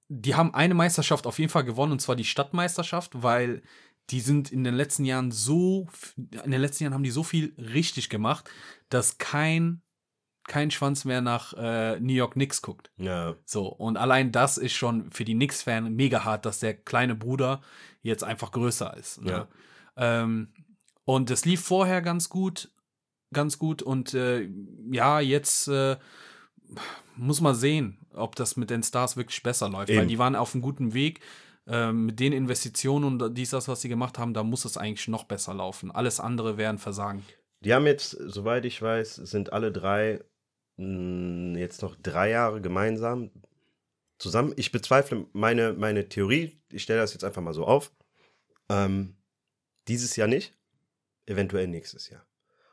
die 0.10 0.36
haben 0.36 0.54
eine 0.54 0.74
Meisterschaft 0.74 1.28
auf 1.28 1.40
jeden 1.40 1.52
Fall 1.52 1.64
gewonnen, 1.64 1.92
und 1.92 2.00
zwar 2.00 2.16
die 2.16 2.24
Stadtmeisterschaft, 2.24 3.24
weil 3.24 3.62
die 4.10 4.22
sind 4.22 4.52
in 4.52 4.64
den 4.64 4.76
letzten 4.76 5.04
Jahren 5.04 5.32
so, 5.32 5.88
in 6.16 6.52
den 6.52 6.62
letzten 6.62 6.86
Jahren 6.86 6.94
haben 6.94 7.04
die 7.04 7.12
so 7.12 7.24
viel 7.24 7.54
richtig 7.58 8.10
gemacht, 8.10 8.50
dass 8.90 9.18
kein, 9.18 9.82
kein 10.48 10.72
Schwanz 10.72 11.04
mehr 11.04 11.20
nach 11.22 11.54
äh, 11.54 12.00
New 12.00 12.14
York 12.14 12.34
Knicks 12.34 12.62
guckt. 12.62 12.90
Ja, 12.98 13.36
So, 13.44 13.68
und 13.68 13.98
allein 13.98 14.32
das 14.32 14.58
ist 14.58 14.74
schon 14.74 15.12
für 15.12 15.26
die 15.26 15.34
Knicks-Fan 15.34 15.94
mega 15.94 16.24
hart, 16.24 16.46
dass 16.46 16.60
der 16.60 16.74
kleine 16.74 17.16
Bruder 17.16 17.62
jetzt 18.02 18.24
einfach 18.24 18.52
größer 18.52 18.96
ist. 18.96 19.22
Ne? 19.22 19.32
Ja. 19.32 19.48
Ähm, 19.98 20.54
und 21.04 21.30
es 21.30 21.44
lief 21.44 21.62
vorher 21.62 22.02
ganz 22.02 22.30
gut, 22.30 22.72
ganz 23.34 23.58
gut. 23.58 23.82
Und 23.82 24.14
äh, 24.14 24.50
ja, 24.90 25.20
jetzt 25.20 25.68
äh, 25.68 25.98
muss 27.18 27.42
man 27.42 27.56
sehen, 27.56 27.98
ob 28.14 28.36
das 28.36 28.56
mit 28.58 28.70
den 28.70 28.84
Stars 28.84 29.18
wirklich 29.18 29.42
besser 29.44 29.70
läuft, 29.70 29.90
weil 29.90 30.00
Eben. 30.00 30.08
die 30.08 30.20
waren 30.20 30.36
auf 30.36 30.54
einem 30.54 30.62
guten 30.62 30.94
Weg. 30.94 31.22
Ähm, 31.70 32.06
mit 32.06 32.20
den 32.22 32.32
Investitionen 32.32 33.04
und 33.22 33.38
dies, 33.38 33.50
das, 33.50 33.68
was 33.68 33.82
sie 33.82 33.90
gemacht 33.90 34.18
haben, 34.18 34.34
da 34.34 34.42
muss 34.44 34.64
es 34.64 34.78
eigentlich 34.78 35.10
noch 35.10 35.26
besser 35.26 35.54
laufen. 35.54 35.92
Alles 35.92 36.22
andere 36.22 36.58
wäre 36.58 36.70
ein 36.70 36.78
Versagen. 36.78 37.26
Die 37.60 37.74
haben 37.74 37.86
jetzt, 37.86 38.12
soweit 38.12 38.64
ich 38.64 38.82
weiß, 38.82 39.16
sind 39.16 39.52
alle 39.52 39.72
drei 39.74 40.24
mh, 40.78 41.60
jetzt 41.60 41.82
noch 41.82 41.96
drei 42.02 42.30
Jahre 42.30 42.62
gemeinsam 42.62 43.32
zusammen. 44.18 44.54
Ich 44.56 44.72
bezweifle 44.72 45.26
meine, 45.34 45.74
meine 45.74 46.08
Theorie, 46.08 46.58
ich 46.72 46.84
stelle 46.84 47.02
das 47.02 47.14
jetzt 47.14 47.24
einfach 47.26 47.42
mal 47.42 47.54
so 47.54 47.66
auf. 47.66 47.92
Ähm, 48.70 49.18
dieses 49.90 50.16
Jahr 50.16 50.28
nicht, 50.30 50.54
eventuell 51.26 51.68
nächstes 51.68 52.10
Jahr. 52.10 52.26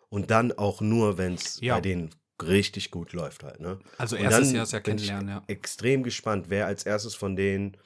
Und 0.08 0.30
dann 0.30 0.52
auch 0.52 0.80
nur, 0.80 1.18
wenn 1.18 1.34
es 1.34 1.60
Ja. 1.60 1.74
bei 1.74 1.80
denen 1.80 2.14
richtig 2.42 2.90
gut 2.90 3.12
läuft 3.12 3.44
halt. 3.44 3.60
Ne? 3.60 3.78
Also 3.98 4.16
erstes 4.16 4.52
Jahr 4.52 4.64
ist 4.64 4.72
ja 4.72 4.80
kennenlernen, 4.80 5.28
ja. 5.28 5.42
Extrem 5.46 6.02
gespannt, 6.02 6.46
wer 6.48 6.66
als 6.66 6.84
erstes 6.84 7.14
von 7.14 7.36
denen 7.36 7.76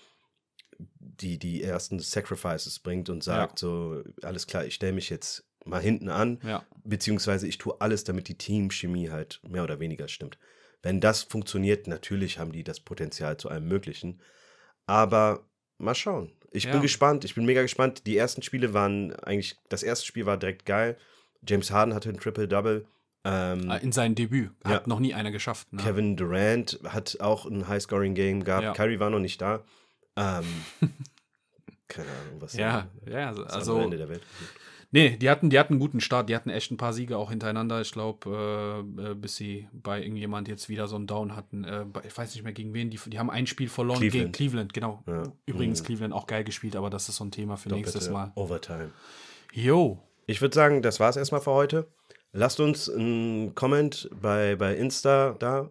die, 0.78 1.38
die 1.38 1.62
ersten 1.62 1.99
Sacrifices 1.99 2.78
bringt 2.78 3.09
und 3.11 3.24
sagt 3.24 3.59
so, 3.59 4.03
alles 4.22 4.46
klar, 4.46 4.64
ich 4.64 4.74
stelle 4.74 4.92
mich 4.92 5.11
jetzt 5.11 5.44
mal 5.64 5.82
hinten 5.82 6.09
an, 6.09 6.40
Ja. 6.44 6.64
beziehungsweise 6.84 7.46
ich 7.49 7.59
tue 7.59 7.80
alles, 7.80 8.05
damit 8.05 8.28
die 8.28 8.38
Teamchemie 8.38 9.11
halt 9.11 9.40
mehr 9.46 9.64
oder 9.64 9.80
weniger 9.80 10.09
stimmt. 10.09 10.38
Wenn 10.82 11.01
das 11.01 11.24
funktioniert, 11.24 11.88
natürlich 11.88 12.38
haben 12.38 12.53
die 12.53 12.62
das 12.62 12.80
Potenzial 12.80 13.36
zu 13.36 13.49
allem 13.49 13.66
Möglichen. 13.66 14.22
Aber 14.86 15.44
mal 15.76 15.94
schauen. 15.96 16.32
Ich 16.51 16.64
Ja. 16.64 16.72
bin 16.72 16.82
gespannt, 16.82 17.24
ich 17.24 17.34
bin 17.34 17.44
mega 17.44 17.62
gespannt. 17.62 18.07
Die 18.07 18.16
ersten 18.16 18.42
Spiele 18.42 18.72
waren 18.72 19.12
eigentlich, 19.16 19.57
das 19.68 19.82
erste 19.82 20.07
Spiel 20.07 20.24
war 20.24 20.36
direkt 20.38 20.64
geil. 20.64 20.96
James 21.46 21.70
Harden 21.70 21.94
hatte 21.94 22.09
ein 22.09 22.18
Triple-Double. 22.18 22.86
Ähm, 23.31 23.70
In 23.83 23.93
seinem 23.93 24.14
Debüt. 24.14 24.50
Ja. 24.64 24.71
Hat 24.71 24.87
noch 24.87 25.00
nie 25.00 25.13
einer 25.14 25.30
geschafft. 25.30 25.72
Ne? 25.72 25.83
Kevin 25.83 26.17
Durant 26.17 26.79
hat 26.84 27.18
auch 27.21 27.45
ein 27.46 27.68
High-Scoring-Game 27.68 28.45
gehabt. 28.45 28.63
Ja. 28.64 28.72
Kyrie 28.72 28.99
war 29.00 29.11
noch 29.11 29.18
nicht 29.18 29.41
da. 29.41 29.63
Ähm, 30.17 30.45
keine 31.88 32.09
Ahnung, 32.09 32.41
was 32.41 32.55
Ja, 32.55 32.88
ja, 33.11 33.29
also, 33.29 33.45
also 33.45 33.79
Ende 33.80 33.96
der 33.96 34.09
Welt. 34.09 34.22
nee, 34.91 35.17
die 35.17 35.30
hatten, 35.30 35.49
die 35.50 35.59
hatten 35.59 35.75
einen 35.75 35.80
guten 35.80 36.00
Start, 36.00 36.29
die 36.29 36.37
hatten 36.37 36.50
echt 36.50 36.71
ein 36.71 36.76
paar 36.76 36.92
Siege 36.92 37.17
auch 37.17 37.30
hintereinander, 37.30 37.80
ich 37.80 37.92
glaube, 37.92 38.84
äh, 38.99 39.11
äh, 39.11 39.14
bis 39.14 39.37
sie 39.37 39.68
bei 39.72 40.00
irgendjemand 40.03 40.49
jetzt 40.49 40.68
wieder 40.68 40.87
so 40.88 40.96
einen 40.96 41.07
Down 41.07 41.34
hatten. 41.37 41.64
Äh, 41.64 41.84
ich 42.07 42.17
weiß 42.17 42.34
nicht 42.34 42.45
mehr 42.45 42.53
gegen 42.53 42.75
wen, 42.75 42.91
die, 42.91 42.99
die 43.07 43.18
haben 43.18 43.30
ein 43.30 43.46
Spiel 43.46 43.68
verloren 43.68 44.00
gegen 44.00 44.33
Cleveland. 44.33 44.34
Cleveland, 44.37 44.72
genau. 44.75 45.03
Ja. 45.07 45.22
Übrigens 45.46 45.80
Mhm. 45.83 45.87
Cleveland 45.87 46.14
auch 46.14 46.26
geil 46.26 46.45
gespielt, 46.45 46.76
aber 46.76 46.91
das 46.91 47.09
ist 47.09 47.17
so 47.17 47.25
ein 47.25 47.30
Thema 47.30 47.57
für 47.57 47.68
nächstes 47.71 48.07
Doppelte 48.07 48.33
Mal. 48.34 48.42
Overtime. 48.42 48.91
Jo, 49.53 50.03
Ich 50.26 50.41
würde 50.42 50.55
sagen, 50.55 50.83
das 50.83 51.00
war 51.00 51.09
es 51.09 51.17
erstmal 51.17 51.41
für 51.41 51.53
heute. 51.53 51.87
Lasst 52.38 52.60
uns 52.60 52.88
einen 52.88 53.54
Comment 53.54 54.08
bei, 54.20 54.56
bei 54.56 54.76
Insta 54.76 55.34
da. 55.38 55.70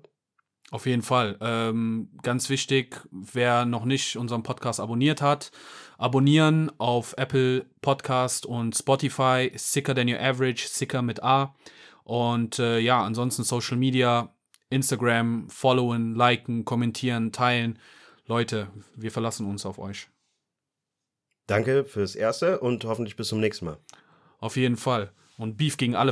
Auf 0.69 0.85
jeden 0.85 1.01
Fall. 1.01 1.37
Ähm, 1.39 2.09
ganz 2.21 2.49
wichtig, 2.49 3.07
wer 3.09 3.65
noch 3.65 3.85
nicht 3.85 4.17
unseren 4.17 4.43
Podcast 4.43 4.81
abonniert 4.81 5.21
hat, 5.21 5.51
abonnieren 5.97 6.69
auf 6.77 7.15
Apple 7.17 7.65
Podcast 7.81 8.45
und 8.45 8.75
Spotify, 8.75 9.49
Sicker 9.55 9.95
Than 9.95 10.09
Your 10.09 10.19
Average, 10.19 10.67
Sicker 10.67 11.01
mit 11.01 11.23
A. 11.23 11.55
Und 12.03 12.59
äh, 12.59 12.79
ja, 12.79 13.01
ansonsten 13.01 13.43
Social 13.43 13.77
Media, 13.77 14.35
Instagram, 14.69 15.49
followen, 15.49 16.15
liken, 16.15 16.65
kommentieren, 16.65 17.31
teilen. 17.31 17.79
Leute, 18.25 18.67
wir 18.95 19.11
verlassen 19.11 19.45
uns 19.45 19.65
auf 19.65 19.79
euch. 19.79 20.09
Danke 21.47 21.85
fürs 21.85 22.15
Erste 22.15 22.59
und 22.59 22.83
hoffentlich 22.83 23.15
bis 23.15 23.29
zum 23.29 23.39
nächsten 23.39 23.65
Mal. 23.65 23.77
Auf 24.39 24.57
jeden 24.57 24.75
Fall. 24.75 25.13
Und 25.37 25.55
Beef 25.55 25.77
gegen 25.77 25.95
alle 25.95 26.11